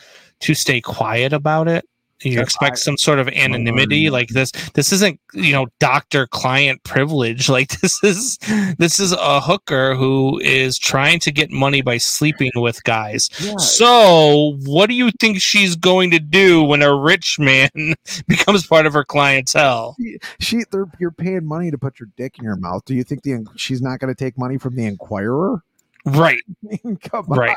to 0.40 0.54
stay 0.54 0.80
quiet 0.80 1.34
about 1.34 1.68
it. 1.68 1.84
You 2.22 2.40
expect 2.40 2.72
I- 2.72 2.76
some 2.76 2.96
sort 2.98 3.18
of 3.18 3.28
anonymity, 3.28 4.10
like 4.10 4.28
this. 4.28 4.50
This 4.74 4.92
isn't 4.92 5.20
you 5.34 5.52
know 5.52 5.66
doctor 5.78 6.26
client 6.26 6.82
privilege. 6.84 7.48
Like 7.58 7.80
this 7.80 7.98
is 8.04 8.38
this 8.78 9.00
is 9.00 9.12
a 9.12 9.40
hooker 9.40 9.94
who 9.94 10.38
is 10.40 10.78
trying 10.78 11.18
to 11.20 11.32
get 11.32 11.50
money 11.50 11.82
by 11.82 11.96
sleeping 11.98 12.50
with 12.56 12.82
guys. 12.84 13.30
Yeah, 13.40 13.56
So, 13.56 14.56
what 14.64 14.88
do 14.88 14.94
you 14.94 15.10
think 15.20 15.40
she's 15.40 15.74
going 15.76 16.10
to 16.12 16.18
do 16.18 16.62
when 16.62 16.82
a 16.82 16.94
rich 16.94 17.38
man 17.38 17.70
becomes 18.28 18.66
part 18.66 18.86
of 18.86 18.92
her 18.92 19.04
clientele? 19.04 19.96
she, 20.40 20.62
they're, 20.70 20.86
you're 21.00 21.10
paying 21.10 21.44
money 21.46 21.70
to 21.70 21.78
put 21.78 21.98
your 21.98 22.08
dick 22.16 22.38
in 22.38 22.44
your 22.44 22.56
mouth. 22.56 22.84
Do 22.84 22.94
you 22.94 23.02
think 23.04 23.22
the 23.22 23.46
she's 23.56 23.80
not 23.82 23.98
going 23.98 24.14
to 24.14 24.18
take 24.24 24.36
money 24.38 24.58
from 24.58 24.74
the 24.76 24.84
Enquirer? 24.86 25.62
Right, 26.04 26.42
Come 27.02 27.26
on. 27.30 27.38
right. 27.38 27.50
I, 27.50 27.56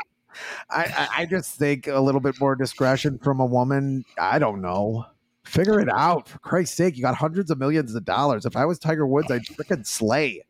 I, 0.70 1.08
I 1.18 1.26
just 1.26 1.54
think 1.56 1.86
a 1.86 2.00
little 2.00 2.20
bit 2.20 2.38
more 2.40 2.54
discretion 2.56 3.18
from 3.18 3.40
a 3.40 3.46
woman. 3.46 4.04
I 4.18 4.38
don't 4.38 4.60
know. 4.62 5.06
Figure 5.44 5.80
it 5.80 5.88
out. 5.88 6.28
For 6.28 6.38
Christ's 6.38 6.76
sake, 6.76 6.96
you 6.96 7.02
got 7.02 7.14
hundreds 7.16 7.50
of 7.50 7.58
millions 7.58 7.94
of 7.94 8.04
dollars. 8.04 8.46
If 8.46 8.56
I 8.56 8.64
was 8.64 8.78
Tiger 8.78 9.06
Woods, 9.06 9.30
I'd 9.30 9.42
freaking 9.44 9.86
slay. 9.86 10.42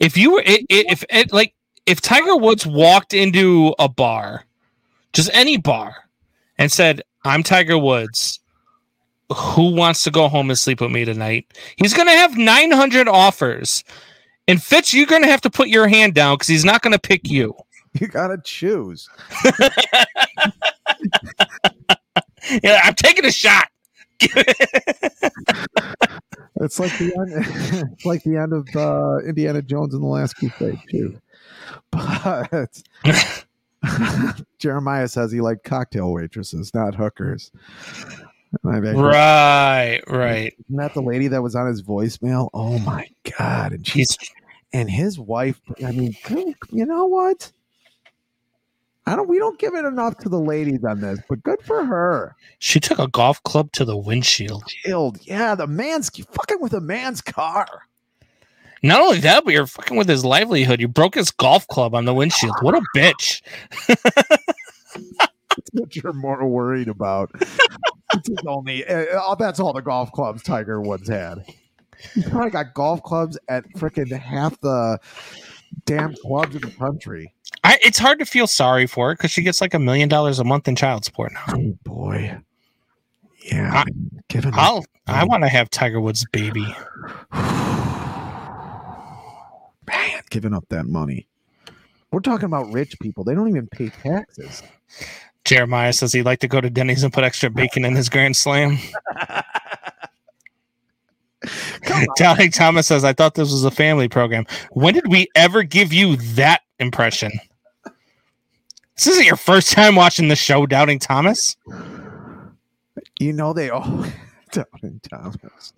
If 0.00 0.16
you 0.16 0.32
were, 0.32 0.40
i- 0.46 0.64
i- 0.70 0.84
if 0.88 1.04
it, 1.10 1.32
like, 1.32 1.54
if 1.86 2.00
Tiger 2.00 2.36
Woods 2.36 2.66
walked 2.66 3.12
into 3.14 3.74
a 3.78 3.88
bar, 3.88 4.44
just 5.12 5.30
any 5.32 5.56
bar, 5.56 5.94
and 6.58 6.70
said, 6.72 7.02
"I'm 7.24 7.42
Tiger 7.42 7.76
Woods. 7.78 8.40
Who 9.34 9.74
wants 9.74 10.02
to 10.04 10.10
go 10.10 10.28
home 10.28 10.50
and 10.50 10.58
sleep 10.58 10.80
with 10.80 10.90
me 10.90 11.04
tonight?" 11.04 11.46
He's 11.76 11.94
going 11.94 12.08
to 12.08 12.12
have 12.14 12.36
900 12.36 13.08
offers, 13.08 13.84
and 14.48 14.62
Fitz, 14.62 14.92
you're 14.94 15.06
going 15.06 15.22
to 15.22 15.28
have 15.30 15.40
to 15.42 15.50
put 15.50 15.68
your 15.68 15.86
hand 15.88 16.14
down 16.14 16.34
because 16.36 16.48
he's 16.48 16.64
not 16.64 16.82
going 16.82 16.92
to 16.92 16.98
pick 16.98 17.28
you. 17.28 17.54
You 17.98 18.06
gotta 18.08 18.38
choose. 18.42 19.08
Yeah, 22.64 22.80
I'm 22.82 22.94
taking 22.94 23.24
a 23.24 23.30
shot. 23.30 23.68
It's 26.62 26.78
like 26.78 26.92
the 26.98 27.06
end, 27.16 27.88
it's 27.92 28.04
like 28.04 28.22
the 28.22 28.36
end 28.36 28.52
of 28.52 28.68
uh, 28.76 29.26
Indiana 29.26 29.62
Jones 29.62 29.94
and 29.94 30.02
the 30.02 30.06
Last 30.06 30.34
Crusade 30.34 30.78
too. 30.90 31.18
But 31.90 32.82
Jeremiah 34.58 35.08
says 35.08 35.32
he 35.32 35.40
liked 35.40 35.64
cocktail 35.64 36.12
waitresses, 36.12 36.74
not 36.74 36.94
hookers. 36.94 37.50
And 38.62 38.76
I 38.76 38.80
think, 38.82 38.98
Right, 38.98 40.02
right. 40.06 40.52
Isn't 40.66 40.76
that 40.76 40.92
the 40.92 41.00
lady 41.00 41.28
that 41.28 41.42
was 41.42 41.54
on 41.54 41.66
his 41.66 41.82
voicemail? 41.82 42.50
Oh 42.52 42.78
my 42.80 43.08
god! 43.38 43.72
And 43.72 43.86
she's 43.86 44.18
and 44.74 44.90
his 44.90 45.18
wife. 45.18 45.60
I 45.82 45.92
mean, 45.92 46.14
you 46.70 46.84
know 46.84 47.06
what? 47.06 47.52
I 49.06 49.16
don't. 49.16 49.28
We 49.28 49.38
don't 49.38 49.58
give 49.58 49.74
it 49.74 49.84
enough 49.84 50.18
to 50.18 50.28
the 50.28 50.38
ladies 50.38 50.84
on 50.84 51.00
this, 51.00 51.18
but 51.28 51.42
good 51.42 51.60
for 51.62 51.84
her. 51.84 52.36
she 52.58 52.78
took 52.80 52.98
a 52.98 53.08
golf 53.08 53.42
club 53.42 53.72
to 53.72 53.84
the 53.84 53.96
windshield. 53.96 54.64
Killed. 54.84 55.18
Yeah, 55.22 55.54
the 55.54 55.66
man's 55.66 56.10
fucking 56.10 56.60
with 56.60 56.74
a 56.74 56.80
man's 56.80 57.20
car. 57.20 57.66
Not 58.82 59.00
only 59.00 59.18
that, 59.20 59.44
but 59.44 59.52
you're 59.52 59.66
fucking 59.66 59.96
with 59.96 60.08
his 60.08 60.24
livelihood. 60.24 60.80
You 60.80 60.88
broke 60.88 61.14
his 61.14 61.30
golf 61.30 61.66
club 61.68 61.94
on 61.94 62.04
the 62.04 62.14
windshield. 62.14 62.54
What 62.62 62.74
a 62.74 62.82
bitch. 62.96 63.42
That's 65.56 65.70
what 65.72 65.96
you're 65.96 66.12
more 66.12 66.46
worried 66.46 66.88
about. 66.88 67.30
It's 68.14 68.28
only. 68.46 68.86
Uh, 68.86 69.34
that's 69.36 69.60
all 69.60 69.72
the 69.72 69.82
golf 69.82 70.12
clubs 70.12 70.42
Tiger 70.42 70.80
Woods 70.80 71.08
had. 71.08 71.44
He's 72.14 72.28
probably 72.28 72.50
got 72.50 72.74
golf 72.74 73.02
clubs 73.02 73.38
at 73.48 73.64
freaking 73.74 74.10
half 74.18 74.58
the 74.60 74.98
damn 75.84 76.14
clubs 76.16 76.54
in 76.54 76.62
the 76.62 76.70
country. 76.70 77.32
I, 77.64 77.78
it's 77.82 77.98
hard 77.98 78.18
to 78.20 78.24
feel 78.24 78.46
sorry 78.46 78.86
for 78.86 79.08
her 79.08 79.14
because 79.14 79.30
she 79.30 79.42
gets 79.42 79.60
like 79.60 79.74
a 79.74 79.78
million 79.78 80.08
dollars 80.08 80.38
a 80.38 80.44
month 80.44 80.68
in 80.68 80.76
child 80.76 81.04
support 81.04 81.32
now. 81.32 81.54
Oh 81.54 81.76
boy. 81.84 82.38
Yeah. 83.50 83.70
I- 83.72 83.84
given 84.28 84.52
I'll 84.54 84.84
I 85.06 85.22
um, 85.22 85.28
want 85.28 85.42
to 85.42 85.48
have 85.48 85.70
Tiger 85.70 86.00
Woods' 86.00 86.24
baby. 86.32 86.62
man, 87.32 87.44
giving 90.30 90.54
up 90.54 90.64
that 90.68 90.86
money. 90.86 91.26
We're 92.12 92.20
talking 92.20 92.46
about 92.46 92.72
rich 92.72 92.98
people. 93.00 93.24
They 93.24 93.34
don't 93.34 93.48
even 93.48 93.66
pay 93.68 93.88
taxes. 93.88 94.62
Jeremiah 95.44 95.92
says 95.92 96.12
he'd 96.12 96.24
like 96.24 96.40
to 96.40 96.48
go 96.48 96.60
to 96.60 96.70
Denny's 96.70 97.02
and 97.02 97.12
put 97.12 97.24
extra 97.24 97.50
bacon 97.50 97.84
in 97.84 97.96
his 97.96 98.08
Grand 98.08 98.36
Slam. 98.36 98.78
Doubting 102.16 102.50
Thomas 102.50 102.86
says, 102.86 103.04
I 103.04 103.12
thought 103.12 103.34
this 103.34 103.50
was 103.50 103.64
a 103.64 103.70
family 103.70 104.08
program. 104.08 104.46
When 104.72 104.94
did 104.94 105.10
we 105.10 105.28
ever 105.34 105.62
give 105.62 105.92
you 105.92 106.16
that 106.16 106.62
impression? 106.78 107.32
This 108.96 109.06
isn't 109.06 109.24
your 109.24 109.36
first 109.36 109.72
time 109.72 109.94
watching 109.94 110.28
the 110.28 110.36
show, 110.36 110.66
Doubting 110.66 110.98
Thomas. 110.98 111.56
You 113.18 113.32
know 113.32 113.52
they 113.52 113.70
all 113.70 114.04
doubting 114.52 115.00
Thomas. 115.08 115.72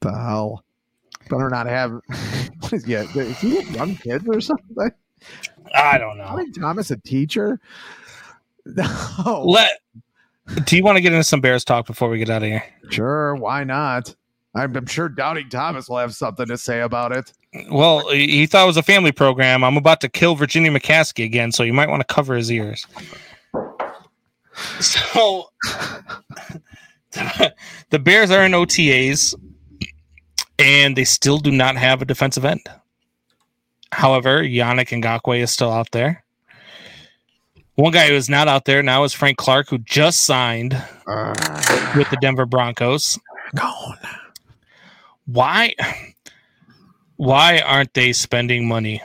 The 0.00 0.12
hell? 0.12 0.64
Better 1.30 1.48
not 1.48 1.66
have 1.66 1.92
what 2.60 2.72
is 2.72 2.84
he? 2.84 2.94
Is 2.94 3.38
he 3.38 3.56
have 3.56 3.74
young 3.74 3.96
kids 3.96 4.24
or 4.28 4.40
something? 4.40 4.90
I 5.74 5.96
don't 5.96 6.18
know. 6.18 6.24
Doubting 6.24 6.52
Thomas 6.52 6.90
a 6.90 6.96
teacher? 6.96 7.60
No. 8.66 9.42
Let 9.46 9.80
do 10.64 10.76
you 10.76 10.84
want 10.84 10.96
to 10.96 11.02
get 11.02 11.12
into 11.12 11.24
some 11.24 11.40
Bears 11.40 11.64
talk 11.64 11.86
before 11.86 12.08
we 12.08 12.18
get 12.18 12.30
out 12.30 12.42
of 12.42 12.48
here? 12.48 12.64
Sure, 12.90 13.34
why 13.36 13.64
not? 13.64 14.14
I'm, 14.54 14.76
I'm 14.76 14.86
sure 14.86 15.08
Doubting 15.08 15.48
Thomas 15.48 15.88
will 15.88 15.98
have 15.98 16.14
something 16.14 16.46
to 16.46 16.58
say 16.58 16.80
about 16.80 17.16
it. 17.16 17.32
Well, 17.70 18.08
he 18.10 18.26
he 18.28 18.46
thought 18.46 18.64
it 18.64 18.66
was 18.66 18.76
a 18.76 18.82
family 18.82 19.12
program. 19.12 19.64
I'm 19.64 19.76
about 19.76 20.00
to 20.02 20.08
kill 20.08 20.34
Virginia 20.34 20.70
McCaskey 20.70 21.24
again, 21.24 21.52
so 21.52 21.62
you 21.62 21.72
might 21.72 21.88
want 21.88 22.00
to 22.06 22.14
cover 22.14 22.34
his 22.36 22.50
ears. 22.50 22.86
So 24.80 25.50
the 27.90 27.98
Bears 27.98 28.30
are 28.30 28.44
in 28.44 28.52
OTAs 28.52 29.34
and 30.58 30.96
they 30.96 31.04
still 31.04 31.38
do 31.38 31.50
not 31.50 31.76
have 31.76 32.02
a 32.02 32.04
defensive 32.04 32.44
end. 32.44 32.60
However, 33.92 34.42
Yannick 34.42 35.00
Ngakoue 35.02 35.40
is 35.40 35.50
still 35.50 35.72
out 35.72 35.90
there. 35.92 36.22
One 37.80 37.92
guy 37.92 38.08
who 38.08 38.14
is 38.14 38.28
not 38.28 38.46
out 38.46 38.66
there 38.66 38.82
now 38.82 39.04
is 39.04 39.14
Frank 39.14 39.38
Clark, 39.38 39.70
who 39.70 39.78
just 39.78 40.26
signed 40.26 40.74
ah. 41.06 41.94
with 41.96 42.10
the 42.10 42.18
Denver 42.20 42.44
Broncos. 42.44 43.18
Gone. 43.54 43.96
Why 45.24 45.74
why 47.16 47.60
aren't 47.60 47.94
they 47.94 48.12
spending 48.12 48.68
money? 48.68 49.00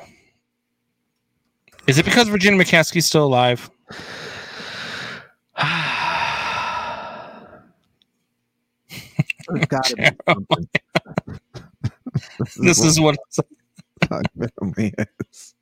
Is 1.87 1.97
it 1.99 2.03
because 2.03 2.27
Virginia 2.27 2.61
McCaskey's 2.61 3.05
still 3.05 3.23
alive? 3.23 3.71
There's 9.47 9.65
gotta 9.67 9.95
be 9.95 10.03
something. 10.27 10.69
This 12.57 12.83
is 12.83 12.99
what 12.99 13.15
what 14.09 14.51
family 14.59 14.93
is. 15.29 15.55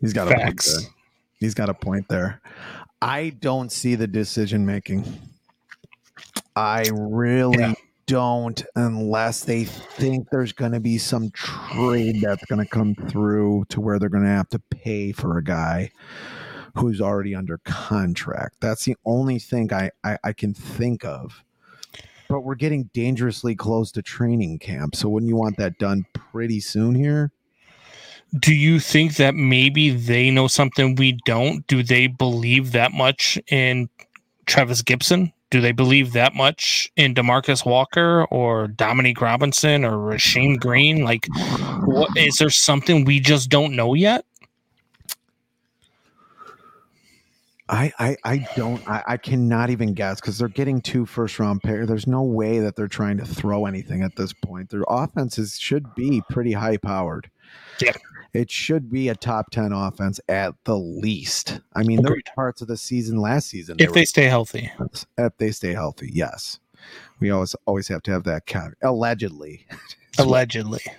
He's 0.00 0.14
got 0.14 0.28
a 0.28 0.34
point 0.34 0.42
Facts. 0.42 0.88
He's 1.40 1.54
got 1.54 1.68
a 1.70 1.74
point 1.74 2.08
there. 2.08 2.40
I 3.02 3.30
don't 3.30 3.72
see 3.72 3.94
the 3.94 4.06
decision 4.06 4.66
making. 4.66 5.04
I 6.54 6.84
really 6.92 7.58
Yeah. 7.58 7.74
don't 8.06 8.62
unless 8.76 9.44
they 9.44 9.64
think 9.64 10.28
there's 10.30 10.52
going 10.52 10.72
to 10.72 10.80
be 10.80 10.98
some 10.98 11.30
trade 11.30 12.20
that's 12.20 12.44
going 12.44 12.62
to 12.62 12.70
come 12.70 12.94
through 12.94 13.64
to 13.70 13.80
where 13.80 13.98
they're 13.98 14.08
going 14.10 14.24
to 14.24 14.30
have 14.30 14.50
to 14.50 14.58
pay 14.58 15.12
for 15.12 15.38
a 15.38 15.44
guy 15.44 15.90
who's 16.76 17.00
already 17.00 17.34
under 17.34 17.58
contract. 17.64 18.56
That's 18.60 18.84
the 18.84 18.96
only 19.06 19.38
thing 19.38 19.72
I, 19.72 19.90
I, 20.04 20.18
I 20.22 20.32
can 20.32 20.52
think 20.54 21.04
of. 21.04 21.42
But 22.28 22.42
we're 22.42 22.54
getting 22.54 22.90
dangerously 22.92 23.56
close 23.56 23.90
to 23.92 24.02
training 24.02 24.58
camp. 24.60 24.94
So 24.94 25.08
wouldn't 25.08 25.28
you 25.28 25.36
want 25.36 25.56
that 25.56 25.78
done 25.78 26.04
pretty 26.12 26.60
soon 26.60 26.94
here? 26.94 27.32
Do 28.38 28.54
you 28.54 28.78
think 28.78 29.16
that 29.16 29.34
maybe 29.34 29.90
they 29.90 30.30
know 30.30 30.46
something 30.46 30.94
we 30.94 31.18
don't? 31.24 31.66
Do 31.66 31.82
they 31.82 32.06
believe 32.06 32.72
that 32.72 32.92
much 32.92 33.38
in 33.48 33.88
Trevis 34.46 34.82
Gipson? 34.82 35.32
Do 35.50 35.60
they 35.60 35.72
believe 35.72 36.12
that 36.12 36.34
much 36.34 36.92
in 36.94 37.12
Demarcus 37.12 37.66
Walker 37.66 38.24
or 38.30 38.68
Dominique 38.68 39.20
Robinson 39.20 39.84
or 39.84 39.92
Rasheem 39.92 40.60
Green? 40.60 41.02
Like, 41.02 41.26
what 41.84 42.16
is 42.16 42.36
there 42.36 42.50
something 42.50 43.04
we 43.04 43.18
just 43.18 43.50
don't 43.50 43.74
know 43.74 43.94
yet? 43.94 44.24
I, 47.68 47.92
I, 47.98 48.16
I 48.24 48.48
don't 48.56 48.86
I, 48.88 49.02
I 49.06 49.16
cannot 49.16 49.70
even 49.70 49.94
guess 49.94 50.20
because 50.20 50.38
they're 50.38 50.48
getting 50.48 50.80
two 50.80 51.06
first 51.06 51.38
round 51.38 51.62
picks. 51.62 51.86
There's 51.86 52.06
no 52.06 52.22
way 52.22 52.58
that 52.58 52.74
they're 52.74 52.88
trying 52.88 53.16
to 53.18 53.24
throw 53.24 53.66
anything 53.66 54.02
at 54.02 54.16
this 54.16 54.32
point. 54.32 54.70
Their 54.70 54.84
offenses 54.88 55.56
should 55.58 55.94
be 55.94 56.22
pretty 56.30 56.52
high 56.52 56.78
powered. 56.78 57.30
Yeah. 57.80 57.92
It 58.32 58.50
should 58.50 58.90
be 58.90 59.08
a 59.08 59.14
top 59.14 59.50
ten 59.50 59.72
offense 59.72 60.20
at 60.28 60.54
the 60.64 60.78
least. 60.78 61.60
I 61.74 61.82
mean, 61.82 62.02
there 62.02 62.12
were 62.12 62.22
parts 62.34 62.62
of 62.62 62.68
the 62.68 62.76
season 62.76 63.18
last 63.18 63.48
season. 63.48 63.76
If 63.78 63.92
they 63.92 64.04
stay 64.04 64.24
healthy. 64.24 64.70
if 65.18 65.36
they 65.38 65.50
stay 65.50 65.72
healthy, 65.72 66.10
yes. 66.12 66.60
We 67.18 67.30
always 67.30 67.54
always 67.66 67.88
have 67.88 68.02
to 68.04 68.12
have 68.12 68.24
that 68.24 68.46
caveat. 68.46 68.74
Allegedly. 68.82 69.66
Allegedly. 70.18 70.82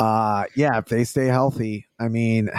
Uh 0.00 0.44
yeah, 0.56 0.76
if 0.78 0.86
they 0.86 1.04
stay 1.04 1.26
healthy, 1.26 1.86
I 2.00 2.08
mean 2.08 2.50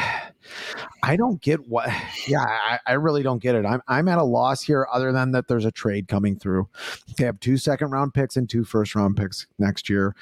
I 1.04 1.16
don't 1.16 1.42
get 1.42 1.68
what 1.68 1.90
yeah, 2.28 2.40
I, 2.42 2.80
I 2.88 2.94
really 2.94 3.24
don't 3.24 3.42
get 3.42 3.56
it. 3.56 3.66
I'm 3.66 3.82
I'm 3.88 4.08
at 4.08 4.18
a 4.18 4.24
loss 4.24 4.62
here 4.62 4.88
other 4.92 5.12
than 5.12 5.32
that 5.32 5.48
there's 5.48 5.66
a 5.66 5.72
trade 5.72 6.08
coming 6.08 6.38
through. 6.38 6.68
They 7.18 7.26
have 7.26 7.40
two 7.40 7.58
second 7.58 7.92
round 7.92 8.14
picks 8.14 8.38
and 8.38 8.50
two 8.50 8.64
first 8.64 8.96
round 8.96 9.18
picks 9.18 9.48
next 9.60 9.90
year. 9.90 10.16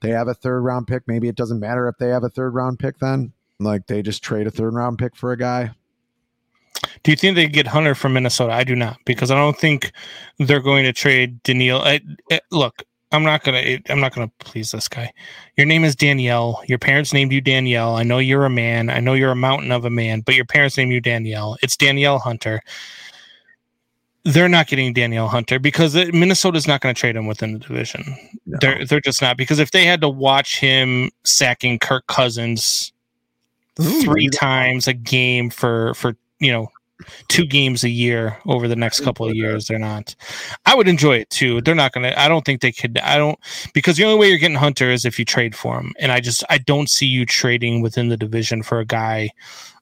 They 0.00 0.10
have 0.10 0.28
a 0.28 0.34
third 0.34 0.60
round 0.60 0.86
pick. 0.86 1.02
Maybe 1.06 1.28
it 1.28 1.36
doesn't 1.36 1.60
matter 1.60 1.88
if 1.88 1.96
they 1.98 2.08
have 2.08 2.24
a 2.24 2.28
third 2.30 2.54
round 2.54 2.78
pick 2.78 2.98
then. 2.98 3.32
Like 3.60 3.86
they 3.86 4.02
just 4.02 4.22
trade 4.22 4.46
a 4.46 4.50
third 4.50 4.74
round 4.74 4.98
pick 4.98 5.16
for 5.16 5.32
a 5.32 5.36
guy. 5.36 5.70
Do 7.02 7.10
you 7.12 7.16
think 7.16 7.36
they 7.36 7.46
get 7.46 7.66
Hunter 7.66 7.94
from 7.94 8.14
Minnesota? 8.14 8.52
I 8.52 8.64
do 8.64 8.74
not, 8.74 8.98
because 9.04 9.30
I 9.30 9.36
don't 9.36 9.56
think 9.58 9.92
they're 10.38 10.60
going 10.60 10.84
to 10.84 10.92
trade 10.92 11.42
Danielle. 11.42 11.82
I, 11.82 12.00
I- 12.30 12.40
look, 12.50 12.82
I'm 13.14 13.22
not 13.22 13.44
gonna. 13.44 13.78
I'm 13.88 14.00
not 14.00 14.14
gonna 14.14 14.30
please 14.40 14.72
this 14.72 14.88
guy. 14.88 15.12
Your 15.56 15.66
name 15.66 15.84
is 15.84 15.94
Danielle. 15.94 16.62
Your 16.66 16.78
parents 16.78 17.12
named 17.12 17.32
you 17.32 17.40
Danielle. 17.40 17.96
I 17.96 18.02
know 18.02 18.18
you're 18.18 18.44
a 18.44 18.50
man. 18.50 18.90
I 18.90 19.00
know 19.00 19.14
you're 19.14 19.30
a 19.30 19.36
mountain 19.36 19.72
of 19.72 19.84
a 19.84 19.90
man, 19.90 20.20
but 20.20 20.34
your 20.34 20.44
parents 20.44 20.76
named 20.76 20.92
you 20.92 21.00
Danielle. 21.00 21.56
It's 21.62 21.76
Danielle 21.76 22.18
Hunter. 22.18 22.60
They're 24.24 24.48
not 24.48 24.68
getting 24.68 24.92
Danielle 24.92 25.28
Hunter 25.28 25.58
because 25.58 25.94
Minnesota's 25.94 26.66
not 26.66 26.80
going 26.80 26.94
to 26.94 26.98
trade 26.98 27.14
him 27.14 27.26
within 27.26 27.52
the 27.52 27.58
division. 27.58 28.16
No. 28.46 28.58
They're 28.60 28.84
they're 28.84 29.00
just 29.00 29.22
not 29.22 29.36
because 29.36 29.58
if 29.58 29.70
they 29.70 29.84
had 29.84 30.00
to 30.00 30.08
watch 30.08 30.58
him 30.58 31.10
sacking 31.24 31.78
Kirk 31.78 32.06
Cousins 32.06 32.92
three 34.02 34.28
times 34.28 34.88
a 34.88 34.94
game 34.94 35.50
for 35.50 35.94
for 35.94 36.16
you 36.40 36.50
know 36.50 36.68
two 37.28 37.46
games 37.46 37.84
a 37.84 37.88
year 37.88 38.38
over 38.46 38.68
the 38.68 38.76
next 38.76 39.00
couple 39.00 39.26
of 39.26 39.34
years 39.34 39.66
they're 39.66 39.78
not. 39.78 40.14
I 40.66 40.74
would 40.74 40.88
enjoy 40.88 41.16
it 41.16 41.30
too. 41.30 41.60
They're 41.60 41.74
not 41.74 41.92
gonna 41.92 42.14
i 42.16 42.28
don't 42.28 42.44
think 42.44 42.60
they 42.60 42.72
could 42.72 42.98
i 42.98 43.16
don't 43.16 43.38
because 43.72 43.96
the 43.96 44.04
only 44.04 44.18
way 44.18 44.28
you're 44.28 44.38
getting 44.38 44.56
hunter 44.56 44.90
is 44.90 45.04
if 45.04 45.18
you 45.18 45.24
trade 45.24 45.54
for 45.54 45.78
him. 45.78 45.92
And 45.98 46.12
i 46.12 46.20
just 46.20 46.44
i 46.50 46.58
don't 46.58 46.88
see 46.88 47.06
you 47.06 47.26
trading 47.26 47.82
within 47.82 48.08
the 48.08 48.16
division 48.16 48.62
for 48.62 48.78
a 48.78 48.84
guy 48.84 49.30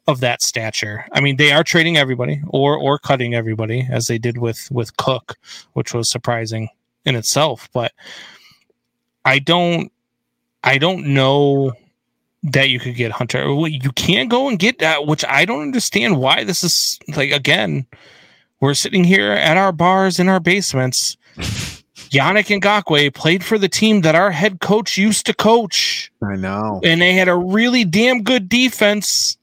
of 0.08 0.20
that 0.20 0.42
stature. 0.42 1.06
I 1.12 1.20
mean 1.20 1.36
they 1.36 1.52
are 1.52 1.64
trading 1.64 1.96
everybody 1.96 2.40
or 2.48 2.76
or 2.76 2.98
cutting 2.98 3.34
everybody 3.34 3.86
as 3.90 4.06
they 4.06 4.18
did 4.18 4.38
with 4.38 4.68
with 4.70 4.96
cook 4.96 5.36
which 5.74 5.94
was 5.94 6.10
surprising 6.10 6.68
in 7.04 7.14
itself. 7.14 7.68
But 7.72 7.92
i 9.24 9.38
don't 9.38 9.92
i 10.64 10.78
don't 10.78 11.06
know 11.06 11.72
that 12.44 12.68
you 12.70 12.80
could 12.80 12.96
get 12.96 13.12
Hunter. 13.12 13.54
Well, 13.54 13.68
You 13.68 13.92
can't 13.92 14.28
go 14.30 14.48
and 14.48 14.58
get 14.58 14.78
that, 14.80 15.06
which 15.06 15.24
I 15.28 15.44
don't 15.44 15.62
understand 15.62 16.18
why 16.18 16.44
this 16.44 16.64
is 16.64 16.98
like 17.16 17.30
again. 17.30 17.86
We're 18.60 18.74
sitting 18.74 19.02
here 19.04 19.32
at 19.32 19.56
our 19.56 19.72
bars 19.72 20.20
in 20.20 20.28
our 20.28 20.38
basements. 20.40 21.16
Yannick 22.12 22.60
Ngakoue 22.60 23.12
played 23.14 23.42
for 23.42 23.58
the 23.58 23.68
team 23.68 24.02
that 24.02 24.14
our 24.14 24.30
head 24.30 24.60
coach 24.60 24.98
used 24.98 25.24
to 25.26 25.34
coach, 25.34 26.12
I 26.22 26.36
know. 26.36 26.80
and 26.84 27.00
they 27.00 27.14
had 27.14 27.28
a 27.28 27.34
really 27.34 27.84
damn 27.84 28.22
good 28.22 28.48
defense. 28.48 29.36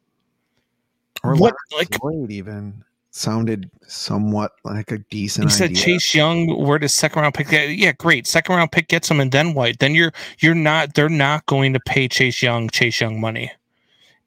Or 1.24 1.36
What, 1.36 1.56
like- 1.76 1.98
even 2.30 2.84
sounded 3.20 3.70
somewhat 3.88 4.54
like 4.64 4.92
a 4.92 4.98
decent 5.10 5.46
You 5.46 5.50
said 5.50 5.72
idea. 5.72 5.84
Chase 5.84 6.16
Young, 6.16 6.48
where 6.66 6.80
does 6.80 6.94
second 6.94 7.22
round 7.22 7.34
pick? 7.34 7.52
Yeah, 7.52 7.92
great. 7.92 8.26
Second 8.26 8.56
round 8.56 8.72
pick 8.72 8.88
gets 8.88 9.12
him, 9.12 9.20
and 9.20 9.32
then 9.32 9.54
White. 9.54 9.80
Then 9.80 9.94
you're 9.94 10.14
you're 10.40 10.56
not. 10.56 10.94
They're 10.94 11.10
not 11.10 11.46
going 11.46 11.74
to 11.74 11.80
pay 11.80 12.08
Chase 12.08 12.42
Young 12.42 12.70
Chase 12.70 13.02
Young 13.02 13.20
money, 13.20 13.52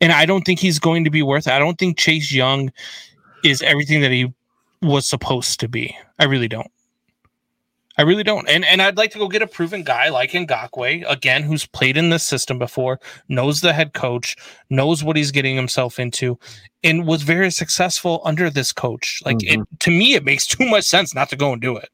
and 0.01 0.13
I 0.13 0.27
don't 0.27 0.43
think 0.43 0.61
he's 0.61 0.79
going 0.79 1.05
to 1.05 1.11
be 1.11 1.23
worth. 1.23 1.47
it. 1.47 1.53
I 1.53 1.59
don't 1.59 1.79
think 1.79 1.97
Chase 1.99 2.33
Young 2.33 2.71
is 3.43 3.63
everything 3.63 4.01
that 4.03 4.13
he 4.13 4.33
was 4.83 5.07
supposed 5.07 5.59
to 5.61 5.69
be. 5.69 5.97
I 6.19 6.25
really 6.25 6.49
don't. 6.49 6.71
I 7.99 8.03
really 8.03 8.23
don't. 8.23 8.49
And 8.49 8.65
and 8.65 8.81
I'd 8.81 8.97
like 8.97 9.11
to 9.13 9.19
go 9.19 9.29
get 9.29 9.43
a 9.43 9.47
proven 9.47 9.83
guy 9.83 10.09
like 10.09 10.31
Ngakoue, 10.31 11.05
again, 11.11 11.43
who's 11.43 11.67
played 11.67 11.97
in 11.97 12.11
this 12.11 12.23
system 12.23 12.59
before, 12.59 12.99
knows 13.29 13.61
the 13.61 13.73
head 13.73 13.93
coach, 13.93 14.37
knows 14.71 15.05
what 15.05 15.17
he's 15.17 15.31
getting 15.31 15.57
himself 15.57 15.99
into, 15.99 16.39
and 16.83 17.07
was 17.07 17.23
very 17.23 17.51
successful 17.51 18.23
under 18.25 18.49
this 18.49 18.73
coach. 18.73 19.21
Like 19.25 19.43
it 19.43 19.59
mm-hmm. 19.59 19.77
to 19.81 19.91
me, 19.91 20.15
it 20.15 20.25
makes 20.25 20.47
too 20.49 20.69
much 20.69 20.85
sense 20.85 21.15
not 21.15 21.29
to 21.31 21.37
go 21.37 21.53
and 21.53 21.61
do 21.61 21.77
it. 21.77 21.91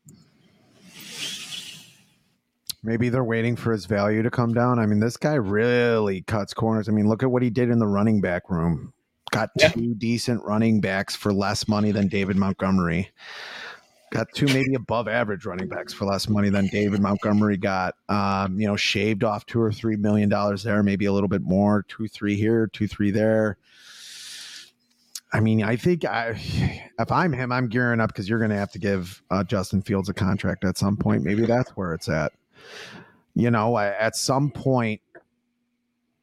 Maybe 2.85 3.09
they're 3.09 3.25
waiting 3.25 3.57
for 3.57 3.73
his 3.73 3.87
value 3.87 4.23
to 4.23 4.31
come 4.31 4.55
down. 4.55 4.79
I 4.79 4.87
mean, 4.87 5.01
this 5.01 5.17
guy 5.17 5.35
really 5.35 6.23
cuts 6.23 6.55
corners. 6.55 6.89
I 6.89 6.93
mean, 6.93 7.09
look 7.09 7.25
at 7.25 7.31
what 7.31 7.43
he 7.43 7.51
did 7.51 7.71
in 7.71 7.81
the 7.81 7.89
running 7.89 8.21
back 8.21 8.49
room. 8.49 8.93
Got 9.33 9.51
Yeah. 9.57 9.69
two 9.71 9.95
decent 9.95 10.43
running 10.45 10.81
backs 10.81 11.17
for 11.17 11.33
less 11.33 11.67
money 11.67 11.91
than 11.91 12.07
David 12.07 12.37
Montgomery. 12.37 13.11
Got 14.11 14.29
two 14.35 14.47
maybe 14.47 14.75
above 14.75 15.07
average 15.07 15.45
running 15.45 15.69
backs 15.69 15.93
for 15.93 16.07
less 16.07 16.29
money 16.29 16.49
than 16.49 16.67
David 16.69 17.01
Montgomery 17.01 17.59
got. 17.59 17.95
Um, 18.09 18.59
you 18.59 18.67
know, 18.67 18.77
shaved 18.77 19.23
off 19.23 19.45
two 19.45 19.61
or 19.61 19.71
three 19.73 19.97
million 19.97 20.29
dollars 20.29 20.63
there, 20.63 20.83
maybe 20.83 21.05
a 21.05 21.13
little 21.13 21.29
bit 21.29 21.43
more. 21.43 21.85
Two, 21.89 22.09
three 22.09 22.37
here, 22.37 22.67
two, 22.67 22.89
three 22.89 23.11
there. 23.11 23.59
I 25.33 25.41
mean, 25.41 25.63
I 25.63 25.77
think 25.77 26.05
I, 26.05 26.31
if 26.99 27.13
I'm 27.13 27.33
him, 27.33 27.53
I'm 27.53 27.69
gearing 27.69 28.01
up 28.01 28.09
because 28.09 28.29
you're 28.29 28.39
going 28.39 28.51
to 28.51 28.57
have 28.57 28.73
to 28.73 28.79
give 28.79 29.23
uh, 29.31 29.45
Justin 29.45 29.83
Fields 29.83 30.09
a 30.09 30.15
contract 30.15 30.65
at 30.65 30.79
some 30.79 30.97
point. 30.97 31.23
Maybe 31.23 31.45
that's 31.45 31.71
where 31.73 31.93
it's 31.93 32.09
at. 32.09 32.33
You 33.35 33.51
know, 33.51 33.77
at 33.77 34.17
some 34.17 34.51
point, 34.51 35.01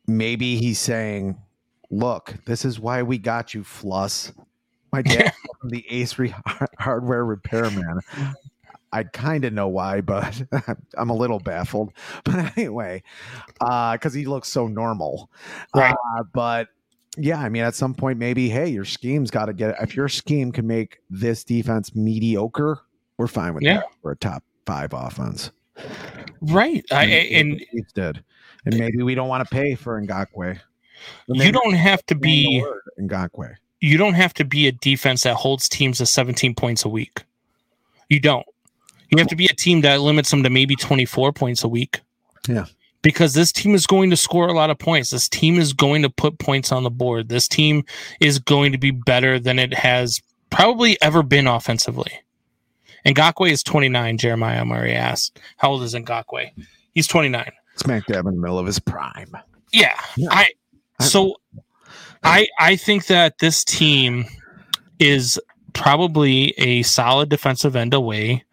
maybe 0.07 0.57
he's 0.57 0.79
saying, 0.79 1.37
"Look, 1.91 2.35
this 2.45 2.65
is 2.65 2.79
why 2.79 3.03
we 3.03 3.19
got 3.19 3.53
you, 3.53 3.63
Fluss." 3.63 4.33
My 4.95 5.01
dad, 5.01 5.33
from 5.59 5.69
the 5.71 5.85
Ace 5.89 6.17
Re- 6.17 6.33
Hardware 6.79 7.25
Repairman. 7.25 7.99
I 8.93 9.03
kind 9.03 9.43
of 9.43 9.51
know 9.51 9.67
why, 9.67 9.99
but 9.99 10.41
I'm 10.97 11.09
a 11.09 11.15
little 11.15 11.39
baffled. 11.39 11.91
But 12.23 12.57
anyway, 12.57 13.03
because 13.59 14.13
he 14.13 14.25
looks 14.25 14.47
so 14.47 14.67
normal, 14.67 15.29
Right. 15.75 15.93
Uh, 16.17 16.23
but 16.33 16.69
yeah, 17.17 17.39
I 17.39 17.49
mean, 17.49 17.63
at 17.63 17.75
some 17.75 17.93
point, 17.93 18.19
maybe 18.19 18.47
hey, 18.49 18.67
your 18.69 18.85
scheme's 18.85 19.31
got 19.31 19.45
to 19.47 19.53
get. 19.53 19.75
If 19.81 19.95
your 19.97 20.07
scheme 20.07 20.51
can 20.53 20.65
make 20.65 20.99
this 21.09 21.43
defense 21.43 21.93
mediocre, 21.93 22.79
we're 23.17 23.27
fine 23.27 23.53
with 23.53 23.63
Yeah. 23.63 23.77
that 23.77 23.85
for 24.01 24.11
a 24.11 24.15
top 24.17 24.43
five 24.65 24.93
offense. 24.93 25.51
Right. 26.41 26.85
I, 26.91 27.03
And 27.05 27.61
and 27.73 27.85
did, 27.95 28.23
and 28.65 28.77
maybe 28.77 29.03
we 29.03 29.13
don't 29.15 29.27
want 29.27 29.47
to 29.47 29.53
pay 29.53 29.75
for 29.75 30.01
Ngakoue. 30.01 30.57
You 31.27 31.51
don't 31.51 31.73
have 31.73 32.05
to 32.07 32.15
we're 32.15 32.23
saying 32.23 32.61
the 32.61 32.63
be 32.97 33.01
Ngakoue. 33.01 33.55
You 33.85 33.99
don't 33.99 34.15
have 34.15 34.33
to 34.35 34.43
be 34.43 34.67
a 34.67 34.71
defense 34.71 35.23
that 35.23 35.35
holds 35.35 35.69
teams 35.69 35.99
to 35.99 36.07
17 36.07 36.55
points 36.55 36.85
a 36.85 36.89
week. 36.89 37.23
You 38.09 38.19
don't. 38.19 38.45
You 39.11 39.19
have 39.19 39.27
to 39.27 39.35
be 39.35 39.45
a 39.45 39.53
team 39.53 39.81
that 39.81 40.01
limits 40.01 40.31
them 40.31 40.41
to 40.41 40.49
maybe 40.49 40.75
24 40.75 41.31
points 41.33 41.63
a 41.63 41.67
week. 41.67 42.01
Yeah. 42.47 42.65
Because 43.03 43.35
this 43.35 43.51
team 43.51 43.75
is 43.75 43.85
going 43.85 44.09
to 44.09 44.17
score 44.17 44.47
a 44.47 44.53
lot 44.53 44.71
of 44.71 44.79
points. 44.79 45.11
This 45.11 45.29
team 45.29 45.59
is 45.59 45.71
going 45.71 46.01
to 46.01 46.09
put 46.09 46.39
points 46.39 46.71
on 46.71 46.81
the 46.81 46.89
board. 46.89 47.29
This 47.29 47.47
team 47.47 47.85
is 48.19 48.39
going 48.39 48.71
to 48.71 48.79
be 48.79 48.89
better 48.89 49.39
than 49.39 49.59
it 49.59 49.71
has 49.75 50.19
probably 50.49 50.99
ever 51.03 51.21
been 51.21 51.45
offensively. 51.45 52.11
And 53.05 53.15
Ngakoue 53.15 53.51
is 53.51 53.61
29, 53.61 54.17
Jeremiah 54.17 54.65
Murray 54.65 54.93
asked. 54.93 55.39
How 55.57 55.69
old 55.69 55.83
is 55.83 55.93
Ngakoue? 55.93 56.49
He's 56.95 57.05
29. 57.05 57.51
Smack 57.75 58.07
dab 58.07 58.25
in 58.25 58.33
the 58.33 58.41
middle 58.41 58.57
of 58.57 58.65
his 58.65 58.79
prime. 58.79 59.37
Yeah, 59.71 59.99
Yeah. 60.17 60.29
I 60.31 60.49
so 61.01 61.35
I 61.55 61.61
I 62.25 62.47
I 62.59 62.75
think 62.75 63.05
that 63.05 63.37
this 63.37 63.63
team 63.63 64.25
is 64.99 65.39
probably 65.73 66.55
a 66.57 66.81
solid 66.83 67.29
defensive 67.29 67.75
end 67.75 67.93
away 67.93 68.43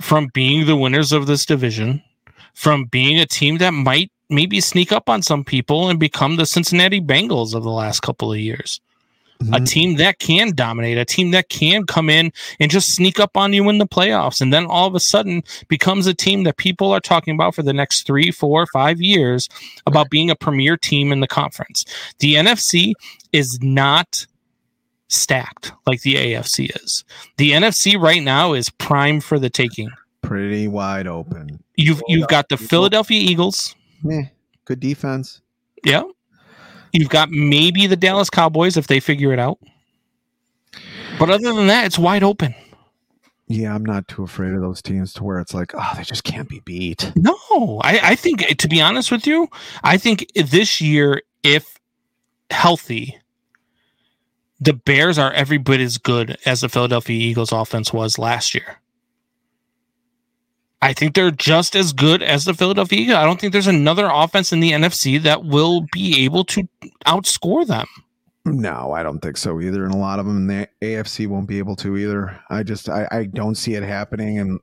from 0.00 0.28
being 0.34 0.66
the 0.66 0.76
winners 0.76 1.12
of 1.12 1.26
this 1.26 1.46
division, 1.46 2.02
from 2.54 2.86
being 2.86 3.18
a 3.20 3.26
team 3.26 3.58
that 3.58 3.70
might 3.70 4.10
maybe 4.28 4.60
sneak 4.60 4.90
up 4.90 5.08
on 5.08 5.22
some 5.22 5.44
people 5.44 5.88
and 5.88 6.00
become 6.00 6.36
the 6.36 6.46
Cincinnati 6.46 7.00
Bengals 7.00 7.54
of 7.54 7.62
the 7.62 7.70
last 7.70 8.00
couple 8.00 8.32
of 8.32 8.40
years. 8.40 8.80
A 9.40 9.60
Mhm. 9.60 9.66
team 9.68 9.96
that 9.96 10.18
can 10.18 10.54
dominate, 10.54 10.96
a 10.96 11.04
team 11.04 11.30
that 11.32 11.50
can 11.50 11.84
come 11.84 12.08
in 12.08 12.32
and 12.58 12.70
just 12.70 12.94
sneak 12.94 13.20
up 13.20 13.36
on 13.36 13.52
you 13.52 13.68
in 13.68 13.76
the 13.78 13.86
playoffs, 13.86 14.40
and 14.40 14.50
then 14.52 14.64
all 14.64 14.86
of 14.86 14.94
a 14.94 15.00
sudden 15.00 15.42
becomes 15.68 16.06
a 16.06 16.14
team 16.14 16.44
that 16.44 16.56
people 16.56 16.90
are 16.90 17.00
talking 17.00 17.34
about 17.34 17.54
for 17.54 17.62
the 17.62 17.74
next 17.74 18.06
three, 18.06 18.30
four, 18.30 18.66
five 18.72 19.00
years 19.00 19.48
about 19.86 20.08
being 20.08 20.30
a 20.30 20.36
premier 20.36 20.76
team 20.76 21.12
in 21.12 21.20
the 21.20 21.26
conference. 21.28 21.84
The 22.18 22.34
NFC 22.36 22.94
is 23.32 23.58
not 23.60 24.26
stacked 25.08 25.72
like 25.86 26.00
the 26.00 26.16
AFC 26.16 26.70
is. 26.82 27.04
The 27.36 27.52
NFC 27.52 27.96
right 27.96 28.22
now 28.22 28.54
is 28.54 28.70
prime 28.70 29.20
for 29.20 29.38
the 29.38 29.50
taking. 29.50 29.90
Pretty 30.22 30.66
wide 30.66 31.06
open. 31.06 31.62
You've 31.76 32.02
you've 32.08 32.26
got 32.28 32.48
the 32.48 32.56
Philadelphia 32.56 33.20
Eagles. 33.20 33.74
Yeah, 34.02 34.22
good 34.64 34.80
defense. 34.80 35.40
Yeah. 35.84 36.02
You've 36.96 37.10
got 37.10 37.30
maybe 37.30 37.86
the 37.86 37.96
Dallas 37.96 38.30
Cowboys 38.30 38.78
if 38.78 38.86
they 38.86 39.00
figure 39.00 39.30
it 39.32 39.38
out. 39.38 39.58
But 41.18 41.28
other 41.28 41.52
than 41.52 41.66
that, 41.66 41.84
it's 41.84 41.98
wide 41.98 42.22
open. 42.22 42.54
Yeah, 43.48 43.74
I'm 43.74 43.84
not 43.84 44.08
too 44.08 44.22
afraid 44.22 44.54
of 44.54 44.62
those 44.62 44.80
teams 44.80 45.12
to 45.14 45.24
where 45.24 45.38
it's 45.38 45.52
like, 45.52 45.72
oh, 45.74 45.92
they 45.94 46.02
just 46.04 46.24
can't 46.24 46.48
be 46.48 46.60
beat. 46.60 47.12
No, 47.14 47.36
I, 47.84 48.00
I 48.02 48.14
think 48.16 48.46
to 48.56 48.66
be 48.66 48.80
honest 48.80 49.12
with 49.12 49.26
you, 49.26 49.48
I 49.84 49.98
think 49.98 50.26
this 50.34 50.80
year, 50.80 51.20
if 51.42 51.78
healthy, 52.50 53.18
the 54.58 54.72
Bears 54.72 55.18
are 55.18 55.32
every 55.32 55.58
bit 55.58 55.80
as 55.80 55.98
good 55.98 56.38
as 56.46 56.62
the 56.62 56.68
Philadelphia 56.70 57.16
Eagles 57.16 57.52
offense 57.52 57.92
was 57.92 58.18
last 58.18 58.54
year. 58.54 58.80
I 60.86 60.92
think 60.92 61.16
they're 61.16 61.32
just 61.32 61.74
as 61.74 61.92
good 61.92 62.22
as 62.22 62.44
the 62.44 62.54
Philadelphia 62.54 63.00
Eagles. 63.00 63.16
I 63.16 63.24
don't 63.24 63.40
think 63.40 63.52
there's 63.52 63.66
another 63.66 64.08
offense 64.08 64.52
in 64.52 64.60
the 64.60 64.70
NFC 64.70 65.20
that 65.20 65.44
will 65.44 65.84
be 65.92 66.24
able 66.24 66.44
to 66.44 66.68
outscore 67.04 67.66
them. 67.66 67.88
No, 68.44 68.92
I 68.92 69.02
don't 69.02 69.18
think 69.18 69.36
so 69.36 69.60
either. 69.60 69.84
And 69.84 69.92
a 69.92 69.96
lot 69.96 70.20
of 70.20 70.26
them 70.26 70.36
in 70.36 70.46
the 70.46 70.68
AFC 70.80 71.26
won't 71.26 71.48
be 71.48 71.58
able 71.58 71.74
to 71.74 71.96
either. 71.96 72.40
I 72.50 72.62
just 72.62 72.88
I, 72.88 73.08
I 73.10 73.24
don't 73.24 73.56
see 73.56 73.74
it 73.74 73.82
happening. 73.82 74.38
And 74.38 74.60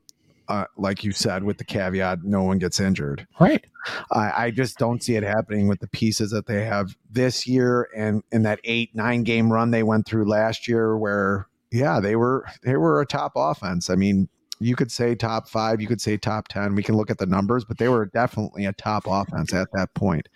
uh, 0.47 0.63
like 0.77 1.03
you 1.03 1.11
said, 1.11 1.43
with 1.43 1.57
the 1.57 1.65
caveat, 1.65 2.23
no 2.23 2.43
one 2.43 2.57
gets 2.57 2.79
injured. 2.79 3.27
Right. 3.37 3.65
I, 4.13 4.45
I 4.45 4.51
just 4.51 4.77
don't 4.77 5.03
see 5.03 5.17
it 5.17 5.23
happening 5.23 5.67
with 5.67 5.81
the 5.81 5.89
pieces 5.89 6.31
that 6.31 6.45
they 6.45 6.63
have 6.63 6.95
this 7.11 7.45
year 7.45 7.89
and 7.93 8.23
in 8.31 8.43
that 8.43 8.61
eight 8.63 8.95
nine 8.95 9.23
game 9.23 9.51
run 9.51 9.71
they 9.71 9.83
went 9.83 10.05
through 10.05 10.29
last 10.29 10.69
year, 10.69 10.97
where 10.97 11.49
yeah 11.69 11.99
they 11.99 12.15
were 12.15 12.45
they 12.63 12.77
were 12.77 13.01
a 13.01 13.05
top 13.05 13.33
offense. 13.35 13.89
I 13.89 13.95
mean, 13.95 14.29
you 14.65 14.75
could 14.75 14.91
say 14.91 15.15
top 15.15 15.47
five, 15.47 15.81
you 15.81 15.87
could 15.87 16.01
say 16.01 16.17
top 16.17 16.47
10. 16.47 16.75
We 16.75 16.83
can 16.83 16.95
look 16.95 17.09
at 17.11 17.17
the 17.17 17.25
numbers, 17.25 17.65
but 17.65 17.77
they 17.77 17.89
were 17.89 18.05
definitely 18.07 18.65
a 18.65 18.73
top 18.73 19.05
offense 19.07 19.53
at 19.53 19.67
that 19.73 19.93
point. 19.93 20.29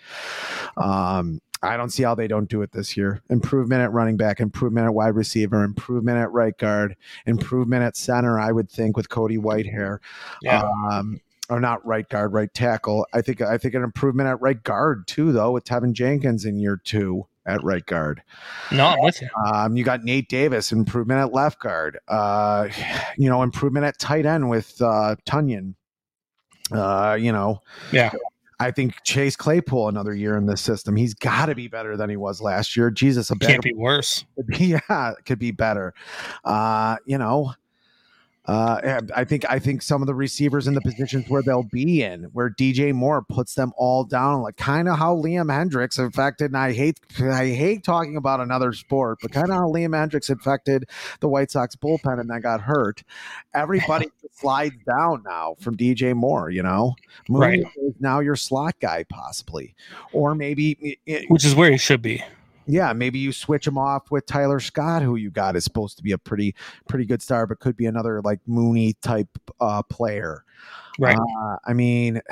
Um, 0.77 1.39
I 1.63 1.75
don't 1.75 1.89
see 1.89 2.03
how 2.03 2.13
they 2.13 2.27
don't 2.27 2.47
do 2.49 2.61
it 2.61 2.71
this 2.71 2.95
year. 2.95 3.21
Improvement 3.29 3.81
at 3.81 3.91
running 3.91 4.15
back, 4.17 4.39
improvement 4.39 4.85
at 4.85 4.93
wide 4.93 5.15
receiver, 5.15 5.63
improvement 5.63 6.17
at 6.19 6.31
right 6.31 6.55
guard, 6.57 6.95
improvement 7.25 7.83
at 7.83 7.97
center. 7.97 8.39
I 8.39 8.51
would 8.51 8.69
think 8.69 8.95
with 8.95 9.09
Cody 9.09 9.37
Whitehair, 9.37 9.97
Yeah. 10.41 10.69
um, 10.91 11.19
or 11.49 11.59
not 11.59 11.83
right 11.85 12.07
guard, 12.09 12.33
right 12.33 12.53
tackle. 12.53 13.07
I 13.13 13.21
think 13.21 13.41
I 13.41 13.57
think 13.57 13.73
an 13.73 13.81
improvement 13.83 14.29
at 14.29 14.39
right 14.41 14.61
guard 14.61 15.07
too, 15.07 15.31
though, 15.31 15.51
with 15.51 15.63
Teven 15.63 15.93
Jenkins 15.93 16.45
in 16.45 16.59
year 16.59 16.79
two 16.83 17.25
at 17.47 17.63
right 17.63 17.85
guard. 17.85 18.21
No, 18.71 18.87
I'm 18.87 19.01
with 19.01 19.21
you. 19.21 19.29
Um, 19.45 19.75
you 19.77 19.83
got 19.83 20.03
Nate 20.03 20.29
Davis, 20.29 20.71
improvement 20.71 21.19
at 21.19 21.33
left 21.33 21.59
guard. 21.59 21.97
Uh, 22.07 22.67
you 23.17 23.29
know, 23.29 23.41
improvement 23.41 23.85
at 23.85 23.97
tight 23.97 24.25
end 24.25 24.49
with 24.49 24.79
uh, 24.81 25.15
Tonyan. 25.25 25.73
Uh, 26.71 27.17
you 27.19 27.31
know, 27.31 27.61
Yeah. 27.91 28.11
I 28.59 28.71
think 28.71 28.95
Chase 29.03 29.35
Claypool 29.35 29.87
another 29.87 30.15
year 30.15 30.35
in 30.35 30.47
this 30.47 30.61
system. 30.61 30.95
He's 30.95 31.13
got 31.13 31.45
to 31.45 31.55
be 31.55 31.67
better 31.67 31.95
than 31.95 32.09
he 32.09 32.17
was 32.17 32.41
last 32.41 32.75
year. 32.75 32.89
Jesus, 32.89 33.29
a 33.29 33.35
better, 33.35 33.53
Can't 33.53 33.63
be 33.63 33.73
worse. 33.73 34.25
yeah, 34.57 34.79
it 35.11 35.25
could 35.25 35.37
be 35.37 35.51
better. 35.51 35.93
Uh, 36.43 36.97
you 37.05 37.19
know, 37.19 37.53
uh, 38.47 38.79
eh, 38.81 39.01
I 39.13 39.25
think 39.25 39.43
I 39.49 39.59
think 39.59 39.81
some 39.81 40.01
of 40.01 40.07
the 40.07 40.15
receivers 40.15 40.67
in 40.67 40.73
the 40.73 40.81
positions 40.81 41.25
where 41.27 41.41
they'll 41.41 41.63
be 41.63 42.01
in, 42.01 42.23
where 42.31 42.49
DJ 42.49 42.93
Moore 42.93 43.21
puts 43.21 43.55
them 43.55 43.73
all 43.75 44.05
down, 44.05 44.41
like 44.41 44.55
kind 44.55 44.87
of 44.87 44.97
how 44.97 45.15
Liam 45.17 45.47
Hendriks 45.51 45.99
affected. 45.99 46.45
And 46.45 46.57
I 46.57 46.71
hate 46.71 46.99
I 47.19 47.47
hate 47.47 47.83
talking 47.83 48.15
about 48.15 48.39
another 48.39 48.71
sport, 48.71 49.19
but 49.21 49.31
kind 49.31 49.49
of 49.49 49.55
how 49.55 49.67
Liam 49.67 49.89
Hendriks 49.89 50.29
affected 50.29 50.85
the 51.19 51.27
White 51.27 51.51
Sox 51.51 51.75
bullpen 51.75 52.21
and 52.21 52.29
then 52.29 52.39
got 52.39 52.61
hurt. 52.61 53.03
Everybody 53.53 54.09
slides 54.31 54.75
down 54.85 55.23
now 55.25 55.55
from 55.59 55.75
DJ 55.75 56.15
Moore. 56.15 56.49
You 56.49 56.63
know, 56.63 56.95
Mooney 57.27 57.63
Right. 57.63 57.93
now 57.99 58.19
your 58.21 58.37
slot 58.37 58.75
guy 58.79 59.03
possibly, 59.09 59.75
or 60.13 60.35
maybe 60.35 60.99
it, 61.05 61.29
Which 61.29 61.43
is 61.43 61.53
where 61.53 61.69
he 61.69 61.77
should 61.77 62.01
be. 62.01 62.23
Yeah, 62.67 62.93
maybe 62.93 63.19
you 63.19 63.31
switch 63.31 63.65
him 63.65 63.77
off 63.77 64.11
with 64.11 64.25
Tyler 64.25 64.59
Scott, 64.59 65.01
who 65.01 65.15
you 65.15 65.31
got 65.31 65.55
is 65.55 65.63
supposed 65.63 65.97
to 65.97 66.03
be 66.03 66.11
a 66.11 66.17
pretty 66.17 66.55
pretty 66.87 67.05
good 67.05 67.21
star, 67.21 67.47
but 67.47 67.59
could 67.59 67.77
be 67.77 67.85
another 67.85 68.21
like 68.21 68.39
Mooney 68.45 68.93
type 69.01 69.29
uh, 69.59 69.81
player. 69.83 70.43
Right. 70.99 71.17
Uh, 71.17 71.57
I 71.65 71.73
mean, 71.73 72.21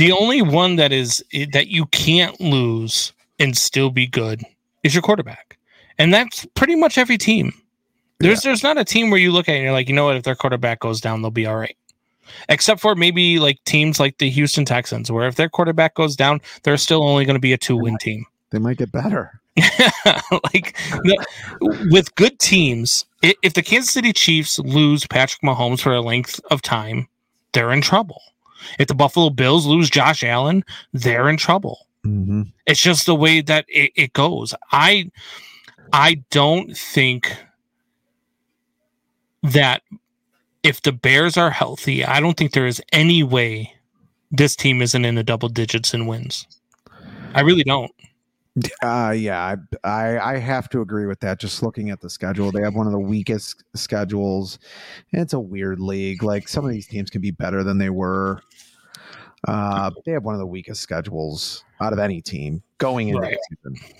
The 0.00 0.12
only 0.12 0.40
one 0.40 0.76
that 0.76 0.92
is 0.92 1.22
that 1.52 1.66
you 1.66 1.84
can't 1.84 2.40
lose 2.40 3.12
and 3.38 3.54
still 3.54 3.90
be 3.90 4.06
good 4.06 4.42
is 4.82 4.94
your 4.94 5.02
quarterback. 5.02 5.58
And 5.98 6.14
that's 6.14 6.46
pretty 6.54 6.74
much 6.74 6.96
every 6.96 7.18
team. 7.18 7.52
There's 8.18 8.40
there's 8.40 8.62
not 8.62 8.78
a 8.78 8.84
team 8.84 9.10
where 9.10 9.20
you 9.20 9.30
look 9.30 9.46
at 9.46 9.52
it 9.52 9.56
and 9.56 9.64
you're 9.64 9.74
like, 9.74 9.90
you 9.90 9.94
know 9.94 10.06
what, 10.06 10.16
if 10.16 10.22
their 10.22 10.34
quarterback 10.34 10.80
goes 10.80 11.02
down, 11.02 11.20
they'll 11.20 11.30
be 11.30 11.44
all 11.44 11.58
right. 11.58 11.76
Except 12.48 12.80
for 12.80 12.94
maybe 12.94 13.38
like 13.40 13.62
teams 13.64 14.00
like 14.00 14.16
the 14.16 14.30
Houston 14.30 14.64
Texans, 14.64 15.12
where 15.12 15.28
if 15.28 15.34
their 15.34 15.50
quarterback 15.50 15.96
goes 15.96 16.16
down, 16.16 16.40
they're 16.62 16.78
still 16.78 17.06
only 17.06 17.26
going 17.26 17.36
to 17.36 17.38
be 17.38 17.52
a 17.52 17.58
two 17.58 17.76
win 17.76 17.98
team. 17.98 18.24
They 18.50 18.58
might 18.58 18.78
get 18.78 18.92
better. 18.92 19.40
like 19.56 20.76
the, 21.02 21.26
with 21.90 22.14
good 22.14 22.38
teams, 22.38 23.04
if 23.22 23.54
the 23.54 23.62
Kansas 23.62 23.92
City 23.92 24.12
Chiefs 24.12 24.58
lose 24.60 25.06
Patrick 25.06 25.42
Mahomes 25.42 25.80
for 25.80 25.94
a 25.94 26.00
length 26.00 26.40
of 26.50 26.62
time, 26.62 27.08
they're 27.52 27.72
in 27.72 27.80
trouble. 27.80 28.22
If 28.78 28.88
the 28.88 28.94
Buffalo 28.94 29.30
Bills 29.30 29.66
lose 29.66 29.90
Josh 29.90 30.22
Allen, 30.22 30.64
they're 30.92 31.28
in 31.28 31.36
trouble. 31.36 31.86
Mm-hmm. 32.04 32.42
It's 32.66 32.80
just 32.80 33.06
the 33.06 33.14
way 33.14 33.40
that 33.42 33.66
it, 33.68 33.92
it 33.94 34.12
goes. 34.12 34.54
I 34.72 35.10
I 35.92 36.22
don't 36.30 36.76
think 36.76 37.36
that 39.42 39.82
if 40.62 40.82
the 40.82 40.92
Bears 40.92 41.36
are 41.36 41.50
healthy, 41.50 42.04
I 42.04 42.20
don't 42.20 42.36
think 42.36 42.52
there 42.52 42.66
is 42.66 42.82
any 42.92 43.22
way 43.22 43.74
this 44.30 44.54
team 44.54 44.82
isn't 44.82 45.04
in 45.04 45.14
the 45.14 45.24
double 45.24 45.48
digits 45.48 45.92
in 45.92 46.06
wins. 46.06 46.46
I 47.34 47.40
really 47.40 47.64
don't. 47.64 47.90
Uh, 48.82 49.14
yeah, 49.16 49.56
I, 49.84 49.88
I 49.88 50.34
I 50.34 50.38
have 50.38 50.68
to 50.70 50.80
agree 50.80 51.06
with 51.06 51.20
that. 51.20 51.38
Just 51.40 51.62
looking 51.62 51.90
at 51.90 52.00
the 52.00 52.10
schedule, 52.10 52.50
they 52.52 52.62
have 52.62 52.74
one 52.74 52.86
of 52.86 52.92
the 52.92 52.98
weakest 52.98 53.62
schedules. 53.74 54.58
It's 55.12 55.32
a 55.32 55.40
weird 55.40 55.80
league. 55.80 56.22
Like 56.22 56.48
some 56.48 56.64
of 56.64 56.70
these 56.70 56.86
teams 56.86 57.10
can 57.10 57.20
be 57.20 57.30
better 57.30 57.62
than 57.64 57.78
they 57.78 57.90
were. 57.90 58.40
Uh, 59.48 59.90
they 60.04 60.12
have 60.12 60.24
one 60.24 60.34
of 60.34 60.38
the 60.40 60.46
weakest 60.46 60.82
schedules 60.82 61.64
out 61.80 61.92
of 61.92 61.98
any 61.98 62.20
team 62.20 62.62
going 62.78 63.08
into 63.08 63.20
Right. 63.22 63.36
the 63.50 63.56
season. 63.72 63.94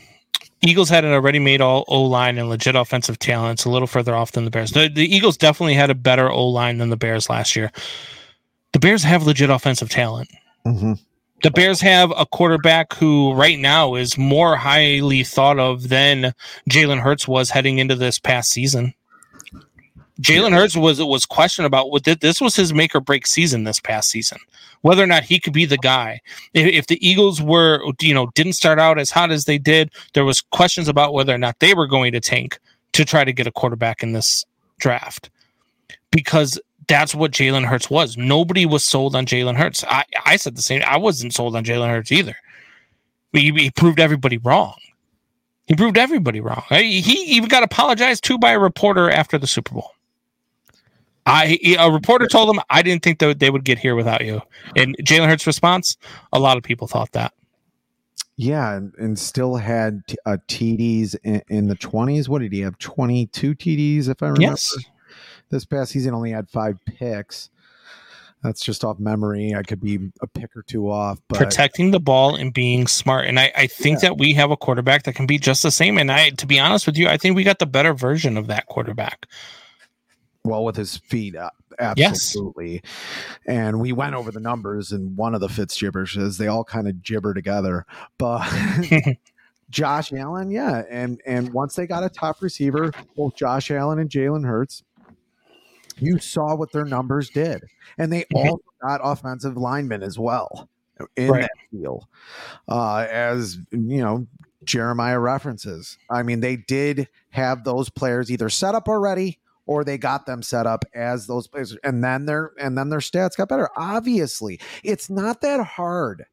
Eagles 0.62 0.90
had 0.90 1.04
an 1.06 1.12
already 1.12 1.38
made 1.38 1.62
all 1.62 1.84
O 1.88 2.02
line 2.02 2.36
and 2.36 2.50
legit 2.50 2.74
offensive 2.76 3.18
talent. 3.18 3.60
It's 3.60 3.64
a 3.64 3.70
little 3.70 3.88
further 3.88 4.14
off 4.14 4.32
than 4.32 4.44
the 4.44 4.50
Bears. 4.50 4.72
The, 4.72 4.88
the 4.88 5.06
Eagles 5.06 5.38
definitely 5.38 5.72
had 5.74 5.88
a 5.88 5.94
better 5.94 6.30
O 6.30 6.46
line 6.48 6.76
than 6.76 6.90
the 6.90 6.98
Bears 6.98 7.30
last 7.30 7.56
year. 7.56 7.72
The 8.74 8.78
Bears 8.78 9.02
have 9.04 9.24
legit 9.24 9.48
offensive 9.48 9.88
talent. 9.88 10.28
Mhm. 10.66 11.00
The 11.42 11.50
Bears 11.50 11.80
have 11.80 12.12
a 12.16 12.26
quarterback 12.26 12.92
who 12.94 13.32
right 13.32 13.58
now 13.58 13.94
is 13.94 14.18
more 14.18 14.56
highly 14.56 15.24
thought 15.24 15.58
of 15.58 15.88
than 15.88 16.34
Jalen 16.68 17.00
Hurts 17.00 17.26
was 17.26 17.48
heading 17.48 17.78
into 17.78 17.94
this 17.94 18.18
past 18.18 18.50
season. 18.50 18.92
Jalen 20.20 20.52
Hurts 20.54 20.76
was 20.76 21.02
was 21.02 21.24
questioned 21.24 21.64
about 21.64 21.90
what 21.90 22.04
this 22.04 22.42
was 22.42 22.54
his 22.54 22.74
make 22.74 22.94
or 22.94 23.00
break 23.00 23.26
season 23.26 23.64
this 23.64 23.80
past 23.80 24.10
season, 24.10 24.36
whether 24.82 25.02
or 25.02 25.06
not 25.06 25.24
he 25.24 25.40
could 25.40 25.54
be 25.54 25.64
the 25.64 25.78
guy. 25.78 26.20
If, 26.52 26.66
if 26.66 26.86
the 26.88 27.06
Eagles 27.06 27.40
were, 27.40 27.82
you 28.02 28.12
know, 28.12 28.30
didn't 28.34 28.52
start 28.52 28.78
out 28.78 28.98
as 28.98 29.10
hot 29.10 29.30
as 29.30 29.46
they 29.46 29.56
did, 29.56 29.90
there 30.12 30.26
was 30.26 30.42
questions 30.42 30.88
about 30.88 31.14
whether 31.14 31.34
or 31.34 31.38
not 31.38 31.58
they 31.60 31.72
were 31.72 31.86
going 31.86 32.12
to 32.12 32.20
tank 32.20 32.60
to 32.92 33.04
try 33.06 33.24
to 33.24 33.32
get 33.32 33.46
a 33.46 33.52
quarterback 33.52 34.02
in 34.02 34.12
this 34.12 34.44
draft, 34.78 35.30
because 36.10 36.60
that's 36.90 37.14
what 37.14 37.30
Jalen 37.30 37.64
Hurts 37.64 37.88
was. 37.88 38.16
Nobody 38.16 38.66
was 38.66 38.82
sold 38.82 39.14
on 39.14 39.24
Jalen 39.24 39.56
Hurts. 39.56 39.84
I 39.88 40.04
I 40.26 40.34
said 40.36 40.56
the 40.56 40.62
same. 40.62 40.82
I 40.84 40.96
wasn't 40.96 41.32
sold 41.32 41.54
on 41.54 41.64
Jalen 41.64 41.88
Hurts 41.88 42.10
either. 42.10 42.34
He, 43.32 43.52
he 43.52 43.70
proved 43.70 44.00
everybody 44.00 44.38
wrong. 44.38 44.74
He 45.68 45.76
proved 45.76 45.96
everybody 45.96 46.40
wrong. 46.40 46.64
He 46.68 47.00
he 47.00 47.36
even 47.36 47.48
got 47.48 47.62
apologized 47.62 48.24
to 48.24 48.38
by 48.38 48.50
a 48.50 48.58
reporter 48.58 49.08
after 49.08 49.38
the 49.38 49.46
Super 49.46 49.72
Bowl. 49.72 49.92
I 51.26 51.58
a 51.78 51.92
reporter 51.92 52.26
told 52.26 52.54
him 52.54 52.60
I 52.70 52.82
didn't 52.82 53.04
think 53.04 53.20
that 53.20 53.38
they 53.38 53.50
would 53.50 53.64
get 53.64 53.78
here 53.78 53.94
without 53.94 54.24
you. 54.24 54.42
And 54.74 54.96
Jalen 54.98 55.28
Hurts' 55.28 55.46
response, 55.46 55.96
a 56.32 56.40
lot 56.40 56.56
of 56.56 56.64
people 56.64 56.88
thought 56.88 57.12
that. 57.12 57.32
Yeah, 58.36 58.74
and, 58.74 58.92
and 58.98 59.16
still 59.16 59.54
had 59.56 60.04
t- 60.08 60.16
uh, 60.26 60.38
TDs 60.48 61.14
in, 61.22 61.40
in 61.48 61.68
the 61.68 61.76
twenties. 61.76 62.28
What 62.28 62.40
did 62.40 62.52
he 62.52 62.60
have? 62.62 62.76
Twenty 62.78 63.26
two 63.26 63.54
TDs, 63.54 64.08
if 64.08 64.24
I 64.24 64.26
remember. 64.26 64.42
Yes. 64.42 64.76
This 65.50 65.64
past 65.64 65.92
season 65.92 66.14
only 66.14 66.30
had 66.30 66.48
five 66.48 66.78
picks. 66.84 67.50
That's 68.42 68.64
just 68.64 68.84
off 68.84 68.98
memory. 68.98 69.54
I 69.54 69.62
could 69.62 69.80
be 69.82 70.10
a 70.22 70.26
pick 70.26 70.56
or 70.56 70.62
two 70.62 70.90
off, 70.90 71.20
but 71.28 71.36
protecting 71.38 71.90
the 71.90 72.00
ball 72.00 72.36
and 72.36 72.54
being 72.54 72.86
smart. 72.86 73.26
And 73.26 73.38
I, 73.38 73.52
I 73.54 73.66
think 73.66 74.00
that 74.00 74.16
we 74.16 74.32
have 74.32 74.50
a 74.50 74.56
quarterback 74.56 75.02
that 75.02 75.14
can 75.14 75.26
be 75.26 75.38
just 75.38 75.62
the 75.62 75.70
same. 75.70 75.98
And 75.98 76.10
I, 76.10 76.30
to 76.30 76.46
be 76.46 76.58
honest 76.58 76.86
with 76.86 76.96
you, 76.96 77.06
I 77.08 77.18
think 77.18 77.36
we 77.36 77.44
got 77.44 77.58
the 77.58 77.66
better 77.66 77.92
version 77.92 78.38
of 78.38 78.46
that 78.46 78.64
quarterback. 78.66 79.26
well 80.44 80.64
with 80.64 80.76
his 80.76 80.96
feet, 80.96 81.36
uh, 81.36 81.50
Yes. 81.96 82.12
absolutely. 82.12 82.82
And 83.46 83.80
we 83.80 83.92
went 83.92 84.14
over 84.14 84.30
the 84.30 84.40
numbers, 84.40 84.92
and 84.92 85.16
one 85.16 85.34
of 85.34 85.40
the 85.40 85.48
Fitz 85.48 85.78
gibberishes, 85.78 86.38
they 86.38 86.46
all 86.46 86.64
kind 86.64 86.88
of 86.88 87.02
gibber 87.02 87.34
together. 87.34 87.84
But 88.18 88.46
Josh 89.70 90.12
Allen, 90.12 90.50
yeah, 90.50 90.82
and 90.90 91.20
and 91.26 91.52
once 91.52 91.76
they 91.76 91.86
got 91.86 92.04
a 92.04 92.08
top 92.08 92.42
receiver, 92.42 92.90
both 93.16 93.36
Josh 93.36 93.70
Allen 93.70 93.98
and 93.98 94.10
Jalen 94.10 94.44
Hurts, 94.46 94.82
you 96.00 96.18
saw 96.18 96.54
what 96.54 96.72
their 96.72 96.84
numbers 96.84 97.30
did, 97.30 97.62
and 97.98 98.12
they 98.12 98.24
Mhm. 98.34 98.50
also 98.50 98.62
got 98.82 99.00
offensive 99.02 99.56
linemen 99.56 100.02
as 100.02 100.18
well 100.18 100.68
in 101.16 101.30
Right. 101.30 101.42
that 101.42 101.78
deal. 101.78 102.08
Uh, 102.68 103.06
as 103.10 103.58
you 103.70 103.98
know, 104.02 104.26
Jeremiah 104.64 105.18
references. 105.18 105.96
I 106.10 106.22
mean, 106.22 106.40
they 106.40 106.56
did 106.56 107.08
have 107.30 107.64
those 107.64 107.88
players 107.88 108.30
either 108.30 108.50
set 108.50 108.74
up 108.74 108.88
already 108.88 109.38
or 109.66 109.84
they 109.84 109.96
got 109.96 110.26
them 110.26 110.42
set 110.42 110.66
up 110.66 110.84
as 110.94 111.26
those 111.26 111.46
players 111.46 111.76
and 111.84 112.02
then 112.04 112.26
their 112.26 112.50
and 112.58 112.76
then 112.76 112.90
their 112.90 112.98
stats 112.98 113.36
got 113.36 113.48
better. 113.48 113.70
Obviously, 113.76 114.60
it's 114.84 115.08
not 115.08 115.40
that 115.40 115.60
hard. 115.64 116.26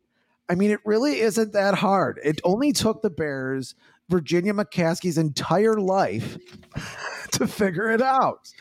I 0.49 0.55
mean, 0.55 0.71
it 0.71 0.79
really 0.85 1.19
isn't 1.21 1.53
that 1.53 1.75
hard. 1.75 2.19
It 2.23 2.41
only 2.43 2.71
took 2.73 3.01
the 3.01 3.09
Bears 3.09 3.75
Virginia 4.09 4.53
McCaskey's 4.53 5.17
entire 5.17 5.75
life 5.75 6.37
to 7.31 7.47
figure 7.47 7.89
it 7.91 8.01
out. 8.01 8.51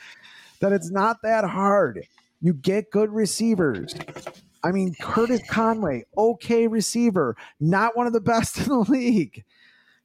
That 0.60 0.72
it's 0.72 0.90
not 0.90 1.22
that 1.22 1.44
hard. 1.44 2.06
You 2.40 2.54
get 2.54 2.90
good 2.90 3.10
receivers. 3.10 3.94
I 4.62 4.72
mean, 4.72 4.94
Curtis 5.00 5.42
Conway, 5.48 6.04
okay 6.16 6.66
receiver, 6.66 7.36
not 7.60 7.96
one 7.96 8.06
of 8.06 8.12
the 8.12 8.20
best 8.20 8.58
in 8.58 8.68
the 8.68 8.78
league. 8.78 9.44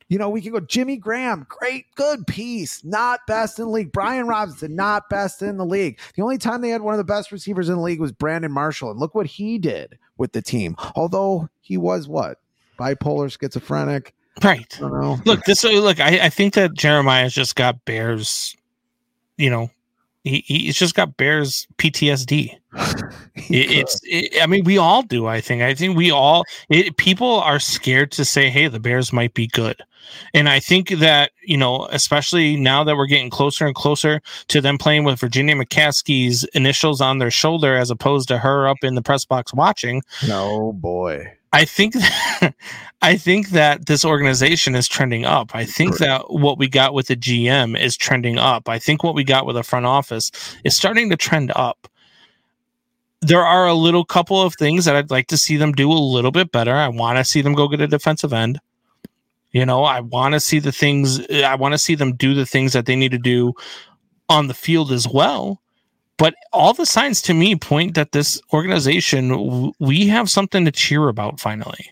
You 0.07 0.17
know, 0.17 0.29
we 0.29 0.41
can 0.41 0.51
go 0.51 0.59
Jimmy 0.59 0.97
Graham, 0.97 1.47
great, 1.47 1.85
good 1.95 2.27
piece, 2.27 2.83
not 2.83 3.21
best 3.27 3.59
in 3.59 3.65
the 3.65 3.71
league. 3.71 3.93
Brian 3.93 4.27
Robinson, 4.27 4.75
not 4.75 5.09
best 5.09 5.41
in 5.41 5.55
the 5.55 5.65
league. 5.65 5.99
The 6.15 6.21
only 6.21 6.37
time 6.37 6.59
they 6.59 6.69
had 6.69 6.81
one 6.81 6.93
of 6.93 6.97
the 6.97 7.05
best 7.05 7.31
receivers 7.31 7.69
in 7.69 7.75
the 7.75 7.81
league 7.81 8.01
was 8.01 8.11
Brandon 8.11 8.51
Marshall. 8.51 8.91
And 8.91 8.99
look 8.99 9.15
what 9.15 9.25
he 9.25 9.57
did 9.57 9.97
with 10.17 10.33
the 10.33 10.41
team. 10.41 10.75
Although 10.95 11.47
he 11.61 11.77
was 11.77 12.09
what? 12.09 12.39
Bipolar, 12.77 13.31
schizophrenic. 13.31 14.13
Right. 14.43 14.77
Look, 15.25 15.45
this 15.45 15.63
look, 15.63 16.01
I, 16.01 16.25
I 16.25 16.29
think 16.29 16.55
that 16.55 16.73
Jeremiah's 16.73 17.33
just 17.33 17.55
got 17.55 17.85
Bears, 17.85 18.55
you 19.37 19.49
know, 19.49 19.69
he, 20.23 20.43
he's 20.45 20.77
just 20.77 20.95
got 20.95 21.17
Bears 21.17 21.67
PTSD. 21.77 22.57
it, 23.35 23.43
it's, 23.49 23.99
it, 24.03 24.41
I 24.41 24.47
mean, 24.47 24.63
we 24.63 24.77
all 24.77 25.03
do. 25.03 25.27
I 25.27 25.41
think. 25.41 25.61
I 25.61 25.73
think 25.73 25.97
we 25.97 26.11
all. 26.11 26.43
It, 26.69 26.97
people 26.97 27.39
are 27.41 27.59
scared 27.59 28.11
to 28.13 28.25
say, 28.25 28.49
"Hey, 28.49 28.67
the 28.67 28.79
Bears 28.79 29.13
might 29.13 29.33
be 29.33 29.47
good," 29.47 29.81
and 30.33 30.49
I 30.49 30.59
think 30.59 30.89
that 30.89 31.31
you 31.43 31.57
know, 31.57 31.87
especially 31.91 32.55
now 32.55 32.83
that 32.83 32.95
we're 32.95 33.07
getting 33.07 33.29
closer 33.29 33.65
and 33.65 33.75
closer 33.75 34.21
to 34.47 34.61
them 34.61 34.77
playing 34.77 35.03
with 35.03 35.19
Virginia 35.19 35.55
McCaskey's 35.55 36.43
initials 36.53 37.01
on 37.01 37.19
their 37.19 37.31
shoulder, 37.31 37.75
as 37.75 37.89
opposed 37.89 38.27
to 38.29 38.37
her 38.37 38.67
up 38.67 38.77
in 38.83 38.95
the 38.95 39.01
press 39.01 39.25
box 39.25 39.53
watching. 39.53 40.01
No 40.27 40.73
boy. 40.73 41.31
I 41.53 41.65
think 41.65 41.93
that, 41.93 42.53
I 43.01 43.17
think 43.17 43.49
that 43.49 43.87
this 43.87 44.05
organization 44.05 44.75
is 44.75 44.87
trending 44.87 45.25
up. 45.25 45.53
I 45.53 45.65
think 45.65 45.97
that 45.97 46.31
what 46.31 46.57
we 46.57 46.67
got 46.67 46.93
with 46.93 47.07
the 47.07 47.15
GM 47.15 47.79
is 47.79 47.97
trending 47.97 48.37
up. 48.37 48.69
I 48.69 48.79
think 48.79 49.03
what 49.03 49.15
we 49.15 49.23
got 49.23 49.45
with 49.45 49.55
the 49.55 49.63
front 49.63 49.85
office 49.85 50.31
is 50.63 50.75
starting 50.75 51.09
to 51.09 51.17
trend 51.17 51.51
up. 51.55 51.87
There 53.21 53.45
are 53.45 53.67
a 53.67 53.73
little 53.73 54.03
couple 54.03 54.41
of 54.41 54.55
things 54.55 54.85
that 54.85 54.95
I'd 54.95 55.11
like 55.11 55.27
to 55.27 55.37
see 55.37 55.57
them 55.57 55.71
do 55.73 55.91
a 55.91 55.93
little 55.93 56.31
bit 56.31 56.51
better. 56.51 56.73
I 56.73 56.87
want 56.87 57.17
to 57.17 57.23
see 57.23 57.41
them 57.41 57.53
go 57.53 57.67
get 57.67 57.81
a 57.81 57.87
defensive 57.87 58.33
end. 58.33 58.59
You 59.51 59.65
know, 59.65 59.83
I 59.83 59.99
want 59.99 60.33
to 60.33 60.39
see 60.39 60.59
the 60.59 60.71
things 60.71 61.19
I 61.29 61.55
want 61.55 61.73
to 61.73 61.77
see 61.77 61.95
them 61.95 62.15
do 62.15 62.33
the 62.33 62.45
things 62.45 62.73
that 62.73 62.85
they 62.85 62.95
need 62.95 63.11
to 63.11 63.17
do 63.17 63.53
on 64.29 64.47
the 64.47 64.53
field 64.53 64.91
as 64.91 65.07
well 65.07 65.61
but 66.21 66.35
all 66.53 66.71
the 66.71 66.85
signs 66.85 67.19
to 67.19 67.33
me 67.33 67.55
point 67.55 67.95
that 67.95 68.11
this 68.11 68.39
organization 68.53 69.73
we 69.79 70.05
have 70.05 70.29
something 70.29 70.63
to 70.65 70.71
cheer 70.71 71.07
about 71.07 71.39
finally 71.39 71.89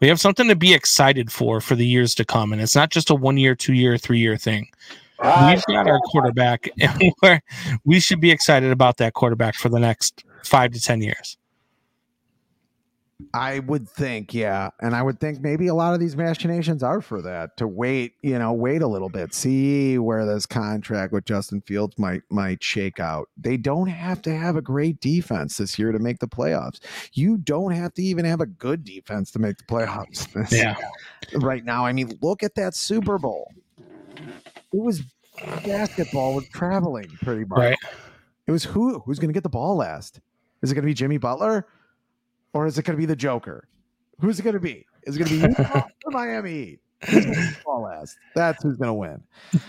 we 0.00 0.08
have 0.08 0.20
something 0.20 0.48
to 0.48 0.54
be 0.54 0.74
excited 0.74 1.32
for 1.32 1.62
for 1.62 1.74
the 1.74 1.86
years 1.86 2.14
to 2.14 2.22
come 2.22 2.52
and 2.52 2.60
it's 2.60 2.76
not 2.76 2.90
just 2.90 3.08
a 3.08 3.14
one 3.14 3.38
year 3.38 3.54
two 3.54 3.72
year 3.72 3.96
three 3.96 4.18
year 4.18 4.36
thing 4.36 4.68
we've 5.46 5.64
got 5.66 5.88
our 5.88 5.98
quarterback 6.00 6.68
and 6.80 7.40
we 7.86 7.98
should 7.98 8.20
be 8.20 8.30
excited 8.30 8.70
about 8.70 8.98
that 8.98 9.14
quarterback 9.14 9.54
for 9.54 9.70
the 9.70 9.80
next 9.80 10.24
five 10.44 10.72
to 10.72 10.80
ten 10.80 11.00
years 11.00 11.36
I 13.34 13.60
would 13.60 13.88
think, 13.88 14.34
yeah. 14.34 14.70
And 14.80 14.94
I 14.94 15.02
would 15.02 15.20
think 15.20 15.40
maybe 15.40 15.66
a 15.66 15.74
lot 15.74 15.94
of 15.94 16.00
these 16.00 16.16
machinations 16.16 16.82
are 16.82 17.00
for 17.00 17.22
that 17.22 17.56
to 17.58 17.66
wait, 17.66 18.14
you 18.22 18.38
know, 18.38 18.52
wait 18.52 18.82
a 18.82 18.86
little 18.86 19.08
bit, 19.08 19.34
see 19.34 19.98
where 19.98 20.26
this 20.26 20.46
contract 20.46 21.12
with 21.12 21.24
Justin 21.24 21.60
Fields 21.60 21.98
might 21.98 22.22
might 22.30 22.62
shake 22.62 23.00
out. 23.00 23.28
They 23.36 23.56
don't 23.56 23.88
have 23.88 24.22
to 24.22 24.36
have 24.36 24.56
a 24.56 24.62
great 24.62 25.00
defense 25.00 25.58
this 25.58 25.78
year 25.78 25.92
to 25.92 25.98
make 25.98 26.18
the 26.18 26.28
playoffs. 26.28 26.80
You 27.12 27.36
don't 27.36 27.72
have 27.72 27.94
to 27.94 28.02
even 28.02 28.24
have 28.24 28.40
a 28.40 28.46
good 28.46 28.84
defense 28.84 29.30
to 29.32 29.38
make 29.38 29.58
the 29.58 29.64
playoffs. 29.64 30.28
Yeah. 30.50 30.74
right 31.34 31.64
now, 31.64 31.84
I 31.86 31.92
mean, 31.92 32.18
look 32.22 32.42
at 32.42 32.54
that 32.56 32.74
Super 32.74 33.18
Bowl. 33.18 33.52
It 34.16 34.62
was 34.72 35.02
basketball 35.64 36.34
was 36.34 36.48
traveling 36.48 37.08
pretty 37.22 37.44
much. 37.44 37.58
Right. 37.58 37.78
It 38.46 38.50
was 38.52 38.64
who 38.64 39.00
who's 39.00 39.18
going 39.18 39.28
to 39.28 39.34
get 39.34 39.42
the 39.42 39.48
ball 39.48 39.76
last? 39.76 40.20
Is 40.62 40.70
it 40.70 40.74
going 40.74 40.82
to 40.82 40.86
be 40.86 40.94
Jimmy 40.94 41.18
Butler? 41.18 41.66
or 42.52 42.66
is 42.66 42.78
it 42.78 42.84
going 42.84 42.96
to 42.96 43.00
be 43.00 43.06
the 43.06 43.16
Joker? 43.16 43.68
Who's 44.20 44.38
it 44.38 44.42
going 44.42 44.54
to 44.54 44.60
be? 44.60 44.86
Is 45.04 45.16
it 45.16 45.24
going 45.24 45.40
to 45.40 45.48
be 45.48 45.62
or 46.04 46.10
Miami 46.10 46.52
Heat? 46.52 46.80
last? 47.66 48.16
That's 48.34 48.62
who's 48.62 48.76
going 48.76 48.88
to 48.88 48.94
win. 48.94 49.22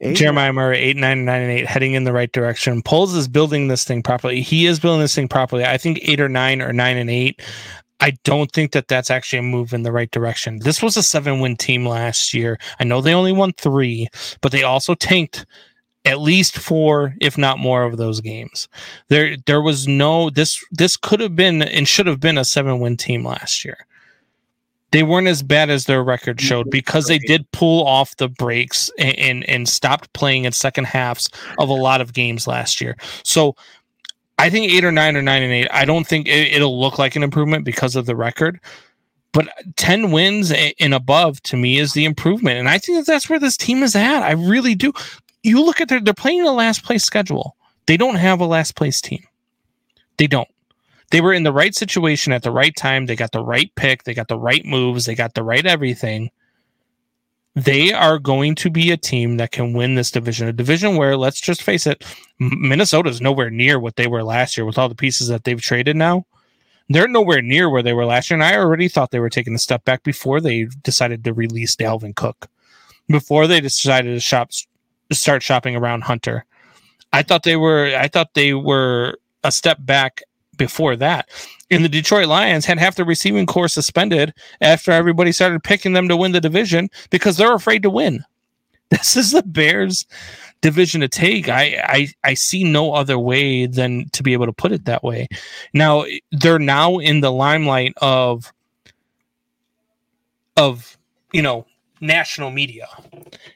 Eight 0.00 0.16
Jeremiah 0.16 0.52
Murray, 0.52 0.78
eight, 0.78 0.96
nine, 0.96 1.24
nine, 1.24 1.42
and 1.42 1.52
eight, 1.52 1.66
heading 1.66 1.92
in 1.92 2.02
the 2.02 2.12
right 2.12 2.32
direction. 2.32 2.82
Poles 2.82 3.14
is 3.14 3.28
building 3.28 3.68
this 3.68 3.84
thing 3.84 4.02
properly. 4.02 4.40
He 4.40 4.66
is 4.66 4.80
building 4.80 5.00
this 5.00 5.14
thing 5.14 5.28
properly. 5.28 5.64
I 5.64 5.78
think 5.78 6.00
eight 6.02 6.20
or 6.20 6.28
nine 6.28 6.60
or 6.60 6.72
nine 6.72 6.96
and 6.96 7.08
eight. 7.08 7.40
I 8.00 8.14
don't 8.24 8.50
think 8.50 8.72
that 8.72 8.88
that's 8.88 9.12
actually 9.12 9.38
a 9.38 9.42
move 9.42 9.72
in 9.72 9.84
the 9.84 9.92
right 9.92 10.10
direction. 10.10 10.58
This 10.58 10.82
was 10.82 10.96
a 10.96 11.04
seven 11.04 11.38
win 11.38 11.56
team 11.56 11.86
last 11.86 12.34
year. 12.34 12.58
I 12.80 12.84
know 12.84 13.00
they 13.00 13.14
only 13.14 13.32
won 13.32 13.52
three, 13.52 14.08
but 14.40 14.50
they 14.50 14.64
also 14.64 14.96
tanked 14.96 15.46
at 16.04 16.20
least 16.20 16.58
four, 16.58 17.14
if 17.20 17.38
not 17.38 17.58
more, 17.58 17.84
of 17.84 17.96
those 17.96 18.20
games. 18.20 18.68
There, 19.08 19.36
there 19.46 19.62
was 19.62 19.86
no 19.86 20.30
this. 20.30 20.62
This 20.70 20.96
could 20.96 21.20
have 21.20 21.36
been 21.36 21.62
and 21.62 21.86
should 21.86 22.06
have 22.06 22.20
been 22.20 22.38
a 22.38 22.44
seven-win 22.44 22.96
team 22.96 23.24
last 23.24 23.64
year. 23.64 23.86
They 24.90 25.02
weren't 25.02 25.28
as 25.28 25.42
bad 25.42 25.70
as 25.70 25.86
their 25.86 26.04
record 26.04 26.38
showed 26.38 26.70
because 26.70 27.06
they 27.06 27.18
did 27.18 27.50
pull 27.52 27.86
off 27.86 28.16
the 28.16 28.28
brakes 28.28 28.90
and, 28.98 29.18
and, 29.18 29.48
and 29.48 29.66
stopped 29.66 30.12
playing 30.12 30.44
in 30.44 30.52
second 30.52 30.84
halves 30.84 31.30
of 31.58 31.70
a 31.70 31.74
lot 31.74 32.02
of 32.02 32.12
games 32.12 32.46
last 32.46 32.78
year. 32.78 32.98
So 33.22 33.56
I 34.38 34.50
think 34.50 34.70
eight 34.70 34.84
or 34.84 34.92
nine 34.92 35.16
or 35.16 35.22
nine 35.22 35.42
and 35.42 35.52
eight. 35.52 35.68
I 35.70 35.86
don't 35.86 36.06
think 36.06 36.28
it, 36.28 36.52
it'll 36.52 36.78
look 36.78 36.98
like 36.98 37.16
an 37.16 37.22
improvement 37.22 37.64
because 37.64 37.96
of 37.96 38.04
the 38.04 38.16
record 38.16 38.60
but 39.32 39.48
10 39.76 40.10
wins 40.10 40.52
and 40.78 40.94
above 40.94 41.42
to 41.42 41.56
me 41.56 41.78
is 41.78 41.92
the 41.94 42.04
improvement 42.04 42.58
and 42.58 42.68
i 42.68 42.78
think 42.78 42.98
that 42.98 43.10
that's 43.10 43.28
where 43.28 43.40
this 43.40 43.56
team 43.56 43.82
is 43.82 43.96
at 43.96 44.22
i 44.22 44.32
really 44.32 44.74
do 44.74 44.92
you 45.42 45.64
look 45.64 45.80
at 45.80 45.88
their 45.88 46.00
they're 46.00 46.14
playing 46.14 46.46
a 46.46 46.52
last 46.52 46.84
place 46.84 47.04
schedule. 47.04 47.56
They 47.86 47.96
don't 47.96 48.16
have 48.16 48.40
a 48.40 48.46
last 48.46 48.76
place 48.76 49.00
team. 49.00 49.24
They 50.18 50.26
don't. 50.26 50.48
They 51.10 51.20
were 51.20 51.32
in 51.32 51.42
the 51.42 51.52
right 51.52 51.74
situation 51.74 52.32
at 52.32 52.42
the 52.42 52.50
right 52.50 52.74
time. 52.74 53.06
They 53.06 53.16
got 53.16 53.32
the 53.32 53.44
right 53.44 53.70
pick. 53.74 54.04
They 54.04 54.14
got 54.14 54.28
the 54.28 54.38
right 54.38 54.64
moves. 54.64 55.04
They 55.04 55.14
got 55.14 55.34
the 55.34 55.42
right 55.42 55.66
everything. 55.66 56.30
They 57.54 57.92
are 57.92 58.18
going 58.18 58.54
to 58.56 58.70
be 58.70 58.90
a 58.90 58.96
team 58.96 59.36
that 59.36 59.52
can 59.52 59.74
win 59.74 59.94
this 59.94 60.10
division. 60.10 60.48
A 60.48 60.54
division 60.54 60.96
where, 60.96 61.18
let's 61.18 61.40
just 61.40 61.62
face 61.62 61.86
it, 61.86 62.02
Minnesota 62.38 63.10
is 63.10 63.20
nowhere 63.20 63.50
near 63.50 63.78
what 63.78 63.96
they 63.96 64.06
were 64.06 64.22
last 64.22 64.56
year 64.56 64.64
with 64.64 64.78
all 64.78 64.88
the 64.88 64.94
pieces 64.94 65.28
that 65.28 65.44
they've 65.44 65.60
traded 65.60 65.96
now. 65.96 66.24
They're 66.88 67.08
nowhere 67.08 67.42
near 67.42 67.68
where 67.68 67.82
they 67.82 67.92
were 67.92 68.06
last 68.06 68.30
year. 68.30 68.36
And 68.36 68.44
I 68.44 68.56
already 68.56 68.88
thought 68.88 69.10
they 69.10 69.20
were 69.20 69.28
taking 69.28 69.54
a 69.54 69.58
step 69.58 69.84
back 69.84 70.02
before 70.02 70.40
they 70.40 70.64
decided 70.82 71.24
to 71.24 71.34
release 71.34 71.76
Dalvin 71.76 72.14
Cook, 72.14 72.48
before 73.08 73.46
they 73.46 73.60
decided 73.60 74.14
to 74.14 74.20
shop 74.20 74.50
start 75.14 75.42
shopping 75.42 75.76
around 75.76 76.02
Hunter. 76.02 76.44
I 77.12 77.22
thought 77.22 77.42
they 77.42 77.56
were 77.56 77.94
I 77.96 78.08
thought 78.08 78.34
they 78.34 78.54
were 78.54 79.18
a 79.44 79.52
step 79.52 79.78
back 79.80 80.22
before 80.56 80.96
that. 80.96 81.28
And 81.70 81.84
the 81.84 81.88
Detroit 81.88 82.28
Lions 82.28 82.66
had 82.66 82.78
half 82.78 82.96
the 82.96 83.04
receiving 83.04 83.46
core 83.46 83.68
suspended 83.68 84.34
after 84.60 84.92
everybody 84.92 85.32
started 85.32 85.64
picking 85.64 85.94
them 85.94 86.08
to 86.08 86.16
win 86.16 86.32
the 86.32 86.40
division 86.40 86.90
because 87.10 87.36
they're 87.36 87.54
afraid 87.54 87.82
to 87.82 87.90
win. 87.90 88.24
This 88.90 89.16
is 89.16 89.32
the 89.32 89.42
Bears 89.42 90.06
division 90.60 91.00
to 91.00 91.08
take. 91.08 91.48
I, 91.48 91.82
I 91.82 92.08
I 92.24 92.34
see 92.34 92.62
no 92.62 92.92
other 92.92 93.18
way 93.18 93.64
than 93.66 94.10
to 94.10 94.22
be 94.22 94.34
able 94.34 94.44
to 94.44 94.52
put 94.52 94.70
it 94.70 94.84
that 94.84 95.02
way. 95.02 95.28
Now 95.72 96.04
they're 96.30 96.58
now 96.58 96.98
in 96.98 97.20
the 97.20 97.32
limelight 97.32 97.94
of 98.02 98.52
of 100.58 100.98
you 101.32 101.40
know 101.40 101.66
national 102.02 102.50
media. 102.50 102.86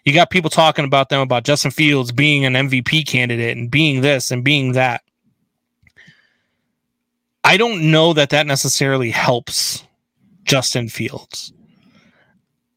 You 0.04 0.14
got 0.14 0.30
people 0.30 0.48
talking 0.50 0.84
about 0.84 1.08
them 1.08 1.20
about 1.20 1.44
Justin 1.44 1.70
Fields 1.70 2.12
being 2.12 2.44
an 2.44 2.54
MVP 2.54 3.06
candidate 3.06 3.56
and 3.56 3.70
being 3.70 4.00
this 4.00 4.30
and 4.30 4.44
being 4.44 4.72
that. 4.72 5.02
I 7.44 7.56
don't 7.56 7.90
know 7.90 8.12
that 8.12 8.30
that 8.30 8.46
necessarily 8.46 9.10
helps 9.10 9.84
Justin 10.44 10.88
Fields 10.88 11.52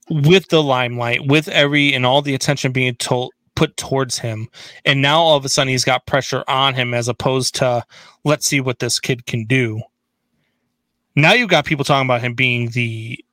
with 0.09 0.47
the 0.49 0.61
limelight, 0.61 1.27
with 1.27 1.47
every 1.47 1.93
and 1.93 2.05
all 2.05 2.21
the 2.21 2.33
attention 2.33 2.71
being 2.71 2.95
told 2.95 3.31
put 3.55 3.75
towards 3.77 4.17
him. 4.17 4.47
And 4.85 5.01
now 5.01 5.19
all 5.19 5.35
of 5.35 5.43
a 5.43 5.49
sudden 5.49 5.69
he's 5.69 5.83
got 5.83 6.05
pressure 6.05 6.43
on 6.47 6.75
him 6.75 6.93
as 6.93 7.07
opposed 7.07 7.55
to 7.55 7.83
let's 8.23 8.45
see 8.45 8.61
what 8.61 8.79
this 8.79 8.99
kid 8.99 9.25
can 9.25 9.45
do. 9.45 9.81
Now 11.15 11.33
you've 11.33 11.49
got 11.49 11.65
people 11.65 11.83
talking 11.83 12.07
about 12.07 12.21
him 12.21 12.33
being 12.33 12.69
the 12.69 13.23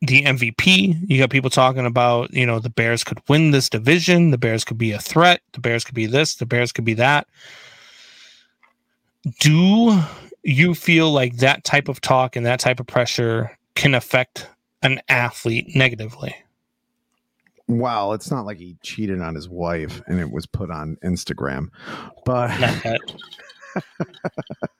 the 0.00 0.22
MVP. 0.22 1.08
You 1.08 1.18
got 1.18 1.30
people 1.30 1.50
talking 1.50 1.86
about, 1.86 2.32
you 2.32 2.46
know, 2.46 2.58
the 2.58 2.70
Bears 2.70 3.04
could 3.04 3.20
win 3.28 3.50
this 3.50 3.68
division. 3.68 4.30
The 4.30 4.38
Bears 4.38 4.64
could 4.64 4.78
be 4.78 4.92
a 4.92 4.98
threat. 4.98 5.40
The 5.52 5.60
Bears 5.60 5.84
could 5.84 5.94
be 5.94 6.06
this. 6.06 6.36
The 6.36 6.46
Bears 6.46 6.72
could 6.72 6.84
be 6.84 6.94
that. 6.94 7.26
Do 9.40 10.00
you 10.44 10.74
feel 10.74 11.10
like 11.10 11.38
that 11.38 11.64
type 11.64 11.88
of 11.88 12.00
talk 12.00 12.36
and 12.36 12.46
that 12.46 12.60
type 12.60 12.80
of 12.80 12.86
pressure 12.86 13.58
can 13.74 13.94
affect 13.94 14.48
an 14.82 15.00
athlete 15.08 15.74
negatively? 15.74 16.34
Well, 17.66 18.14
it's 18.14 18.30
not 18.30 18.46
like 18.46 18.58
he 18.58 18.76
cheated 18.82 19.20
on 19.20 19.34
his 19.34 19.48
wife 19.48 20.00
and 20.06 20.20
it 20.20 20.30
was 20.30 20.46
put 20.46 20.70
on 20.70 20.96
Instagram, 21.04 21.68
but. 22.24 22.50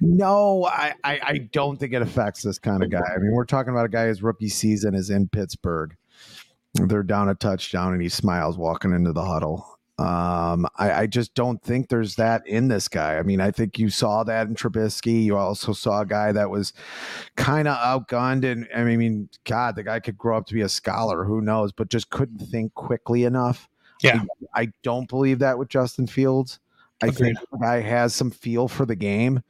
no, 0.00 0.64
I, 0.64 0.94
I, 1.04 1.20
I 1.22 1.38
don't 1.52 1.78
think 1.78 1.92
it 1.92 2.02
affects 2.02 2.42
this 2.42 2.58
kind 2.58 2.82
of 2.82 2.90
guy. 2.90 2.98
I 2.98 3.18
mean, 3.18 3.32
we're 3.32 3.44
talking 3.44 3.70
about 3.70 3.86
a 3.86 3.90
guy 3.90 4.06
whose 4.06 4.22
rookie 4.22 4.48
season 4.48 4.94
is 4.94 5.10
in 5.10 5.28
Pittsburgh. 5.28 5.96
They're 6.74 7.02
down 7.02 7.28
a 7.28 7.34
touchdown 7.34 7.92
and 7.92 8.02
he 8.02 8.08
smiles 8.08 8.56
walking 8.56 8.92
into 8.92 9.12
the 9.12 9.24
huddle. 9.24 9.66
Um, 10.00 10.66
I, 10.76 10.92
I 10.92 11.06
just 11.06 11.34
don't 11.34 11.62
think 11.62 11.88
there's 11.88 12.14
that 12.14 12.46
in 12.46 12.68
this 12.68 12.88
guy. 12.88 13.18
I 13.18 13.22
mean, 13.22 13.38
I 13.42 13.50
think 13.50 13.78
you 13.78 13.90
saw 13.90 14.24
that 14.24 14.48
in 14.48 14.54
Trubisky. 14.54 15.24
You 15.24 15.36
also 15.36 15.74
saw 15.74 16.00
a 16.00 16.06
guy 16.06 16.32
that 16.32 16.48
was 16.48 16.72
kind 17.36 17.68
of 17.68 17.76
outgunned, 17.76 18.50
and 18.50 18.66
I 18.74 18.96
mean, 18.96 19.28
God, 19.44 19.76
the 19.76 19.82
guy 19.82 20.00
could 20.00 20.16
grow 20.16 20.38
up 20.38 20.46
to 20.46 20.54
be 20.54 20.62
a 20.62 20.70
scholar. 20.70 21.24
Who 21.24 21.42
knows? 21.42 21.72
But 21.72 21.90
just 21.90 22.08
couldn't 22.08 22.38
think 22.38 22.72
quickly 22.72 23.24
enough. 23.24 23.68
Yeah. 24.02 24.22
I, 24.54 24.62
I 24.62 24.68
don't 24.82 25.06
believe 25.06 25.40
that 25.40 25.58
with 25.58 25.68
Justin 25.68 26.06
Fields. 26.06 26.60
I 27.02 27.10
think 27.10 27.38
the 27.50 27.58
guy 27.58 27.80
has 27.80 28.14
some 28.14 28.30
feel 28.30 28.68
for 28.68 28.84
the 28.86 28.96
game. 28.96 29.42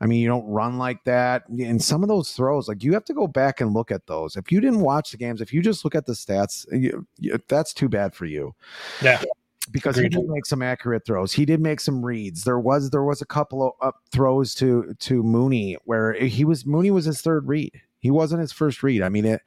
I 0.00 0.06
mean, 0.06 0.20
you 0.20 0.28
don't 0.28 0.46
run 0.46 0.76
like 0.76 1.04
that. 1.04 1.48
And 1.48 1.82
some 1.82 2.02
of 2.02 2.08
those 2.08 2.32
throws, 2.32 2.68
like 2.68 2.82
you 2.84 2.92
have 2.92 3.04
to 3.06 3.14
go 3.14 3.26
back 3.26 3.60
and 3.60 3.72
look 3.72 3.90
at 3.90 4.06
those. 4.06 4.36
If 4.36 4.52
you 4.52 4.60
didn't 4.60 4.80
watch 4.80 5.10
the 5.10 5.16
games, 5.16 5.40
if 5.40 5.54
you 5.54 5.62
just 5.62 5.84
look 5.84 5.94
at 5.94 6.04
the 6.04 6.12
stats, 6.12 6.66
you, 6.70 7.06
you, 7.18 7.38
that's 7.48 7.72
too 7.72 7.88
bad 7.88 8.14
for 8.14 8.26
you 8.26 8.54
Yeah. 9.00 9.22
because 9.70 9.96
Agreed. 9.96 10.12
he 10.12 10.20
did 10.20 10.28
make 10.28 10.44
some 10.44 10.60
accurate 10.62 11.06
throws. 11.06 11.32
He 11.32 11.46
did 11.46 11.60
make 11.60 11.80
some 11.80 12.04
reads. 12.04 12.44
There 12.44 12.58
was 12.60 12.90
there 12.90 13.04
was 13.04 13.22
a 13.22 13.26
couple 13.26 13.62
of 13.66 13.72
up 13.80 14.02
throws 14.12 14.54
to 14.56 14.94
to 14.98 15.22
Mooney 15.22 15.78
where 15.84 16.12
he 16.12 16.44
was 16.44 16.66
Mooney 16.66 16.90
was 16.90 17.06
his 17.06 17.22
third 17.22 17.48
read. 17.48 17.72
He 18.00 18.10
wasn't 18.10 18.42
his 18.42 18.52
first 18.52 18.82
read. 18.82 19.00
I 19.00 19.08
mean 19.08 19.24
it 19.24 19.40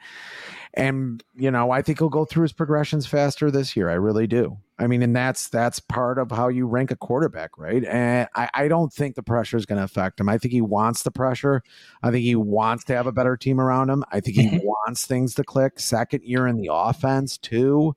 and 0.73 1.23
you 1.35 1.51
know, 1.51 1.69
I 1.69 1.83
think 1.83 1.99
he'll 1.99 2.09
go 2.09 2.25
through 2.25 2.43
his 2.43 2.53
progressions 2.53 3.05
faster 3.05 3.51
this 3.51 3.75
year. 3.75 3.89
I 3.89 3.93
really 3.93 4.25
do. 4.27 4.57
I 4.79 4.87
mean, 4.87 5.01
and 5.03 5.13
that's 5.15 5.49
that's 5.49 5.79
part 5.79 6.17
of 6.17 6.31
how 6.31 6.47
you 6.47 6.65
rank 6.65 6.89
a 6.89 6.95
quarterback, 6.95 7.57
right? 7.57 7.83
And 7.83 8.27
I, 8.33 8.49
I 8.53 8.67
don't 8.69 8.91
think 8.93 9.15
the 9.15 9.23
pressure 9.23 9.57
is 9.57 9.65
going 9.65 9.77
to 9.77 9.83
affect 9.83 10.19
him. 10.21 10.29
I 10.29 10.37
think 10.37 10.53
he 10.53 10.61
wants 10.61 11.03
the 11.03 11.11
pressure. 11.11 11.61
I 12.01 12.11
think 12.11 12.23
he 12.23 12.35
wants 12.35 12.85
to 12.85 12.95
have 12.95 13.05
a 13.05 13.11
better 13.11 13.35
team 13.35 13.59
around 13.59 13.89
him. 13.89 14.05
I 14.11 14.21
think 14.21 14.37
he 14.37 14.47
Mhm. 14.49 14.63
wants 14.63 15.05
things 15.05 15.35
to 15.35 15.43
click. 15.43 15.79
Second 15.79 16.23
year 16.23 16.47
in 16.47 16.55
the 16.57 16.69
offense, 16.71 17.37
too. 17.37 17.95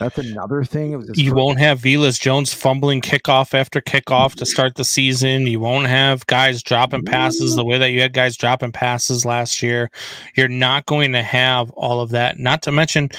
That's 0.00 0.18
another 0.18 0.64
thing. 0.64 0.92
It 0.92 0.96
was 0.96 1.10
You 1.16 1.30
first- 1.30 1.36
won't 1.36 1.58
have 1.60 1.80
Velus 1.80 2.20
Jones 2.20 2.52
fumbling 2.52 3.00
kickoff 3.00 3.54
after 3.54 3.80
kickoff 3.80 4.34
to 4.34 4.46
start 4.46 4.74
the 4.74 4.84
season. 4.84 5.46
You 5.46 5.60
won't 5.60 5.86
have 5.86 6.26
guys 6.26 6.62
dropping 6.62 7.04
passes 7.04 7.54
the 7.56 7.64
way 7.64 7.78
that 7.78 7.90
you 7.92 8.00
had 8.00 8.12
guys 8.12 8.36
dropping 8.36 8.72
passes 8.72 9.24
last 9.24 9.62
year. 9.62 9.90
You're 10.36 10.48
not 10.48 10.86
going 10.86 11.12
to 11.12 11.22
have 11.22 11.70
all 11.70 12.00
of 12.00 12.10
that. 12.10 12.38
Not 12.38 12.62
to 12.62 12.72
mention, 12.72 13.10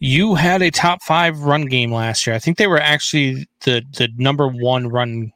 you 0.00 0.34
had 0.34 0.62
a 0.62 0.70
top 0.70 1.02
five 1.02 1.40
run 1.42 1.66
game 1.66 1.92
last 1.92 2.26
year. 2.26 2.34
I 2.34 2.38
think 2.38 2.56
they 2.56 2.66
were 2.66 2.80
actually 2.80 3.46
the 3.60 3.82
the 3.96 4.08
number 4.16 4.48
one 4.48 4.88
run 4.88 5.32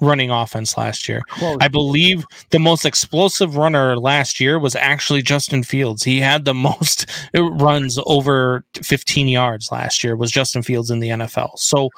running 0.00 0.30
offense 0.30 0.76
last 0.76 1.08
year. 1.08 1.22
close. 1.28 1.58
I 1.60 1.68
believe 1.68 2.24
the 2.50 2.58
most 2.58 2.84
explosive 2.84 3.56
runner 3.56 3.96
last 3.96 4.40
year 4.40 4.58
was 4.58 4.74
actually 4.74 5.22
Justin 5.22 5.62
Fields. 5.62 6.02
He 6.02 6.20
had 6.20 6.44
the 6.44 6.54
most 6.54 7.06
runs 7.34 7.98
over 8.06 8.64
15 8.74 9.28
yards 9.28 9.70
last 9.70 10.02
year 10.02 10.16
was 10.16 10.30
Justin 10.30 10.62
Fields 10.62 10.90
in 10.90 11.00
the 11.00 11.10
NFL. 11.10 11.58
So 11.58 11.90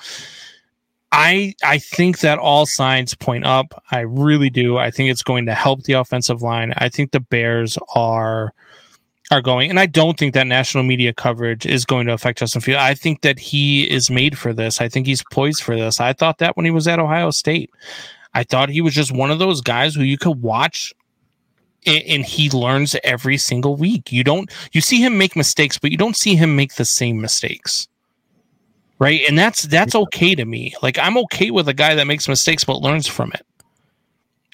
I 1.12 1.54
I 1.64 1.78
think 1.78 2.20
that 2.20 2.38
all 2.38 2.66
signs 2.66 3.14
point 3.14 3.44
up. 3.46 3.82
I 3.90 4.00
really 4.00 4.50
do. 4.50 4.78
I 4.78 4.90
think 4.90 5.10
it's 5.10 5.22
going 5.22 5.46
to 5.46 5.54
help 5.54 5.84
the 5.84 5.94
offensive 5.94 6.42
line. 6.42 6.74
I 6.76 6.88
think 6.88 7.12
the 7.12 7.20
Bears 7.20 7.78
are 7.94 8.52
are 9.32 9.40
going 9.40 9.70
and 9.70 9.80
I 9.80 9.86
don't 9.86 10.18
think 10.18 10.34
that 10.34 10.46
national 10.46 10.84
media 10.84 11.12
coverage 11.12 11.66
is 11.66 11.84
going 11.84 12.06
to 12.06 12.12
affect 12.12 12.38
Justin 12.38 12.60
Fields. 12.60 12.82
I 12.82 12.94
think 12.94 13.22
that 13.22 13.38
he 13.38 13.90
is 13.90 14.10
made 14.10 14.38
for 14.38 14.52
this. 14.52 14.80
I 14.80 14.88
think 14.88 15.06
he's 15.06 15.24
poised 15.32 15.62
for 15.62 15.74
this. 15.74 16.00
I 16.00 16.12
thought 16.12 16.38
that 16.38 16.56
when 16.56 16.66
he 16.66 16.70
was 16.70 16.86
at 16.86 16.98
Ohio 16.98 17.30
State. 17.30 17.70
I 18.34 18.44
thought 18.44 18.68
he 18.68 18.80
was 18.80 18.94
just 18.94 19.12
one 19.12 19.30
of 19.30 19.38
those 19.38 19.60
guys 19.60 19.94
who 19.94 20.02
you 20.02 20.16
could 20.18 20.40
watch 20.40 20.92
and 21.86 22.24
he 22.24 22.48
learns 22.50 22.94
every 23.02 23.36
single 23.36 23.76
week. 23.76 24.12
You 24.12 24.22
don't 24.22 24.50
you 24.72 24.80
see 24.80 25.00
him 25.00 25.18
make 25.18 25.34
mistakes, 25.34 25.78
but 25.78 25.90
you 25.90 25.98
don't 25.98 26.16
see 26.16 26.36
him 26.36 26.54
make 26.54 26.74
the 26.74 26.84
same 26.84 27.20
mistakes. 27.20 27.88
Right? 28.98 29.22
And 29.28 29.36
that's 29.36 29.62
that's 29.62 29.94
okay 29.94 30.34
to 30.34 30.44
me. 30.44 30.74
Like 30.82 30.98
I'm 30.98 31.18
okay 31.18 31.50
with 31.50 31.68
a 31.68 31.74
guy 31.74 31.94
that 31.94 32.06
makes 32.06 32.28
mistakes 32.28 32.64
but 32.64 32.82
learns 32.82 33.06
from 33.06 33.32
it. 33.32 33.44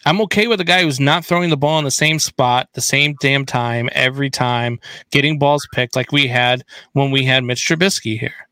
I'm 0.06 0.20
okay 0.22 0.46
with 0.46 0.60
a 0.60 0.64
guy 0.64 0.82
who's 0.82 1.00
not 1.00 1.24
throwing 1.24 1.50
the 1.50 1.56
ball 1.56 1.78
in 1.78 1.84
the 1.84 1.90
same 1.90 2.18
spot, 2.18 2.68
the 2.74 2.80
same 2.80 3.16
damn 3.20 3.44
time 3.44 3.88
every 3.92 4.30
time, 4.30 4.78
getting 5.10 5.38
balls 5.38 5.66
picked 5.72 5.96
like 5.96 6.12
we 6.12 6.26
had 6.28 6.64
when 6.92 7.10
we 7.10 7.24
had 7.24 7.44
Mitch 7.44 7.66
Trubisky 7.66 8.18
here. 8.18 8.48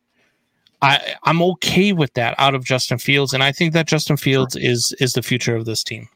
I 0.82 1.14
I'm 1.24 1.40
okay 1.42 1.92
with 1.92 2.12
that 2.14 2.34
out 2.38 2.54
of 2.54 2.64
Justin 2.64 2.98
Fields, 2.98 3.32
and 3.32 3.42
I 3.42 3.52
think 3.52 3.72
that 3.72 3.86
Justin 3.86 4.16
Fields 4.16 4.56
is 4.56 4.94
is 5.00 5.14
the 5.14 5.22
future 5.22 5.56
of 5.56 5.64
this 5.64 5.82
team. 5.82 6.08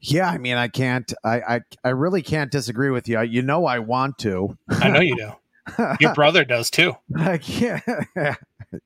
Yeah, 0.00 0.30
I 0.30 0.38
mean, 0.38 0.56
I 0.56 0.68
can't. 0.68 1.12
I, 1.24 1.40
I 1.40 1.60
I 1.84 1.88
really 1.90 2.22
can't 2.22 2.50
disagree 2.50 2.90
with 2.90 3.08
you. 3.08 3.20
You 3.22 3.42
know, 3.42 3.66
I 3.66 3.80
want 3.80 4.18
to. 4.18 4.56
I 4.68 4.88
know 4.88 5.00
you 5.00 5.16
do. 5.16 5.32
Your 6.00 6.14
brother 6.14 6.44
does 6.44 6.70
too. 6.70 6.94
I 7.16 7.38
can't. 7.38 7.82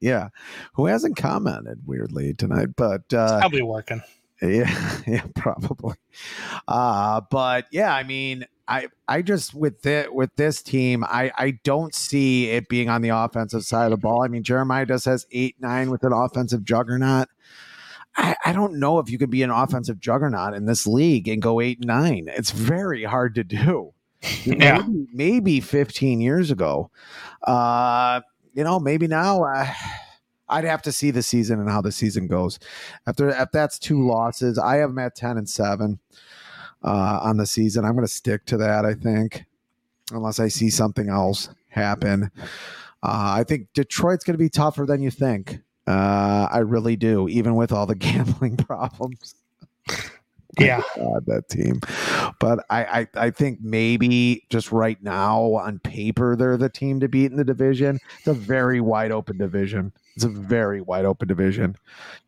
yeah, 0.00 0.30
who 0.74 0.86
hasn't 0.86 1.16
commented 1.16 1.80
weirdly 1.86 2.34
tonight? 2.34 2.74
But 2.76 3.12
uh, 3.12 3.38
Probably 3.38 3.62
working. 3.62 4.02
Yeah, 4.48 5.00
yeah, 5.06 5.24
probably. 5.34 5.96
Uh, 6.66 7.20
but 7.30 7.66
yeah, 7.70 7.94
I 7.94 8.02
mean, 8.02 8.46
I 8.66 8.88
I 9.08 9.22
just 9.22 9.54
with 9.54 9.82
this 9.82 10.08
with 10.10 10.34
this 10.36 10.62
team, 10.62 11.04
I 11.04 11.32
I 11.36 11.50
don't 11.64 11.94
see 11.94 12.50
it 12.50 12.68
being 12.68 12.88
on 12.88 13.02
the 13.02 13.10
offensive 13.10 13.64
side 13.64 13.86
of 13.86 13.90
the 13.90 13.96
ball. 13.96 14.22
I 14.22 14.28
mean, 14.28 14.42
Jeremiah 14.42 14.86
does 14.86 15.04
has 15.04 15.26
eight 15.30 15.56
nine 15.60 15.90
with 15.90 16.04
an 16.04 16.12
offensive 16.12 16.64
juggernaut. 16.64 17.28
I, 18.16 18.36
I 18.44 18.52
don't 18.52 18.78
know 18.78 18.98
if 19.00 19.10
you 19.10 19.18
could 19.18 19.30
be 19.30 19.42
an 19.42 19.50
offensive 19.50 19.98
juggernaut 19.98 20.54
in 20.54 20.66
this 20.66 20.86
league 20.86 21.28
and 21.28 21.42
go 21.42 21.60
eight 21.60 21.84
nine. 21.84 22.26
It's 22.28 22.52
very 22.52 23.04
hard 23.04 23.34
to 23.36 23.44
do. 23.44 23.92
Yeah. 24.46 24.78
Maybe, 24.78 25.06
maybe 25.12 25.60
15 25.60 26.20
years 26.20 26.50
ago. 26.50 26.90
Uh, 27.46 28.22
you 28.54 28.64
know, 28.64 28.80
maybe 28.80 29.06
now. 29.06 29.44
Uh, 29.44 29.70
I'd 30.48 30.64
have 30.64 30.82
to 30.82 30.92
see 30.92 31.10
the 31.10 31.22
season 31.22 31.60
and 31.60 31.68
how 31.70 31.80
the 31.80 31.92
season 31.92 32.26
goes. 32.26 32.58
After 33.06 33.28
if 33.28 33.50
that's 33.52 33.78
two 33.78 34.06
losses, 34.06 34.58
I 34.58 34.76
have 34.76 34.90
them 34.90 34.98
at 34.98 35.14
10 35.14 35.38
and 35.38 35.48
7 35.48 35.98
uh, 36.82 37.20
on 37.22 37.36
the 37.36 37.46
season. 37.46 37.84
I'm 37.84 37.94
going 37.94 38.06
to 38.06 38.12
stick 38.12 38.44
to 38.46 38.56
that, 38.58 38.84
I 38.84 38.94
think, 38.94 39.44
unless 40.12 40.38
I 40.38 40.48
see 40.48 40.70
something 40.70 41.08
else 41.08 41.48
happen. 41.68 42.30
Uh, 43.02 43.36
I 43.38 43.44
think 43.44 43.68
Detroit's 43.74 44.24
going 44.24 44.34
to 44.34 44.42
be 44.42 44.48
tougher 44.48 44.86
than 44.86 45.02
you 45.02 45.10
think. 45.10 45.60
Uh, 45.86 46.48
I 46.50 46.58
really 46.58 46.96
do, 46.96 47.28
even 47.28 47.54
with 47.54 47.72
all 47.72 47.86
the 47.86 47.94
gambling 47.94 48.56
problems. 48.56 49.34
Yeah. 50.58 50.82
God, 50.96 51.24
that 51.26 51.48
team. 51.48 51.80
But 52.38 52.64
I, 52.70 52.84
I, 52.84 53.06
I 53.14 53.30
think 53.30 53.60
maybe 53.62 54.44
just 54.50 54.72
right 54.72 55.02
now 55.02 55.54
on 55.54 55.78
paper 55.80 56.36
they're 56.36 56.56
the 56.56 56.68
team 56.68 57.00
to 57.00 57.08
beat 57.08 57.30
in 57.30 57.36
the 57.36 57.44
division. 57.44 57.98
It's 58.18 58.28
a 58.28 58.34
very 58.34 58.80
wide 58.80 59.12
open 59.12 59.38
division. 59.38 59.92
It's 60.16 60.24
a 60.24 60.28
very 60.28 60.80
wide 60.80 61.04
open 61.04 61.28
division. 61.28 61.76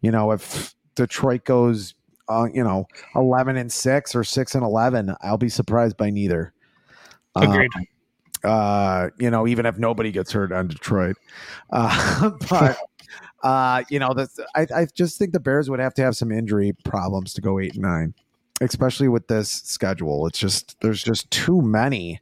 You 0.00 0.10
know, 0.10 0.32
if 0.32 0.74
Detroit 0.94 1.44
goes, 1.44 1.94
uh, 2.28 2.46
you 2.52 2.64
know, 2.64 2.86
eleven 3.14 3.56
and 3.56 3.70
six 3.70 4.14
or 4.14 4.24
six 4.24 4.54
and 4.54 4.64
eleven, 4.64 5.14
I'll 5.20 5.38
be 5.38 5.48
surprised 5.48 5.96
by 5.96 6.10
neither. 6.10 6.52
Um, 7.36 7.50
Agreed. 7.50 7.70
uh, 8.44 9.10
you 9.18 9.30
know, 9.30 9.46
even 9.46 9.66
if 9.66 9.78
nobody 9.78 10.10
gets 10.10 10.32
hurt 10.32 10.52
on 10.52 10.68
Detroit. 10.68 11.16
Uh, 11.70 12.30
but 12.50 12.78
uh, 13.42 13.84
you 13.88 13.98
know, 13.98 14.12
that's 14.14 14.40
I, 14.54 14.66
I 14.74 14.86
just 14.94 15.18
think 15.18 15.32
the 15.32 15.40
Bears 15.40 15.70
would 15.70 15.80
have 15.80 15.94
to 15.94 16.02
have 16.02 16.16
some 16.16 16.32
injury 16.32 16.72
problems 16.84 17.32
to 17.34 17.40
go 17.40 17.60
eight 17.60 17.74
and 17.74 17.82
nine, 17.82 18.14
especially 18.60 19.08
with 19.08 19.28
this 19.28 19.48
schedule. 19.48 20.26
It's 20.26 20.38
just 20.38 20.80
there's 20.80 21.02
just 21.02 21.30
too 21.30 21.62
many. 21.62 22.20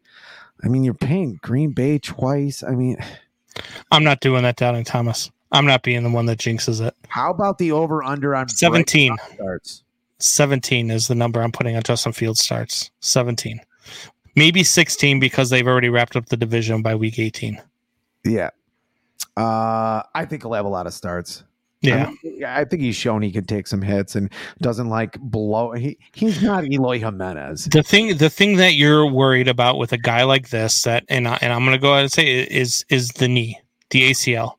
I 0.62 0.68
mean, 0.68 0.84
you're 0.84 0.94
paying 0.94 1.38
Green 1.42 1.72
Bay 1.72 1.98
twice. 1.98 2.62
I 2.62 2.72
mean, 2.72 2.98
I'm 3.90 4.04
not 4.04 4.20
doing 4.20 4.42
that, 4.42 4.56
Doubting 4.56 4.84
Thomas. 4.84 5.30
I'm 5.54 5.66
not 5.66 5.82
being 5.84 6.02
the 6.02 6.10
one 6.10 6.26
that 6.26 6.38
jinxes 6.38 6.84
it. 6.84 6.94
how 7.08 7.30
about 7.30 7.58
the 7.58 7.72
over 7.72 8.02
under 8.02 8.34
on 8.34 8.48
17. 8.48 9.16
starts? 9.34 9.84
17 10.18 10.90
is 10.90 11.08
the 11.08 11.14
number 11.14 11.40
I'm 11.40 11.52
putting 11.52 11.76
on 11.76 11.82
Justin 11.82 12.12
Fields 12.12 12.40
starts. 12.40 12.90
17. 13.00 13.60
Maybe 14.36 14.64
16 14.64 15.20
because 15.20 15.50
they've 15.50 15.66
already 15.66 15.88
wrapped 15.88 16.16
up 16.16 16.26
the 16.26 16.36
division 16.36 16.82
by 16.82 16.94
week 16.94 17.18
18. 17.18 17.62
Yeah. 18.24 18.50
Uh, 19.36 20.02
I 20.14 20.24
think 20.24 20.42
he'll 20.42 20.54
have 20.54 20.64
a 20.64 20.68
lot 20.68 20.86
of 20.86 20.94
starts. 20.94 21.44
Yeah. 21.82 22.06
I, 22.06 22.26
mean, 22.26 22.44
I 22.44 22.64
think 22.64 22.82
he's 22.82 22.96
shown 22.96 23.22
he 23.22 23.30
can 23.30 23.44
take 23.44 23.66
some 23.66 23.82
hits 23.82 24.16
and 24.16 24.32
doesn't 24.60 24.88
like 24.88 25.20
blow. 25.20 25.72
He, 25.72 25.98
he's 26.14 26.42
not 26.42 26.64
Eloy 26.64 26.98
Jimenez. 26.98 27.66
the 27.66 27.82
thing 27.82 28.16
the 28.16 28.30
thing 28.30 28.56
that 28.56 28.74
you're 28.74 29.06
worried 29.06 29.48
about 29.48 29.76
with 29.76 29.92
a 29.92 29.98
guy 29.98 30.24
like 30.24 30.48
this 30.48 30.82
that 30.82 31.04
and 31.08 31.28
I, 31.28 31.38
and 31.42 31.52
I'm 31.52 31.60
going 31.60 31.76
to 31.76 31.80
go 31.80 31.92
ahead 31.92 32.04
and 32.04 32.12
say 32.12 32.40
it, 32.40 32.50
is 32.50 32.86
is 32.88 33.08
the 33.08 33.28
knee, 33.28 33.60
the 33.90 34.10
ACL. 34.10 34.54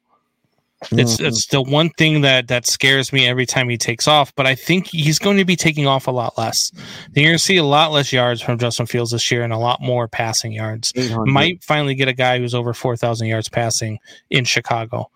It's 0.92 1.18
Mhm. 1.18 1.28
it's 1.28 1.46
the 1.48 1.62
one 1.62 1.90
thing 1.92 2.22
that 2.22 2.48
that 2.48 2.66
scares 2.68 3.12
me 3.14 3.28
every 3.28 3.46
time 3.46 3.70
he 3.70 3.78
takes 3.78 4.08
off. 4.08 4.34
But 4.36 4.46
I 4.46 4.56
think 4.56 4.88
he's 4.88 5.20
going 5.20 5.38
to 5.38 5.46
be 5.46 5.56
taking 5.56 5.88
off 5.88 6.08
a 6.08 6.12
lot 6.12 6.38
less. 6.38 6.72
You're 7.14 7.26
going 7.26 7.38
to 7.38 7.44
see 7.44 7.58
a 7.58 7.64
lot 7.64 7.92
less 7.92 8.12
yards 8.14 8.42
from 8.42 8.58
Justin 8.60 8.86
Fields 8.86 9.12
this 9.12 9.30
year, 9.32 9.44
and 9.44 9.52
a 9.54 9.58
lot 9.58 9.82
more 9.82 10.08
passing 10.08 10.52
yards. 10.52 10.92
800. 10.96 11.26
Might 11.26 11.64
finally 11.64 11.96
get 11.96 12.08
a 12.08 12.14
guy 12.14 12.38
who's 12.40 12.54
over 12.56 12.74
four 12.74 12.96
thousand 12.98 13.28
yards 13.28 13.50
passing 13.50 14.00
in 14.30 14.46
Chicago. 14.46 15.10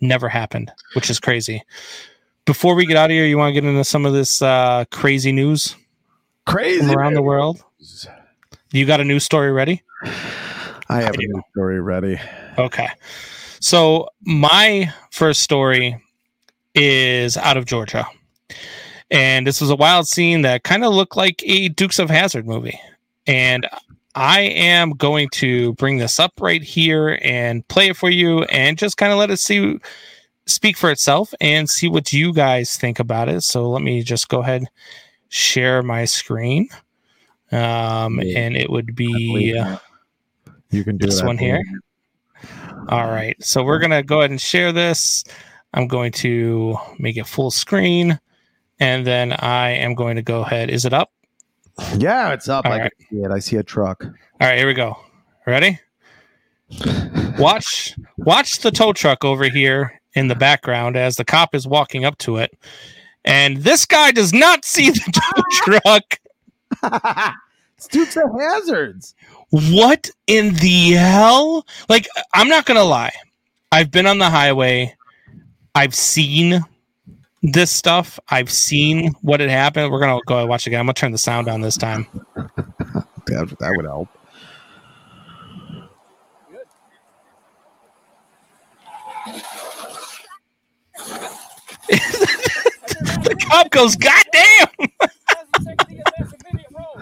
Never 0.00 0.28
happened, 0.28 0.72
which 0.94 1.08
is 1.10 1.20
crazy. 1.20 1.62
Before 2.44 2.74
we 2.74 2.86
get 2.86 2.96
out 2.96 3.10
of 3.10 3.14
here, 3.14 3.24
you 3.24 3.38
want 3.38 3.54
to 3.54 3.60
get 3.60 3.68
into 3.68 3.84
some 3.84 4.04
of 4.04 4.12
this 4.12 4.42
uh, 4.42 4.84
crazy 4.90 5.30
news 5.30 5.76
crazy 6.44 6.80
from 6.80 6.90
around 6.90 7.14
the 7.14 7.22
world? 7.22 7.62
You 8.72 8.84
got 8.86 9.00
a 9.00 9.04
news 9.04 9.22
story 9.24 9.52
ready? 9.52 9.82
I 10.88 11.02
have 11.02 11.12
I 11.12 11.22
a 11.22 11.26
new 11.28 11.42
story 11.52 11.80
ready. 11.80 12.18
Okay. 12.58 12.88
So 13.62 14.08
my 14.22 14.92
first 15.12 15.40
story 15.42 15.96
is 16.74 17.36
out 17.36 17.56
of 17.56 17.64
Georgia. 17.64 18.04
And 19.12 19.46
this 19.46 19.60
was 19.60 19.70
a 19.70 19.76
wild 19.76 20.08
scene 20.08 20.42
that 20.42 20.64
kind 20.64 20.84
of 20.84 20.92
looked 20.92 21.16
like 21.16 21.40
a 21.46 21.68
Dukes 21.68 22.00
of 22.00 22.10
Hazzard 22.10 22.44
movie. 22.44 22.78
And 23.28 23.68
I 24.16 24.40
am 24.40 24.90
going 24.90 25.28
to 25.34 25.74
bring 25.74 25.98
this 25.98 26.18
up 26.18 26.32
right 26.40 26.60
here 26.62 27.20
and 27.22 27.66
play 27.68 27.90
it 27.90 27.96
for 27.96 28.10
you 28.10 28.42
and 28.44 28.76
just 28.76 28.96
kind 28.96 29.12
of 29.12 29.18
let 29.18 29.30
it 29.30 29.38
see 29.38 29.78
speak 30.46 30.76
for 30.76 30.90
itself 30.90 31.32
and 31.40 31.70
see 31.70 31.86
what 31.86 32.12
you 32.12 32.32
guys 32.32 32.76
think 32.76 32.98
about 32.98 33.28
it. 33.28 33.42
So 33.42 33.70
let 33.70 33.82
me 33.82 34.02
just 34.02 34.28
go 34.28 34.40
ahead 34.40 34.64
share 35.28 35.84
my 35.84 36.04
screen. 36.04 36.68
Um, 37.52 38.18
Yeah. 38.20 38.38
and 38.40 38.56
it 38.56 38.68
would 38.70 38.96
be 38.96 39.56
uh, 39.56 39.76
You 40.70 40.82
can 40.82 40.96
do 40.96 41.06
this 41.06 41.22
one 41.22 41.38
here. 41.38 41.62
All 42.88 43.08
right. 43.08 43.36
So 43.42 43.62
we're 43.62 43.78
going 43.78 43.90
to 43.90 44.02
go 44.02 44.20
ahead 44.20 44.30
and 44.30 44.40
share 44.40 44.72
this. 44.72 45.24
I'm 45.74 45.86
going 45.86 46.12
to 46.12 46.76
make 46.98 47.16
it 47.16 47.26
full 47.26 47.50
screen. 47.50 48.18
And 48.80 49.06
then 49.06 49.32
I 49.34 49.70
am 49.70 49.94
going 49.94 50.16
to 50.16 50.22
go 50.22 50.42
ahead. 50.42 50.70
Is 50.70 50.84
it 50.84 50.92
up? 50.92 51.12
Yeah, 51.96 52.32
it's 52.32 52.48
up. 52.48 52.66
All 52.66 52.72
I 52.72 52.80
right. 52.80 52.92
can 52.98 53.06
see 53.08 53.22
it. 53.24 53.30
I 53.30 53.38
see 53.38 53.56
a 53.56 53.62
truck. 53.62 54.04
All 54.04 54.48
right, 54.48 54.58
here 54.58 54.66
we 54.66 54.74
go. 54.74 54.96
Ready? 55.46 55.78
Watch 57.38 57.94
watch 58.18 58.58
the 58.58 58.70
tow 58.70 58.92
truck 58.92 59.24
over 59.24 59.44
here 59.44 60.00
in 60.14 60.28
the 60.28 60.34
background 60.34 60.96
as 60.96 61.16
the 61.16 61.24
cop 61.24 61.54
is 61.54 61.66
walking 61.66 62.04
up 62.04 62.18
to 62.18 62.36
it. 62.36 62.50
And 63.24 63.58
this 63.58 63.86
guy 63.86 64.10
does 64.10 64.32
not 64.32 64.64
see 64.64 64.90
the 64.90 65.12
tow 65.12 65.42
truck. 65.80 66.18
it's 67.76 67.88
Dukes 67.88 68.16
of 68.16 68.30
Hazards. 68.38 69.14
What 69.52 70.10
in 70.26 70.54
the 70.54 70.92
hell? 70.92 71.66
Like, 71.90 72.08
I'm 72.32 72.48
not 72.48 72.64
gonna 72.64 72.84
lie. 72.84 73.12
I've 73.70 73.90
been 73.90 74.06
on 74.06 74.16
the 74.16 74.30
highway. 74.30 74.96
I've 75.74 75.94
seen 75.94 76.64
this 77.42 77.70
stuff. 77.70 78.18
I've 78.30 78.50
seen 78.50 79.12
what 79.20 79.40
had 79.40 79.50
happened. 79.50 79.92
We're 79.92 80.00
gonna 80.00 80.20
go 80.26 80.38
and 80.38 80.48
watch 80.48 80.66
again. 80.66 80.80
I'm 80.80 80.86
gonna 80.86 80.94
turn 80.94 81.12
the 81.12 81.18
sound 81.18 81.48
on 81.48 81.60
this 81.60 81.76
time. 81.76 82.06
That, 83.26 83.56
that 83.60 83.72
would 83.76 83.84
help. 83.84 84.08
The 93.22 93.36
cop 93.48 93.70
goes, 93.70 93.94
"God 93.96 94.24
damn!" 94.32 94.68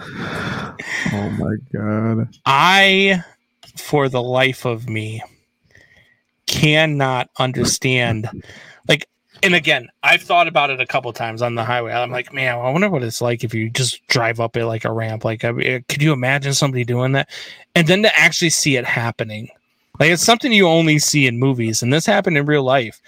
Oh 1.13 1.29
my 1.31 1.55
god. 1.73 2.29
I, 2.45 3.23
for 3.75 4.09
the 4.09 4.21
life 4.21 4.65
of 4.65 4.89
me, 4.89 5.21
cannot 6.47 7.29
understand. 7.37 8.29
Like, 8.87 9.07
and 9.43 9.55
again, 9.55 9.89
I've 10.03 10.21
thought 10.21 10.47
about 10.47 10.69
it 10.69 10.79
a 10.79 10.85
couple 10.85 11.11
times 11.13 11.41
on 11.41 11.55
the 11.55 11.63
highway. 11.63 11.91
I'm 11.91 12.11
like, 12.11 12.33
man, 12.33 12.57
I 12.57 12.71
wonder 12.71 12.89
what 12.89 13.03
it's 13.03 13.21
like 13.21 13.43
if 13.43 13.53
you 13.53 13.69
just 13.69 14.05
drive 14.07 14.39
up 14.39 14.57
it 14.57 14.65
like 14.65 14.85
a 14.85 14.91
ramp. 14.91 15.23
Like, 15.23 15.43
I 15.43 15.51
mean, 15.51 15.83
could 15.87 16.01
you 16.01 16.13
imagine 16.13 16.53
somebody 16.53 16.83
doing 16.83 17.11
that? 17.13 17.29
And 17.75 17.87
then 17.87 18.03
to 18.03 18.19
actually 18.19 18.51
see 18.51 18.77
it 18.77 18.85
happening, 18.85 19.49
like 19.99 20.11
it's 20.11 20.23
something 20.23 20.51
you 20.51 20.67
only 20.67 20.99
see 20.99 21.27
in 21.27 21.39
movies, 21.39 21.81
and 21.81 21.91
this 21.91 22.05
happened 22.05 22.37
in 22.37 22.45
real 22.45 22.63
life. 22.63 23.01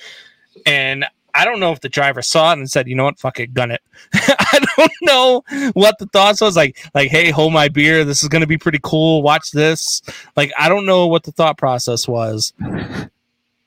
And 0.65 1.05
I 1.35 1.45
don't 1.45 1.59
know 1.59 1.71
if 1.71 1.81
the 1.81 1.89
driver 1.89 2.21
saw 2.21 2.51
it 2.51 2.59
and 2.59 2.69
said, 2.69 2.87
"You 2.87 2.95
know 2.95 3.05
what? 3.05 3.19
Fuck 3.19 3.39
it, 3.39 3.53
gun 3.53 3.71
it." 3.71 3.81
I 4.13 4.59
don't 4.77 4.93
know 5.01 5.43
what 5.73 5.97
the 5.99 6.05
thoughts 6.07 6.41
was 6.41 6.55
like. 6.55 6.77
Like, 6.93 7.09
hey, 7.09 7.31
hold 7.31 7.53
my 7.53 7.69
beer. 7.69 8.03
This 8.03 8.23
is 8.23 8.29
going 8.29 8.41
to 8.41 8.47
be 8.47 8.57
pretty 8.57 8.79
cool. 8.83 9.21
Watch 9.21 9.51
this. 9.51 10.01
Like, 10.35 10.51
I 10.57 10.69
don't 10.69 10.85
know 10.85 11.07
what 11.07 11.23
the 11.23 11.31
thought 11.31 11.57
process 11.57 12.07
was, 12.07 12.53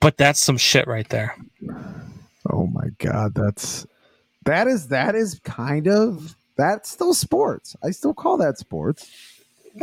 but 0.01 0.17
that's 0.17 0.43
some 0.43 0.57
shit 0.57 0.87
right 0.87 1.09
there. 1.09 1.37
Oh 2.51 2.67
my 2.67 2.89
god. 2.99 3.35
That's 3.35 3.87
that 4.45 4.69
is 4.69 4.89
that 4.89 5.15
is 5.15 5.41
kind 5.41 5.89
of 5.89 6.37
that's 6.57 6.91
still 6.91 7.15
sports. 7.15 7.77
I 7.83 7.91
still 7.91 8.15
call 8.15 8.37
that 8.39 8.59
sports. 8.59 9.11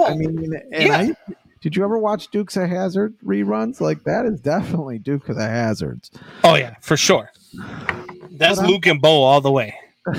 I 0.03 0.15
mean, 0.15 0.53
and 0.53 0.63
yeah. 0.71 0.97
I 0.97 1.15
did 1.63 1.75
you 1.77 1.83
ever 1.85 1.97
watch 1.97 2.27
Dukes 2.27 2.57
of 2.57 2.69
Hazzard 2.69 3.15
reruns? 3.25 3.79
Like 3.79 4.03
that 4.03 4.25
is 4.25 4.41
definitely 4.41 4.99
Duke 4.99 5.29
of 5.29 5.37
the 5.37 5.47
Hazards. 5.47 6.11
Oh 6.43 6.55
yeah, 6.55 6.75
for 6.81 6.97
sure. 6.97 7.31
That's 8.31 8.59
Luke 8.59 8.85
and 8.85 9.01
Bo 9.01 9.23
all 9.23 9.39
the 9.39 9.49
way. 9.51 9.73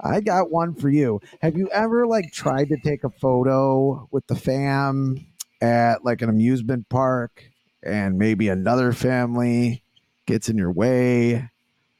I 0.00 0.20
got 0.20 0.52
one 0.52 0.76
for 0.76 0.88
you. 0.88 1.20
Have 1.42 1.56
you 1.56 1.68
ever 1.70 2.06
like 2.06 2.32
tried 2.32 2.68
to 2.68 2.76
take 2.76 3.02
a 3.02 3.10
photo 3.10 4.06
with 4.12 4.28
the 4.28 4.36
fam 4.36 5.26
at 5.60 6.04
like 6.04 6.22
an 6.22 6.28
amusement 6.28 6.88
park 6.88 7.50
and 7.82 8.16
maybe 8.16 8.48
another 8.48 8.92
family 8.92 9.82
gets 10.26 10.48
in 10.48 10.56
your 10.56 10.70
way 10.70 11.50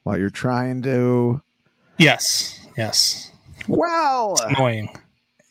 while 0.04 0.16
you're 0.16 0.30
trying 0.30 0.82
to? 0.82 1.42
Yes, 1.98 2.64
yes. 2.76 3.32
Well, 3.66 4.36
Annoying. 4.44 4.96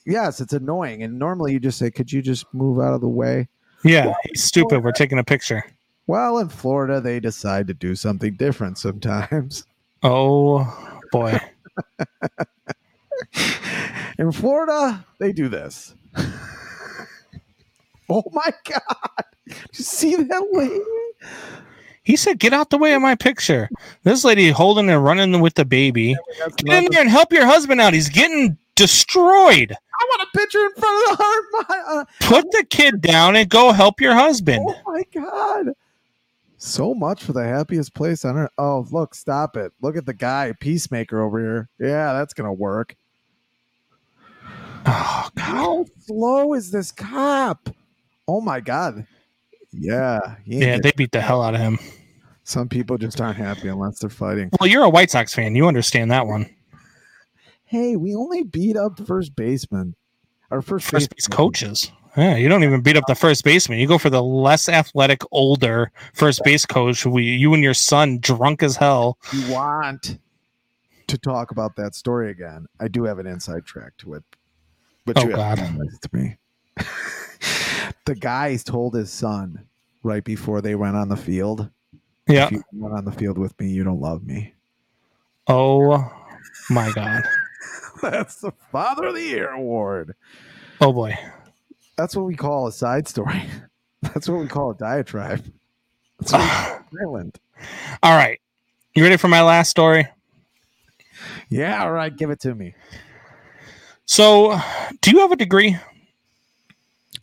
Yes, 0.07 0.41
it's 0.41 0.53
annoying. 0.53 1.03
And 1.03 1.19
normally 1.19 1.53
you 1.53 1.59
just 1.59 1.77
say, 1.77 1.91
"Could 1.91 2.11
you 2.11 2.21
just 2.21 2.51
move 2.53 2.79
out 2.79 2.93
of 2.93 3.01
the 3.01 3.07
way?" 3.07 3.47
Yeah, 3.83 4.13
he's 4.23 4.43
stupid. 4.43 4.83
We're 4.83 4.91
taking 4.91 5.19
a 5.19 5.23
picture. 5.23 5.63
Well, 6.07 6.39
in 6.39 6.49
Florida, 6.49 7.01
they 7.01 7.19
decide 7.19 7.67
to 7.67 7.73
do 7.73 7.95
something 7.95 8.35
different 8.35 8.77
sometimes. 8.77 9.63
Oh 10.03 10.99
boy. 11.11 11.39
In 14.19 14.31
Florida, 14.31 15.03
they 15.19 15.31
do 15.31 15.49
this. 15.49 15.95
oh 18.09 18.23
my 18.31 18.51
god! 18.69 19.23
Did 19.47 19.57
you 19.73 19.83
see 19.83 20.15
that 20.15 20.43
lady? 20.51 20.79
He 22.03 22.15
said, 22.15 22.37
"Get 22.37 22.53
out 22.53 22.69
the 22.69 22.77
way 22.77 22.93
of 22.93 23.01
my 23.01 23.15
picture." 23.15 23.69
This 24.03 24.23
lady 24.23 24.51
holding 24.51 24.87
and 24.89 25.03
running 25.03 25.41
with 25.41 25.55
the 25.55 25.65
baby. 25.65 26.15
That's 26.39 26.55
Get 26.57 26.83
in 26.83 26.91
there 26.91 27.01
and 27.01 27.09
help 27.09 27.33
your 27.33 27.47
husband 27.47 27.81
out. 27.81 27.93
He's 27.93 28.09
getting 28.09 28.55
destroyed. 28.77 29.71
I 29.99 30.05
want 30.05 30.29
a 30.33 30.37
picture 30.37 30.59
in 30.65 30.71
front 30.73 31.11
of 31.11 31.17
the 31.17 31.23
heart. 31.23 31.67
My, 31.69 31.83
uh, 31.99 32.05
Put 32.21 32.51
the 32.51 32.65
kid 32.69 33.01
down 33.01 33.35
and 33.35 33.49
go 33.49 33.71
help 33.73 33.99
your 33.99 34.13
husband. 34.15 34.63
oh 34.67 34.81
my 34.85 35.03
god! 35.13 35.73
So 36.57 36.93
much 36.93 37.23
for 37.23 37.33
the 37.33 37.43
happiest 37.43 37.93
place 37.93 38.23
on 38.25 38.37
earth. 38.37 38.51
Oh, 38.57 38.87
look, 38.91 39.13
stop 39.15 39.57
it! 39.57 39.73
Look 39.81 39.97
at 39.97 40.05
the 40.05 40.13
guy, 40.13 40.53
peacemaker 40.59 41.21
over 41.21 41.39
here. 41.39 41.69
Yeah, 41.79 42.13
that's 42.13 42.33
gonna 42.33 42.53
work. 42.53 42.95
Oh 44.85 45.29
god. 45.35 45.41
How 45.43 45.85
slow 46.05 46.53
is 46.53 46.71
this 46.71 46.91
cop? 46.91 47.69
Oh 48.27 48.41
my 48.41 48.59
god! 48.59 49.05
Yeah, 49.73 50.35
Yeah, 50.45 50.77
they 50.81 50.91
beat 50.95 51.11
the 51.11 51.21
hell 51.21 51.41
out 51.41 51.53
of 51.55 51.59
him. 51.59 51.77
some 52.43 52.69
people 52.69 52.97
just 52.97 53.19
aren't 53.19 53.37
happy 53.37 53.67
unless 53.67 53.99
they're 53.99 54.09
fighting. 54.09 54.49
Well, 54.59 54.69
you're 54.69 54.83
a 54.83 54.89
White 54.89 55.11
Sox 55.11 55.33
fan. 55.33 55.55
You 55.55 55.67
understand 55.67 56.11
that 56.11 56.25
one. 56.27 56.49
Hey, 57.67 57.95
we 57.97 58.15
only 58.15 58.43
beat 58.43 58.77
up 58.77 59.05
first 59.05 59.35
baseman. 59.35 59.95
Our 60.49 60.61
first, 60.61 60.89
First 60.89 61.13
base 61.13 61.27
coaches. 61.27 61.91
Yeah, 62.15 62.37
you 62.37 62.47
don't 62.47 62.63
even 62.63 62.81
beat 62.81 62.95
up 62.95 63.03
the 63.07 63.13
first 63.15 63.43
baseman. 63.43 63.77
You 63.79 63.87
go 63.87 63.97
for 63.97 64.09
the 64.09 64.23
less 64.23 64.69
athletic, 64.69 65.21
older 65.31 65.91
first 66.13 66.41
base 66.43 66.65
coach. 66.65 67.05
We, 67.05 67.23
you 67.23 67.53
and 67.53 67.61
your 67.61 67.73
son, 67.73 68.19
drunk 68.19 68.63
as 68.63 68.77
hell. 68.77 69.17
you 69.33 69.51
want 69.53 70.17
to 71.07 71.17
talk 71.17 71.51
about 71.51 71.75
that 71.75 71.93
story 71.95 72.31
again, 72.31 72.65
I 72.79 72.87
do 72.87 73.03
have 73.03 73.19
an 73.19 73.27
inside 73.27 73.65
track 73.65 73.93
to 73.99 74.13
it. 74.15 74.23
But 75.05 75.17
Oh, 75.17 75.27
you 75.27 75.35
God. 75.35 75.57
to 75.57 75.87
to 76.01 76.09
me. 76.11 76.37
the 78.05 78.15
guys 78.15 78.63
told 78.63 78.93
his 78.95 79.11
son 79.11 79.65
right 80.03 80.23
before 80.23 80.61
they 80.61 80.75
went 80.75 80.95
on 80.95 81.09
the 81.09 81.17
field, 81.17 81.69
Yeah. 82.27 82.45
if 82.45 82.51
you 82.51 82.63
went 82.73 82.95
on 82.95 83.05
the 83.05 83.11
field 83.11 83.37
with 83.37 83.57
me, 83.59 83.69
you 83.69 83.83
don't 83.83 84.01
love 84.01 84.23
me. 84.25 84.53
Oh 85.47 86.09
my 86.69 86.91
god. 86.91 87.23
That's 88.01 88.37
the 88.37 88.51
Father 88.71 89.07
of 89.07 89.15
the 89.15 89.23
Year 89.23 89.49
award. 89.51 90.15
Oh 90.81 90.93
boy. 90.93 91.17
That's 91.95 92.15
what 92.15 92.25
we 92.25 92.35
call 92.35 92.67
a 92.67 92.71
side 92.71 93.07
story. 93.07 93.43
That's 94.01 94.29
what 94.29 94.39
we 94.39 94.47
call 94.47 94.71
a 94.71 94.75
diatribe. 94.75 95.43
That's 96.19 96.33
what 96.33 96.83
we. 96.91 97.19
All 98.03 98.15
right. 98.15 98.39
You 98.95 99.03
ready 99.03 99.17
for 99.17 99.27
my 99.27 99.41
last 99.41 99.69
story? 99.69 100.07
Yeah, 101.49 101.81
all 101.81 101.91
right, 101.91 102.15
give 102.15 102.29
it 102.29 102.39
to 102.41 102.53
me. 102.53 102.73
So, 104.05 104.59
do 105.01 105.11
you 105.11 105.19
have 105.19 105.31
a 105.31 105.35
degree? 105.35 105.77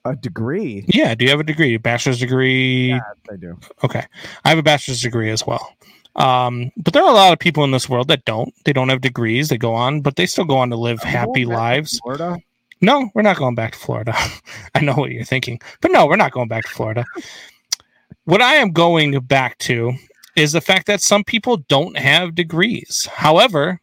A 0.05 0.15
degree. 0.15 0.85
Yeah, 0.89 1.15
do 1.15 1.25
you 1.25 1.31
have 1.31 1.41
a 1.41 1.45
degree? 1.45 1.77
Bachelor's 1.79 2.19
degree? 2.19 2.89
Yeah, 2.89 3.01
I 3.31 3.37
do. 3.37 3.59
Okay. 3.83 4.05
I 4.45 4.49
have 4.49 4.59
a 4.59 4.63
bachelor's 4.63 5.01
degree 5.01 5.31
as 5.31 5.47
well. 5.47 5.75
Um, 6.17 6.71
but 6.77 6.93
there 6.93 7.03
are 7.03 7.11
a 7.11 7.15
lot 7.15 7.33
of 7.33 7.39
people 7.39 7.65
in 7.65 7.73
this 7.73 7.89
world 7.89 8.09
that 8.09 8.25
don't. 8.25 8.55
They 8.65 8.73
don't 8.73 8.89
have 8.89 9.01
degrees. 9.01 9.49
They 9.49 9.59
go 9.59 9.75
on, 9.75 10.01
but 10.01 10.17
they 10.17 10.27
still 10.27 10.45
go 10.45 10.57
on 10.59 10.71
to 10.71 10.77
live 10.77 11.03
happy 11.03 11.45
lives. 11.45 11.99
Florida. 12.03 12.39
No, 12.81 13.11
we're 13.15 13.23
not 13.23 13.37
going 13.37 13.55
back 13.55 13.73
to 13.73 13.79
Florida. 13.79 14.15
I 14.75 14.81
know 14.81 14.95
what 14.95 15.11
you're 15.11 15.25
thinking, 15.25 15.61
but 15.81 15.91
no, 15.91 16.07
we're 16.07 16.17
not 16.17 16.33
going 16.33 16.49
back 16.49 16.65
to 16.65 16.71
Florida. 16.71 17.05
what 18.25 18.43
I 18.43 18.55
am 18.57 18.73
going 18.73 19.19
back 19.21 19.59
to 19.59 19.93
is 20.37 20.53
the 20.53 20.61
fact 20.61 20.87
that 20.87 21.01
some 21.01 21.25
people 21.25 21.59
don't 21.69 21.97
have 21.97 22.35
degrees. 22.35 23.09
However, 23.13 23.81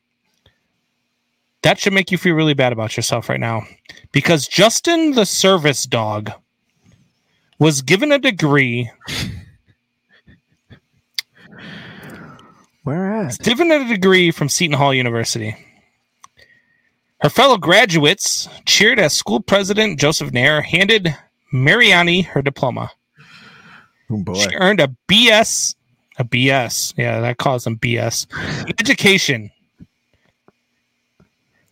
that 1.63 1.79
should 1.79 1.93
make 1.93 2.11
you 2.11 2.17
feel 2.17 2.35
really 2.35 2.53
bad 2.53 2.73
about 2.73 2.97
yourself 2.97 3.29
right 3.29 3.39
now 3.39 3.63
because 4.11 4.47
Justin 4.47 5.11
the 5.11 5.25
service 5.25 5.83
dog 5.83 6.31
was 7.59 7.81
given 7.81 8.11
a 8.11 8.19
degree, 8.19 8.91
Where 12.83 13.13
at? 13.13 13.39
given 13.39 13.71
a 13.71 13.87
degree 13.87 14.31
from 14.31 14.49
Seton 14.49 14.77
Hall 14.77 14.93
University. 14.93 15.55
Her 17.21 17.29
fellow 17.29 17.57
graduates 17.57 18.49
cheered 18.65 18.99
as 18.99 19.13
school 19.13 19.39
president 19.39 19.99
Joseph 19.99 20.31
Nyre 20.31 20.63
handed 20.63 21.15
Mariani 21.51 22.23
her 22.23 22.41
diploma. 22.41 22.91
Oh 24.09 24.17
boy. 24.17 24.33
She 24.33 24.55
earned 24.55 24.79
a 24.79 24.95
BS, 25.07 25.75
a 26.17 26.23
BS. 26.23 26.95
Yeah, 26.97 27.19
that 27.21 27.37
calls 27.37 27.63
them 27.63 27.77
BS. 27.77 28.25
Education. 28.79 29.51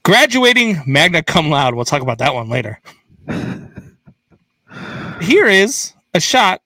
Graduating 0.04 0.84
magna 0.86 1.24
cum 1.24 1.50
laude. 1.50 1.74
We'll 1.74 1.86
talk 1.86 2.04
about 2.04 2.20
that 2.20 2.36
one 2.36 2.50
later. 2.50 2.80
Here 5.22 5.48
is 5.48 5.94
a 6.14 6.20
shot 6.20 6.62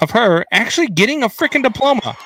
of 0.00 0.10
her 0.10 0.44
actually 0.52 0.88
getting 0.88 1.22
a 1.22 1.28
freaking 1.28 1.62
diploma. 1.62 2.16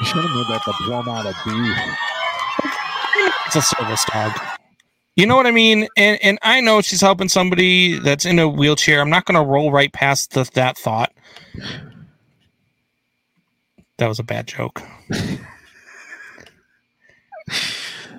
You 0.00 0.06
should 0.06 0.24
have 0.24 0.34
made 0.34 0.46
that 0.46 0.62
out 1.08 1.26
of 1.26 1.34
beef. 1.44 1.76
It's 3.46 3.56
a 3.56 3.62
service 3.62 4.04
dog. 4.06 4.32
You 5.16 5.26
know 5.26 5.36
what 5.36 5.46
I 5.46 5.50
mean? 5.50 5.88
And 5.96 6.18
and 6.22 6.38
I 6.40 6.62
know 6.62 6.80
she's 6.80 7.02
helping 7.02 7.28
somebody 7.28 7.98
that's 7.98 8.24
in 8.24 8.38
a 8.38 8.48
wheelchair. 8.48 9.02
I'm 9.02 9.10
not 9.10 9.26
going 9.26 9.34
to 9.34 9.46
roll 9.46 9.70
right 9.70 9.92
past 9.92 10.32
the, 10.32 10.48
that 10.54 10.78
thought. 10.78 11.12
That 13.98 14.06
was 14.06 14.18
a 14.18 14.22
bad 14.22 14.46
joke. 14.46 14.80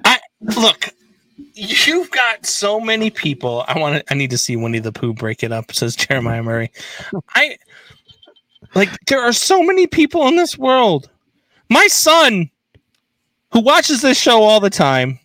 I 0.06 0.20
look. 0.42 0.90
You've 1.54 2.12
got 2.12 2.46
so 2.46 2.80
many 2.80 3.10
people. 3.10 3.66
I 3.68 3.80
want 3.80 3.96
to. 4.06 4.14
I 4.14 4.16
need 4.16 4.30
to 4.30 4.38
see 4.38 4.56
Winnie 4.56 4.78
the 4.78 4.92
Pooh 4.92 5.14
break 5.14 5.42
it 5.42 5.52
up. 5.52 5.74
Says 5.74 5.96
Jeremiah 5.96 6.44
Murray. 6.44 6.72
I 7.34 7.58
like. 8.76 8.90
There 9.08 9.22
are 9.24 9.34
so 9.34 9.64
many 9.64 9.88
people 9.88 10.28
in 10.28 10.36
this 10.36 10.56
world. 10.60 11.10
My 11.72 11.88
son, 11.88 12.52
who 13.54 13.62
watches 13.62 14.02
this 14.02 14.20
show 14.20 14.44
all 14.44 14.60
the 14.60 14.70
time, 14.70 15.20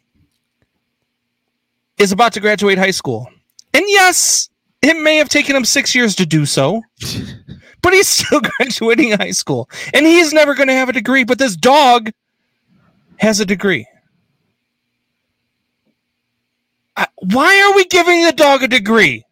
is 1.98 2.12
about 2.12 2.32
to 2.34 2.40
graduate 2.40 2.78
high 2.78 2.92
school. 2.92 3.28
And 3.74 3.84
yes, 3.88 4.48
it 4.80 4.94
may 5.02 5.16
have 5.16 5.28
taken 5.28 5.56
him 5.56 5.64
six 5.64 5.92
years 5.92 6.14
to 6.14 6.24
do 6.24 6.46
so, 6.46 6.82
but 7.82 7.92
he's 7.92 8.06
still 8.06 8.40
graduating 8.58 9.10
high 9.18 9.32
school. 9.32 9.68
And 9.92 10.06
he's 10.06 10.32
never 10.32 10.54
going 10.54 10.68
to 10.68 10.74
have 10.74 10.88
a 10.88 10.92
degree, 10.92 11.24
but 11.24 11.40
this 11.40 11.56
dog 11.56 12.12
has 13.18 13.40
a 13.40 13.44
degree. 13.44 13.88
I- 16.96 17.08
why 17.16 17.60
are 17.60 17.74
we 17.74 17.86
giving 17.86 18.24
the 18.24 18.32
dog 18.32 18.62
a 18.62 18.68
degree? 18.68 19.24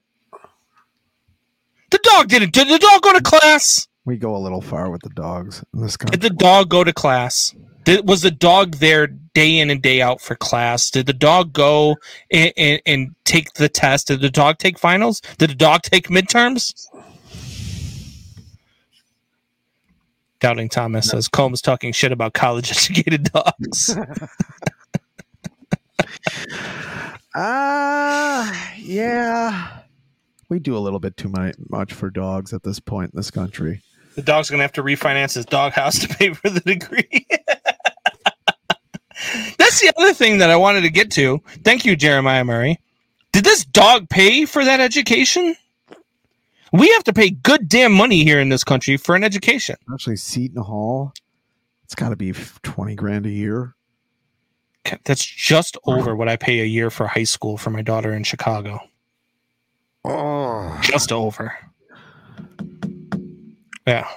The 1.93 2.01
dog 2.03 2.27
didn't. 2.27 2.53
Did 2.53 2.66
the 2.66 2.78
dog 2.81 3.03
go 3.03 3.12
to 3.12 3.23
class? 3.23 3.86
We 4.05 4.16
go 4.16 4.36
a 4.36 4.39
little 4.39 4.60
far 4.60 4.90
with 4.90 5.02
the 5.02 5.10
dogs 5.10 5.64
in 5.72 5.81
this 5.81 5.97
country. 5.97 6.18
Did 6.18 6.22
the 6.22 6.36
dog 6.36 6.68
go 6.68 6.85
to 6.85 6.93
class? 6.93 7.55
Did, 7.85 8.06
was 8.09 8.22
the 8.22 8.31
dog 8.31 8.76
there 8.76 9.06
day 9.06 9.59
in 9.59 9.70
and 9.70 9.81
day 9.81 10.02
out 10.02 10.20
for 10.20 10.35
class? 10.35 10.90
Did 10.90 11.06
the 11.06 11.12
dog 11.12 11.52
go 11.52 11.97
and, 12.31 12.52
and, 12.56 12.82
and 12.86 13.14
take 13.24 13.55
the 13.55 13.68
test? 13.68 14.09
Did 14.09 14.20
the 14.20 14.31
dog 14.31 14.59
take 14.59 14.78
finals? 14.78 15.20
Did 15.39 15.51
the 15.51 15.55
dog 15.55 15.82
take 15.82 16.09
midterms? 16.09 16.86
Doubting 20.40 20.68
Thomas 20.68 21.09
says 21.09 21.28
Combs 21.28 21.62
talking 21.62 21.93
shit 21.93 22.12
about 22.12 22.35
college 22.35 22.70
educated 22.70 23.24
dogs. 23.32 23.97
Ah, 27.35 28.72
yeah. 28.78 29.81
We 30.48 30.59
do 30.59 30.76
a 30.76 30.78
little 30.78 31.01
bit 31.01 31.16
too 31.16 31.32
much 31.68 31.93
for 31.93 32.10
dogs 32.10 32.52
at 32.52 32.62
this 32.62 32.78
point 32.78 33.12
in 33.12 33.16
this 33.16 33.31
country. 33.31 33.82
The 34.15 34.23
dog's 34.23 34.51
gonna 34.51 34.62
have 34.62 34.73
to 34.73 34.82
refinance 34.82 35.35
his 35.35 35.47
doghouse 35.47 35.99
to 36.01 36.09
pay 36.09 36.32
for 36.32 36.51
the 36.51 36.61
degree. 36.61 37.27
That's 39.59 39.81
the 39.81 39.93
other 39.97 40.12
thing 40.12 40.39
that 40.39 40.51
I 40.51 40.57
wanted 40.57 40.82
to 40.82 40.91
get 40.91 41.11
to. 41.12 41.41
Thank 41.65 41.85
you, 41.85 41.97
Jeremiah 41.97 42.45
Murray. 42.45 42.81
Did 43.32 43.45
this 43.45 43.65
dog 43.65 44.09
pay 44.09 44.45
for 44.45 44.65
that 44.65 44.81
education? 44.81 45.57
We 46.73 46.91
have 46.91 47.05
to 47.05 47.12
pay 47.12 47.31
good 47.31 47.69
damn 47.69 47.93
money 47.93 48.24
here 48.24 48.41
in 48.41 48.49
this 48.49 48.65
country 48.65 48.97
for 48.97 49.15
an 49.15 49.23
education. 49.23 49.77
Actually, 49.93 50.16
Seton 50.16 50.62
Hall, 50.62 51.12
it's 51.85 51.95
got 51.95 52.09
to 52.09 52.16
be 52.16 52.32
20 52.32 52.97
grand 52.97 53.27
a 53.27 53.31
year. 53.31 53.74
That's 55.05 55.24
just 55.24 55.78
over 55.86 56.15
what 56.15 56.28
I 56.28 56.36
pay 56.36 56.61
a 56.61 56.65
year 56.65 56.91
for 56.91 57.07
high 57.07 57.24
school 57.24 57.57
for 57.57 57.70
my 57.70 57.81
daughter 57.81 58.12
in 58.12 58.24
Chicago. 58.24 58.81
Oh, 60.05 60.78
Just 60.82 61.12
over. 61.12 61.57
Yeah. 63.86 64.09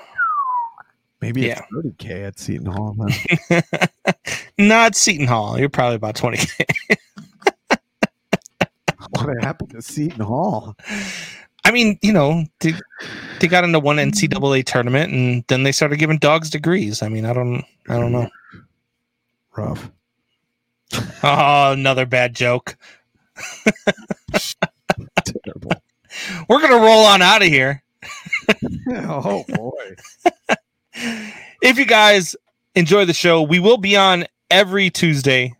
maybe 1.21 1.41
Yeah. 1.41 1.61
it's 1.83 1.97
30K 2.03 2.27
at 2.27 2.39
Seton 2.39 2.67
Hall. 2.67 2.95
Not 4.57 4.95
Seton 4.95 5.27
Hall. 5.27 5.59
You're 5.59 5.69
probably 5.69 5.95
about 5.95 6.15
20. 6.15 6.37
what 9.09 9.43
happened 9.43 9.71
to 9.71 9.81
Seton 9.81 10.21
Hall? 10.21 10.75
I 11.65 11.71
mean, 11.71 11.99
you 12.01 12.13
know, 12.13 12.45
they, 12.61 12.73
they 13.39 13.47
got 13.47 13.63
into 13.65 13.79
one 13.79 13.97
NCAA 13.97 14.63
tournament 14.65 15.11
and 15.11 15.43
then 15.47 15.63
they 15.63 15.71
started 15.71 15.99
giving 15.99 16.17
dogs 16.17 16.49
degrees. 16.49 17.01
I 17.01 17.09
mean, 17.09 17.25
I 17.25 17.33
don't, 17.33 17.63
I 17.89 17.99
don't 17.99 18.11
know. 18.11 18.29
Rough. 19.55 19.91
Oh, 21.23 21.71
another 21.73 22.05
bad 22.05 22.33
joke. 22.35 22.77
Terrible. 25.25 25.71
We're 26.47 26.61
gonna 26.61 26.77
roll 26.77 27.05
on 27.05 27.21
out 27.21 27.41
of 27.41 27.47
here. 27.49 27.83
oh, 28.89 29.43
boy. 29.49 29.95
If 31.61 31.77
you 31.77 31.85
guys 31.85 32.35
enjoy 32.75 33.05
the 33.05 33.13
show, 33.13 33.41
we 33.41 33.59
will 33.59 33.77
be 33.77 33.95
on 33.95 34.25
every 34.49 34.89
Tuesday 34.89 35.55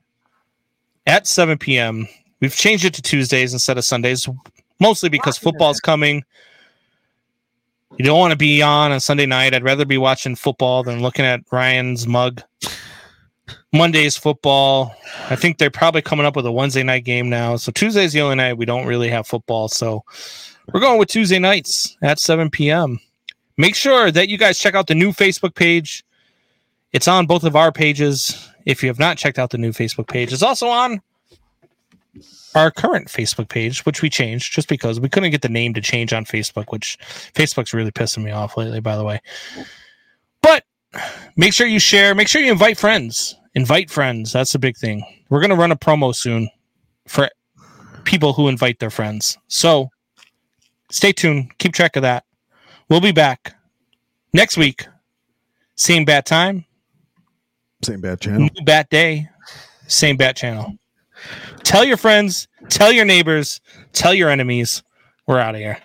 at 1.06 1.28
7 1.28 1.58
p.m. 1.58 2.08
We've 2.42 2.56
changed 2.56 2.86
it 2.86 2.94
to 2.96 3.02
Tuesdays 3.02 3.54
instead 3.54 3.78
of 3.78 3.86
Sundays, 3.86 4.28
mostly 4.80 5.10
because 5.10 5.38
football's 5.38 5.80
coming. 5.80 6.24
You 7.98 8.06
don't 8.06 8.20
want 8.20 8.32
to 8.32 8.38
be 8.38 8.62
on 8.62 8.92
on 8.92 9.00
Sunday 9.00 9.26
night. 9.26 9.54
I'd 9.54 9.64
rather 9.64 9.86
be 9.86 9.98
watching 9.98 10.36
football 10.36 10.84
than 10.84 11.02
looking 11.02 11.26
at 11.26 11.42
Ryan's 11.52 12.06
mug. 12.06 12.44
Monday's 13.74 14.18
football. 14.18 14.96
I 15.30 15.36
think 15.36 15.58
they're 15.58 15.72
probably 15.72 16.02
coming 16.02 16.26
up 16.26 16.36
with 16.36 16.46
a 16.46 16.52
Wednesday 16.52 16.84
night 16.84 17.06
game 17.06 17.30
now. 17.30 17.56
So 17.56 17.72
Tuesday's 17.72 18.14
the 18.14 18.22
only 18.22 18.36
night 18.36 18.58
we 18.58 18.66
don't 18.66 18.86
really 18.86 19.10
have 19.10 19.28
football. 19.28 19.68
So 19.68 20.04
we're 20.74 20.80
going 20.80 21.00
with 21.00 21.10
Tuesday 21.10 21.40
nights 21.40 21.98
at 22.02 22.20
7 22.20 22.50
p.m. 22.50 23.00
Make 23.58 23.76
sure 23.76 24.12
that 24.12 24.30
you 24.30 24.38
guys 24.38 24.60
check 24.60 24.76
out 24.76 24.88
the 24.88 24.96
new 24.96 25.12
Facebook 25.12 25.56
page. 25.56 26.04
It's 26.92 27.08
on 27.08 27.26
both 27.26 27.44
of 27.44 27.56
our 27.56 27.72
pages. 27.72 28.50
If 28.66 28.84
you 28.84 28.90
have 28.90 29.00
not 29.00 29.18
checked 29.18 29.40
out 29.40 29.50
the 29.50 29.58
new 29.58 29.72
Facebook 29.72 30.08
page, 30.08 30.34
it's 30.34 30.44
also 30.44 30.68
on 30.68 31.02
our 32.54 32.72
current 32.72 33.08
Facebook 33.08 33.50
page, 33.50 33.86
which 33.86 34.02
we 34.02 34.10
changed 34.10 34.54
just 34.54 34.68
because 34.68 35.00
we 35.00 35.10
couldn't 35.10 35.32
get 35.32 35.42
the 35.42 35.50
name 35.50 35.74
to 35.74 35.82
change 35.82 36.12
on 36.12 36.26
Facebook, 36.26 36.72
which 36.72 36.98
Facebook's 37.34 37.74
really 37.74 37.92
pissing 37.92 38.24
me 38.24 38.32
off 38.32 38.58
lately, 38.58 38.80
by 38.80 38.96
the 38.96 39.04
way. 39.04 39.22
But 40.42 40.64
make 41.36 41.54
sure 41.54 41.68
you 41.68 41.80
share, 41.80 42.14
make 42.16 42.28
sure 42.28 42.42
you 42.42 42.52
invite 42.52 42.78
friends. 42.78 43.36
Invite 43.56 43.90
friends. 43.90 44.34
That's 44.34 44.52
the 44.52 44.60
big 44.60 44.78
thing. 44.78 45.04
We're 45.30 45.40
going 45.40 45.50
to 45.50 45.56
run 45.56 45.72
a 45.72 45.76
promo 45.76 46.14
soon 46.14 46.50
for 47.08 47.30
people 48.04 48.34
who 48.34 48.48
invite 48.48 48.80
their 48.80 48.90
friends. 48.90 49.38
So 49.48 49.90
stay 50.90 51.12
tuned. 51.12 51.58
Keep 51.58 51.74
track 51.74 51.96
of 51.96 52.02
that. 52.04 52.26
We'll 52.90 53.02
be 53.02 53.12
back 53.12 53.56
next 54.34 54.58
week. 54.58 54.88
Same 55.76 56.06
bat 56.06 56.26
time, 56.26 56.66
Same 57.84 58.02
bad 58.02 58.20
channel. 58.22 58.40
new 58.56 58.64
bat 58.66 58.90
day, 58.90 59.30
same 59.88 60.18
bat 60.18 60.36
channel. 60.36 60.74
Tell 61.64 61.84
your 61.84 61.98
friends, 61.98 62.48
tell 62.70 62.92
your 62.92 63.06
neighbors, 63.06 63.62
tell 63.94 64.14
your 64.14 64.30
enemies. 64.30 64.84
We're 65.28 65.40
out 65.40 65.56
of 65.56 65.62
here. 65.62 65.78